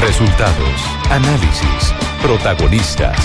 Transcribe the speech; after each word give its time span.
Resultados, 0.00 0.80
análisis, 1.10 1.92
protagonistas 2.22 3.18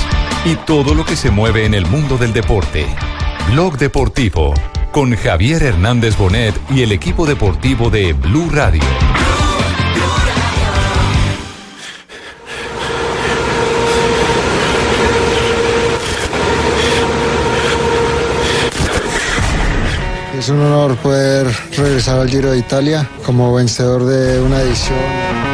y 0.43 0.55
todo 0.55 0.95
lo 0.95 1.05
que 1.05 1.15
se 1.15 1.29
mueve 1.29 1.65
en 1.65 1.73
el 1.73 1.85
mundo 1.85 2.17
del 2.17 2.33
deporte. 2.33 2.87
Blog 3.51 3.77
Deportivo 3.77 4.53
con 4.91 5.15
Javier 5.15 5.63
Hernández 5.63 6.17
Bonet 6.17 6.55
y 6.69 6.81
el 6.81 6.91
equipo 6.91 7.25
deportivo 7.25 7.89
de 7.89 8.13
Blue 8.13 8.49
Radio. 8.51 8.81
Es 20.37 20.49
un 20.49 20.59
honor 20.59 20.97
poder 20.97 21.47
regresar 21.77 22.19
al 22.19 22.29
Giro 22.29 22.51
de 22.51 22.57
Italia 22.57 23.07
como 23.25 23.53
vencedor 23.53 24.03
de 24.05 24.41
una 24.41 24.61
edición. 24.61 25.52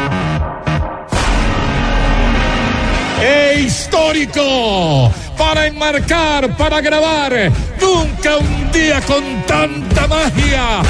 Histórico! 4.16 5.12
Para 5.36 5.66
enmarcar, 5.66 6.56
para 6.56 6.80
grabar. 6.80 7.50
Nunca 7.80 8.36
un 8.36 8.72
día 8.72 9.00
con 9.02 9.42
tanta 9.46 10.06
magia. 10.06 10.82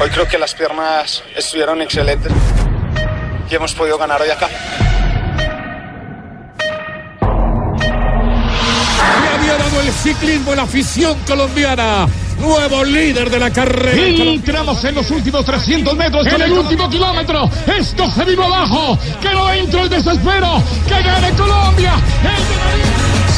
Hoy 0.00 0.10
creo 0.10 0.26
que 0.26 0.38
las 0.38 0.54
piernas 0.54 1.22
estuvieron 1.36 1.80
excelentes 1.80 2.32
y 3.48 3.54
hemos 3.54 3.72
podido 3.74 3.98
ganar 3.98 4.20
hoy 4.20 4.30
acá. 4.30 4.48
Le 9.22 9.28
había 9.28 9.56
dado 9.56 9.80
el 9.80 9.92
ciclismo 9.92 10.54
la 10.54 10.62
afición 10.62 11.18
colombiana. 11.26 12.08
Nuevo 12.42 12.84
líder 12.84 13.30
de 13.30 13.38
la 13.38 13.50
carrera. 13.50 14.24
Entramos 14.24 14.84
en 14.84 14.96
los 14.96 15.10
últimos 15.10 15.44
300 15.44 15.96
metros 15.96 16.26
con 16.26 16.42
el 16.42 16.52
último 16.52 16.90
kilómetro. 16.90 17.48
Esto 17.66 18.10
se 18.10 18.24
vino 18.24 18.42
abajo. 18.44 18.98
Que 19.20 19.30
no 19.30 19.50
entre 19.52 19.82
el 19.82 19.88
desespero. 19.88 20.62
Que 20.88 21.02
gane 21.02 21.30
Colombia. 21.36 21.94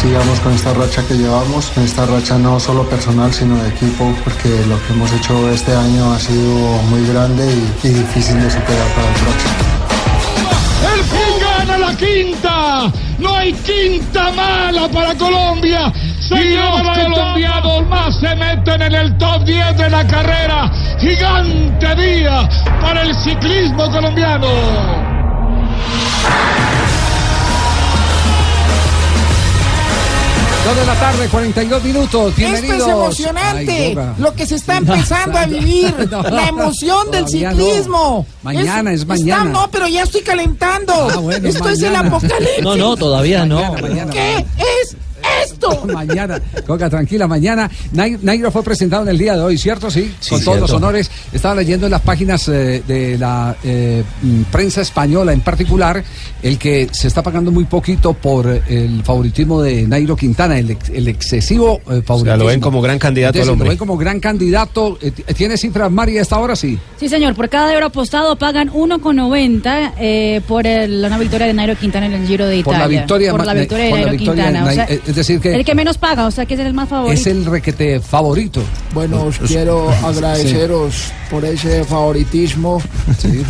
Sigamos 0.01 0.41
con 0.41 0.53
esta 0.55 0.73
racha 0.75 1.07
que 1.07 1.15
llevamos, 1.15 1.67
con 1.67 1.85
esta 1.85 2.07
racha 2.07 2.39
no 2.39 2.59
solo 2.59 2.89
personal 2.89 3.33
sino 3.33 3.63
de 3.63 3.69
equipo, 3.69 4.15
porque 4.25 4.49
lo 4.69 4.79
que 4.87 4.93
hemos 4.93 5.13
hecho 5.13 5.51
este 5.51 5.73
año 5.75 6.13
ha 6.13 6.19
sido 6.19 6.43
muy 6.91 7.07
grande 7.07 7.47
y, 7.47 7.87
y 7.87 7.91
difícil 7.91 8.41
de 8.41 8.51
superar 8.51 8.89
para 8.95 9.09
el 9.09 9.15
próximo. 9.15 9.55
El 10.95 11.05
fin 11.05 11.41
gana 11.41 11.79
la 11.79 11.97
quinta. 11.97 12.93
No 13.19 13.35
hay 13.35 13.53
quinta 13.53 14.31
mala 14.33 14.89
para 14.89 15.15
Colombia. 15.15 15.93
Y 16.31 16.55
los 16.55 16.83
colombianos 16.83 17.87
más 17.89 18.19
se 18.19 18.35
meten 18.35 18.83
en 18.83 18.95
el 18.95 19.19
top 19.19 19.45
10 19.45 19.77
de 19.77 19.91
la 19.91 20.07
carrera. 20.07 20.71
Gigante 20.99 21.95
día 21.95 22.49
para 22.81 23.03
el 23.03 23.15
ciclismo 23.15 23.91
colombiano. 23.91 24.49
Dos 30.65 30.77
de 30.77 30.87
la 30.87 30.95
tarde, 30.95 31.29
42 31.29 31.85
minutos. 31.85 32.37
Bienvenidos. 32.37 32.79
Esto 32.79 32.89
es 32.89 32.95
emocionante. 32.95 33.87
Ay, 33.99 34.15
lo 34.19 34.35
que 34.35 34.47
se 34.47 34.55
está 34.55 34.79
empezando 34.79 35.39
a 35.39 35.45
vivir. 35.47 35.95
No, 36.11 36.23
la 36.23 36.49
emoción 36.49 37.11
del 37.11 37.29
ciclismo. 37.29 38.27
no. 38.29 38.35
Mañana 38.43 38.93
es 38.93 39.05
mañana. 39.07 39.45
está- 39.45 39.53
no, 39.61 39.71
pero 39.71 39.89
ya 39.89 40.03
estoy 40.05 40.23
calentando. 40.23 40.93
Ah, 41.13 41.17
bueno, 41.19 41.49
Esto 41.49 41.69
es 41.69 41.83
el 41.83 41.95
apocalipsis. 41.97 42.63
No, 42.63 42.77
no, 42.77 42.97
todavía 42.97 43.45
no. 43.45 43.57
Mañana, 43.57 43.81
mañana, 43.89 44.13
¿Qué 44.13 44.47
es 44.83 44.97
esto? 45.43 45.87
Mañana, 45.93 46.41
Coca, 46.67 46.89
tranquila, 46.91 47.27
mañana. 47.27 47.71
Nai- 47.95 48.19
Nairo 48.23 48.51
fue 48.51 48.63
presentado 48.63 49.03
en 49.03 49.09
el 49.11 49.19
día 49.19 49.35
de 49.37 49.43
hoy, 49.43 49.59
¿cierto? 49.59 49.91
Sí, 49.91 50.13
Sí, 50.21 50.31
con 50.31 50.45
todos 50.45 50.61
los 50.61 50.71
honores. 50.73 51.11
Estaba 51.33 51.55
leyendo 51.57 51.87
en 51.87 51.93
las 51.93 52.01
páginas 52.03 52.49
eh, 52.49 52.83
de 52.87 53.19
la 53.19 53.57
eh, 53.65 54.03
mm, 54.23 54.43
prensa 54.53 54.81
española 54.81 55.33
en 55.33 55.41
particular 55.41 56.03
el 56.43 56.59
que 56.59 56.89
se 56.93 57.09
está 57.09 57.23
pagando 57.23 57.51
muy 57.51 57.65
poquito 57.65 58.13
por 58.13 58.47
eh, 58.49 58.63
el 58.69 59.03
favoritismo 59.05 59.63
de 59.63 59.87
Nairo 59.87 60.17
Quintana, 60.17 60.59
el, 60.59 60.71
ex- 60.73 60.91
el 60.91 61.09
excesivo 61.09 61.81
eh, 61.91 62.03
favoritismo. 62.05 62.37
lo 62.37 62.47
ven 62.47 62.61
como 62.61 62.81
gran 62.83 62.99
candidato 62.99 63.39
Entonces, 63.39 63.49
al 63.49 63.53
hombre. 63.53 63.67
Lo 63.67 63.71
ven 63.71 63.79
como 63.79 63.97
gran 63.97 64.21
candidato. 64.21 64.99
Eh, 65.01 65.11
¿Tiene 65.11 65.57
cifras, 65.57 65.91
Mari, 65.91 66.19
hasta 66.19 66.37
ahora 66.37 66.55
sí? 66.57 66.79
Sí, 66.99 67.09
señor, 67.09 67.35
por 67.35 67.49
cada 67.49 67.73
euro 67.73 67.87
apostado 67.87 68.37
pagan 68.37 68.69
1,90 68.71 69.93
eh, 69.99 70.41
por 70.47 70.67
el- 70.67 71.05
una 71.05 71.19
victoria 71.19 71.47
de 71.47 71.55
Nairo 71.55 71.77
Quintana 71.77 72.07
en 72.07 72.13
el 72.15 72.27
Giro 72.27 72.47
de 72.47 72.63
Por 72.63 72.75
Italia. 72.75 72.79
la 72.79 72.89
victoria 73.01 73.31
Por 73.31 73.47
la 73.47 73.55
victoria 73.55 73.85
de 73.85 73.91
por 73.91 73.99
la 74.01 74.07
Nairo 74.07 74.19
victoria 74.19 74.45
de 74.45 74.51
Quintana. 74.53 74.65
o 74.65 74.69
Nai- 74.71 74.75
sea, 74.75 74.85
es 75.07 75.15
decir 75.17 75.24
que- 75.41 75.55
el 75.55 75.65
que 75.65 75.75
menos 75.75 75.99
paga, 75.99 76.27
o 76.27 76.31
sea 76.31 76.47
que 76.47 76.55
es 76.55 76.61
el 76.61 76.73
más 76.75 76.89
favorito. 76.89 77.21
Es 77.21 77.27
el 77.27 77.45
requete 77.45 78.01
favorito. 78.01 78.61
Bueno, 78.93 79.25
os 79.25 79.39
quiero 79.39 79.89
agradeceros 80.05 81.13
por 81.31 81.45
ese 81.45 81.85
favoritismo 81.85 82.81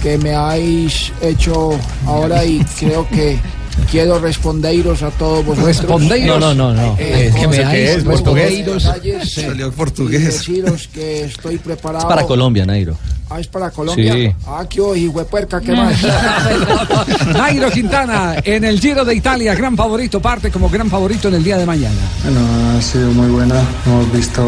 que 0.03 0.19
me 0.19 0.35
habéis 0.35 1.13
hecho 1.21 1.71
ahora 2.07 2.45
y 2.45 2.65
creo 2.79 3.07
que 3.09 3.39
quiero 3.91 4.19
responderos 4.19 5.03
a 5.03 5.11
todos 5.11 5.45
vosotros. 5.45 5.77
Respondeiros. 5.77 6.41
No, 6.41 6.55
no, 6.55 6.73
no, 6.73 6.83
no. 6.83 6.97
Eh, 6.99 7.27
Es 7.29 7.35
que 7.35 7.41
con 7.43 7.51
me 7.51 7.57
todos 7.59 7.73
es 7.75 8.05
portugués. 8.05 8.83
Salió 9.35 9.69
Y 9.69 9.71
portugués. 9.71 10.25
deciros 10.25 10.89
que 10.93 11.25
estoy 11.25 11.59
preparado. 11.59 12.05
Es 12.07 12.15
para 12.15 12.25
Colombia, 12.27 12.65
Nairo. 12.67 12.97
Ah, 13.31 13.41
es 13.41 13.49
para 13.49 13.71
Colombia. 13.71 14.13
Sí. 14.13 14.33
Ah, 14.47 14.65
qué 14.69 14.81
ojo, 14.81 14.95
hijuepuerca, 14.95 15.61
¿qué 15.61 15.73
más? 15.73 15.97
Nairo 17.35 17.71
Quintana 17.71 18.37
en 18.45 18.65
el 18.65 18.79
Giro 18.79 19.05
de 19.05 19.15
Italia, 19.15 19.55
gran 19.55 19.77
favorito, 19.77 20.21
parte 20.21 20.51
como 20.51 20.69
gran 20.69 20.91
favorito 20.91 21.29
en 21.29 21.35
el 21.35 21.45
día 21.45 21.57
de 21.57 21.67
mañana. 21.67 21.97
Bueno, 22.23 22.41
ha 22.79 22.83
sido 22.83 23.11
muy 23.13 23.29
buena. 23.29 23.63
Hemos 23.87 24.13
visto, 24.13 24.45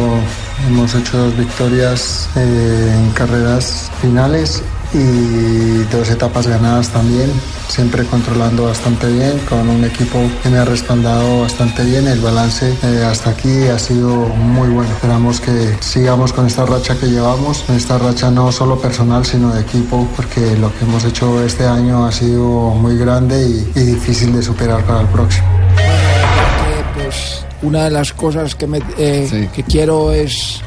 hemos 0.67 0.93
hecho 0.93 1.17
dos 1.17 1.37
victorias 1.37 2.29
eh, 2.35 2.93
en 2.95 3.11
carreras 3.11 3.89
finales 4.01 4.61
y 4.93 5.83
dos 5.91 6.09
etapas 6.09 6.47
ganadas 6.47 6.89
también, 6.89 7.29
siempre 7.67 8.05
controlando 8.05 8.65
bastante 8.65 9.07
bien, 9.07 9.37
con 9.49 9.69
un 9.69 9.83
equipo 9.83 10.19
que 10.41 10.49
me 10.49 10.57
ha 10.57 10.65
respaldado 10.65 11.41
bastante 11.41 11.83
bien. 11.83 12.07
El 12.07 12.19
balance 12.19 12.73
eh, 12.83 13.03
hasta 13.05 13.31
aquí 13.31 13.67
ha 13.67 13.79
sido 13.79 14.09
muy 14.27 14.69
bueno. 14.69 14.89
Esperamos 14.91 15.41
que 15.41 15.75
sigamos 15.81 16.33
con 16.33 16.47
esta 16.47 16.65
racha 16.65 16.95
que 16.99 17.07
llevamos, 17.07 17.59
con 17.59 17.75
esta 17.75 17.97
racha 17.97 18.31
no 18.31 18.51
solo 18.51 18.79
personal, 18.79 19.25
sino 19.25 19.53
de 19.53 19.61
equipo, 19.61 20.07
porque 20.15 20.55
lo 20.57 20.73
que 20.77 20.85
hemos 20.85 21.03
hecho 21.05 21.43
este 21.43 21.65
año 21.65 22.05
ha 22.05 22.11
sido 22.11 22.71
muy 22.71 22.97
grande 22.97 23.47
y, 23.47 23.79
y 23.79 23.83
difícil 23.83 24.33
de 24.33 24.41
superar 24.41 24.83
para 24.85 25.01
el 25.01 25.07
próximo. 25.07 25.47
que, 25.75 27.01
pues 27.01 27.45
una 27.61 27.85
de 27.85 27.89
las 27.89 28.13
cosas 28.13 28.55
que, 28.55 28.67
me, 28.67 28.81
eh, 28.97 29.49
que 29.53 29.63
quiero 29.63 30.11
es 30.11 30.61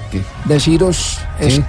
deciros 0.44 1.20
es 1.38 1.54
Sí. 1.54 1.64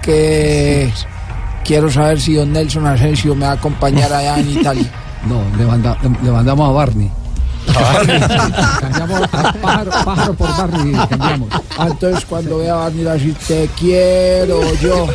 Quiero 1.64 1.90
saber 1.92 2.20
si 2.20 2.34
don 2.36 2.52
Nelson 2.52 2.86
Asensio 2.88 3.36
me 3.36 3.46
va 3.46 3.52
a 3.52 3.56
acompañar 3.56 4.12
allá 4.12 4.40
en 4.40 4.50
Italia. 4.60 4.92
No, 5.28 5.42
le, 5.58 5.66
manda- 5.66 5.98
le 6.24 6.32
mandamos 6.32 6.70
a 6.70 6.72
Barney. 6.74 7.10
Cambiamos 8.80 9.22
a 9.32 9.54
pájaro, 9.62 9.92
pájaro 10.06 10.34
por 10.34 10.50
Barney, 10.50 10.94
cambiamos. 11.10 11.50
Ah, 11.78 11.88
Entonces 11.92 12.26
cuando 12.26 12.58
vea 12.60 12.74
a 12.74 12.78
Barney 12.78 13.04
va 13.04 13.12
a 13.12 13.14
decir 13.16 13.36
te 13.48 13.70
quiero 13.80 14.62
yo. 14.82 15.08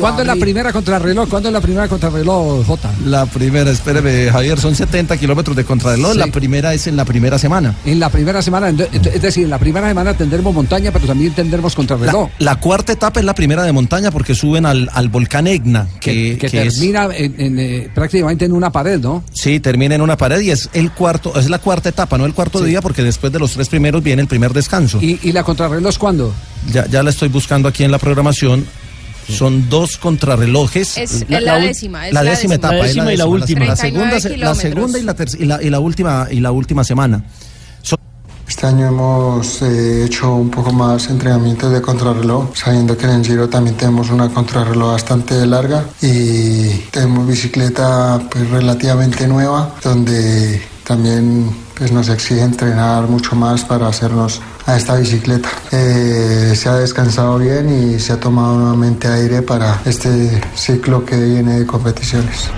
¿Cuándo 0.00 0.22
es 0.22 0.26
la 0.26 0.34
mí". 0.34 0.40
primera 0.40 0.72
contrarreloj? 0.72 1.28
¿Cuándo 1.28 1.48
es 1.48 1.52
la 1.52 1.60
primera 1.60 1.88
contrarreloj, 1.88 2.66
Jota? 2.66 2.90
La 3.04 3.26
primera, 3.26 3.70
espéreme, 3.70 4.30
Javier, 4.30 4.58
son 4.58 4.74
70 4.74 5.16
kilómetros 5.16 5.56
de 5.56 5.64
contrarreloj. 5.64 6.12
Sí. 6.12 6.18
La 6.18 6.26
primera 6.28 6.74
es 6.74 6.86
en 6.86 6.96
la 6.96 7.04
primera 7.04 7.38
semana. 7.38 7.74
En 7.84 8.00
la 8.00 8.08
primera 8.10 8.42
semana, 8.42 8.68
es 8.70 9.22
decir, 9.22 9.44
en 9.44 9.50
la 9.50 9.58
primera 9.58 9.88
semana 9.88 10.14
tendremos 10.14 10.54
montaña, 10.54 10.90
pero 10.92 11.06
también 11.06 11.32
tendremos 11.32 11.72
La, 11.72 11.76
contrarreloj. 11.76 12.28
la 12.38 12.56
cuarta 12.60 12.92
etapa 12.92 13.20
es 13.20 13.26
la 13.26 13.34
primera 13.34 13.62
de 13.62 13.72
montaña 13.72 14.10
porque 14.10 14.34
suben 14.34 14.66
al, 14.66 14.88
al 14.92 15.08
volcán 15.08 15.46
Egna, 15.46 15.86
que, 16.00 16.36
que, 16.38 16.48
que 16.48 16.66
es- 16.66 16.74
termina 16.78 17.08
en- 17.14 17.34
en, 17.40 17.58
eh, 17.58 17.90
prácticamente 17.94 18.44
en 18.44 18.52
una 18.52 18.70
pared, 18.70 18.98
¿no? 19.00 19.22
Sí, 19.32 19.60
termina 19.60 19.94
en 19.94 20.00
una 20.02 20.16
pared 20.16 20.40
y 20.40 20.50
es 20.50 20.68
el 20.72 20.90
cuarto, 20.92 21.09
es 21.36 21.48
la 21.50 21.58
cuarta 21.58 21.88
etapa, 21.88 22.16
no 22.18 22.26
el 22.26 22.34
cuarto 22.34 22.62
día, 22.62 22.80
porque 22.80 23.02
después 23.02 23.32
de 23.32 23.38
los 23.38 23.52
tres 23.52 23.68
primeros 23.68 24.02
viene 24.02 24.22
el 24.22 24.28
primer 24.28 24.52
descanso. 24.52 24.98
¿Y, 25.00 25.18
y 25.22 25.32
la 25.32 25.42
contrarreloj 25.42 25.96
cuándo? 25.98 26.32
Ya, 26.72 26.86
ya 26.86 27.02
la 27.02 27.10
estoy 27.10 27.28
buscando 27.28 27.68
aquí 27.68 27.84
en 27.84 27.90
la 27.90 27.98
programación. 27.98 28.64
Son 29.28 29.68
dos 29.68 29.96
contrarrelojes. 29.96 30.98
Es 30.98 31.24
la 31.28 31.38
ul- 31.58 31.60
décima, 31.68 32.08
es 32.08 32.14
la 32.14 32.22
la 32.24 32.30
décima 32.30 32.54
décima. 32.54 32.54
etapa. 32.56 32.74
La 32.74 32.80
es 32.80 32.86
décima 32.94 33.12
y 33.12 33.16
la 33.16 33.26
última. 33.26 33.64
La 33.66 33.74
39 33.76 34.20
segunda, 34.20 34.20
se- 34.20 34.36
la 34.36 34.54
segunda 34.54 34.98
y 34.98 35.02
la, 35.02 35.16
y 35.38 35.44
la, 35.44 35.62
y 35.62 35.70
la 35.70 35.78
última 35.80 36.26
y 36.30 36.40
la 36.40 36.50
última 36.52 36.82
semana. 36.82 37.22
Son- 37.82 37.98
Este 38.48 38.66
año 38.66 38.88
hemos 38.88 39.62
eh, 39.62 40.04
hecho 40.06 40.34
un 40.34 40.50
poco 40.50 40.72
más 40.72 41.08
entrenamientos 41.08 41.72
de 41.72 41.80
contrarreloj, 41.80 42.56
sabiendo 42.56 42.96
que 42.96 43.04
en 43.04 43.10
el 43.12 43.24
Giro 43.24 43.48
también 43.48 43.76
tenemos 43.76 44.10
una 44.10 44.28
contrarreloj 44.28 44.92
bastante 44.92 45.46
larga 45.46 45.84
y 46.02 46.70
tenemos 46.90 47.28
bicicleta 47.28 48.20
pues, 48.32 48.50
relativamente 48.50 49.28
nueva, 49.28 49.76
donde 49.84 50.60
también 50.90 51.48
pues, 51.78 51.92
nos 51.92 52.08
exige 52.08 52.42
entrenar 52.42 53.06
mucho 53.06 53.36
más 53.36 53.64
para 53.64 53.86
hacernos 53.86 54.42
a 54.66 54.76
esta 54.76 54.96
bicicleta. 54.96 55.48
Eh, 55.70 56.52
se 56.56 56.68
ha 56.68 56.74
descansado 56.74 57.38
bien 57.38 57.70
y 57.70 58.00
se 58.00 58.12
ha 58.12 58.18
tomado 58.18 58.58
nuevamente 58.58 59.06
aire 59.06 59.40
para 59.40 59.80
este 59.84 60.42
ciclo 60.56 61.04
que 61.04 61.14
viene 61.16 61.60
de 61.60 61.64
competiciones. 61.64 62.50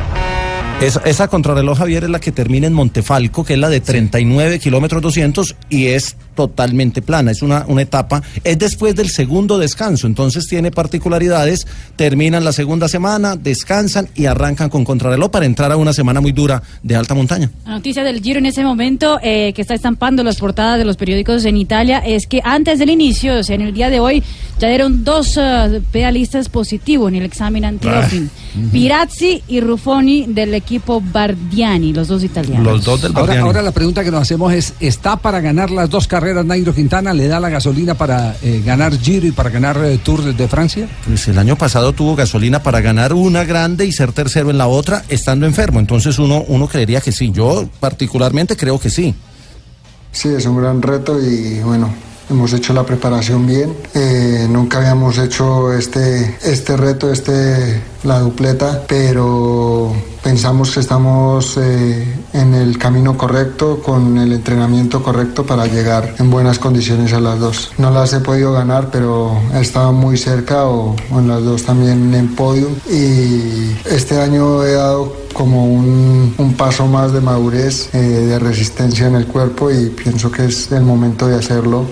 Esa, 0.83 1.01
esa 1.05 1.29
contrarreloj, 1.29 1.79
Javier, 1.79 2.03
es 2.03 2.11
la 2.11 2.19
que 2.19 2.33
termina 2.33 2.67
en 2.67 2.73
Montefalco, 2.73 3.45
que 3.45 3.53
es 3.53 3.59
la 3.61 3.69
de 3.69 3.81
39 3.81 4.59
kilómetros 4.59 5.01
200 5.01 5.55
y 5.71 5.87
es 5.87 6.17
totalmente 6.35 7.03
plana. 7.03 7.31
Es 7.31 7.41
una, 7.41 7.65
una 7.69 7.83
etapa, 7.83 8.21
es 8.43 8.59
después 8.59 8.97
del 8.97 9.09
segundo 9.09 9.59
descanso, 9.59 10.09
entonces 10.09 10.49
tiene 10.49 10.73
particularidades. 10.73 11.69
Terminan 11.95 12.45
la 12.45 12.51
segunda 12.51 12.89
semana, 12.89 13.37
descansan 13.37 14.09
y 14.17 14.27
arrancan 14.27 14.71
con 14.71 14.85
contrarreloj 14.85 15.31
para 15.31 15.47
entrar 15.47 15.71
a 15.71 15.77
una 15.77 15.93
semana 15.93 16.21
muy 16.21 16.33
dura 16.33 16.61
de 16.83 16.97
alta 16.97 17.15
montaña. 17.15 17.49
La 17.65 17.75
noticia 17.75 18.03
del 18.03 18.21
Giro 18.21 18.41
en 18.41 18.47
ese 18.47 18.65
momento 18.65 19.21
eh, 19.23 19.53
que 19.53 19.63
está 19.63 19.75
estampando 19.75 20.25
las 20.25 20.39
portadas 20.39 20.79
de 20.79 20.85
los 20.85 20.97
periódicos 20.97 21.45
en 21.45 21.59
Italia 21.59 21.99
es 21.99 22.27
que 22.27 22.41
antes 22.43 22.81
del 22.81 22.91
inicio, 22.91 23.39
o 23.39 23.43
sea, 23.45 23.55
en 23.55 23.61
el 23.61 23.73
día 23.73 23.89
de 23.89 24.01
hoy, 24.01 24.21
ya 24.59 24.67
dieron 24.67 25.05
dos 25.05 25.39
eh, 25.41 25.81
pedalistas 25.93 26.49
positivos 26.49 27.09
en 27.09 27.19
el 27.19 27.25
examen 27.25 27.65
antidoping. 27.65 28.31
Pirazzi 28.73 29.43
y 29.47 29.61
Ruffoni 29.61 30.27
del 30.27 30.55
equipo 30.55 30.72
Bardiani, 30.79 31.93
los 31.93 32.09
dos 32.09 32.23
italianos. 32.25 32.65
Los 32.65 32.85
dos 32.85 33.03
del 33.03 33.17
ahora 33.17 33.63
la 33.63 33.73
pregunta 33.73 34.05
que 34.05 34.11
nos 34.11 34.23
hacemos 34.23 34.53
es, 34.53 34.75
¿está 34.81 35.17
para 35.17 35.41
ganar 35.41 35.71
las 35.71 35.91
dos 35.91 36.07
carreras 36.07 36.45
Nairo 36.45 36.75
Quintana? 36.75 37.13
¿Le 37.13 37.29
da 37.29 37.41
la 37.41 37.49
gasolina 37.49 37.95
para 37.95 38.37
eh, 38.43 38.63
ganar 38.65 38.97
Giro 38.99 39.27
y 39.27 39.33
para 39.33 39.51
ganar 39.51 39.79
eh, 39.85 39.99
Tour 39.99 40.35
de 40.35 40.49
Francia? 40.49 40.89
Pues 41.07 41.29
el 41.29 41.39
año 41.39 41.57
pasado 41.57 41.93
tuvo 41.93 42.17
gasolina 42.17 42.63
para 42.63 42.81
ganar 42.81 43.13
una 43.13 43.45
grande 43.45 43.87
y 43.87 43.93
ser 43.93 44.13
tercero 44.13 44.51
en 44.51 44.59
la 44.59 44.67
otra 44.67 45.05
estando 45.09 45.47
enfermo. 45.47 45.81
Entonces 45.81 46.19
uno, 46.19 46.45
uno 46.49 46.69
creería 46.69 47.01
que 47.01 47.13
sí. 47.13 47.31
Yo 47.33 47.69
particularmente 47.81 48.57
creo 48.57 48.79
que 48.79 48.91
sí. 48.91 49.15
Sí, 50.13 50.29
es 50.29 50.45
un 50.47 50.59
gran 50.59 50.83
reto 50.83 51.19
y 51.21 51.61
bueno, 51.61 51.93
hemos 52.31 52.53
hecho 52.53 52.73
la 52.73 52.85
preparación 52.85 53.47
bien. 53.47 53.75
Eh, 53.95 54.47
nunca 54.49 54.79
habíamos 54.79 55.19
hecho 55.19 55.73
este, 55.73 56.37
este 56.43 56.77
reto, 56.77 57.11
este, 57.11 57.83
la 58.05 58.19
dupleta, 58.21 58.83
pero 58.89 59.93
pensamos 60.23 60.73
que 60.73 60.81
estamos 60.81 61.57
eh, 61.57 62.07
en 62.33 62.55
el 62.55 62.79
camino 62.79 63.17
correcto, 63.17 63.81
con 63.83 64.19
el 64.19 64.33
entrenamiento 64.33 65.03
correcto 65.03 65.45
para 65.45 65.67
llegar 65.67 66.15
en 66.19 66.31
buenas 66.31 66.59
condiciones 66.59 67.13
a 67.13 67.21
las 67.21 67.39
dos. 67.39 67.73
No 67.79 67.91
las 67.91 68.13
he 68.13 68.21
podido 68.21 68.53
ganar, 68.53 68.91
pero 68.91 69.37
he 69.55 69.61
estado 69.61 69.93
muy 69.93 70.17
cerca 70.17 70.67
o, 70.67 70.97
o 71.11 71.19
en 71.19 71.29
las 71.29 71.43
dos 71.43 71.65
también 71.65 72.15
en 72.15 72.35
podio 72.35 72.69
y 72.91 73.77
este 73.91 74.21
año 74.21 74.65
he 74.65 74.73
dado 74.73 75.13
como 75.33 75.67
un, 75.67 76.35
un 76.37 76.55
paso 76.55 76.87
más 76.87 77.13
de 77.13 77.21
madurez, 77.21 77.89
eh, 77.95 77.99
de 77.99 78.39
resistencia 78.39 79.07
en 79.07 79.15
el 79.15 79.27
cuerpo 79.27 79.71
y 79.71 79.91
pienso 79.91 80.31
que 80.31 80.45
es 80.47 80.71
el 80.73 80.83
momento 80.83 81.27
de 81.27 81.37
hacerlo 81.37 81.87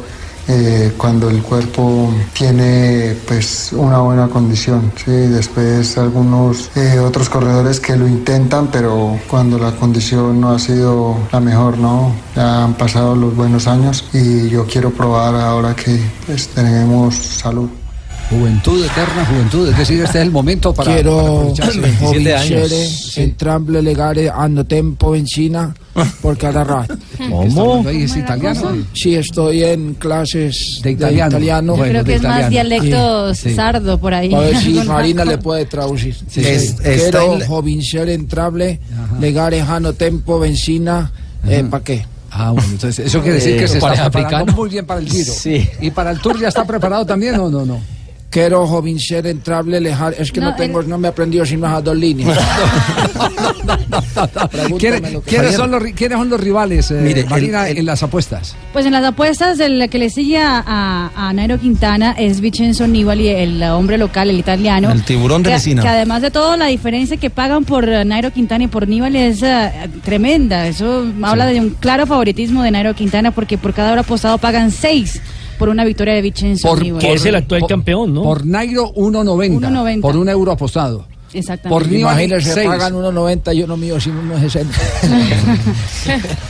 eh, 0.52 0.93
cuando 0.97 1.31
el 1.31 1.43
cuerpo 1.43 2.12
tiene 2.32 3.17
pues 3.26 3.73
una 3.73 3.99
buena 3.99 4.29
condición. 4.29 4.91
¿sí? 4.97 5.12
Después 5.12 5.97
algunos 5.97 6.70
eh, 6.76 6.99
otros 6.99 7.29
corredores 7.29 7.79
que 7.79 7.97
lo 7.97 8.08
intentan, 8.08 8.67
pero 8.67 9.19
cuando 9.29 9.58
la 9.58 9.70
condición 9.76 10.41
no 10.41 10.50
ha 10.50 10.58
sido 10.58 11.17
la 11.32 11.38
mejor, 11.38 11.79
¿no? 11.79 12.12
Ya 12.35 12.64
han 12.64 12.75
pasado 12.75 13.14
los 13.14 13.35
buenos 13.37 13.69
años 13.69 14.05
y 14.12 14.49
yo 14.49 14.67
quiero 14.67 14.91
probar 14.91 15.37
ahora 15.37 15.76
que 15.76 16.00
pues, 16.26 16.49
tenemos 16.49 17.14
salud. 17.14 17.69
Juventud, 18.31 18.85
eterna 18.85 19.27
juventud. 19.27 19.69
Es 19.71 19.77
decir, 19.77 20.00
este 20.03 20.19
es 20.19 20.25
el 20.25 20.31
momento 20.31 20.73
para, 20.73 20.85
para 20.91 20.94
Quiero 21.03 21.19
aprovecharse. 21.50 21.81
convincere 22.00 22.88
entrambe 23.17 23.82
le 23.82 23.93
gare 23.94 24.31
hanno 24.31 24.65
tempo 24.65 25.17
in 25.17 25.27
Cina 25.27 25.75
por 26.23 26.38
cada 26.38 26.62
rato. 26.62 26.97
¿Cómo? 27.29 27.88
¿Es 27.88 28.17
italiano? 28.17 28.77
Sí, 28.94 29.17
estoy 29.17 29.65
en 29.65 29.94
clases 29.94 30.81
de 30.82 30.93
italiano. 30.93 31.31
italiano. 31.32 31.77
Yo 31.77 31.82
creo 31.82 32.05
que 32.05 32.15
es 32.15 32.23
más 32.23 32.49
dialecto 32.49 33.35
Sí. 33.35 33.53
sardo 33.55 33.99
por 33.99 34.15
ahí. 34.15 34.32
A 34.32 34.38
ver 34.38 34.56
si 34.59 34.75
Marina 34.87 35.25
le 35.25 35.38
puede 35.38 35.65
traducir. 35.67 36.15
Sí, 36.29 36.41
Es- 36.41 36.69
sí. 36.71 36.77
Quiero 36.82 37.35
en 37.41 37.47
convincere 37.49 38.15
entrable 38.15 38.79
le 39.21 39.32
gare 39.32 39.61
hanno 39.61 39.93
tempo 39.94 40.38
benzina. 40.38 41.11
Eh, 41.49 41.65
¿Para 41.69 41.82
qué? 41.82 42.06
Ah, 42.31 42.53
bueno, 42.53 42.69
entonces 42.71 43.06
eso 43.06 43.21
quiere 43.23 43.38
decir 43.38 43.55
Eh, 43.55 43.59
que 43.59 43.67
se 43.67 43.81
¿cuál 43.81 43.94
está 43.94 44.05
es 44.06 44.11
preparando 44.12 44.53
muy 44.53 44.69
bien 44.69 44.87
para 44.87 45.00
el 45.00 45.09
Giro. 45.09 45.32
Sí. 45.32 45.69
¿Y 45.81 45.91
para 45.91 46.12
el 46.12 46.21
Tour 46.21 46.38
ya 46.38 46.47
está 46.47 46.65
preparado 46.65 47.05
también 47.05 47.35
o 47.35 47.50
no? 47.50 47.67
no? 47.67 47.81
Quiero 48.31 48.65
convencer 48.65 49.27
entrable 49.27 49.81
lejar. 49.81 50.15
Es 50.17 50.31
que 50.31 50.41
no, 50.41 50.50
No, 50.50 50.56
tengo, 50.56 50.82
no 50.85 50.99
me 50.99 51.09
aprendió 51.09 51.44
sino 51.44 51.67
esas 51.67 51.82
dos 51.82 51.97
líneas. 51.97 52.38
¿Quiénes, 54.79 55.55
son 55.56 55.71
los, 55.71 55.82
ri- 55.82 55.94
quiénes 55.94 56.17
son 56.19 56.29
los 56.29 56.41
rivales, 56.41 56.91
eh, 56.91 57.00
Mire, 57.03 57.25
Marina, 57.25 57.69
el- 57.69 57.79
en 57.79 57.87
las 57.87 58.03
apuestas? 58.03 58.55
Pues 58.73 58.87
en 58.87 58.93
las 58.93 59.05
apuestas, 59.05 59.59
el 59.61 59.88
que 59.91 59.99
le 59.99 60.11
sigue 60.11 60.38
a, 60.41 61.32
Nairo 61.35 61.59
Quintana 61.59 62.12
es 62.12 62.41
Vincenzo 62.41 62.87
Nibali, 62.87 63.29
el 63.29 63.62
hombre 63.65 63.99
local, 63.99 64.31
el 64.31 64.38
italiano. 64.38 64.91
El 64.91 65.03
tiburón 65.05 65.43
de 65.43 65.50
que, 65.50 65.55
Messina. 65.56 65.82
Que 65.82 65.88
además 65.88 66.23
de 66.23 66.31
todo, 66.31 66.56
la 66.56 66.67
diferencia 66.67 67.17
que 67.17 67.31
pagan 67.31 67.65
por 67.65 67.87
Nairo 68.06 68.31
Quintana 68.32 68.65
y 68.65 68.69
por 68.69 68.87
Nibali 68.88 69.19
es 69.19 69.43
eh, 69.43 69.71
tremenda. 70.05 70.67
Eso 70.69 71.05
habla 71.23 71.47
de 71.47 71.61
un 71.61 71.71
claro 71.71 72.06
favoritismo 72.06 72.62
de 72.62 72.71
Nairo 72.71 72.94
Quintana 72.94 73.32
porque 73.32 73.59
por 73.59 73.75
cada 73.75 73.93
hora 73.93 74.03
apostado 74.03 74.38
pagan 74.38 74.71
seis 74.71 75.21
por 75.60 75.68
una 75.68 75.84
victoria 75.84 76.14
de 76.14 76.22
Vincenzo 76.22 76.74
Nibali. 76.74 77.06
que 77.06 77.12
es 77.12 77.26
el 77.26 77.34
actual 77.34 77.66
campeón, 77.68 78.14
¿no? 78.14 78.22
Por 78.22 78.46
Nairo 78.46 78.94
1.90. 78.94 79.60
1.90. 79.60 80.00
Por 80.00 80.16
un 80.16 80.28
euro 80.30 80.52
apostado. 80.52 81.04
Exactamente. 81.32 81.69
Por 81.69 81.87
Nibali, 81.91 82.25
Imagínese, 82.25 82.55
seis. 82.55 82.67
pagan 82.69 82.94
1.90 82.94 83.55
y 83.56 83.62
uno 83.62 83.77
mío 83.77 84.00
sin 84.00 84.15
1.60. 84.31 84.65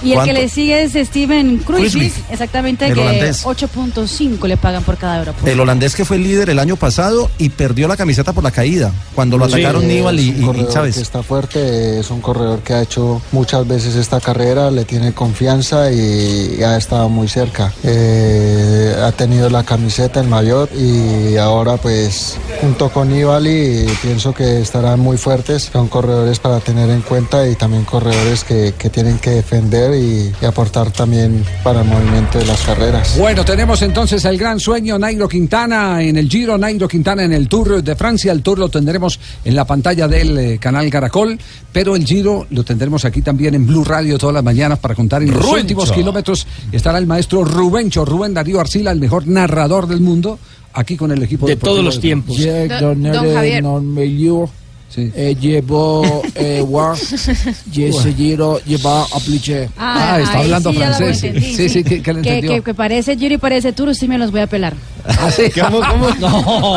Y 0.03 0.09
el 0.13 0.15
¿Cuánto? 0.15 0.33
que 0.35 0.41
le 0.41 0.49
sigue 0.49 0.83
es 0.83 0.93
Steven 1.09 1.59
Kruijswijk, 1.59 2.15
exactamente, 2.31 2.87
el 2.87 2.95
que 2.95 3.01
holandés. 3.01 3.45
8.5 3.45 4.47
le 4.47 4.57
pagan 4.57 4.83
por 4.83 4.97
cada 4.97 5.21
hora. 5.21 5.35
El 5.45 5.61
holandés 5.61 5.95
que 5.95 6.05
fue 6.05 6.19
líder 6.19 6.51
el 6.51 6.59
año 6.59 6.77
pasado 6.77 7.31
y 7.39 7.51
perdió 7.51 7.89
la 7.89 7.97
camiseta 7.97 8.33
por 8.33 8.43
la 8.45 8.51
caída. 8.51 8.93
Cuando 9.15 9.37
lo 9.37 9.47
Sí, 9.49 9.55
atacaron 9.55 9.87
Nibal 9.87 10.19
y, 10.19 10.29
y- 10.31 10.67
Chávez. 10.73 10.95
que 10.97 11.03
está 11.03 11.23
fuerte, 11.23 12.01
es 12.01 12.11
un 12.11 12.21
corredor 12.21 12.61
que 12.61 12.73
ha 12.75 12.83
hecho 12.83 13.21
muchas 13.33 13.67
veces 13.67 13.95
esta 13.97 14.21
carrera, 14.21 14.71
le 14.71 14.85
tiene 14.85 15.13
confianza 15.13 15.91
y 15.93 16.63
ha 16.63 16.77
estado 16.77 17.09
muy 17.09 17.29
cerca. 17.29 17.73
Eh, 17.85 18.95
ha 19.03 19.13
tenido 19.13 19.51
la 19.51 19.63
camiseta, 19.65 20.21
el 20.21 20.29
maillot 20.29 20.71
y 20.75 21.37
ahora 21.37 21.77
pues 21.77 22.37
junto 22.61 22.89
con 22.91 23.11
Nibali 23.11 23.87
pienso 24.03 24.33
que 24.33 24.61
estarán 24.71 25.01
muy 25.01 25.17
fuertes. 25.17 25.69
Son 25.73 25.89
corredores 25.89 26.39
para 26.39 26.61
tener 26.61 26.89
en 26.91 27.01
cuenta 27.01 27.49
y 27.49 27.57
también 27.57 27.85
corredores 27.85 28.45
que, 28.45 28.73
que 28.79 28.89
tienen 28.89 29.19
que 29.19 29.31
defender 29.31 29.93
y, 29.97 30.33
y 30.41 30.45
aportar 30.45 30.93
también 30.93 31.45
para 31.65 31.81
el 31.81 31.89
movimiento 31.89 32.39
de 32.39 32.47
las 32.47 32.61
carreras. 32.61 33.19
Bueno, 33.19 33.45
tenemos 33.45 33.83
entonces 33.83 34.25
el 34.25 34.39
gran 34.39 34.61
sueño 34.61 34.97
Nairo 34.97 35.29
Quintana 35.29 36.01
en 36.05 36.17
el 36.17 36.29
Giro, 36.29 36.57
Nairo 36.57 36.87
Quintana 36.87 37.25
en 37.25 37.33
el 37.33 37.49
Tour 37.49 37.83
de 37.83 37.97
Francia. 37.97 38.31
El 38.31 38.43
Tour 38.43 38.61
lo 38.61 38.69
tendremos 38.69 39.19
en 39.45 39.57
la 39.57 39.65
pantalla 39.65 40.07
del 40.07 40.39
eh, 40.39 40.59
canal 40.61 40.89
Caracol, 40.89 41.37
pero 41.73 41.97
el 41.97 42.07
Giro 42.07 42.47
lo 42.51 42.63
tendremos 42.63 43.05
aquí 43.05 43.23
también 43.23 43.57
en 43.57 43.67
Blue 43.67 43.83
Radio 43.83 44.19
todas 44.19 44.35
las 44.35 44.45
mañanas 44.45 44.79
para 44.79 44.95
contar 44.95 45.21
en 45.23 45.33
los 45.33 45.39
Rubencho. 45.43 45.61
últimos 45.63 45.91
kilómetros. 45.91 46.47
Estará 46.71 46.99
el 46.99 47.09
maestro 47.09 47.45
Rubencho, 47.45 48.05
Rubén 48.05 48.35
Darío 48.35 48.61
Arcila, 48.61 48.93
el 48.93 49.01
mejor 49.01 49.27
narrador 49.27 49.89
del 49.89 50.01
mundo, 50.01 50.39
aquí 50.73 50.97
con 50.97 51.13
el 51.13 51.23
equipo 51.23 51.47
De 51.47 51.53
deportivo 51.55 51.73
todos 51.75 51.85
los 51.85 52.01
tiempos. 52.01 52.37
Don- 52.81 53.03
don 53.03 53.35
Javier. 53.35 53.63
meglio 53.63 54.51
eh, 54.97 55.37
llevo 55.41 56.21
eh, 56.35 56.65
wa 56.67 56.97
y 57.73 57.85
ese 57.85 58.13
giro 58.13 58.59
lleva 58.67 59.05
a 59.05 59.21
pliché. 59.25 59.69
Ah, 59.79 60.19
está 60.21 60.39
ahí 60.39 60.45
hablando 60.47 60.73
sí 60.73 60.79
francés. 60.79 61.23
entendí, 61.23 61.55
Sí, 61.55 61.69
sí, 61.69 61.85
que, 61.85 61.91
que 61.91 62.03
que, 62.03 62.11
entendió. 62.11 62.51
que- 62.55 62.63
que 62.63 62.75
parece 62.75 63.17
Giro 63.17 63.35
y 63.35 63.39
parece 63.39 63.73
Tour, 63.73 63.95
sí 63.95 64.09
me 64.09 64.19
los 64.19 64.33
voy 64.33 64.41
a 64.41 64.49
pelar. 64.49 64.75
Ah, 65.07 65.31
sí. 65.31 65.45
¿Cómo, 65.61 65.81
cómo? 65.81 66.09
No. 66.21 66.77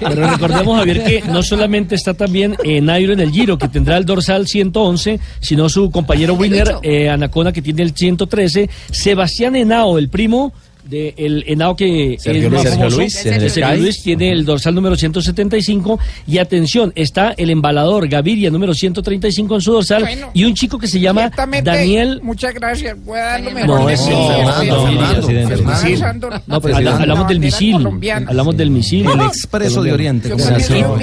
Pero 0.00 0.28
recordemos, 0.30 0.78
Javier, 0.78 1.04
que 1.04 1.22
no 1.28 1.42
solamente 1.42 1.94
está 1.94 2.14
también 2.14 2.56
eh, 2.64 2.80
Nairo 2.80 3.12
en 3.12 3.20
el 3.20 3.30
Giro, 3.30 3.58
que 3.58 3.68
tendrá 3.68 3.96
el 3.96 4.04
dorsal 4.04 4.46
111, 4.46 5.20
sino 5.40 5.68
su 5.68 5.90
compañero 5.90 6.34
winner, 6.34 6.76
eh, 6.82 7.08
Anacona, 7.08 7.52
que 7.52 7.62
tiene 7.62 7.82
el 7.82 7.94
113. 7.94 8.68
Sebastián 8.90 9.56
Henao, 9.56 9.98
el 9.98 10.08
primo 10.08 10.52
de 10.92 11.14
el 11.16 11.44
Henao 11.46 11.74
que 11.74 12.16
Sergio 12.20 12.44
es 12.44 12.50
Luis. 12.50 12.52
más 12.52 12.62
Sergio 12.62 12.78
famoso, 12.78 12.96
Luis, 12.98 13.24
de 13.24 13.50
Sergio 13.50 13.90
tiene 14.04 14.30
el 14.32 14.44
dorsal 14.44 14.74
número 14.74 14.94
175 14.94 15.98
y 16.26 16.38
atención, 16.38 16.92
está 16.94 17.30
el 17.36 17.50
embalador 17.50 18.06
Gaviria 18.08 18.50
número 18.50 18.74
135 18.74 19.54
en 19.54 19.60
su 19.60 19.72
dorsal 19.72 20.02
Bueno. 20.02 20.28
y 20.34 20.44
un 20.44 20.54
chico 20.54 20.78
que 20.78 20.86
se 20.86 21.00
llama 21.00 21.30
Daniel 21.64 22.20
Muchas 22.22 22.54
gracias. 22.54 22.96
Voy 23.04 23.18
a 23.18 23.22
dar 23.22 23.40
lo 23.40 23.50
No, 23.50 23.54
mejor 23.56 23.86
de 23.88 23.94
es 23.94 24.00
mí. 24.00 24.06
Fernando, 24.06 24.52
Fernando, 24.52 24.86
Fernando, 24.86 25.26
Fernando 25.48 25.72
misil. 25.82 25.98
Sándor. 25.98 26.42
No, 26.46 26.60
pero 26.60 26.76
habla- 26.76 26.96
hablamos 26.96 27.28
del 27.28 27.40
misil. 27.40 27.76
Hablamos 28.26 28.56
del 28.56 28.70
misil. 28.70 29.06
El 29.06 29.20
expreso 29.20 29.82
de 29.82 29.92
Oriente. 29.92 30.30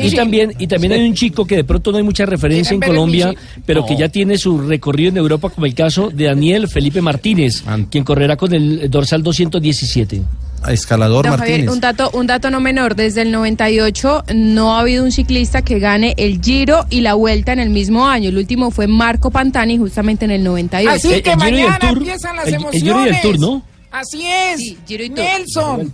Y 0.03 0.11
también, 0.15 0.53
y 0.59 0.67
también 0.67 0.93
hay 0.93 1.01
un 1.07 1.13
chico 1.15 1.45
que 1.45 1.55
de 1.55 1.63
pronto 1.63 1.91
no 1.91 1.97
hay 1.97 2.03
mucha 2.03 2.25
referencia 2.25 2.73
en 2.73 2.79
¿Quieren 2.79 2.79
ver 2.79 2.89
el 2.89 3.21
Colombia, 3.23 3.41
pero 3.65 3.85
que 3.85 3.95
ya 3.97 4.09
tiene 4.09 4.37
su 4.37 4.57
recorrido 4.59 5.09
en 5.09 5.17
Europa, 5.17 5.49
como 5.49 5.65
el 5.65 5.73
caso 5.73 6.09
de 6.13 6.25
Daniel 6.25 6.67
Felipe 6.67 7.01
Martínez, 7.01 7.63
quien 7.89 8.03
correrá 8.03 8.35
con 8.35 8.53
el 8.53 8.89
dorsal 8.89 9.23
217. 9.87 10.21
Escalador 10.67 11.25
Don 11.25 11.37
Javier, 11.37 11.59
Martínez. 11.59 11.73
un 11.73 11.79
dato, 11.79 12.09
un 12.13 12.27
dato 12.27 12.51
no 12.51 12.59
menor, 12.59 12.95
desde 12.95 13.21
el 13.21 13.31
98 13.31 14.25
no 14.35 14.75
ha 14.75 14.81
habido 14.81 15.05
un 15.05 15.11
ciclista 15.13 15.61
que 15.61 15.79
gane 15.79 16.13
el 16.17 16.41
Giro 16.41 16.85
y 16.89 16.99
la 16.99 17.13
Vuelta 17.13 17.53
en 17.53 17.59
el 17.59 17.69
mismo 17.69 18.05
año. 18.07 18.27
El 18.27 18.37
último 18.37 18.69
fue 18.69 18.85
Marco 18.87 19.31
Pantani 19.31 19.77
justamente 19.77 20.25
en 20.25 20.31
el 20.31 20.43
98. 20.43 20.89
Así 20.91 21.13
El- 21.13 21.23
que 21.23 21.31
el 21.31 21.39
Giro 21.39 21.49
y 21.57 21.59
el 21.61 21.65
mañana 21.67 21.79
Tour, 21.79 21.97
empiezan 21.99 22.35
las 22.35 22.47
el- 22.47 22.53
el 22.55 22.59
emociones. 22.61 22.81
Giro 22.83 23.05
y 23.05 23.07
el 23.09 23.21
Tour, 23.21 23.39
¿no? 23.39 23.63
Así 23.91 24.23
es. 24.25 25.09
Nelson. 25.09 25.93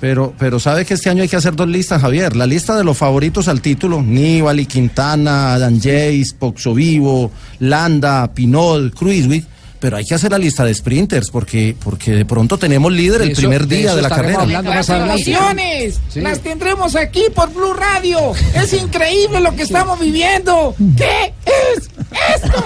Pero, 0.00 0.34
pero 0.38 0.58
sabe 0.58 0.84
que 0.84 0.94
este 0.94 1.08
año 1.08 1.22
hay 1.22 1.28
que 1.28 1.36
hacer 1.36 1.54
dos 1.54 1.68
listas, 1.68 2.02
Javier. 2.02 2.34
La 2.36 2.46
lista 2.46 2.76
de 2.76 2.82
los 2.84 2.98
favoritos 2.98 3.46
al 3.48 3.60
título, 3.62 4.02
Nibali, 4.02 4.66
Quintana, 4.66 5.56
Dan 5.58 5.76
Jace, 5.76 6.26
Poxo 6.38 6.74
Vivo, 6.74 7.30
Landa, 7.60 8.26
Pinol, 8.34 8.92
Cruiswick. 8.92 9.46
Pero 9.84 9.98
hay 9.98 10.06
que 10.06 10.14
hacer 10.14 10.30
la 10.30 10.38
lista 10.38 10.64
de 10.64 10.72
sprinters 10.72 11.28
porque, 11.28 11.76
porque 11.84 12.12
de 12.12 12.24
pronto 12.24 12.56
tenemos 12.56 12.90
líder 12.90 13.20
el 13.20 13.32
primer 13.32 13.68
día 13.68 13.94
de 13.94 14.00
la 14.00 14.08
carrera. 14.08 14.40
hablando 14.40 14.70
más 14.70 14.76
Las 14.88 14.90
adelante. 14.90 15.30
emociones 15.30 16.00
Sí. 16.08 16.20
las 16.22 16.40
tendremos 16.40 16.96
aquí 16.96 17.24
por 17.34 17.52
Blue 17.52 17.74
Radio. 17.74 18.32
Es 18.54 18.72
increíble 18.72 19.40
lo 19.40 19.54
que 19.54 19.64
estamos 19.64 20.00
viviendo. 20.00 20.74
¿Qué 20.96 21.34
es 21.44 21.90
esto? 22.34 22.64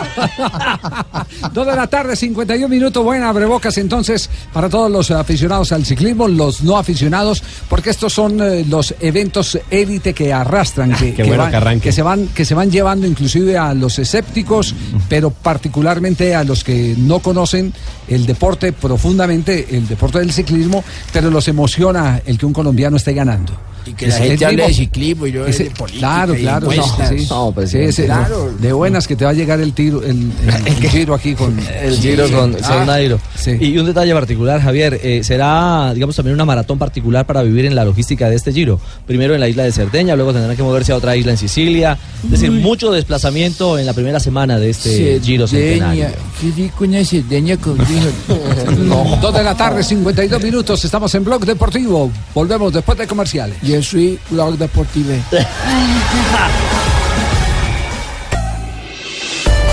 Dos 1.53 1.67
de 1.67 1.75
la 1.75 1.89
tarde, 1.89 2.15
51 2.15 2.69
minutos. 2.69 3.03
Buena 3.03 3.31
abrebocas 3.31 3.77
entonces 3.79 4.31
para 4.53 4.69
todos 4.69 4.89
los 4.89 5.11
aficionados 5.11 5.73
al 5.73 5.85
ciclismo, 5.85 6.29
los 6.29 6.63
no 6.63 6.79
aficionados, 6.79 7.43
porque 7.69 7.91
estos 7.91 8.13
son 8.13 8.41
eh, 8.41 8.65
los 8.69 8.95
eventos 9.01 9.59
élite 9.71 10.15
que 10.15 10.33
arrastran, 10.33 10.95
que, 10.95 11.15
Qué 11.15 11.25
bueno 11.25 11.51
van- 11.51 11.81
que 11.81 11.91
se 11.91 12.03
van, 12.03 12.29
que 12.29 12.45
se 12.45 12.55
van 12.55 12.71
llevando 12.71 13.09
inclusive 13.09 13.59
a 13.59 13.75
los 13.75 13.99
escépticos, 13.99 14.73
pero 15.09 15.31
particularmente 15.31 16.35
a 16.35 16.45
los 16.45 16.63
que 16.63 16.95
no 16.97 17.08
conocen 17.21 17.73
el 18.09 18.27
deporte 18.27 18.73
profundamente, 18.73 19.77
el 19.77 19.89
deporte 19.89 20.19
del 20.19 20.33
ciclismo, 20.33 20.85
pero 21.13 21.31
los 21.31 21.49
emociona 21.49 22.21
el 22.25 22.39
que 22.39 22.47
un 22.47 22.53
colombiano 22.53 22.97
esté 22.97 23.15
ganando. 23.15 23.53
Y 23.89 23.93
que 23.95 24.07
la 24.09 24.17
gente 24.19 24.45
hable 24.47 24.67
de 24.67 24.75
ciclismo 24.75 25.27
y 25.27 25.33
yo 25.33 25.45
de 25.45 25.51
Ese- 25.51 25.71
política 25.71 25.99
Claro, 26.01 26.35
y 26.35 26.39
claro. 26.41 26.73
encuestas. 26.73 27.09
sí. 27.09 27.27
No, 27.31 27.49
Sí, 27.49 27.55
presidente. 27.55 27.91
ese- 27.91 28.05
Claro. 28.07 28.53
De 28.59 28.73
buenas 28.73 29.07
que 29.09 29.17
te 29.17 29.25
va 29.25 29.31
a 29.31 29.35
llegar 29.35 29.61
el 29.61 29.73
tiro, 29.73 30.03
el, 30.03 30.11
el- 30.11 30.67
el 30.67 30.91
giro 30.91 31.15
aquí 31.15 31.35
con 31.35 31.57
El 31.59 31.97
Giro 31.99 32.29
con 32.31 32.57
Ah, 32.65 32.85
Nairo. 32.87 33.21
sí. 33.37 33.53
Y 33.61 33.79
un 33.79 33.87
detalle 33.87 34.13
particular, 34.15 34.61
Javier, 34.61 35.01
eh, 35.03 35.23
será, 35.25 35.93
digamos, 35.95 36.15
también 36.17 36.35
una 36.35 36.45
maratón 36.45 36.79
particular 36.79 37.27
para 37.27 37.43
vivir 37.43 37.65
en 37.67 37.75
la 37.75 37.85
logística 37.85 38.29
de 38.29 38.37
este 38.37 38.53
Giro. 38.53 38.81
Primero 39.07 39.35
en 39.35 39.41
la 39.41 39.49
isla 39.49 39.65
de 39.65 39.73
Cerdeña, 39.73 40.17
luego 40.17 40.33
tendrán 40.33 40.57
que 40.57 40.63
moverse 40.63 40.93
a 40.93 40.97
otra 40.97 41.17
isla 41.17 41.33
en 41.33 41.39
Sicilia. 41.39 41.99
Es 42.25 42.31
decir, 42.31 42.51
mucho 42.51 42.91
desplazamiento 42.93 43.79
en 43.79 43.87
la 43.87 43.93
primera 43.93 44.21
semana 44.21 44.59
de 44.59 44.71
este 44.71 45.21
Giro 45.23 45.47
centenario. 45.47 46.07
Qué 46.41 46.51
rico 46.57 46.85
una 46.85 47.05
Cerdeña 47.05 47.57
con. 47.57 47.79
Dos 49.21 49.35
de 49.35 49.43
la 49.43 49.55
tarde, 49.57 49.83
52 49.83 50.43
minutos. 50.43 50.85
Estamos 50.85 51.15
en 51.15 51.25
Blog 51.25 51.45
Deportivo. 51.45 52.11
Volvemos 52.35 52.73
después 52.73 52.97
de 52.99 53.07
comerciales. 53.07 53.57
Soy 53.83 54.19
Blog 54.31 54.57
Deportivo. 54.57 55.13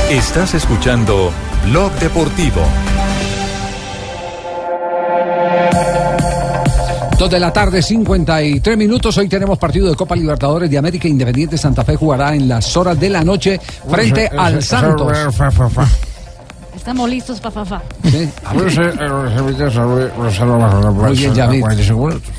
Estás 0.09 0.53
escuchando 0.53 1.31
Blog 1.65 1.91
Deportivo. 1.93 2.61
Dos 7.17 7.29
de 7.29 7.39
la 7.39 7.51
tarde, 7.53 7.81
53 7.81 8.77
minutos. 8.77 9.17
Hoy 9.17 9.29
tenemos 9.29 9.57
partido 9.57 9.89
de 9.89 9.95
Copa 9.95 10.15
Libertadores 10.15 10.69
de 10.69 10.77
América. 10.77 11.07
Independiente 11.07 11.57
Santa 11.57 11.83
Fe 11.83 11.95
jugará 11.95 12.35
en 12.35 12.47
las 12.47 12.75
horas 12.75 12.99
de 12.99 13.09
la 13.09 13.23
noche 13.23 13.59
frente 13.89 14.29
al 14.37 14.61
Santos. 14.61 15.11
Estamos 16.85 17.09
listos, 17.09 17.39
pa, 17.39 17.49
fa, 17.49 17.65
fa. 17.65 17.81
Sí. 18.03 18.29
Muy 18.53 18.69
bien, 21.17 21.33
Yamil. 21.33 21.63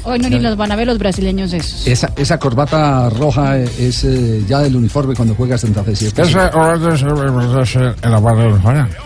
Hoy 0.04 0.20
no 0.20 0.28
ni 0.28 0.38
los 0.38 0.56
van 0.56 0.70
a 0.70 0.76
ver 0.76 0.86
los 0.86 0.98
brasileños 0.98 1.52
esos. 1.52 1.84
Esa, 1.84 2.12
esa 2.14 2.38
corbata 2.38 3.10
roja 3.10 3.58
es 3.58 4.04
eh, 4.04 4.44
ya 4.46 4.60
del 4.60 4.76
uniforme 4.76 5.16
cuando 5.16 5.34
juega 5.34 5.58
Santa 5.58 5.82
Fe, 5.82 5.96
¿cierto? 5.96 6.22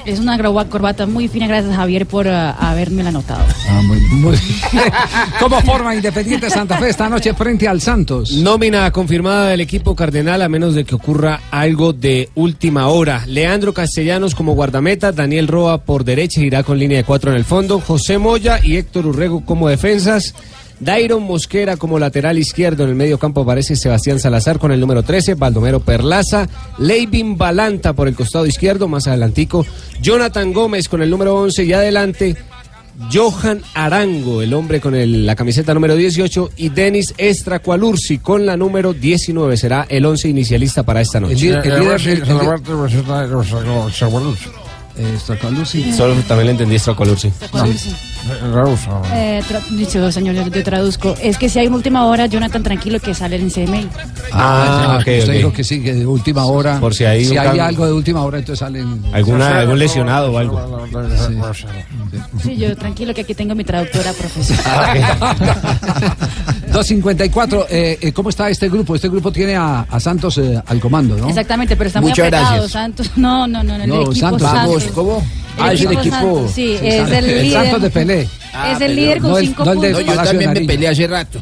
Es 0.05 0.21
una 0.21 0.37
grova- 0.37 0.67
corbata 0.67 1.07
muy 1.07 1.27
fina, 1.27 1.47
gracias 1.47 1.75
Javier 1.75 2.05
por 2.05 2.27
uh, 2.27 2.53
haberme 2.59 3.03
la 3.03 3.09
anotado. 3.09 3.43
Ah, 3.67 3.81
muy, 3.87 3.99
muy 3.99 4.37
bien. 4.37 4.61
¿Cómo 5.41 5.59
forma 5.63 5.95
Independiente 5.95 6.51
Santa 6.51 6.77
Fe 6.77 6.91
esta 6.91 7.09
noche 7.09 7.33
frente 7.33 7.67
al 7.67 7.81
Santos? 7.81 8.33
Nómina 8.33 8.91
confirmada 8.91 9.47
del 9.49 9.63
equipo 9.63 9.97
cardenal 9.97 10.43
a 10.43 10.51
menos 10.51 10.75
de 10.75 10.85
que 10.85 10.95
ocurra 10.95 11.41
algo 11.51 11.95
de 11.95 12.29
última 12.35 12.89
hora. 12.89 13.25
Leandro 13.27 13.73
Castellanos 13.73 14.35
como 14.35 14.53
guardameta, 14.53 15.13
Daniel 15.13 15.30
Roa 15.49 15.79
por 15.85 16.05
derecha 16.05 16.41
irá 16.41 16.63
con 16.63 16.79
línea 16.79 16.99
de 16.99 17.05
cuatro 17.05 17.31
en 17.31 17.37
el 17.37 17.45
fondo, 17.45 17.81
José 17.81 18.19
Moya 18.19 18.61
y 18.63 18.77
Héctor 18.77 19.07
Urrego 19.07 19.45
como 19.45 19.69
defensas. 19.69 20.35
Dairon 20.81 21.23
Mosquera 21.25 21.77
como 21.77 21.99
lateral 21.99 22.39
izquierdo 22.39 22.85
en 22.85 22.89
el 22.91 22.95
medio 22.95 23.19
campo 23.19 23.43
aparece 23.43 23.77
Sebastián 23.77 24.19
Salazar 24.19 24.59
con 24.59 24.73
el 24.73 24.81
número 24.81 25.03
13, 25.03 25.35
Baldomero 25.35 25.81
Perlaza, 25.81 26.49
Leivin 26.79 27.37
Balanta 27.37 27.93
por 27.93 28.09
el 28.09 28.15
costado 28.15 28.47
izquierdo, 28.47 28.89
más 28.89 29.07
adelantico, 29.07 29.67
Jonathan 30.01 30.55
Gómez 30.55 30.89
con 30.89 31.03
el 31.03 31.11
número 31.11 31.37
11 31.37 31.65
y 31.65 31.73
adelante 31.75 32.35
Johan 33.13 33.63
Arango, 33.75 34.41
el 34.43 34.53
hombre 34.55 34.81
con 34.81 34.95
el- 34.95 35.27
la 35.27 35.35
camiseta 35.37 35.73
número 35.75 35.97
18, 35.97 36.51
y 36.57 36.69
Denis 36.71 37.15
Estracualursi 37.19 38.19
con 38.19 38.45
la 38.47 38.57
número 38.57 38.93
19. 38.95 39.57
Será 39.59 39.87
el 39.89 40.05
11 40.07 40.29
inicialista 40.29 40.83
para 40.83 41.01
esta 41.03 41.21
noche. 41.21 41.35
El 41.69 41.83
el 42.13 42.21
Eh, 45.01 45.15
Estracualursi. 45.17 45.93
Solo 45.95 46.15
también 46.23 46.47
le 46.47 46.51
entendí 46.53 46.75
Estracualursi. 46.75 47.29
Estracualursi. 47.29 47.95
Eh, 49.13 49.43
dicho, 49.71 50.13
señor, 50.13 50.35
yo, 50.35 50.47
yo 50.49 50.63
traduzco. 50.63 51.15
Es 51.23 51.39
que 51.39 51.49
si 51.49 51.59
hay 51.59 51.67
una 51.67 51.77
última 51.77 52.05
hora, 52.07 52.27
Jonathan, 52.27 52.63
tranquilo 52.63 53.01
que 53.01 53.15
sale 53.15 53.37
en 53.37 53.51
CMI. 53.51 53.89
Ah, 54.33 54.99
ok, 55.01 55.07
usted 55.07 55.25
ok. 55.25 55.31
dijo 55.31 55.53
que 55.53 55.65
sí, 55.65 55.83
que 55.83 55.95
de 55.95 56.07
última 56.07 56.45
hora. 56.47 56.79
Por 56.81 56.95
si 56.95 57.05
hay 57.05 57.27
un 57.27 57.39
hay 57.39 57.45
cambio. 57.47 57.65
algo 57.65 57.87
de 57.87 57.93
última 57.93 58.23
hora, 58.23 58.39
entonces 58.39 58.59
salen. 58.61 59.03
¿Alguna, 59.13 59.61
algún 59.61 59.79
lesionado 59.79 60.33
o 60.33 60.39
algo? 60.39 60.89
Sí, 62.43 62.57
yo 62.57 62.77
tranquilo 62.77 63.15
que 63.15 63.23
aquí 63.23 63.35
tengo 63.35 63.55
mi 63.55 63.65
traductora 63.65 64.13
profesional. 64.13 65.01
254. 66.73 67.67
Eh, 67.71 67.99
eh, 68.01 68.13
¿Cómo 68.13 68.29
está 68.31 68.49
este 68.49 68.69
grupo? 68.69 68.95
Este 68.95 69.09
grupo 69.09 69.33
tiene 69.33 69.57
a, 69.57 69.81
a 69.91 69.99
Santos 70.01 70.39
eh, 70.39 70.61
al 70.67 70.79
comando, 70.81 71.17
¿no? 71.17 71.29
Exactamente, 71.29 71.77
pero 71.77 71.89
está 71.89 72.01
muy 72.01 72.11
Muchas 72.11 72.27
apretado. 72.27 72.51
gracias. 72.53 72.73
Santos, 72.73 73.11
no, 73.17 73.47
no, 73.47 73.63
no, 73.65 73.77
no, 73.79 73.85
el 73.85 73.91
No, 73.91 74.03
equipo 74.03 74.39
Santos. 74.39 74.85
¿cómo? 74.95 75.19
El 75.19 75.63
Ah, 75.63 75.73
es 75.73 75.81
el 75.81 75.87
equipo 75.89 76.01
equipo- 76.01 76.17
Santos, 76.17 76.51
sí, 76.55 76.77
sí, 76.81 76.87
es 76.87 77.11
El 77.11 77.27
líder. 77.43 77.53
Santos 77.63 77.83
de 77.83 77.91
Pelé. 77.91 78.20
qué? 78.25 78.50
Es 78.73 78.81
el 78.81 78.97
líder 78.97 79.21
con 79.21 79.31
No 79.31 79.37
cinco 79.37 79.65
no 79.65 79.75
de 79.77 79.91
puntos. 79.93 80.17
Yo 80.17 80.23
también 80.23 80.53
me 80.53 80.61
peleé 80.63 80.89
hace 80.89 81.07
rato. 81.07 81.41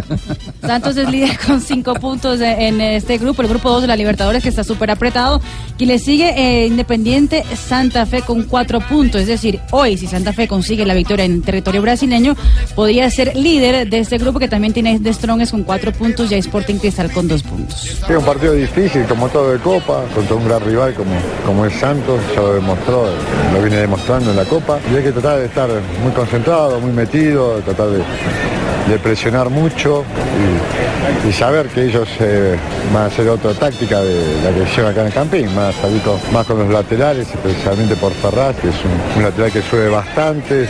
Santos 0.66 0.96
es 0.96 1.08
líder 1.10 1.38
con 1.46 1.60
cinco 1.60 1.94
puntos 1.94 2.38
de- 2.38 2.68
en 2.68 2.80
este 2.80 3.18
grupo, 3.18 3.42
el 3.42 3.48
grupo 3.48 3.70
2 3.70 3.82
de 3.82 3.88
la 3.88 3.96
Libertadores 3.96 4.42
que 4.42 4.48
está 4.48 4.64
súper 4.64 4.90
apretado. 4.90 5.40
Y 5.78 5.86
le 5.86 5.98
sigue 5.98 6.34
eh, 6.36 6.66
Independiente 6.66 7.44
Santa 7.56 8.04
Fe 8.06 8.22
con 8.22 8.44
cuatro 8.44 8.80
puntos. 8.80 9.20
Es 9.22 9.26
decir, 9.28 9.60
hoy 9.70 9.96
si 9.96 10.06
Santa 10.06 10.32
Fe 10.32 10.48
consigue 10.48 10.84
la 10.84 10.94
victoria 10.94 11.24
en 11.24 11.42
territorio 11.42 11.82
brasileño, 11.82 12.36
podría 12.74 13.10
ser 13.10 13.36
líder 13.36 13.88
de 13.88 13.98
este 13.98 14.18
grupo 14.18 14.38
que 14.38 14.48
también 14.48 14.72
tiene 14.72 14.98
The 15.00 15.12
Strongest 15.14 15.52
con 15.52 15.62
cuatro 15.62 15.92
puntos 15.92 16.30
y 16.32 16.34
a 16.34 16.38
Sporting 16.38 16.76
Cristal 16.76 17.10
con 17.12 17.28
dos 17.28 17.42
puntos. 17.42 17.98
Sí, 18.06 18.12
un 18.12 18.24
partido 18.24 18.52
difícil, 18.54 19.04
como 19.04 19.28
todo 19.28 19.52
de 19.52 19.58
Copa, 19.58 20.04
contra 20.14 20.34
un 20.36 20.46
gran 20.46 20.60
rival 20.64 20.94
como, 20.94 21.12
como 21.46 21.64
es 21.66 21.72
Santos, 21.74 22.20
ya 22.34 22.40
lo 22.40 22.54
demostró, 22.54 23.06
lo 23.52 23.60
viene 23.62 23.76
demostrando 23.76 24.30
en 24.30 24.36
la 24.36 24.44
Copa. 24.44 24.78
Y 24.92 24.96
hay 24.96 25.02
que 25.04 25.12
tratar 25.12 25.38
de 25.38 25.46
estar 25.46 25.68
muy 26.02 26.12
concentrado, 26.12 26.37
muy 26.80 26.92
metido, 26.92 27.54
tratar 27.64 27.88
de, 27.88 28.98
presionar 28.98 29.50
mucho 29.50 30.04
y, 31.26 31.32
saber 31.32 31.68
que 31.68 31.84
ellos 31.84 32.08
eh, 32.20 32.56
van 32.92 33.04
a 33.04 33.06
hacer 33.06 33.28
otra 33.28 33.52
táctica 33.52 34.00
de 34.00 34.42
la 34.42 34.50
que 34.50 34.64
llevan 34.74 34.92
acá 34.92 35.00
en 35.02 35.06
el 35.08 35.12
Campín, 35.12 35.54
más 35.54 35.74
salir 35.74 36.00
más 36.32 36.46
con 36.46 36.58
los 36.58 36.68
laterales, 36.70 37.28
especialmente 37.28 37.96
por 37.96 38.12
Ferraz, 38.12 38.56
que 38.56 38.68
es 38.68 38.76
un, 39.16 39.22
lateral 39.22 39.52
que 39.52 39.62
sube 39.62 39.88
bastante, 39.88 40.62
eh, 40.62 40.68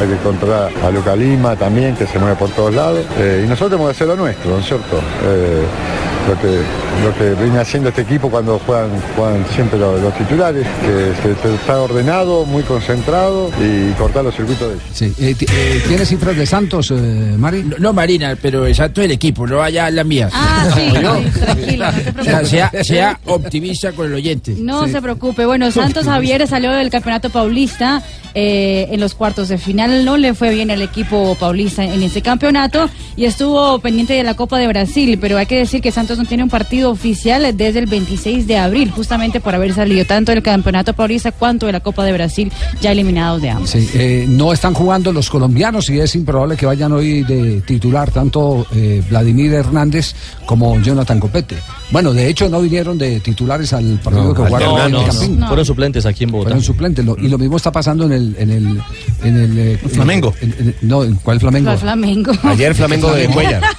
hay 0.00 0.08
que 0.08 0.16
controlar 0.16 0.72
a 0.84 0.90
Luca 0.90 1.14
Lima 1.14 1.54
también, 1.56 1.94
que 1.94 2.06
se 2.06 2.18
mueve 2.18 2.36
por 2.36 2.50
todos 2.50 2.74
lados. 2.74 3.04
Eh, 3.18 3.42
y 3.44 3.48
nosotros 3.48 3.70
tenemos 3.70 3.90
que 3.90 3.96
hacer 3.96 4.08
lo 4.08 4.16
nuestro, 4.16 4.50
¿no 4.50 4.58
es 4.58 4.66
cierto? 4.66 4.96
Eh, 5.24 5.62
lo 6.28 6.40
que 6.40 6.62
lo 7.02 7.12
que 7.18 7.42
viene 7.42 7.58
haciendo 7.58 7.88
este 7.88 8.02
equipo 8.02 8.30
cuando 8.30 8.60
juegan, 8.60 8.90
juegan 9.16 9.44
siempre 9.54 9.78
los, 9.78 10.14
titulares, 10.14 10.66
que 11.22 11.32
está 11.54 11.80
ordenado, 11.80 12.44
muy 12.44 12.62
concentrado 12.62 13.50
y 13.60 13.90
cortar 13.92 14.22
los 14.22 14.34
circuitos 14.34 14.68
de 14.68 14.74
ellos. 14.74 14.86
Eh, 15.18 15.34
ti- 15.34 15.46
eh, 15.50 15.82
¿Tiene 15.88 16.04
cifras 16.06 16.36
de 16.36 16.46
Santos, 16.46 16.90
eh, 16.90 17.34
Mari? 17.36 17.62
No, 17.64 17.76
no, 17.78 17.92
Marina, 17.92 18.36
pero 18.40 18.66
exacto 18.66 19.02
el 19.02 19.10
equipo, 19.10 19.46
no 19.46 19.58
vaya 19.58 19.90
las 19.90 20.06
mías. 20.06 20.30
Ah, 20.34 20.68
sí, 20.74 20.80
sí, 20.90 21.40
tranquilo, 21.40 21.84
no 22.16 22.84
sea 22.84 23.18
optimista 23.26 23.92
con 23.92 24.06
el 24.06 24.14
oyente. 24.14 24.54
No 24.58 24.86
se 24.88 25.00
preocupe. 25.02 25.44
Bueno, 25.46 25.70
Santos 25.70 26.04
Javier 26.06 26.46
salió 26.46 26.70
del 26.72 26.90
campeonato 26.90 27.30
paulista 27.30 28.02
eh, 28.34 28.88
en 28.90 29.00
los 29.00 29.14
cuartos 29.14 29.48
de 29.48 29.58
final. 29.58 30.04
No 30.04 30.16
le 30.16 30.34
fue 30.34 30.50
bien 30.54 30.70
al 30.70 30.82
equipo 30.82 31.36
paulista 31.38 31.84
en 31.84 32.02
ese 32.02 32.22
campeonato 32.22 32.88
y 33.16 33.24
estuvo 33.24 33.78
pendiente 33.80 34.14
de 34.14 34.22
la 34.22 34.34
Copa 34.34 34.58
de 34.58 34.66
Brasil. 34.68 35.18
Pero 35.20 35.38
hay 35.38 35.46
que 35.46 35.58
decir 35.58 35.80
que 35.82 35.90
Santos 35.92 36.18
no 36.18 36.24
tiene 36.24 36.42
un 36.42 36.50
partido 36.50 36.90
oficial 36.90 37.56
desde 37.56 37.78
el 37.80 37.86
26 37.86 38.46
de 38.46 38.56
abril, 38.58 38.90
justamente 38.90 39.40
por 39.40 39.54
haber 39.54 39.74
salido 39.74 40.04
tanto 40.04 40.32
del 40.32 40.42
campeonato 40.42 40.92
paulista 40.94 41.32
cuanto 41.32 41.66
de 41.66 41.72
la 41.72 41.80
Copa 41.80 42.04
de 42.04 42.12
Brasil, 42.12 42.52
ya 42.80 42.92
eliminados 42.92 43.42
de 43.42 43.50
ambos. 43.50 43.70
Sí, 43.70 43.88
eh, 43.94 44.26
no 44.28 44.52
están 44.52 44.74
jugando 44.74 45.12
los 45.12 45.28
colombianos 45.30 45.88
y 45.90 45.98
es 46.00 46.14
improbable 46.14 46.56
que 46.56 46.66
vayan 46.66 46.92
hoy 46.92 47.22
de 47.22 47.60
titular 47.62 48.10
tanto 48.10 48.66
eh, 48.74 49.02
Vladimir 49.08 49.52
Hernández 49.54 50.14
como 50.46 50.80
Jonathan 50.80 51.20
Copete. 51.20 51.56
Bueno, 51.90 52.12
de 52.14 52.28
hecho 52.28 52.48
no 52.48 52.60
vinieron 52.62 52.96
de 52.96 53.20
titulares 53.20 53.72
al 53.72 53.98
partido 54.02 54.32
que 54.34 54.42
jugaron 54.42 54.68
no, 54.70 54.86
en 54.86 54.94
el 54.94 55.10
Campín. 55.10 55.38
no. 55.40 55.46
Fueron 55.48 55.64
suplentes 55.66 56.06
aquí 56.06 56.24
en 56.24 56.30
Bogotá. 56.30 56.50
Fueron 56.50 56.64
suplentes. 56.64 57.04
lo- 57.04 57.18
y 57.18 57.28
lo 57.28 57.36
mismo 57.38 57.56
está 57.58 57.70
pasando 57.70 58.04
en 58.06 58.12
el... 58.12 58.21
En 58.38 58.50
el, 58.50 58.82
en 59.22 59.36
el 59.36 59.58
eh, 59.58 59.78
Flamengo. 59.92 60.34
en- 60.40 60.52
en- 60.58 60.74
no, 60.82 61.04
¿en 61.04 61.14
¿cuál 61.16 61.40
Flamengo? 61.40 61.76
Flamengo. 61.76 62.32
Ayer 62.44 62.74
Flamengo 62.74 63.12
de 63.12 63.26
Cuellar. 63.28 63.62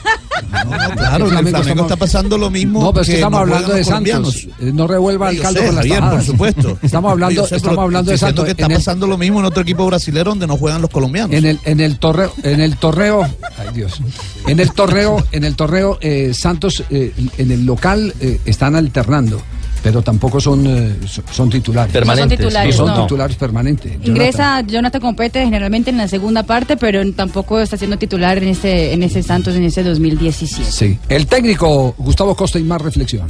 Claro, 0.95 1.25
el 1.25 1.47
Flamengo 1.47 1.81
está 1.83 1.95
pasando 1.95 2.37
lo 2.37 2.49
mismo. 2.49 2.81
No, 2.83 2.91
pero 2.91 3.01
es 3.01 3.07
que 3.09 3.15
estamos 3.15 3.39
no 3.47 3.55
hablando 3.55 3.73
de 3.73 3.83
Santos. 3.83 4.47
Eh, 4.59 4.71
No 4.73 4.87
revuelva 4.87 5.29
el 5.31 5.39
caldo 5.41 5.59
sé, 5.61 5.65
con 5.67 5.75
las 5.75 5.87
Javier, 5.87 6.09
por 6.09 6.21
supuesto. 6.23 6.77
Estamos 6.81 7.11
hablando, 7.11 7.45
estamos 7.47 7.79
hablando 7.79 8.11
de 8.11 8.17
Santos. 8.17 8.45
que 8.45 8.51
está 8.51 8.65
En 8.65 8.71
el- 8.71 8.77
pasando 8.77 9.07
lo 9.07 9.17
mismo 9.17 9.39
en 9.39 9.45
otro 9.45 9.61
equipo 9.63 9.85
brasilero 9.85 10.31
donde 10.31 10.47
no 10.47 10.57
juegan 10.57 10.81
los 10.81 10.89
colombianos. 10.91 11.31
En 11.35 11.45
el, 11.45 11.59
en 11.65 11.79
el 11.79 11.97
torneo, 11.97 12.33
en 12.43 12.59
el 12.61 12.77
torneo, 12.77 13.23
ay 13.57 13.67
Dios, 13.73 13.99
en 14.47 14.59
el 14.59 14.71
torneo, 14.73 15.25
en 15.31 15.43
el 15.43 15.55
torneo, 15.55 15.97
eh, 16.01 16.33
Santos 16.33 16.83
eh, 16.89 17.13
en 17.37 17.51
el 17.51 17.65
local 17.65 18.13
eh, 18.19 18.39
están 18.45 18.75
alternando, 18.75 19.41
pero 19.83 20.01
tampoco 20.01 20.39
son, 20.39 20.65
eh, 20.65 20.95
son, 21.29 21.49
titulares. 21.49 21.91
Permanentes. 21.91 22.39
No 22.39 22.43
son 22.45 22.45
titulares, 22.45 22.79
No 22.79 22.85
son 22.87 22.95
no. 22.95 23.03
titulares 23.03 23.35
permanentes. 23.35 23.91
Ingresa 24.03 24.61
Jonathan 24.61 25.01
Compete 25.01 25.43
generalmente 25.43 25.89
en 25.89 25.97
la 25.97 26.07
segunda 26.07 26.43
parte, 26.43 26.77
pero 26.77 27.01
tampoco 27.11 27.59
está 27.59 27.75
siendo 27.75 27.97
titular 27.97 28.37
en 28.37 28.47
ese, 28.47 28.93
en 28.93 29.03
ese 29.03 29.21
Santos 29.21 29.55
en 29.55 29.63
ese 29.65 29.83
2017. 29.83 30.71
Sí. 30.71 30.97
El 31.09 31.27
técnico 31.27 31.93
Gustavo 31.97 32.33
Costa 32.33 32.57
y 32.59 32.63
más 32.63 32.81
reflexión. 32.81 33.27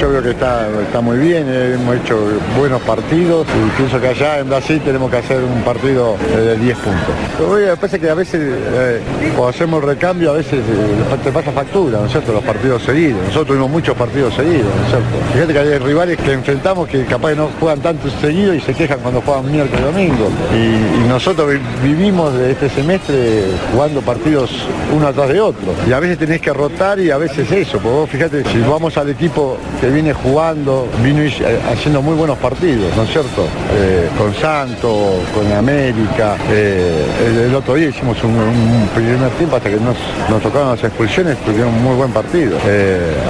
Yo 0.00 0.08
creo 0.08 0.22
que 0.22 0.30
está, 0.30 0.66
está 0.82 1.00
muy 1.00 1.18
bien, 1.18 1.44
eh, 1.48 1.74
hemos 1.74 1.94
hecho 1.96 2.18
buenos 2.58 2.80
partidos 2.82 3.46
y 3.46 3.76
pienso 3.76 4.00
que 4.00 4.08
allá 4.08 4.40
en 4.40 4.48
Brasil 4.48 4.80
tenemos 4.84 5.08
que 5.08 5.18
hacer 5.18 5.38
un 5.40 5.62
partido 5.62 6.16
eh, 6.34 6.36
de 6.36 6.56
10 6.56 6.78
puntos. 6.78 7.14
Pero 7.36 7.50
oye, 7.52 7.76
pasa 7.76 7.96
que 7.96 8.10
a 8.10 8.14
veces, 8.14 8.40
eh, 8.42 9.00
cuando 9.36 9.48
hacemos 9.48 9.84
recambio, 9.84 10.30
a 10.30 10.34
veces 10.34 10.54
eh, 10.68 11.16
te 11.22 11.30
pasa 11.30 11.52
factura, 11.52 12.00
¿no 12.00 12.06
es 12.06 12.10
cierto? 12.12 12.32
Los 12.32 12.42
partidos 12.42 12.82
seguidos. 12.82 13.20
Nosotros 13.22 13.46
tuvimos 13.46 13.70
muchos 13.70 13.96
partidos 13.96 14.34
seguidos, 14.34 14.64
¿no 14.66 14.82
es 14.84 14.88
cierto? 14.90 15.32
Fíjate 15.32 15.52
que 15.52 15.58
hay 15.60 15.78
rivales 15.78 16.18
que 16.18 16.32
enfrentamos 16.32 16.88
que 16.88 17.04
capaz 17.04 17.34
no 17.36 17.48
juegan 17.60 17.78
tanto 17.80 18.08
seguido 18.20 18.54
y 18.54 18.60
se 18.60 18.74
quejan 18.74 18.98
cuando 18.98 19.20
juegan 19.20 19.50
miércoles 19.50 19.80
y 19.80 19.84
domingo. 19.84 20.28
Y, 20.56 21.08
nosotros 21.08 21.52
vi- 21.52 21.88
vivimos 21.94 22.34
de 22.34 22.50
este 22.50 22.68
semestre 22.68 23.44
jugando 23.72 24.00
partidos 24.02 24.50
uno 24.94 25.06
atrás 25.06 25.28
de 25.28 25.40
otro. 25.40 25.72
Y 25.88 25.92
a 25.92 26.00
veces 26.00 26.18
tenés 26.18 26.40
que 26.40 26.52
rotar 26.52 26.98
y 26.98 27.10
a 27.12 27.16
veces 27.16 27.50
eso. 27.52 27.78
Porque 27.78 27.88
vos 27.88 28.10
fíjate, 28.10 28.42
si 28.44 28.58
vamos 28.60 28.96
al 28.98 29.08
equipo 29.10 29.56
que 29.80 29.88
viene 29.90 30.12
jugando, 30.12 30.88
vino 31.02 31.22
eh, 31.22 31.60
haciendo 31.72 32.02
muy 32.02 32.14
buenos 32.14 32.36
partidos, 32.38 32.94
¿no 32.96 33.04
es 33.04 33.10
cierto? 33.10 33.46
Eh, 33.76 34.08
con 34.18 34.34
Santos, 34.34 35.20
con 35.34 35.52
América. 35.52 36.36
eh, 36.50 37.04
el, 37.46 37.54
otro 37.54 37.74
día 37.74 37.88
hicimos 37.88 38.16
un, 38.24 38.88
primer 38.94 39.30
tiempo 39.30 39.56
hasta 39.56 39.70
que 39.70 39.76
nos, 39.76 39.96
nos 40.28 40.42
tocaron 40.42 40.70
las 40.70 40.82
expulsiones, 40.82 41.36
tuvieron 41.44 41.68
un 41.74 41.82
muy 41.84 41.94
buen 41.96 42.10
partido. 42.10 42.58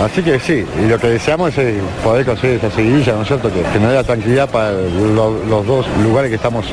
Así 0.04 0.23
que 0.23 0.38
sí, 0.40 0.64
y 0.83 0.88
lo 0.88 0.99
que 0.99 1.09
deseamos 1.09 1.57
es 1.59 1.75
poder 2.02 2.25
conseguir 2.25 2.57
esa 2.57 2.71
seguidilla, 2.71 3.12
¿no 3.14 3.23
es 3.23 3.28
cierto? 3.28 3.49
Que, 3.52 3.61
que 3.62 3.78
nos 3.78 3.90
dé 3.90 3.95
la 3.97 4.04
tranquilidad 4.04 4.49
para 4.49 4.73
lo- 4.73 5.45
los 5.49 5.66
dos 5.66 5.87
lugares 6.02 6.30
que 6.30 6.37
estamos 6.37 6.64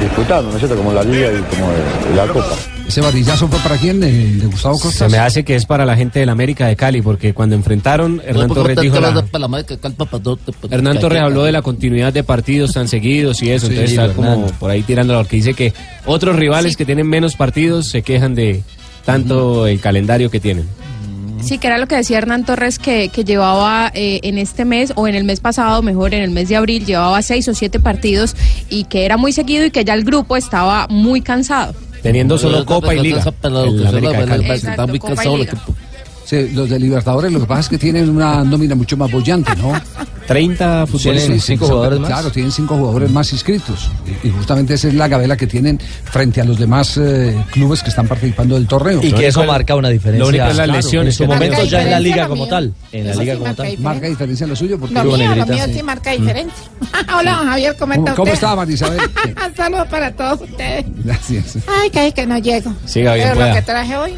disputando, 0.00 0.48
¿no 0.50 0.56
es 0.56 0.58
cierto? 0.58 0.76
Como 0.76 0.92
la 0.92 1.02
Liga 1.02 1.28
y 1.28 1.42
como 1.54 1.70
la 2.16 2.26
Copa. 2.32 2.56
¿Ese 2.90 3.00
varillazo 3.02 3.46
fue 3.46 3.60
para 3.60 3.76
quién? 3.76 4.00
¿De, 4.00 4.10
de 4.10 4.46
Gustavo 4.46 4.76
Costa? 4.76 5.06
Se 5.06 5.08
me 5.08 5.18
hace 5.18 5.44
que 5.44 5.54
es 5.54 5.64
para 5.64 5.84
la 5.86 5.94
gente 5.96 6.18
del 6.18 6.28
América 6.28 6.66
de 6.66 6.74
Cali, 6.74 7.00
porque 7.02 7.32
cuando 7.32 7.54
enfrentaron, 7.54 8.20
Hernán 8.26 8.48
Torres 8.48 8.76
dijo 8.80 8.98
la- 8.98 9.24
Hernán 10.70 10.98
Torres 10.98 11.22
habló 11.22 11.44
de 11.44 11.52
la 11.52 11.62
continuidad 11.62 12.12
de 12.12 12.24
partidos 12.24 12.72
tan 12.72 12.88
seguidos 12.88 13.44
y 13.44 13.50
eso, 13.52 13.66
Sí, 13.68 13.74
entonces 13.74 13.92
está 13.96 14.06
Hernán. 14.06 14.34
como 14.42 14.46
por 14.58 14.72
ahí 14.72 14.82
tirando 14.82 15.16
porque 15.16 15.36
dice 15.36 15.54
que 15.54 15.72
otros 16.04 16.34
rivales 16.34 16.76
que 16.76 16.84
tienen 16.84 17.06
menos 17.06 17.36
partidos 17.36 17.86
se 17.86 18.02
quejan 18.02 18.34
de 18.34 18.64
tanto 19.04 19.68
el 19.68 19.78
calendario 19.78 20.28
que 20.28 20.40
tienen. 20.40 20.66
Sí, 21.40 21.58
que 21.58 21.68
era 21.68 21.78
lo 21.78 21.86
que 21.86 21.94
decía 21.94 22.18
Hernán 22.18 22.44
Torres 22.44 22.80
que, 22.80 23.08
que 23.08 23.22
llevaba 23.22 23.92
eh, 23.94 24.18
en 24.24 24.36
este 24.36 24.64
mes 24.64 24.92
o 24.96 25.06
en 25.06 25.14
el 25.14 25.22
mes 25.22 25.38
pasado, 25.38 25.80
mejor 25.82 26.12
en 26.12 26.22
el 26.22 26.30
mes 26.30 26.48
de 26.48 26.56
abril, 26.56 26.84
llevaba 26.84 27.22
seis 27.22 27.46
o 27.46 27.54
siete 27.54 27.78
partidos 27.78 28.34
y 28.68 28.82
que 28.84 29.04
era 29.04 29.16
muy 29.16 29.32
seguido 29.32 29.64
y 29.64 29.70
que 29.70 29.84
ya 29.84 29.94
el 29.94 30.02
grupo 30.02 30.36
estaba 30.36 30.88
muy 30.88 31.20
cansado. 31.20 31.72
Teniendo 32.02 32.38
solo 32.38 32.64
Copa 32.64 32.94
y 32.94 33.00
Liga. 33.00 33.22
El 33.42 33.86
América 33.86 34.10
de 34.20 34.26
Cali. 34.26 35.48
Sí, 36.24 36.50
los 36.50 36.70
de 36.70 36.78
Libertadores, 36.78 37.32
lo 37.32 37.40
que 37.40 37.46
pasa 37.46 37.60
es 37.62 37.68
que 37.68 37.78
tienen 37.78 38.08
una 38.08 38.44
nómina 38.44 38.74
mucho 38.76 38.96
más 38.96 39.10
bollante, 39.10 39.54
¿no? 39.56 39.72
30 40.30 40.86
Sí, 40.86 40.98
sí, 41.18 41.40
sí, 41.40 41.56
son- 41.56 42.04
Claro, 42.04 42.30
tienen 42.30 42.52
cinco 42.52 42.76
jugadores 42.76 43.10
más 43.10 43.32
inscritos. 43.32 43.90
Y, 44.22 44.28
y 44.28 44.30
justamente 44.30 44.74
esa 44.74 44.86
es 44.86 44.94
la 44.94 45.08
gabela 45.08 45.36
que 45.36 45.48
tienen 45.48 45.80
frente 46.04 46.40
a 46.40 46.44
los 46.44 46.56
demás 46.56 46.96
eh, 46.98 47.36
clubes 47.50 47.82
que 47.82 47.88
están 47.90 48.06
participando 48.06 48.54
del 48.54 48.68
torneo. 48.68 49.00
Y 49.02 49.12
que 49.12 49.26
eso 49.26 49.42
marca 49.44 49.74
una 49.74 49.88
diferencia. 49.88 50.20
Lo 50.22 50.28
único 50.28 50.44
es 50.44 50.56
las 50.56 50.66
Claro, 50.66 50.72
lesiones 50.80 51.14
En 51.14 51.18
su 51.18 51.22
que 51.24 51.34
momento 51.34 51.64
ya 51.64 51.82
en 51.82 51.90
la 51.90 51.98
liga 51.98 52.28
como 52.28 52.44
lo 52.44 52.48
tal. 52.48 52.72
En 52.92 53.08
la 53.08 53.14
liga 53.16 53.32
sí 53.34 53.38
como 53.40 53.54
tal. 53.54 53.78
Marca 53.78 54.06
diferencia 54.06 54.46
lo 54.46 54.54
suyo 54.54 54.78
porque 54.78 54.94
Lo 54.94 55.02
mío, 55.02 55.10
lo 55.12 55.16
negrita, 55.18 55.46
mío 55.52 55.64
sí. 55.66 55.74
sí 55.74 55.82
marca 55.82 56.10
diferencia. 56.12 56.64
Hola, 57.18 57.32
don 57.38 57.46
Javier, 57.48 57.76
¿cómo 57.76 57.92
está 57.94 58.10
¿Cómo 58.14 58.22
usted? 58.22 58.34
está, 58.34 58.54
Marisabel? 58.54 59.00
Saludos 59.56 59.88
para 59.88 60.12
todos 60.12 60.42
ustedes. 60.42 60.84
Gracias. 61.04 61.58
Ay, 61.66 61.90
que 61.90 62.06
es 62.06 62.14
que 62.14 62.26
no 62.26 62.38
llego. 62.38 62.72
Siga 62.86 63.14
bien, 63.14 63.26
Pero 63.26 63.34
pueda. 63.36 63.48
lo 63.48 63.54
que 63.56 63.62
traje 63.62 63.96
hoy, 63.96 64.14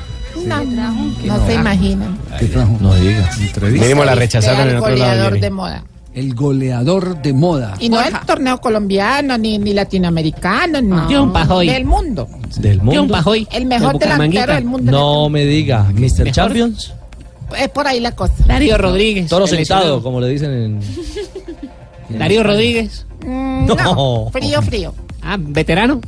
no, 0.47 0.63
no, 0.63 1.47
se 1.47 1.55
imaginan. 1.55 2.19
¿Qué 2.39 2.47
trajo? 2.47 2.77
No 2.83 2.95
diga. 2.97 3.31
Mínimo 3.71 4.05
la 4.05 4.15
rechazaron 4.15 4.61
en 4.63 4.69
el 4.69 4.77
otro 4.77 4.95
lado. 4.95 5.31
de 5.31 5.51
moda. 5.51 5.83
El 6.15 6.35
goleador 6.35 7.23
de 7.23 7.33
moda. 7.33 7.75
Y 7.81 7.89
no 7.89 8.01
el 8.01 8.13
torneo 8.27 8.61
colombiano, 8.61 9.39
ni, 9.39 9.59
ni 9.59 9.73
latinoamericano, 9.73 10.83
no. 10.83 11.07
John 11.11 11.33
Pajoy. 11.33 11.67
Del 11.69 11.85
mundo. 11.87 12.29
Del 12.59 12.83
mundo. 12.83 13.19
El 13.51 13.67
mejor 13.67 13.99
delantero 13.99 14.55
del 14.55 14.65
mundo. 14.65 14.93
No 14.93 15.29
me 15.31 15.45
diga. 15.47 15.85
Mr. 15.95 16.31
Champions. 16.31 16.93
Es 17.59 17.69
por 17.71 17.87
ahí 17.87 18.01
la 18.01 18.13
cosa. 18.13 18.35
Darío 18.47 18.77
Rodríguez. 18.79 19.29
Toro 19.29 19.47
sentado, 19.47 20.03
como 20.03 20.21
le 20.21 20.29
dicen 20.29 20.51
en. 20.53 20.81
Darío 22.19 22.43
Rodríguez. 22.43 23.07
Mm, 23.25 23.67
No. 23.67 23.75
no. 23.77 24.31
Frío, 24.33 24.61
frío. 24.63 24.95
Ah, 25.23 25.37
veterano. 25.39 26.01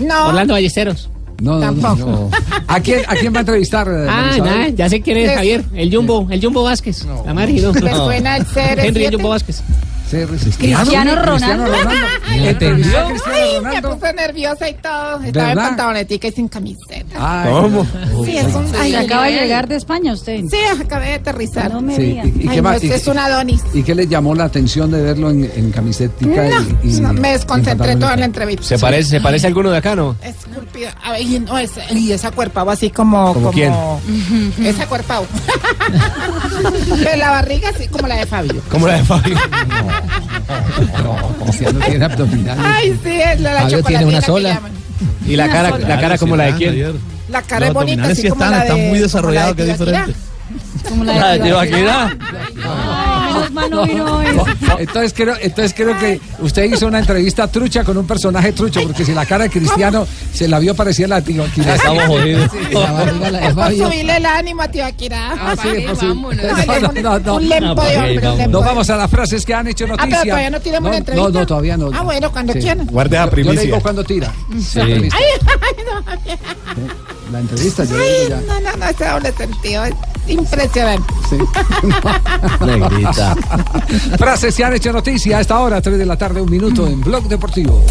No. 0.00 0.28
Orlando 0.28 0.54
Ballesteros. 0.54 1.10
No, 1.40 1.58
no, 1.58 1.72
no, 1.72 1.94
no. 1.96 2.30
¿A 2.66 2.80
quién, 2.80 3.00
¿A 3.08 3.14
quién 3.16 3.32
va 3.32 3.38
a 3.38 3.40
entrevistar? 3.40 3.88
eh, 3.88 4.06
Ah, 4.08 4.30
nada, 4.38 4.68
ya 4.68 4.88
sé 4.88 5.00
quién 5.00 5.16
es 5.18 5.34
Javier. 5.34 5.64
El 5.74 5.94
Jumbo, 5.94 6.26
el 6.30 6.40
Jumbo 6.42 6.62
Vázquez. 6.62 7.04
La 7.24 7.34
Mari, 7.34 7.60
¿no? 7.60 7.72
¿Les 7.72 7.96
suena 7.96 8.36
el 8.36 8.46
CR7? 8.46 8.84
Henry 8.84 9.04
el 9.06 9.14
Jumbo 9.14 9.28
Vázquez. 9.30 9.62
Cristiano 10.58 11.22
Ronaldo. 11.22 11.72
¿Entendió? 12.32 12.98
Ay, 12.98 13.12
Cristiano 13.12 13.70
me 13.90 13.94
puse 13.96 14.12
nerviosa 14.12 14.68
y 14.68 14.74
todo. 14.74 15.22
Estaba 15.22 15.50
en 15.52 15.56
pantalonetica 15.56 16.26
y 16.28 16.32
sin 16.32 16.48
camiseta. 16.48 17.16
Ay, 17.16 17.52
¿Cómo? 17.52 17.86
Sí, 18.24 18.36
es 18.36 18.52
un... 18.52 18.68
Se 18.68 18.76
ay, 18.76 18.94
acaba 18.96 19.26
de 19.26 19.34
ay, 19.34 19.40
llegar 19.40 19.68
de 19.68 19.76
España 19.76 20.12
usted. 20.12 20.40
Sí, 20.50 20.56
acabé 20.82 21.06
de 21.06 21.14
aterrizar. 21.14 21.72
No 21.72 21.80
me. 21.80 21.94
¿y- 21.94 22.10
y 22.14 22.18
Ay, 22.18 22.48
qué 22.56 22.60
no, 22.62 22.72
es 22.72 23.06
un 23.06 23.18
Adonis. 23.18 23.62
¿Y 23.72 23.84
qué 23.84 23.94
le 23.94 24.08
llamó 24.08 24.34
la 24.34 24.44
atención 24.44 24.90
de 24.90 25.00
verlo 25.00 25.30
en, 25.30 25.48
en 25.54 25.70
camisetica? 25.70 26.48
y- 26.82 26.88
y- 26.88 27.00
No, 27.00 27.12
me 27.12 27.30
desconcentré 27.32 27.94
toda 27.94 28.16
la 28.16 28.24
entrevista. 28.24 28.64
¿Se 28.64 28.78
parece, 28.80 29.10
¿Se 29.10 29.20
parece 29.20 29.46
a 29.46 29.48
alguno 29.48 29.70
de 29.70 29.76
acá, 29.78 29.94
no? 29.94 30.16
Esculpido. 30.50 30.90
A 31.02 31.12
ver, 31.12 31.22
y, 31.22 31.38
no, 31.40 31.58
ese- 31.58 31.82
y 31.94 32.12
esa 32.12 32.30
cuerpado 32.30 32.70
así 32.70 32.90
como... 32.90 33.32
¿Como 33.34 33.50
quién? 33.52 33.72
Esa 34.62 34.86
cuerpado. 34.86 35.26
Pero 37.02 37.16
la 37.16 37.30
barriga 37.30 37.70
así 37.70 37.88
como 37.88 38.06
la 38.08 38.16
de 38.16 38.26
Fabio. 38.26 38.60
Como 38.70 38.86
la 38.86 38.94
de 38.94 39.04
Fabio. 39.04 39.36
No, 41.04 41.16
tiene 41.86 42.04
abdominales. 42.04 42.64
Ay, 42.66 42.98
sí, 43.02 43.10
es 43.20 43.40
la, 43.40 43.52
la 43.54 43.60
Fabio 43.62 43.82
tiene 43.84 44.04
una 44.06 44.20
sola. 44.20 44.60
Y 45.26 45.36
la 45.36 45.48
cara, 45.48 45.78
la 45.78 46.00
cara 46.00 46.18
como 46.18 46.36
la 46.36 46.44
de 46.46 46.54
quién. 46.54 47.00
La 47.28 47.42
cara 47.42 47.68
es 47.68 47.72
bonita, 47.72 48.04
así 48.04 48.22
sí 48.22 48.28
como 48.28 48.42
están, 48.42 48.50
la 48.50 48.64
de... 48.64 48.68
están 48.70 48.88
muy 48.88 48.98
desarrollados, 48.98 49.56
la 49.56 49.64
de 49.64 49.66
que 49.66 49.70
es 49.72 49.78
Tibaquirá. 49.78 50.06
diferente. 50.06 50.88
Como 50.88 51.04
La 51.04 51.28
de 51.32 51.38
Tibaquirá. 51.40 52.16
Menos 53.32 53.50
mal 53.52 53.70
no 53.70 53.86
vino 53.86 54.16
hoy. 54.16 54.26
Entonces 54.78 55.12
creo, 55.14 55.34
entonces 55.40 55.74
creo 55.74 55.98
que 55.98 56.20
usted 56.40 56.64
hizo 56.64 56.86
una 56.86 56.98
entrevista 56.98 57.46
trucha 57.48 57.84
con 57.84 57.96
un 57.96 58.06
personaje 58.06 58.52
trucho, 58.52 58.82
porque 58.82 59.04
si 59.04 59.12
la 59.12 59.26
cara 59.26 59.44
de 59.44 59.50
Cristiano 59.50 60.06
se 60.32 60.48
la 60.48 60.58
vio 60.58 60.74
parecía 60.74 61.06
la 61.08 61.20
tío 61.20 61.44
Aquila. 61.44 61.74
Estamos 61.74 62.04
jodidos. 62.04 62.50
Subirle 62.50 64.16
el 64.16 64.26
ánimo 64.26 64.62
a. 64.62 64.70
Ah, 65.40 65.54
sí, 65.60 65.68
es 65.68 65.90
posible. 65.90 66.14
Vámonos. 66.14 66.44
No, 66.66 67.02
no, 67.02 67.18
no. 67.18 67.34
Un 67.36 67.48
lempo 67.48 67.82
de 67.82 67.96
hombre, 67.96 68.28
un 68.28 68.38
lempo 68.38 68.50
Nos 68.52 68.62
de- 68.62 68.66
vamos 68.68 68.90
a 68.90 68.96
las 68.96 69.10
frases 69.10 69.44
que 69.46 69.54
han 69.54 69.66
hecho 69.68 69.84
Ah, 69.84 69.88
noticia. 69.88 70.08
pero 70.20 70.24
todavía 70.30 70.50
no 70.50 70.60
tiramos 70.60 70.90
la 70.90 70.96
entrevista. 70.98 71.28
No, 71.30 71.38
no, 71.40 71.46
todavía 71.46 71.76
no. 71.76 71.90
Ah, 71.94 72.02
bueno, 72.02 72.30
cuando 72.32 72.52
quieran. 72.54 72.86
Guarde 72.86 73.16
la 73.16 73.24
Yo 73.24 73.30
primicia. 73.30 73.54
le 73.60 73.66
digo 73.66 73.80
cuando 73.80 74.04
tira. 74.04 74.32
Sí. 74.60 74.80
Ay, 74.80 75.10
ay, 75.12 75.84
no. 75.86 77.19
La 77.30 77.40
entrevista, 77.40 77.84
yo 77.84 77.96
Ay, 77.96 78.28
ya. 78.28 78.40
no, 78.40 78.60
no, 78.60 78.76
no, 78.76 78.86
este 78.86 79.06
doble 79.08 79.32
sentido 79.32 79.84
es 79.84 79.94
impresionante. 80.26 81.14
Negrita. 82.66 83.36
Frases 84.18 84.56
que 84.56 84.64
han 84.64 84.74
hecho 84.74 84.92
noticia 84.92 85.38
a 85.38 85.40
esta 85.40 85.60
hora, 85.60 85.80
3 85.80 85.96
de 85.98 86.06
la 86.06 86.16
tarde, 86.18 86.40
un 86.40 86.50
minuto 86.50 86.86
en 86.86 87.00
Blog 87.00 87.28
Deportivo. 87.28 87.84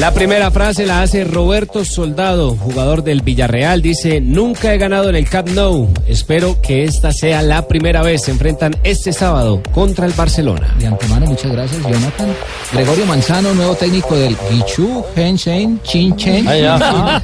La 0.00 0.12
primera 0.12 0.50
frase 0.50 0.84
la 0.84 1.02
hace 1.02 1.22
Roberto 1.22 1.84
Soldado, 1.84 2.56
jugador 2.56 3.04
del 3.04 3.20
Villarreal. 3.22 3.82
Dice, 3.82 4.20
nunca 4.20 4.74
he 4.74 4.78
ganado 4.78 5.08
en 5.10 5.16
el 5.16 5.28
Camp 5.28 5.50
Nou. 5.50 5.88
Espero 6.08 6.60
que 6.60 6.84
esta 6.84 7.12
sea 7.12 7.40
la 7.42 7.68
primera 7.68 8.02
vez. 8.02 8.22
Se 8.22 8.30
enfrentan 8.32 8.74
este 8.82 9.12
sábado 9.12 9.62
contra 9.72 10.06
el 10.06 10.12
Barcelona. 10.14 10.74
De 10.78 10.86
antemano, 10.86 11.26
muchas 11.26 11.52
gracias, 11.52 11.80
Jonathan. 11.82 12.28
Gregorio 12.72 13.06
Manzano, 13.06 13.54
nuevo 13.54 13.74
técnico 13.76 14.16
del 14.16 14.36
Guichu, 14.50 15.04
Hensen, 15.14 15.80
Chinchen. 15.84 16.48
Ah, 16.48 16.56
ya. 16.56 17.22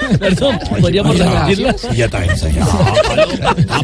Perdón, 0.18 0.58
podríamos 0.80 1.18
repetirla. 1.18 1.74
ya 1.94 2.04
está. 2.06 2.22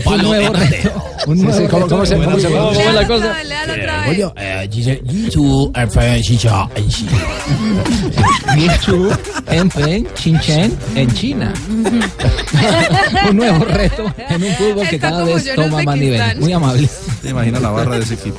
Un 0.06 0.22
nuevo 0.22 0.52
reto. 0.54 0.90
Un 1.26 1.36
Sí, 1.36 1.42
nuevo 1.44 1.58
sí, 1.58 1.66
¿cómo- 1.68 1.82
reto. 1.84 1.94
cómo 1.96 2.06
se- 2.06 2.16
cómo 2.16 2.38
se- 2.38 2.48
¿Cómo 2.48 2.68
cómo 2.68 2.80
es 2.88 2.94
la 2.94 3.06
cosa? 3.06 3.34
Gregorio, 3.66 4.34
eh, 4.36 4.68
Enshi. 8.56 8.68
Guichu, 8.68 9.11
Hensen, 9.46 10.06
Chinchen, 10.14 10.78
en 10.94 11.14
China. 11.14 11.52
Un 13.30 13.37
nuevo 13.37 13.64
reto 13.64 14.12
en 14.16 14.42
un 14.42 14.52
fútbol 14.54 14.88
que 14.88 14.98
cada 14.98 15.24
vez 15.24 15.46
en 15.46 15.56
toma 15.56 15.82
más 15.82 15.96
nivel. 15.96 16.40
Muy 16.40 16.52
amable. 16.52 16.88
Te 17.22 17.30
imaginas 17.30 17.62
la 17.62 17.70
barra 17.70 17.96
de 17.96 18.02
ese 18.02 18.14
equipo. 18.14 18.38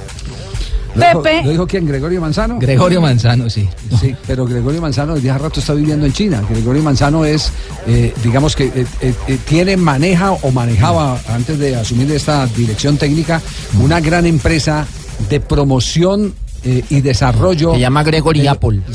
¿Lo 0.96 1.08
dijo, 1.08 1.24
Pepe. 1.24 1.43
¿Lo 1.43 1.52
dijo 1.52 1.67
quién? 1.67 1.88
¿Gregorio 1.88 2.22
Manzano? 2.22 2.60
Gregorio 2.60 3.02
Manzano, 3.02 3.50
sí. 3.50 3.67
Sí, 4.00 4.15
pero 4.28 4.46
Gregorio 4.46 4.82
Manzano 4.82 5.15
desde 5.15 5.32
hace 5.32 5.39
rato 5.39 5.60
está 5.60 5.74
viviendo 5.74 6.06
en 6.06 6.13
China. 6.13 6.43
Gregorio 6.48 6.84
Manzano 6.84 7.26
es, 7.26 7.52
eh, 7.88 8.13
digamos 8.24 8.56
que 8.56 8.65
eh, 8.65 8.86
eh, 9.02 9.13
eh, 9.28 9.38
tiene, 9.48 9.76
maneja 9.76 10.32
o 10.34 10.52
manejaba, 10.52 11.19
antes 11.30 11.58
de 11.58 11.76
asumir 11.76 12.12
esta 12.12 12.46
dirección 12.48 12.98
técnica, 12.98 13.41
una 13.82 14.00
gran 14.00 14.26
empresa 14.26 14.86
de 15.30 15.39
promoción 15.39 16.34
eh, 16.65 16.84
y 16.89 17.02
desarrollo. 17.02 17.73
Se 17.73 17.80
llama 17.80 18.04
Gregory 18.04 18.41
de- 18.41 18.49
Apple. 18.49 18.82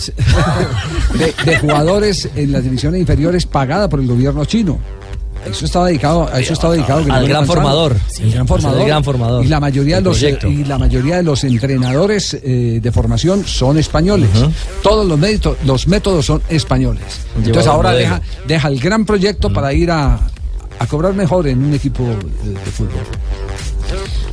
De, 1.19 1.35
de 1.45 1.59
jugadores 1.59 2.29
en 2.37 2.53
las 2.53 2.63
divisiones 2.63 3.01
inferiores 3.01 3.47
pagada 3.47 3.89
por 3.89 4.01
el 4.01 4.07
gobierno 4.07 4.45
chino. 4.45 4.79
Eso 5.49 5.65
estaba 5.65 5.87
dedicado, 5.87 6.29
a 6.31 6.41
eso 6.41 6.53
estaba 6.53 6.75
dedicado 6.75 7.05
Al 7.13 7.27
gran 7.29 7.47
formador. 7.47 7.97
el 8.21 8.33
gran 8.33 8.45
Pues 8.47 8.59
el 8.59 8.63
formador. 8.65 8.87
gran 8.87 9.05
formador 9.05 9.45
Y 9.45 9.49
la 9.49 9.61
mayoría 9.61 9.97
de 9.97 10.03
los 10.03 10.19
proyecto. 10.19 10.49
y 10.49 10.65
la 10.65 10.79
mayoría 10.79 11.17
de 11.17 11.23
los 11.23 11.45
entrenadores 11.45 12.35
eh, 12.43 12.81
de 12.83 12.93
formación 12.93 13.45
son 13.47 13.79
españoles. 13.79 14.29
Todos 14.83 15.07
los 15.07 15.19
métodos, 15.19 15.57
los 15.65 15.87
métodos 15.87 16.27
son 16.27 16.43
españoles. 16.49 17.21
Entonces 17.37 17.67
ahora 17.67 17.93
deja, 17.93 18.21
deja 18.47 18.69
el 18.69 18.79
gran 18.81 19.07
proyecto 19.07 19.51
para 19.53 19.73
ir 19.73 19.91
a, 19.93 20.19
a 20.79 20.87
cobrar 20.87 21.15
mejor 21.15 21.47
en 21.47 21.65
un 21.65 21.73
equipo 21.73 22.03
de, 22.05 22.51
de 22.51 22.71
fútbol. 22.71 22.91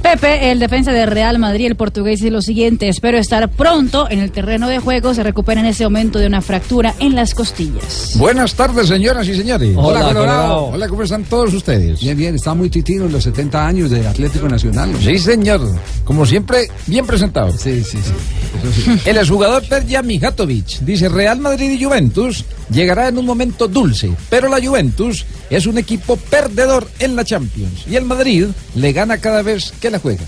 Pepe, 0.06 0.52
el 0.52 0.60
defensa 0.60 0.91
de 0.91 1.08
Real 1.08 1.39
Madrid, 1.39 1.65
el 1.65 1.76
portugués, 1.76 2.20
dice 2.20 2.30
lo 2.30 2.44
siguiente: 2.44 2.88
Espero 2.88 3.18
estar 3.18 3.50
pronto 3.50 4.08
en 4.08 4.20
el 4.20 4.32
terreno 4.32 4.68
de 4.68 4.78
juego. 4.78 5.15
Se 5.15 5.24
recupera 5.24 5.62
en 5.62 5.65
ese 5.65 5.84
momento 5.84 6.20
de 6.20 6.28
una 6.28 6.44
fractura 6.44 6.94
en 7.00 7.15
las 7.15 7.34
costillas. 7.34 8.13
Buenas 8.15 8.54
tardes, 8.54 8.88
señoras 8.88 9.28
y 9.28 9.34
señores. 9.34 9.72
Hola, 9.76 10.02
Colorado. 10.02 10.13
Colorado. 10.13 10.65
Hola, 10.65 10.88
¿cómo 10.89 11.02
están 11.02 11.24
todos 11.24 11.52
ustedes? 11.56 12.02
Bien, 12.02 12.15
bien, 12.15 12.36
está 12.36 12.54
muy 12.54 12.70
titino 12.70 13.08
en 13.08 13.13
los 13.13 13.24
70 13.24 13.65
años 13.65 13.89
de 13.89 14.06
Atlético 14.06 14.48
Nacional. 14.48 14.91
¿no? 14.91 15.00
Sí, 15.00 15.18
señor. 15.18 15.62
Como 16.04 16.24
siempre, 16.24 16.70
bien 16.86 17.08
presentado. 17.08 17.52
Sí, 17.58 17.84
sí, 17.84 17.98
sí. 17.98 19.00
El 19.06 19.18
exjugador 19.18 19.63
Perja 19.68 20.04
Mijatovic 20.04 20.82
dice 20.82 21.10
Real 21.10 21.39
Madrid 21.39 21.72
y 21.72 21.84
Juventus 21.84 22.46
llegará 22.70 23.08
en 23.08 23.18
un 23.18 23.26
momento 23.26 23.68
dulce, 23.68 24.12
pero 24.30 24.50
la 24.50 24.63
Juventus 24.63 25.26
es 25.50 25.66
un 25.66 25.78
equipo 25.78 26.18
perdedor 26.18 26.88
en 27.00 27.16
la 27.16 27.24
Champions 27.24 27.86
y 27.90 27.96
el 27.96 28.06
Madrid 28.06 28.48
le 28.76 28.94
gana 28.94 29.18
cada 29.20 29.42
vez 29.42 29.74
que 29.80 29.90
la 29.90 30.00
juega. 30.00 30.24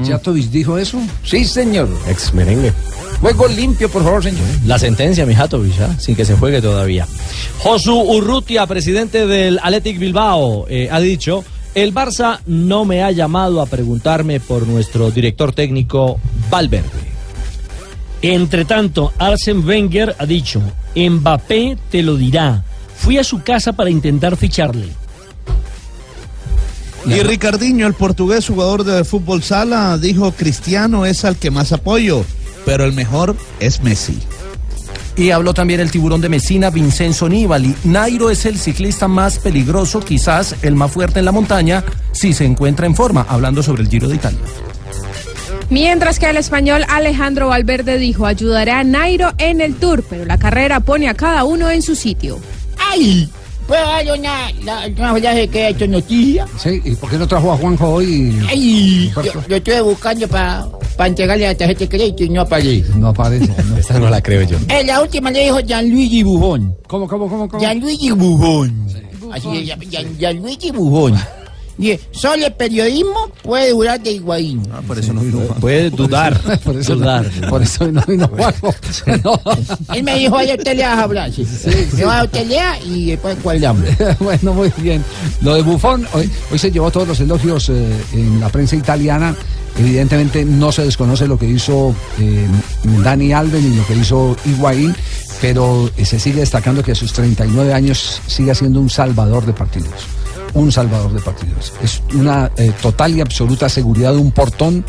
¿Mijatovic 0.00 0.50
dijo 0.50 0.78
eso? 0.78 0.98
Sí, 1.24 1.44
señor. 1.44 1.88
Ex 2.08 2.32
merengue. 2.32 2.72
Juego 3.20 3.48
limpio, 3.48 3.90
por 3.90 4.02
favor, 4.02 4.22
señor. 4.22 4.42
La 4.66 4.78
sentencia, 4.78 5.26
Mijatovic, 5.26 5.80
¿ah? 5.80 5.94
sin 5.98 6.14
que 6.14 6.24
se 6.24 6.36
juegue 6.36 6.62
todavía. 6.62 7.06
Josu 7.58 8.00
Urrutia, 8.00 8.66
presidente 8.66 9.26
del 9.26 9.58
Athletic 9.62 9.98
Bilbao, 9.98 10.66
eh, 10.68 10.88
ha 10.90 11.00
dicho, 11.00 11.44
el 11.74 11.92
Barça 11.92 12.40
no 12.46 12.84
me 12.84 13.02
ha 13.02 13.10
llamado 13.10 13.60
a 13.60 13.66
preguntarme 13.66 14.40
por 14.40 14.66
nuestro 14.66 15.10
director 15.10 15.52
técnico 15.52 16.18
Valverde. 16.50 17.10
Entre 18.22 18.64
tanto, 18.64 19.12
Arsene 19.18 19.60
Wenger 19.60 20.16
ha 20.18 20.26
dicho, 20.26 20.62
Mbappé 20.94 21.76
te 21.90 22.02
lo 22.02 22.16
dirá. 22.16 22.64
Fui 23.00 23.16
a 23.16 23.24
su 23.24 23.42
casa 23.42 23.72
para 23.72 23.90
intentar 23.90 24.36
ficharle. 24.36 24.88
Y 27.06 27.22
Ricardinho, 27.22 27.86
el 27.86 27.94
portugués 27.94 28.46
jugador 28.46 28.84
de 28.84 29.04
fútbol 29.04 29.42
sala, 29.42 29.96
dijo 29.96 30.32
Cristiano 30.32 31.06
es 31.06 31.24
al 31.24 31.36
que 31.36 31.50
más 31.50 31.72
apoyo, 31.72 32.24
pero 32.66 32.84
el 32.84 32.92
mejor 32.92 33.36
es 33.58 33.82
Messi. 33.82 34.18
Y 35.16 35.30
habló 35.30 35.54
también 35.54 35.80
el 35.80 35.90
tiburón 35.90 36.20
de 36.20 36.28
Mesina, 36.28 36.68
Vincenzo 36.68 37.28
Nibali. 37.28 37.74
Nairo 37.84 38.28
es 38.28 38.44
el 38.44 38.58
ciclista 38.58 39.08
más 39.08 39.38
peligroso, 39.38 40.00
quizás 40.00 40.56
el 40.62 40.74
más 40.74 40.92
fuerte 40.92 41.18
en 41.20 41.24
la 41.24 41.32
montaña, 41.32 41.82
si 42.12 42.34
se 42.34 42.44
encuentra 42.44 42.86
en 42.86 42.94
forma, 42.94 43.26
hablando 43.28 43.62
sobre 43.62 43.82
el 43.82 43.88
Giro 43.88 44.08
de 44.08 44.16
Italia. 44.16 44.38
Mientras 45.70 46.18
que 46.18 46.28
el 46.28 46.36
español 46.36 46.84
Alejandro 46.88 47.48
Valverde 47.48 47.96
dijo 47.96 48.26
ayudará 48.26 48.80
a 48.80 48.84
Nairo 48.84 49.32
en 49.38 49.60
el 49.60 49.76
Tour, 49.76 50.04
pero 50.08 50.26
la 50.26 50.38
carrera 50.38 50.80
pone 50.80 51.08
a 51.08 51.14
cada 51.14 51.44
uno 51.44 51.70
en 51.70 51.80
su 51.80 51.96
sitio. 51.96 52.40
¡Ay! 52.90 53.28
¿Puedo 53.66 53.82
dar 53.82 54.18
una, 54.18 54.50
la, 54.64 55.12
una 55.12 55.46
que 55.46 55.64
ha 55.64 55.68
hecho 55.68 55.86
noticia? 55.86 56.44
Sí, 56.58 56.80
¿y 56.84 56.94
por 56.96 57.08
qué 57.08 57.16
no 57.16 57.28
trajo 57.28 57.52
a 57.52 57.56
Juanjo 57.56 57.88
hoy? 57.88 58.36
¡Ay! 58.48 59.12
Yo, 59.14 59.32
yo 59.48 59.56
estuve 59.56 59.80
buscando 59.82 60.26
para 60.26 60.66
entregarle 61.06 61.46
la 61.46 61.54
tarjeta 61.54 61.80
de 61.80 61.88
crédito 61.88 62.24
y 62.24 62.30
no 62.30 62.40
aparece. 62.40 62.92
No 62.96 63.08
aparece. 63.08 63.48
Esta 63.78 63.98
no 64.00 64.10
la 64.10 64.20
creo 64.20 64.42
yo. 64.42 64.58
En 64.68 64.86
la 64.88 65.00
última 65.00 65.30
le 65.30 65.44
dijo 65.44 65.60
Gianluigi 65.60 66.24
Buffon. 66.24 66.76
¿Cómo, 66.88 67.06
cómo, 67.06 67.28
cómo? 67.28 67.48
cómo? 67.48 67.60
Gianluigi 67.62 68.10
Buffon. 68.10 68.86
Así 69.32 69.48
se 69.48 69.64
llama, 69.64 69.84
Gian- 69.84 70.18
Gianluigi 70.18 70.70
Buffon. 70.72 71.14
Dice, 71.80 71.98
solo 72.10 72.44
el 72.44 72.52
periodismo 72.52 73.30
puede 73.42 73.70
durar 73.70 73.98
de 74.02 74.12
Higuaín. 74.12 74.62
Ah, 74.70 74.82
por 74.86 74.98
eso 74.98 75.14
no. 75.14 75.22
Puede 75.60 75.88
dudar. 75.88 76.38
Por 76.64 76.76
eso, 76.76 76.94
dudar. 76.94 77.30
por 77.48 77.62
eso 77.62 77.90
no 77.90 78.02
vino 78.06 78.28
Juanjo. 78.28 78.74
No. 79.24 79.40
Él 79.94 80.02
me 80.02 80.18
dijo, 80.18 80.34
vaya 80.34 80.54
usted 80.54 80.76
le 80.76 80.82
vas 80.82 80.98
a 80.98 81.02
hablar. 81.04 81.32
Sí, 81.32 81.46
Me 81.96 82.04
va 82.04 82.20
a 82.20 82.24
usted 82.24 82.46
lea 82.46 82.78
y 82.84 83.06
después 83.06 83.36
cuadramos. 83.42 83.82
bueno, 84.20 84.52
muy 84.52 84.70
bien. 84.76 85.02
Lo 85.40 85.54
de 85.54 85.62
Buffon, 85.62 86.06
hoy, 86.12 86.30
hoy 86.52 86.58
se 86.58 86.70
llevó 86.70 86.90
todos 86.90 87.08
los 87.08 87.20
elogios 87.20 87.70
eh, 87.70 87.90
en 88.12 88.40
la 88.40 88.50
prensa 88.50 88.76
italiana. 88.76 89.34
Evidentemente 89.78 90.44
no 90.44 90.72
se 90.72 90.84
desconoce 90.84 91.26
lo 91.26 91.38
que 91.38 91.46
hizo 91.46 91.94
eh, 92.18 92.46
Dani 93.02 93.32
Alves 93.32 93.62
ni 93.62 93.74
lo 93.74 93.86
que 93.86 93.94
hizo 93.94 94.36
Higuaín, 94.44 94.94
pero 95.40 95.90
eh, 95.96 96.04
se 96.04 96.20
sigue 96.20 96.40
destacando 96.40 96.82
que 96.82 96.92
a 96.92 96.94
sus 96.94 97.12
39 97.14 97.72
años 97.72 98.20
sigue 98.26 98.54
siendo 98.54 98.80
un 98.80 98.90
salvador 98.90 99.46
de 99.46 99.54
partidos. 99.54 100.19
Un 100.54 100.72
salvador 100.72 101.12
de 101.12 101.20
partidos. 101.20 101.72
Es 101.82 102.02
una 102.14 102.50
eh, 102.56 102.72
total 102.82 103.16
y 103.16 103.20
absoluta 103.20 103.68
seguridad 103.68 104.12
de 104.12 104.18
un 104.18 104.32
portón. 104.32 104.84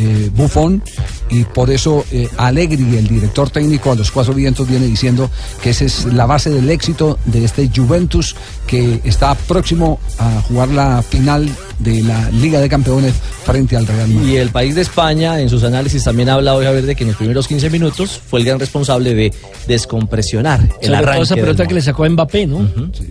Eh, 0.00 0.30
Buffon 0.34 0.82
y 1.30 1.44
por 1.44 1.70
eso 1.70 2.04
eh, 2.10 2.28
Allegri, 2.38 2.96
el 2.96 3.06
director 3.06 3.50
técnico 3.50 3.92
a 3.92 3.94
los 3.94 4.10
cuatro 4.10 4.32
vientos, 4.32 4.66
viene 4.66 4.86
diciendo 4.86 5.30
que 5.62 5.70
esa 5.70 5.84
es 5.84 6.06
la 6.06 6.24
base 6.26 6.48
del 6.50 6.70
éxito 6.70 7.18
de 7.26 7.44
este 7.44 7.70
Juventus 7.74 8.34
que 8.66 9.00
está 9.04 9.34
próximo 9.34 10.00
a 10.18 10.40
jugar 10.42 10.68
la 10.68 11.02
final 11.02 11.48
de 11.78 12.02
la 12.02 12.30
Liga 12.30 12.60
de 12.60 12.68
Campeones 12.68 13.14
frente 13.44 13.76
al 13.76 13.86
Real 13.86 14.08
Madrid. 14.08 14.28
Y 14.28 14.36
el 14.36 14.50
país 14.50 14.74
de 14.74 14.82
España, 14.82 15.40
en 15.40 15.48
sus 15.48 15.64
análisis, 15.64 16.04
también 16.04 16.28
habla 16.28 16.54
hoy 16.54 16.66
a 16.66 16.70
ver 16.70 16.86
de 16.86 16.94
que 16.94 17.04
en 17.04 17.08
los 17.08 17.16
primeros 17.16 17.48
15 17.48 17.70
minutos 17.70 18.20
fue 18.26 18.40
el 18.40 18.46
gran 18.46 18.58
responsable 18.58 19.14
de 19.14 19.32
descompresionar 19.66 20.60
el 20.60 20.68
Sobre 20.86 20.96
arranque. 20.96 21.22
esa 21.22 21.34
pelota 21.34 21.66
que 21.66 21.74
le 21.74 21.82
sacó 21.82 22.04
a 22.04 22.08
Mbappé, 22.08 22.46
¿no? 22.46 22.68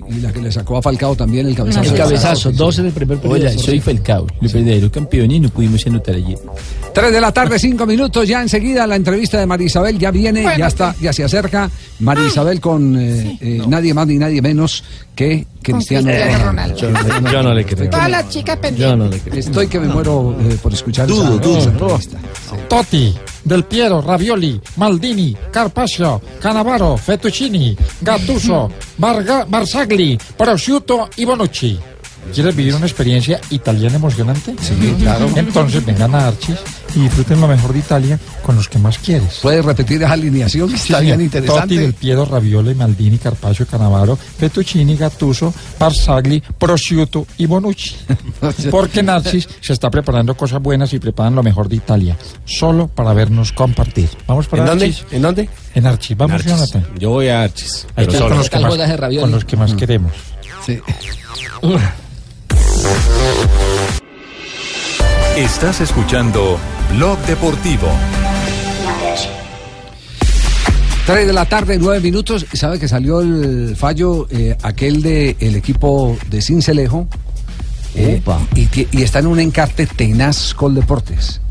Y 0.09 0.21
la 0.21 0.31
que 0.31 0.41
le 0.41 0.51
sacó 0.51 0.77
a 0.77 0.81
Falcao 0.81 1.15
también 1.15 1.47
el 1.47 1.55
cabezazo. 1.55 1.89
El 1.89 1.97
cabezazo, 1.97 2.51
dos 2.51 2.79
en 2.79 2.87
el 2.87 2.91
primer 2.91 3.17
periodo. 3.17 3.39
Hola, 3.39 3.57
soy 3.57 3.79
Falcao, 3.79 4.27
los 4.41 4.53
verdaderos 4.53 4.91
campeones 4.91 5.37
y 5.37 5.39
no 5.39 5.49
pudimos 5.49 5.85
anotar 5.87 6.15
ayer. 6.15 6.37
Tres 6.93 7.11
de 7.13 7.21
la 7.21 7.31
tarde, 7.31 7.59
cinco 7.59 7.85
minutos. 7.85 8.27
Ya 8.27 8.41
enseguida 8.41 8.87
la 8.87 8.95
entrevista 8.95 9.39
de 9.39 9.45
María 9.45 9.67
Isabel 9.67 9.97
ya 9.99 10.11
viene, 10.11 10.43
ya 10.57 10.67
está, 10.67 10.95
ya 10.99 11.13
se 11.13 11.23
acerca. 11.23 11.69
María 11.99 12.25
Isabel 12.27 12.59
con 12.59 12.97
eh, 12.99 13.37
eh, 13.41 13.61
nadie 13.67 13.93
más 13.93 14.07
ni 14.07 14.17
nadie 14.17 14.41
menos 14.41 14.83
que 15.15 15.45
Cristiano, 15.61 16.07
Cristiano 16.07 16.45
Ronaldo. 16.45 16.81
Ronaldo. 16.81 17.19
Yo, 17.27 17.31
yo 17.31 17.43
no 17.43 17.53
le 17.53 17.65
creo. 17.65 17.89
Todas 17.89 18.09
las 18.09 18.29
chicas 18.29 18.55
Yo 18.55 18.61
pendientes. 18.61 18.97
no 18.97 19.07
le 19.07 19.19
creo. 19.19 19.39
Estoy 19.39 19.67
que 19.67 19.79
me 19.79 19.87
muero 19.87 20.35
eh, 20.41 20.57
por 20.61 20.73
escuchar 20.73 21.07
Dudo, 21.07 21.23
esa, 21.35 21.41
dudo. 21.41 21.57
esa 21.59 21.69
entrevista. 21.69 22.17
Totti, 22.67 23.15
Del 23.43 23.63
Piero, 23.65 24.01
Ravioli, 24.01 24.59
Maldini, 24.77 25.35
Carpaccio, 25.51 26.21
Canavaro, 26.41 26.97
Fettuccini, 26.97 27.77
Gattuso, 28.01 28.71
Barga- 28.97 29.45
Barzagli, 29.47 30.17
Prosciutto 30.37 31.09
y 31.17 31.25
Bonucci. 31.25 31.79
¿Quieres 32.33 32.55
vivir 32.55 32.75
una 32.75 32.85
experiencia 32.85 33.39
italiana 33.49 33.95
emocionante? 33.95 34.55
Sí, 34.61 34.95
claro. 34.99 35.27
Entonces 35.35 35.85
vengan 35.85 36.15
a 36.15 36.27
Archis 36.27 36.57
y 36.95 36.99
disfruten 37.01 37.41
lo 37.41 37.47
mejor 37.47 37.73
de 37.73 37.79
Italia 37.79 38.19
con 38.43 38.55
los 38.55 38.67
que 38.67 38.79
más 38.79 38.97
quieres. 38.97 39.39
¿Puedes 39.41 39.63
repetir 39.63 40.01
esa 40.01 40.13
alineación? 40.13 40.73
Está 40.73 40.99
bien 40.99 41.21
interesante. 41.21 41.61
Totti, 41.61 41.77
Del 41.77 41.93
Piero, 41.93 42.25
Ravioli, 42.25 42.75
Maldini, 42.75 43.17
Carpaccio, 43.17 43.65
Canavaro, 43.67 44.15
Fettuccini, 44.15 44.95
Gattuso, 44.95 45.53
Barzagli, 45.79 46.41
Prosciutto 46.57 47.25
y 47.37 47.45
Bonucci. 47.45 47.95
Porque 48.71 49.01
en 49.01 49.09
Archis 49.09 49.47
se 49.61 49.73
está 49.73 49.89
preparando 49.89 50.35
cosas 50.35 50.61
buenas 50.61 50.93
y 50.93 50.99
preparan 50.99 51.35
lo 51.35 51.43
mejor 51.43 51.69
de 51.69 51.75
Italia, 51.75 52.17
solo 52.45 52.87
para 52.87 53.13
vernos 53.13 53.51
compartir. 53.51 54.09
Vamos 54.27 54.47
para 54.47 54.63
¿En 54.63 54.69
dónde? 54.69 54.85
Archis. 54.85 55.05
¿En 55.11 55.21
dónde? 55.21 55.49
En 55.75 55.85
Archis, 55.87 56.17
vamos, 56.17 56.35
Archis. 56.35 56.51
Jonathan. 56.51 56.87
Yo 56.97 57.09
voy 57.11 57.27
a 57.27 57.43
Archis. 57.43 57.85
Ahí 57.95 58.05
pero 58.05 58.11
está 58.11 58.17
solo. 58.19 58.29
con 58.29 58.37
los 58.37 58.49
que 58.49 58.59
más, 58.59 59.19
con 59.21 59.31
los 59.31 59.45
que 59.45 59.57
más 59.57 59.73
queremos. 59.73 60.11
Sí. 60.65 60.79
Estás 65.39 65.79
escuchando 65.79 66.59
Blog 66.95 67.17
Deportivo. 67.19 67.87
3 71.05 71.25
de 71.25 71.33
la 71.33 71.45
tarde, 71.45 71.77
9 71.79 72.01
minutos. 72.01 72.45
¿Sabe 72.53 72.77
que 72.77 72.87
salió 72.87 73.21
el 73.21 73.75
fallo 73.75 74.27
eh, 74.29 74.57
aquel 74.61 75.01
del 75.01 75.37
el 75.39 75.55
equipo 75.55 76.17
de 76.29 76.41
Cincelejo? 76.41 77.07
Eh, 77.95 78.21
y, 78.53 79.01
está 79.01 79.19
en 79.19 79.27
un 79.27 79.39
encarte 79.39 79.87
tenaz 79.87 80.53
con 80.53 80.75
Deportes. 80.75 81.41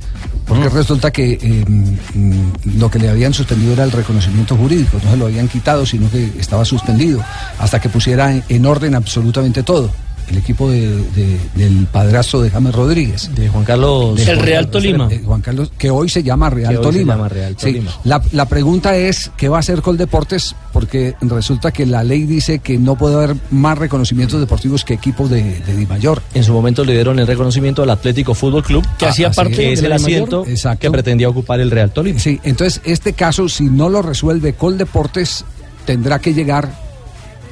Porque 0.46 0.68
resulta 0.68 1.10
que 1.10 1.38
eh, 1.42 1.64
mm, 1.66 2.78
lo 2.78 2.90
que 2.90 2.98
le 2.98 3.08
habían 3.08 3.34
suspendido 3.34 3.72
era 3.72 3.84
el 3.84 3.90
reconocimiento 3.92 4.54
jurídico, 4.54 5.00
no 5.02 5.10
se 5.10 5.16
lo 5.16 5.26
habían 5.26 5.48
quitado, 5.48 5.84
sino 5.84 6.10
que 6.10 6.30
estaba 6.38 6.64
suspendido, 6.64 7.24
hasta 7.58 7.80
que 7.80 7.88
pusiera 7.88 8.30
en, 8.32 8.44
en 8.48 8.66
orden 8.66 8.94
absolutamente 8.94 9.62
todo. 9.62 9.90
El 10.30 10.36
equipo 10.38 10.70
de- 10.70 10.88
de- 11.12 11.38
del 11.54 11.86
padrastro 11.90 12.42
de 12.42 12.50
James 12.50 12.74
Rodríguez. 12.74 13.30
De 13.34 13.48
Juan 13.48 13.64
Carlos. 13.64 14.16
De 14.16 14.30
el 14.30 14.38
Real 14.40 14.68
Tolima. 14.70 15.08
eh, 15.10 15.22
Juan 15.24 15.40
Carlos, 15.40 15.72
que 15.78 15.90
hoy 15.90 16.08
se 16.08 16.22
llama 16.22 16.50
Real 16.50 16.80
Tolima. 16.80 17.14
llama 17.14 17.28
Real 17.28 17.54
Sí, 17.58 17.66
Tolima. 17.72 17.90
la, 18.04 18.22
la 18.32 18.44
pregunta 18.46 18.96
es, 18.96 19.30
¿qué 19.36 19.48
va 19.48 19.56
a 19.56 19.60
hacer 19.60 19.80
Coldeportes? 19.80 20.54
Porque 20.72 21.14
resulta 21.22 21.70
que 21.72 21.86
la 21.86 22.04
ley 22.04 22.24
dice 22.24 22.58
que 22.58 22.76
no 22.78 22.96
puede 22.96 23.14
haber 23.14 23.36
más 23.50 23.78
reconocimientos 23.78 24.38
deportivos 24.38 24.84
que 24.84 24.94
equipos 24.94 25.30
de, 25.30 25.60
de 25.60 25.76
Di 25.76 25.86
Mayor. 25.86 26.22
En 26.34 26.44
su 26.44 26.52
momento 26.52 26.84
le 26.84 26.92
dieron 26.92 27.18
el 27.18 27.26
reconocimiento 27.26 27.82
al 27.82 27.90
Atlético 27.90 28.34
Fútbol 28.34 28.62
Club, 28.62 28.84
que 28.98 29.06
Ah, 29.06 29.10
hacía 29.10 29.30
parte 29.30 29.72
es 29.72 29.80
de 29.80 29.92
asiento 29.92 30.44
Exacto. 30.46 30.80
que 30.80 30.90
pretendía 30.90 31.28
ocupar 31.28 31.60
el 31.60 31.70
Real 31.70 31.90
Tolima. 31.90 32.18
Sí, 32.20 32.38
entonces 32.44 32.80
este 32.84 33.14
caso, 33.14 33.48
si 33.48 33.64
no 33.64 33.88
lo 33.88 34.02
resuelve 34.02 34.52
Coldeportes, 34.52 35.44
tendrá 35.86 36.18
que 36.18 36.34
llegar 36.34 36.87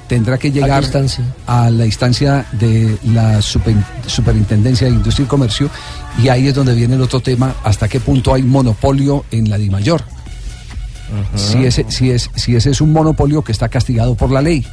tendrá 0.08 0.38
que 0.38 0.50
llegar 0.52 0.82
a 1.46 1.70
la 1.70 1.86
instancia 1.86 2.46
de 2.52 2.96
la 3.04 3.42
super- 3.42 3.74
Superintendencia 4.06 4.86
de 4.86 4.94
Industria 4.94 5.24
y 5.24 5.28
Comercio 5.28 5.70
y 6.22 6.28
ahí 6.28 6.48
es 6.48 6.54
donde 6.54 6.74
viene 6.74 6.94
el 6.94 7.02
otro 7.02 7.20
tema, 7.20 7.54
hasta 7.64 7.88
qué 7.88 8.00
punto 8.00 8.32
hay 8.32 8.42
monopolio 8.42 9.24
en 9.30 9.50
la 9.50 9.58
DIMAYOR. 9.58 10.02
Si 11.36 11.64
ese, 11.64 11.86
si, 11.88 12.10
es, 12.10 12.30
si 12.34 12.56
ese 12.56 12.70
es 12.70 12.80
un 12.80 12.92
monopolio 12.92 13.42
que 13.42 13.52
está 13.52 13.68
castigado 13.68 14.14
por 14.14 14.30
la 14.30 14.42
ley. 14.42 14.66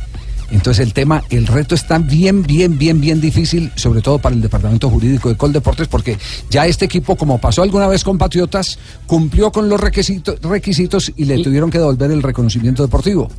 Entonces 0.52 0.86
el 0.86 0.94
tema, 0.94 1.24
el 1.30 1.48
reto 1.48 1.74
está 1.74 1.98
bien, 1.98 2.44
bien, 2.44 2.78
bien, 2.78 3.02
bien 3.02 3.20
difícil, 3.20 3.72
sobre 3.76 4.02
todo 4.02 4.20
para 4.20 4.36
el 4.36 4.42
departamento 4.42 4.90
jurídico 4.90 5.30
de 5.30 5.36
Coldeportes, 5.36 5.88
porque 5.88 6.18
ya 6.50 6.68
este 6.68 6.86
equipo, 6.86 7.16
como 7.16 7.40
pasó 7.40 7.64
alguna 7.64 7.88
vez 7.88 8.04
con 8.04 8.18
Patriotas, 8.18 8.78
cumplió 9.08 9.52
con 9.52 9.68
los 9.68 9.80
requisitos, 9.80 10.40
requisitos 10.42 11.12
y 11.16 11.26
le 11.26 11.42
tuvieron 11.42 11.72
que 11.72 11.80
devolver 11.80 12.12
el 12.12 12.22
reconocimiento 12.22 12.84
deportivo. 12.84 13.32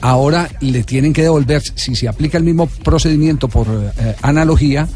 Ahora 0.00 0.48
le 0.60 0.84
tienen 0.84 1.12
que 1.12 1.22
devolver, 1.22 1.62
si 1.62 1.96
se 1.96 2.08
aplica 2.08 2.38
el 2.38 2.44
mismo 2.44 2.66
procedimiento 2.66 3.48
por 3.48 3.66
eh, 3.68 4.14
analogía 4.22 4.88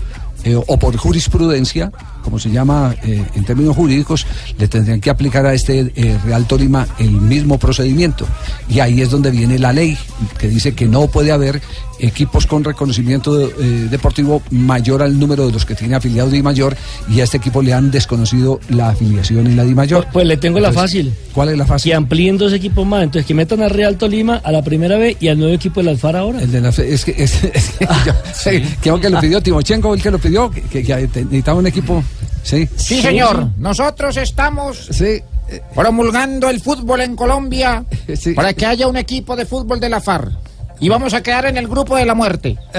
eh, 0.44 0.54
o 0.54 0.78
por 0.78 0.96
jurisprudencia, 0.96 1.90
como 2.22 2.38
se 2.38 2.50
llama 2.50 2.94
eh, 3.04 3.24
en 3.35 3.44
términos 3.44 3.76
jurídicos, 3.76 4.26
le 4.58 4.68
tendrían 4.68 5.00
que 5.00 5.11
aplicar 5.11 5.44
a 5.46 5.52
este 5.54 5.92
eh, 5.94 6.16
Real 6.24 6.46
Tolima 6.46 6.87
el 6.98 7.11
mismo 7.11 7.58
procedimiento. 7.58 8.26
Y 8.68 8.80
ahí 8.80 9.00
es 9.02 9.11
donde 9.11 9.30
viene 9.30 9.58
la 9.58 9.72
ley, 9.72 9.96
que 10.38 10.48
dice 10.48 10.74
que 10.74 10.87
no 10.87 11.06
puede 11.08 11.32
haber 11.32 11.61
equipos 11.98 12.46
con 12.46 12.64
reconocimiento 12.64 13.40
eh, 13.48 13.87
deportivo 13.90 14.42
mayor 14.50 15.02
al 15.02 15.18
número 15.20 15.46
de 15.46 15.52
los 15.52 15.64
que 15.64 15.74
tiene 15.76 15.94
afiliados 15.94 16.32
de 16.32 16.42
mayor 16.42 16.76
y 17.08 17.20
a 17.20 17.24
este 17.24 17.37
equipo 17.37 17.62
le 17.62 17.72
han 17.72 17.92
desconocido 17.92 18.58
la 18.70 18.88
afiliación 18.88 19.46
en 19.46 19.56
la 19.56 19.62
Di 19.64 19.74
Mayor. 19.74 20.06
Pues 20.12 20.26
le 20.26 20.37
tengo 20.37 20.58
la 20.58 20.72
fácil. 20.72 21.12
¿Cuál 21.32 21.50
es 21.50 21.58
la 21.58 21.64
fácil? 21.66 21.90
Que 21.90 21.94
amplíen 21.96 22.38
dos 22.38 22.52
equipos 22.52 22.85
más. 22.87 23.04
Entonces, 23.04 23.24
que 23.26 23.35
metan 23.35 23.62
a 23.62 23.68
Real 23.68 23.96
Tolima 23.98 24.37
a 24.42 24.50
la 24.50 24.62
primera 24.62 24.96
vez 24.96 25.16
y 25.20 25.28
al 25.28 25.38
nuevo 25.38 25.54
equipo 25.54 25.80
del 25.80 25.90
Alfar 25.90 26.16
ahora. 26.16 26.42
El 26.42 26.50
de 26.50 26.61
la 26.61 26.72
fe- 26.72 26.92
es 26.92 27.04
que, 27.04 27.14
es, 27.22 27.44
es 27.44 27.70
que 27.78 27.87
yo- 28.06 28.62
creo 28.80 29.00
que 29.00 29.11
lo 29.11 29.20
pidió 29.20 29.40
Timochenko, 29.40 29.94
el 29.94 30.02
que 30.02 30.11
lo 30.11 30.18
pidió, 30.18 30.50
que 30.50 30.82
necesitaba 30.82 31.58
un 31.61 31.66
equipo. 31.68 32.02
Sí, 32.42 32.68
Sí, 32.77 33.01
señor. 33.01 33.48
Nosotros 33.57 34.16
estamos 34.16 34.88
promulgando 35.75 36.48
el 36.48 36.61
fútbol 36.61 37.03
en 37.03 37.16
Colombia 37.16 37.85
para 38.35 38.55
que 38.55 38.66
haya 38.66 38.87
un 38.87 38.96
equipo 38.96 39.37
de 39.37 39.46
fútbol 39.46 39.81
de 39.81 39.88
la 39.88 40.01
FARC. 40.01 40.33
Y 40.81 40.88
vamos 40.88 41.14
a 41.14 41.22
quedar 41.22 41.46
en 41.46 41.57
el 41.57 41.68
grupo 41.68 41.96
de 41.96 42.05
la 42.05 42.14
muerte. 42.14 42.59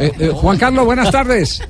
Eh, 0.00 0.12
eh, 0.18 0.28
Juan 0.32 0.56
Carlos, 0.58 0.84
buenas 0.84 1.10
tardes. 1.10 1.60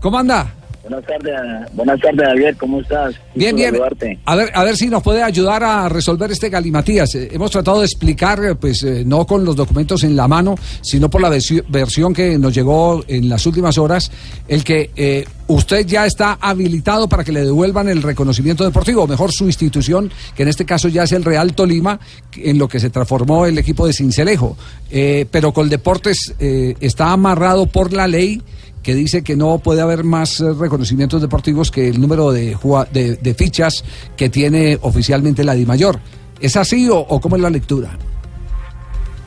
¿Cómo 0.00 0.18
anda? 0.18 0.54
Buenas 0.90 1.06
tardes, 1.06 1.74
buenas 1.74 2.00
tardes 2.00 2.26
Javier, 2.26 2.56
¿cómo 2.56 2.80
estás? 2.80 3.14
Bien, 3.36 3.54
bien. 3.54 3.70
saludarte. 3.70 4.18
A 4.24 4.34
ver, 4.34 4.50
a 4.52 4.64
ver 4.64 4.76
si 4.76 4.88
nos 4.88 5.04
puede 5.04 5.22
ayudar 5.22 5.62
a 5.62 5.88
resolver 5.88 6.32
este 6.32 6.48
galimatías. 6.48 7.14
Eh, 7.14 7.28
hemos 7.30 7.52
tratado 7.52 7.78
de 7.78 7.86
explicar, 7.86 8.44
eh, 8.44 8.56
pues 8.56 8.82
eh, 8.82 9.04
no 9.06 9.24
con 9.24 9.44
los 9.44 9.54
documentos 9.54 10.02
en 10.02 10.16
la 10.16 10.26
mano, 10.26 10.56
sino 10.80 11.08
por 11.08 11.20
la 11.22 11.30
versi- 11.30 11.62
versión 11.68 12.12
que 12.12 12.36
nos 12.38 12.52
llegó 12.52 13.04
en 13.06 13.28
las 13.28 13.46
últimas 13.46 13.78
horas, 13.78 14.10
el 14.48 14.64
que 14.64 14.90
eh, 14.96 15.24
usted 15.46 15.86
ya 15.86 16.06
está 16.06 16.38
habilitado 16.40 17.08
para 17.08 17.22
que 17.22 17.30
le 17.30 17.44
devuelvan 17.44 17.88
el 17.88 18.02
reconocimiento 18.02 18.64
deportivo, 18.64 19.04
o 19.04 19.06
mejor 19.06 19.30
su 19.30 19.44
institución, 19.44 20.10
que 20.34 20.42
en 20.42 20.48
este 20.48 20.64
caso 20.64 20.88
ya 20.88 21.04
es 21.04 21.12
el 21.12 21.22
Real 21.24 21.54
Tolima, 21.54 22.00
en 22.36 22.58
lo 22.58 22.66
que 22.66 22.80
se 22.80 22.90
transformó 22.90 23.46
el 23.46 23.56
equipo 23.58 23.86
de 23.86 23.92
Cincelejo. 23.92 24.56
Eh, 24.90 25.24
pero 25.30 25.52
Coldeportes 25.52 26.34
eh, 26.40 26.74
está 26.80 27.12
amarrado 27.12 27.66
por 27.66 27.92
la 27.92 28.08
ley 28.08 28.42
que 28.82 28.94
dice 28.94 29.22
que 29.22 29.36
no 29.36 29.58
puede 29.58 29.80
haber 29.80 30.04
más 30.04 30.40
eh, 30.40 30.52
reconocimientos 30.58 31.20
deportivos 31.20 31.70
que 31.70 31.88
el 31.88 32.00
número 32.00 32.32
de, 32.32 32.56
de, 32.92 33.34
fichas 33.34 33.84
que 34.16 34.28
tiene 34.28 34.78
oficialmente 34.80 35.44
la 35.44 35.54
DIMAYOR. 35.54 36.00
¿Es 36.40 36.56
así 36.56 36.88
o, 36.88 36.98
o 36.98 37.20
cómo 37.20 37.36
es 37.36 37.42
la 37.42 37.50
lectura? 37.50 37.90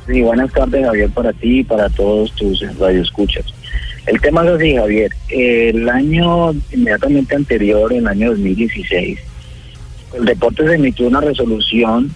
Sí, 0.08 0.22
buenas 0.22 0.52
tardes 0.52 0.86
Javier 0.86 1.10
para 1.12 1.32
ti 1.34 1.60
y 1.60 1.64
para 1.64 1.90
todos 1.90 2.32
tus 2.34 2.62
radioescuchas. 2.78 3.46
El 4.06 4.20
tema 4.20 4.44
es 4.44 4.52
así 4.52 4.76
Javier, 4.76 5.12
el 5.30 5.88
año 5.88 6.52
inmediatamente 6.72 7.36
anterior, 7.36 7.94
en 7.94 8.00
el 8.00 8.08
año 8.08 8.30
2016, 8.32 9.20
el 10.18 10.26
deporte 10.26 10.68
se 10.68 10.76
emitió 10.76 11.08
una 11.08 11.22
resolución 11.22 12.14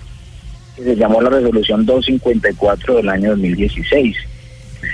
que 0.75 0.83
se 0.83 0.95
llamó 0.95 1.21
la 1.21 1.29
resolución 1.29 1.85
254 1.85 2.97
del 2.97 3.09
año 3.09 3.29
2016. 3.31 4.15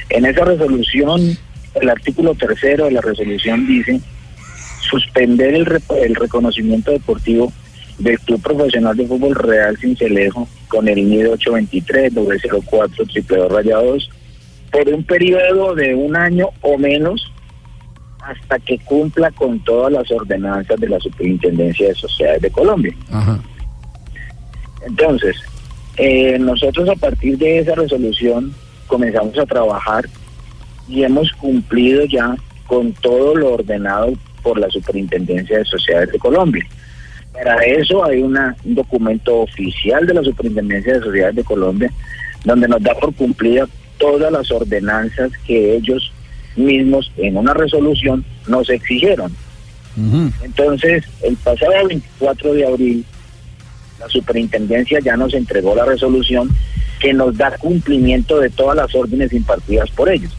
En 0.09 0.25
esa 0.25 0.45
resolución, 0.45 1.37
el 1.75 1.89
artículo 1.89 2.35
tercero 2.35 2.85
de 2.85 2.91
la 2.91 3.01
resolución 3.01 3.65
dice 3.67 3.99
suspender 4.81 5.53
el, 5.53 5.81
el 6.01 6.15
reconocimiento 6.15 6.91
deportivo 6.91 7.51
del 7.99 8.19
Club 8.19 8.41
Profesional 8.41 8.95
de 8.97 9.07
Fútbol 9.07 9.35
Real 9.35 9.77
Cincelejo 9.77 10.47
con 10.67 10.87
el 10.87 11.09
NID 11.09 11.31
823 11.31 12.13
004 12.69 13.05
triple 13.05 13.47
rayados 13.47 14.09
por 14.71 14.87
un 14.89 15.03
periodo 15.03 15.75
de 15.75 15.93
un 15.93 16.15
año 16.15 16.47
o 16.61 16.77
menos 16.77 17.31
hasta 18.19 18.57
que 18.59 18.79
cumpla 18.79 19.29
con 19.31 19.59
todas 19.59 19.91
las 19.91 20.09
ordenanzas 20.11 20.79
de 20.79 20.89
la 20.89 20.99
Superintendencia 20.99 21.89
de 21.89 21.95
Sociedades 21.95 22.41
de 22.41 22.51
Colombia. 22.51 22.95
Entonces, 24.87 25.35
eh, 25.97 26.37
nosotros 26.39 26.89
a 26.89 26.95
partir 26.95 27.37
de 27.37 27.59
esa 27.59 27.75
resolución 27.75 28.53
comenzamos 28.87 29.37
a 29.37 29.45
trabajar 29.45 30.05
y 30.87 31.03
hemos 31.03 31.31
cumplido 31.33 32.03
ya 32.05 32.35
con 32.67 32.91
todo 32.93 33.35
lo 33.35 33.53
ordenado 33.53 34.13
por 34.41 34.59
la 34.59 34.69
Superintendencia 34.69 35.57
de 35.57 35.65
Sociedades 35.65 36.11
de 36.11 36.19
Colombia. 36.19 36.65
Para 37.33 37.55
eso 37.63 38.03
hay 38.05 38.21
una- 38.21 38.55
un 38.63 38.75
documento 38.75 39.39
oficial 39.41 40.05
de 40.05 40.13
la 40.13 40.23
Superintendencia 40.23 40.93
de 40.93 40.99
Sociedades 41.01 41.35
de 41.35 41.43
Colombia 41.43 41.91
donde 42.45 42.67
nos 42.67 42.81
da 42.83 42.93
por 42.95 43.13
cumplida 43.15 43.67
todas 43.97 44.31
las 44.31 44.51
ordenanzas 44.51 45.31
que 45.47 45.75
ellos 45.77 46.11
mismos 46.57 47.11
en 47.17 47.37
una 47.37 47.53
resolución 47.53 48.23
nos 48.47 48.69
exigieron. 48.69 49.31
Entonces, 50.43 51.03
el 51.23 51.35
pasado 51.37 51.71
24 51.87 52.53
de 52.53 52.67
abril, 52.67 53.05
la 53.99 54.09
superintendencia 54.09 54.99
ya 54.99 55.15
nos 55.15 55.33
entregó 55.33 55.75
la 55.75 55.85
resolución 55.85 56.49
que 56.99 57.13
nos 57.13 57.37
da 57.37 57.57
cumplimiento 57.57 58.39
de 58.39 58.49
todas 58.49 58.75
las 58.75 58.93
órdenes 58.93 59.31
impartidas 59.33 59.89
por 59.91 60.09
ellos. 60.09 60.35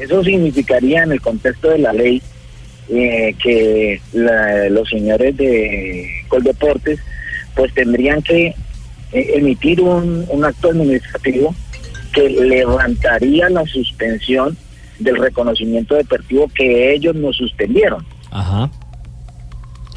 Eso 0.00 0.22
significaría 0.22 1.02
en 1.02 1.12
el 1.12 1.20
contexto 1.20 1.70
de 1.70 1.78
la 1.78 1.92
ley 1.92 2.22
eh, 2.88 3.34
que 3.42 4.00
la- 4.12 4.68
los 4.68 4.88
señores 4.88 5.36
de 5.36 6.08
Coldeportes 6.28 7.00
pues 7.54 7.72
tendrían 7.74 8.22
que 8.22 8.48
eh, 9.12 9.30
emitir 9.34 9.80
un, 9.80 10.24
un 10.28 10.44
acto 10.44 10.70
administrativo 10.70 11.54
que 12.12 12.28
levantaría 12.28 13.48
la 13.50 13.64
suspensión 13.66 14.56
del 14.98 15.16
reconocimiento 15.16 15.94
deportivo 15.94 16.48
que 16.54 16.92
ellos 16.94 17.14
nos 17.16 17.36
suspendieron. 17.36 18.04
Ajá. 18.30 18.70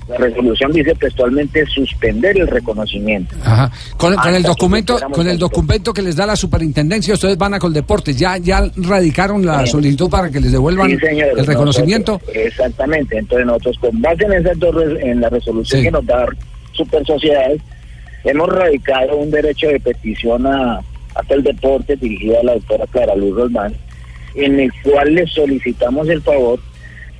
La 0.10 0.17
resolución 0.17 0.72
dice 0.72 0.95
textualmente 0.95 1.63
suspender 1.67 2.36
el 2.39 2.48
reconocimiento. 2.48 3.36
Ajá. 3.43 3.72
Con, 3.95 4.15
con 4.15 4.34
el 4.34 4.41
documento, 4.43 4.98
con 5.12 5.28
el 5.28 5.38
documento 5.38 5.93
que 5.93 6.02
les 6.02 6.15
da 6.15 6.26
la 6.26 6.36
superintendencia, 6.36 7.13
ustedes 7.13 7.38
van 7.38 7.54
a 7.54 7.60
Coldeportes. 7.60 8.17
Ya, 8.17 8.38
ya 8.38 8.63
radicaron 8.76 9.45
la 9.45 9.65
solicitud 9.67 10.10
para 10.10 10.30
que 10.32 10.39
les 10.39 10.52
devuelvan 10.52 10.89
Sí, 10.89 10.98
señor. 10.98 11.38
el 11.38 11.45
reconocimiento. 11.45 12.13
Nosotros- 12.13 12.36
exactamente. 12.36 13.17
Entonces 13.19 13.45
nosotros 13.45 13.78
con 13.80 14.02
base 14.02 14.24
en 14.26 14.34
esas 14.34 14.58
dos 14.60 14.76
en 15.00 15.22
la 15.22 15.30
resolución 15.30 15.80
Sí. 15.82 15.86
que 15.86 15.91
nos 15.91 16.06
da 16.06 16.26
Super 16.72 17.06
Sociedades, 17.06 17.62
hemos 18.24 18.50
radicado 18.50 19.15
un 19.17 19.30
derecho 19.30 19.67
de 19.67 19.80
petición 19.80 20.48
a, 20.48 20.78
a 20.80 20.82
el 21.30 21.43
deporte 21.43 21.95
dirigido 21.98 22.39
a 22.39 22.43
la 22.45 22.54
doctora 22.54 22.86
Clara 22.88 23.15
Luz 23.15 23.36
Roldán, 23.36 23.76
en 24.36 24.60
el 24.60 24.72
cual 24.84 25.13
le 25.13 25.28
solicitamos 25.28 26.10
el 26.10 26.22
favor 26.22 26.60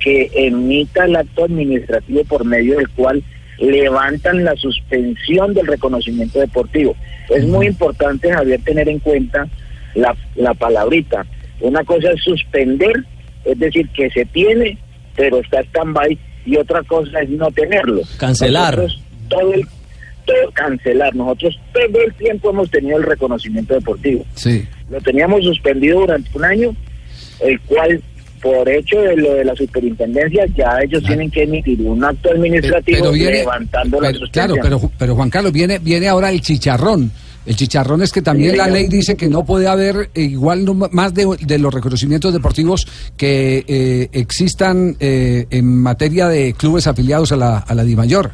que 0.00 0.30
emita 0.34 1.04
el 1.04 1.16
acto 1.16 1.44
administrativo 1.44 2.24
por 2.24 2.44
medio 2.44 2.76
del 2.76 2.88
cual 2.90 3.22
levantan 3.58 4.44
la 4.44 4.56
suspensión 4.56 5.54
del 5.54 5.66
reconocimiento 5.66 6.40
deportivo. 6.40 6.96
Es 7.28 7.44
muy 7.44 7.66
importante, 7.66 8.32
Javier, 8.32 8.60
tener 8.64 8.88
en 8.88 8.98
cuenta 8.98 9.46
la, 9.94 10.16
la 10.34 10.54
palabrita. 10.54 11.26
Una 11.60 11.84
cosa 11.84 12.10
es 12.10 12.22
suspender, 12.22 13.04
es 13.44 13.58
decir, 13.58 13.88
que 13.90 14.10
se 14.10 14.24
tiene, 14.24 14.78
pero 15.14 15.40
está 15.40 15.60
stand-by, 15.60 16.18
y 16.46 16.56
otra 16.56 16.82
cosa 16.82 17.20
es 17.20 17.28
no 17.28 17.50
tenerlo. 17.50 18.00
Cancelar. 18.18 18.78
Nosotros 18.78 19.02
todo 19.28 19.54
el 19.54 19.66
todo 20.24 20.50
cancelar. 20.52 21.14
Nosotros 21.14 21.58
todo 21.72 22.02
el 22.04 22.14
tiempo 22.14 22.50
hemos 22.50 22.70
tenido 22.70 22.98
el 22.98 23.04
reconocimiento 23.04 23.74
deportivo. 23.74 24.24
Sí. 24.34 24.66
Lo 24.90 25.00
teníamos 25.00 25.44
suspendido 25.44 26.00
durante 26.00 26.30
un 26.36 26.44
año, 26.44 26.76
el 27.40 27.60
cual, 27.60 28.02
por 28.42 28.68
hecho 28.68 29.00
de 29.00 29.16
lo 29.16 29.34
de 29.34 29.44
la 29.44 29.54
superintendencia, 29.54 30.46
ya 30.56 30.78
ellos 30.82 31.02
tienen 31.04 31.30
que 31.30 31.42
emitir 31.42 31.80
un 31.82 32.02
acto 32.04 32.30
administrativo 32.30 32.98
Pero 33.00 33.12
viene, 33.12 33.32
levantando 33.38 34.00
la 34.00 34.08
pero- 34.08 34.18
suspensión. 34.20 34.58
claro, 34.58 34.78
pero, 34.80 34.92
pero 34.98 35.14
Juan 35.16 35.30
Carlos, 35.30 35.52
viene, 35.52 35.78
viene 35.78 36.08
ahora 36.08 36.30
el 36.30 36.40
chicharrón. 36.40 37.10
El 37.46 37.56
chicharrón 37.56 38.02
es 38.02 38.12
que 38.12 38.20
también 38.20 38.52
Sí, 38.52 38.56
la 38.58 38.68
ley 38.68 38.86
dice 38.86 39.16
que 39.16 39.26
no 39.28 39.44
puede 39.46 39.66
haber 39.66 40.10
eh, 40.14 40.22
igual 40.22 40.64
no- 40.64 40.74
más 40.74 41.14
de, 41.14 41.26
de 41.40 41.58
los 41.58 41.72
reconocimientos 41.72 42.32
deportivos 42.34 42.86
que 43.16 43.64
eh, 43.66 44.08
existan 44.12 44.94
eh, 45.00 45.46
en 45.50 45.66
materia 45.80 46.28
de 46.28 46.52
clubes 46.52 46.86
afiliados 46.86 47.32
a 47.32 47.36
la, 47.36 47.58
a 47.58 47.74
la 47.74 47.82
DIMAYOR. 47.82 48.30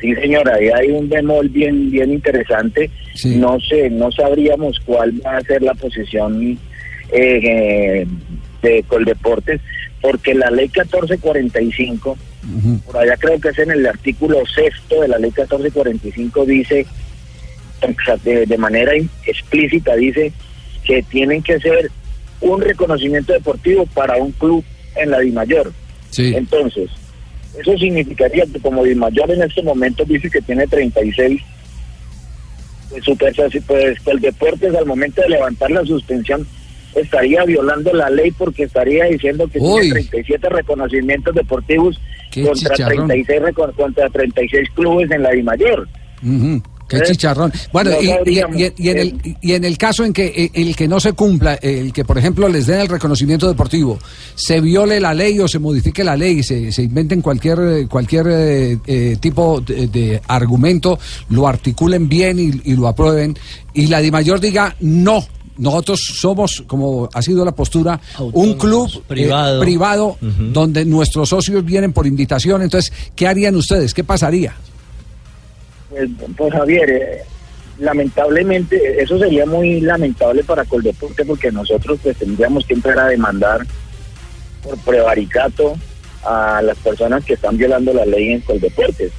Sí, 0.00 0.14
señora, 0.14 0.54
ahí 0.54 0.68
hay 0.68 0.90
un 0.92 1.08
bemol 1.08 1.48
bien 1.48 1.90
bien 1.90 2.12
interesante. 2.12 2.90
No 3.26 3.58
sé, 3.60 3.90
no 3.90 4.10
sabríamos 4.12 4.78
cuál 4.86 5.12
va 5.24 5.36
a 5.38 5.40
ser 5.42 5.62
la 5.62 5.74
posición 5.74 6.58
eh, 7.12 7.40
eh, 7.42 8.06
de 8.62 8.84
Coldeportes, 8.86 9.60
porque 10.00 10.34
la 10.34 10.50
ley 10.50 10.70
1445, 10.74 12.16
por 12.86 12.96
allá 12.96 13.16
creo 13.16 13.40
que 13.40 13.48
es 13.50 13.58
en 13.58 13.70
el 13.70 13.86
artículo 13.86 14.38
sexto 14.46 15.00
de 15.02 15.08
la 15.08 15.18
ley 15.18 15.30
1445, 15.30 16.46
dice, 16.46 16.86
de, 18.24 18.46
de 18.46 18.58
manera 18.58 18.92
explícita, 19.26 19.94
dice 19.96 20.32
que 20.84 21.02
tienen 21.02 21.42
que 21.42 21.60
ser 21.60 21.90
un 22.40 22.60
reconocimiento 22.60 23.32
deportivo 23.32 23.86
para 23.86 24.16
un 24.16 24.32
club 24.32 24.64
en 24.96 25.10
la 25.10 25.20
DIMAYOR. 25.20 25.72
Entonces, 26.16 26.90
eso 27.58 27.76
significaría 27.78 28.46
que 28.46 28.60
como 28.60 28.84
Dimayor 28.84 29.30
en 29.30 29.42
este 29.42 29.62
momento 29.62 30.04
dice 30.04 30.30
que 30.30 30.40
tiene 30.40 30.66
36, 30.66 31.40
pues, 32.90 33.04
super, 33.04 33.34
pues 33.66 33.98
el 34.06 34.20
deportes 34.20 34.74
al 34.74 34.86
momento 34.86 35.22
de 35.22 35.30
levantar 35.30 35.70
la 35.70 35.84
suspensión 35.84 36.46
estaría 36.94 37.44
violando 37.44 37.92
la 37.92 38.10
ley 38.10 38.30
porque 38.32 38.64
estaría 38.64 39.04
diciendo 39.04 39.48
que 39.48 39.58
Uy. 39.60 39.80
tiene 39.82 40.00
37 40.02 40.48
reconocimientos 40.48 41.34
deportivos 41.34 41.98
contra 42.34 42.54
chicharrón. 42.74 43.06
36 43.08 43.40
reco- 43.42 43.74
contra 43.76 44.08
36 44.10 44.68
clubes 44.74 45.10
en 45.10 45.22
la 45.22 45.30
Dimayor. 45.30 45.88
Ujú, 46.22 46.62
Qué 46.88 47.00
chicharrón. 47.02 47.52
Bueno, 47.72 47.90
No 47.92 48.02
y, 48.02 48.06
y- 48.06 48.08
sabríamos. 48.08 48.56
y- 48.60 48.72
y 48.76 48.88
en 48.88 48.98
el, 48.98 49.36
y 49.40 49.52
en 49.52 49.64
el 49.64 49.78
caso 49.78 50.04
en 50.04 50.12
que 50.12 50.26
eh, 50.26 50.50
el 50.54 50.74
que 50.74 50.88
no 50.88 50.98
se 50.98 51.12
cumpla, 51.12 51.54
el 51.54 51.92
que 51.92 52.04
por 52.04 52.18
ejemplo 52.18 52.48
les 52.48 52.66
den 52.66 52.80
el 52.80 52.88
reconocimiento 52.88 53.46
deportivo, 53.48 53.96
se 54.34 54.60
viole 54.60 54.98
la 54.98 55.14
ley 55.14 55.38
o 55.38 55.46
se 55.46 55.60
modifique 55.60 56.02
la 56.02 56.16
ley, 56.16 56.42
se, 56.42 56.72
se 56.72 56.82
inventen 56.82 57.22
cualquier 57.22 57.58
eh, 57.60 57.86
cualquier 57.88 58.26
eh, 58.28 58.78
eh, 58.88 59.16
tipo 59.20 59.60
de, 59.60 59.86
de 59.86 60.20
argumento, 60.26 60.98
lo 61.28 61.46
articulen 61.46 62.08
bien 62.08 62.40
y, 62.40 62.60
y 62.72 62.74
lo 62.74 62.88
aprueben, 62.88 63.36
y 63.72 63.86
la 63.86 64.00
DIMAYOR 64.00 64.40
diga 64.40 64.74
no. 64.80 65.24
Nosotros 65.60 66.00
somos, 66.00 66.64
como 66.66 67.08
ha 67.12 67.22
sido 67.22 67.44
la 67.44 67.52
postura, 67.52 68.00
un 68.18 68.54
club 68.54 68.90
eh, 69.10 69.58
privado. 69.60 70.16
donde 70.20 70.84
nuestros 70.84 71.28
socios 71.28 71.64
vienen 71.64 71.92
por 71.92 72.06
invitación. 72.06 72.62
Entonces, 72.62 72.92
¿qué 73.14 73.28
harían 73.28 73.54
ustedes? 73.56 73.92
¿Qué 73.94 74.02
pasaría? 74.02 74.54
Pues, 75.90 76.08
pues, 76.36 76.52
Javier, 76.52 76.90
eh, 76.90 77.22
lamentablemente, 77.78 79.02
eso 79.02 79.18
sería 79.18 79.44
muy 79.44 79.80
lamentable 79.80 80.42
para 80.44 80.64
Coldeporte 80.64 81.24
porque 81.24 81.52
nosotros 81.52 81.98
pues 82.02 82.16
tendríamos 82.16 82.64
que 82.64 82.74
empezar 82.74 83.00
a 83.00 83.08
demandar 83.08 83.66
por 84.62 84.78
prevaricato 84.78 85.74
a 86.24 86.62
las 86.62 86.78
personas 86.78 87.24
que 87.24 87.34
están 87.34 87.56
violando 87.56 87.92
la 87.92 88.06
ley 88.06 88.32
en 88.32 88.40
Coldeportes. 88.40 89.12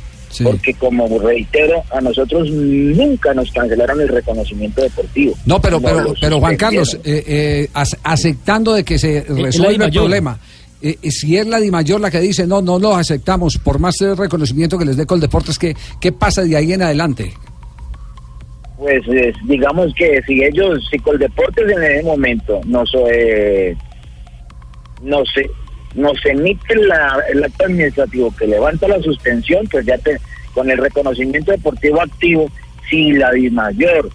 Porque 0.44 0.74
como 0.76 1.08
reitero, 1.20 1.84
a 1.92 2.00
nosotros 2.02 2.50
nunca 2.50 3.34
nos 3.34 3.52
cancelaron 3.52 4.00
el 4.02 4.08
reconocimiento 4.08 4.82
deportivo. 4.82 5.34
No, 5.46 5.62
pero, 5.62 5.82
pero, 5.82 6.14
pero 6.20 6.40
Juan 6.40 6.56
Carlos, 6.56 6.98
eh, 7.04 7.24
eh, 7.28 7.70
ac- 7.74 7.98
aceptando 8.04 8.74
de 8.74 8.84
que 8.84 8.98
se 8.98 9.26
la 9.28 9.44
resuelve 9.44 9.86
el 9.86 9.92
problema, 9.92 10.40
eh, 10.82 10.98
eh, 11.02 11.12
si 11.12 11.38
es 11.38 11.46
la 11.46 11.60
DIMAYOR 11.60 12.02
la 12.02 12.10
que 12.10 12.20
dice 12.20 12.48
no, 12.48 12.62
no 12.62 12.80
lo 12.80 12.96
aceptamos, 12.96 13.58
por 13.58 13.78
más 13.80 14.00
eh, 14.02 14.16
reconocimiento 14.16 14.78
que 14.78 14.86
les 14.86 14.98
dé 14.98 15.06
Coldeportes, 15.06 15.60
¿qué, 15.60 15.76
¿qué 16.00 16.12
pasa 16.12 16.42
de 16.44 16.56
ahí 16.56 16.74
en 16.74 16.82
adelante? 16.82 17.34
Pues 18.78 19.02
eh, 19.10 19.32
digamos 19.46 19.94
que 19.96 20.22
si 20.26 20.44
ellos, 20.44 20.80
si 20.90 20.98
Coldeportes 20.98 21.70
en 21.70 21.84
ese 21.84 22.04
momento 22.04 22.60
nos, 22.66 22.92
eh, 23.12 23.76
nos, 25.04 25.30
nos 25.96 26.26
emite 26.26 26.76
la, 26.76 27.20
el 27.30 27.44
acto 27.44 27.66
administrativo 27.66 28.34
que 28.36 28.48
levanta 28.48 28.88
la 28.88 29.02
suspensión, 29.02 29.68
pues 29.70 29.86
ya 29.86 29.98
te, 29.98 30.20
con 30.54 30.70
el 30.70 30.78
reconocimiento 30.78 31.52
deportivo 31.52 32.02
activo, 32.02 32.50
si 32.90 33.14
la 33.14 33.32
DIMAYOR, 33.32 34.10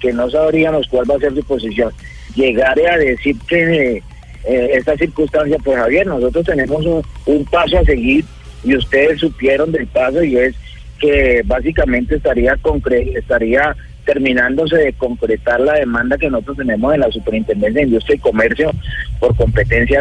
que 0.00 0.12
no 0.12 0.30
sabríamos 0.30 0.86
cuál 0.88 1.10
va 1.10 1.16
a 1.16 1.20
ser 1.20 1.34
su 1.34 1.42
posición, 1.44 1.92
llegare 2.34 2.88
a 2.88 2.96
decir 2.98 3.36
que 3.46 4.02
eh, 4.44 4.70
esta 4.72 4.96
circunstancia, 4.96 5.56
pues 5.62 5.78
Javier, 5.78 6.06
nosotros 6.06 6.44
tenemos 6.44 6.84
un, 7.26 7.44
paso 7.44 7.78
a 7.78 7.84
seguir 7.84 8.24
y 8.64 8.76
ustedes 8.76 9.20
supieron 9.20 9.70
del 9.72 9.86
paso 9.86 10.22
y 10.22 10.36
es 10.36 10.54
que 10.98 11.42
básicamente 11.44 12.16
estaría 12.16 12.56
concre 12.56 13.12
estaría 13.16 13.76
terminándose 14.04 14.76
de 14.76 14.92
concretar 14.92 15.60
la 15.60 15.74
demanda 15.74 16.16
que 16.16 16.30
nosotros 16.30 16.58
tenemos 16.58 16.92
en 16.94 17.00
la 17.00 17.10
Superintendencia 17.10 17.80
de 17.80 17.86
Industria 17.86 18.16
y 18.16 18.20
Comercio 18.20 18.72
por 19.20 19.36
competencia 19.36 20.00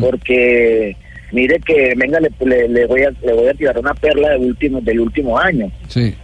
Porque 0.00 0.96
mire 1.32 1.58
que, 1.60 1.94
venga, 1.96 2.18
le, 2.20 2.30
le- 2.46 2.68
le 2.68 2.86
voy 2.86 3.02
a, 3.02 3.10
le 3.22 3.32
voy 3.32 3.48
a 3.48 3.54
tirar 3.54 3.78
una 3.78 3.94
perla 3.94 4.30
de 4.30 4.36
último, 4.38 4.80
del 4.80 5.00
último 5.00 5.38
año. 5.38 5.70
Sí. 5.88 6.14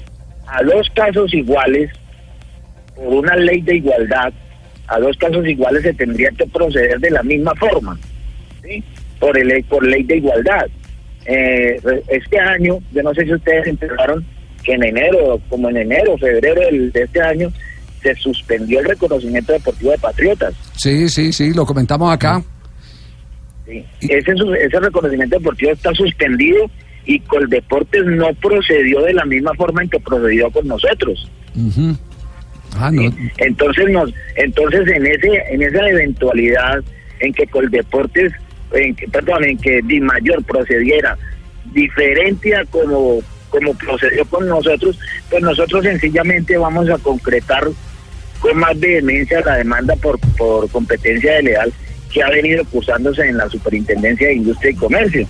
A 0.46 0.62
dos 0.62 0.88
casos 0.94 1.32
iguales, 1.34 1.90
por 2.96 3.06
una 3.06 3.36
ley 3.36 3.60
de 3.62 3.76
igualdad, 3.76 4.32
a 4.88 4.98
dos 5.00 5.16
casos 5.16 5.46
iguales 5.46 5.82
se 5.82 5.94
tendría 5.94 6.30
que 6.30 6.46
proceder 6.46 6.98
de 7.00 7.10
la 7.10 7.22
misma 7.22 7.52
forma, 7.54 7.98
¿sí? 8.62 8.82
por, 9.18 9.36
el, 9.38 9.64
por 9.64 9.84
ley 9.86 10.02
de 10.02 10.16
igualdad. 10.16 10.66
Eh, 11.26 11.80
este 12.08 12.38
año, 12.38 12.78
yo 12.92 13.02
no 13.02 13.14
sé 13.14 13.24
si 13.24 13.32
ustedes 13.32 13.66
enteraron 13.66 14.24
que 14.62 14.72
en 14.74 14.82
enero, 14.84 15.40
como 15.48 15.70
en 15.70 15.78
enero, 15.78 16.16
febrero 16.18 16.60
del- 16.62 16.92
de 16.92 17.02
este 17.02 17.20
año, 17.22 17.50
se 18.02 18.14
suspendió 18.16 18.80
el 18.80 18.86
reconocimiento 18.86 19.52
deportivo 19.54 19.90
de 19.92 19.98
Patriotas. 19.98 20.54
Sí, 20.76 21.08
sí, 21.08 21.32
sí, 21.32 21.54
lo 21.54 21.64
comentamos 21.64 22.12
acá. 22.12 22.42
Sí. 23.66 23.84
Ese, 24.02 24.32
ese 24.32 24.80
reconocimiento 24.80 25.38
deportivo 25.38 25.72
está 25.72 25.94
suspendido 25.94 26.70
y 27.06 27.20
Coldeportes 27.20 28.04
no 28.04 28.32
procedió 28.34 29.02
de 29.02 29.14
la 29.14 29.24
misma 29.24 29.54
forma 29.54 29.82
en 29.82 29.90
que 29.90 30.00
procedió 30.00 30.50
con 30.50 30.66
nosotros. 30.66 31.30
Ah, 32.76 32.90
no. 32.90 33.02
Entonces 33.38 33.88
nos, 33.90 34.12
entonces 34.36 34.88
en 34.88 35.06
ese, 35.06 35.42
en 35.50 35.62
esa 35.62 35.88
eventualidad 35.88 36.82
en 37.20 37.32
que 37.32 37.46
Coldeportes, 37.46 38.32
en 38.72 38.94
que, 38.94 39.06
perdón, 39.08 39.44
en 39.44 39.58
que 39.58 39.80
Di 39.84 40.00
Mayor 40.00 40.42
procediera 40.44 41.16
diferente 41.72 42.54
a 42.56 42.64
como 42.66 43.20
como 43.50 43.72
procedió 43.74 44.24
con 44.24 44.48
nosotros, 44.48 44.98
pues 45.30 45.40
nosotros 45.40 45.84
sencillamente 45.84 46.58
vamos 46.58 46.90
a 46.90 46.98
concretar 46.98 47.62
con 48.40 48.58
más 48.58 48.78
vehemencia 48.80 49.40
la 49.42 49.58
demanda 49.58 49.94
por, 49.94 50.18
por 50.36 50.68
competencia 50.70 51.40
leal 51.40 51.72
que 52.14 52.22
ha 52.22 52.30
venido 52.30 52.64
cursándose 52.66 53.28
en 53.28 53.36
la 53.36 53.50
Superintendencia 53.50 54.28
de 54.28 54.34
Industria 54.36 54.70
y 54.70 54.74
Comercio. 54.76 55.26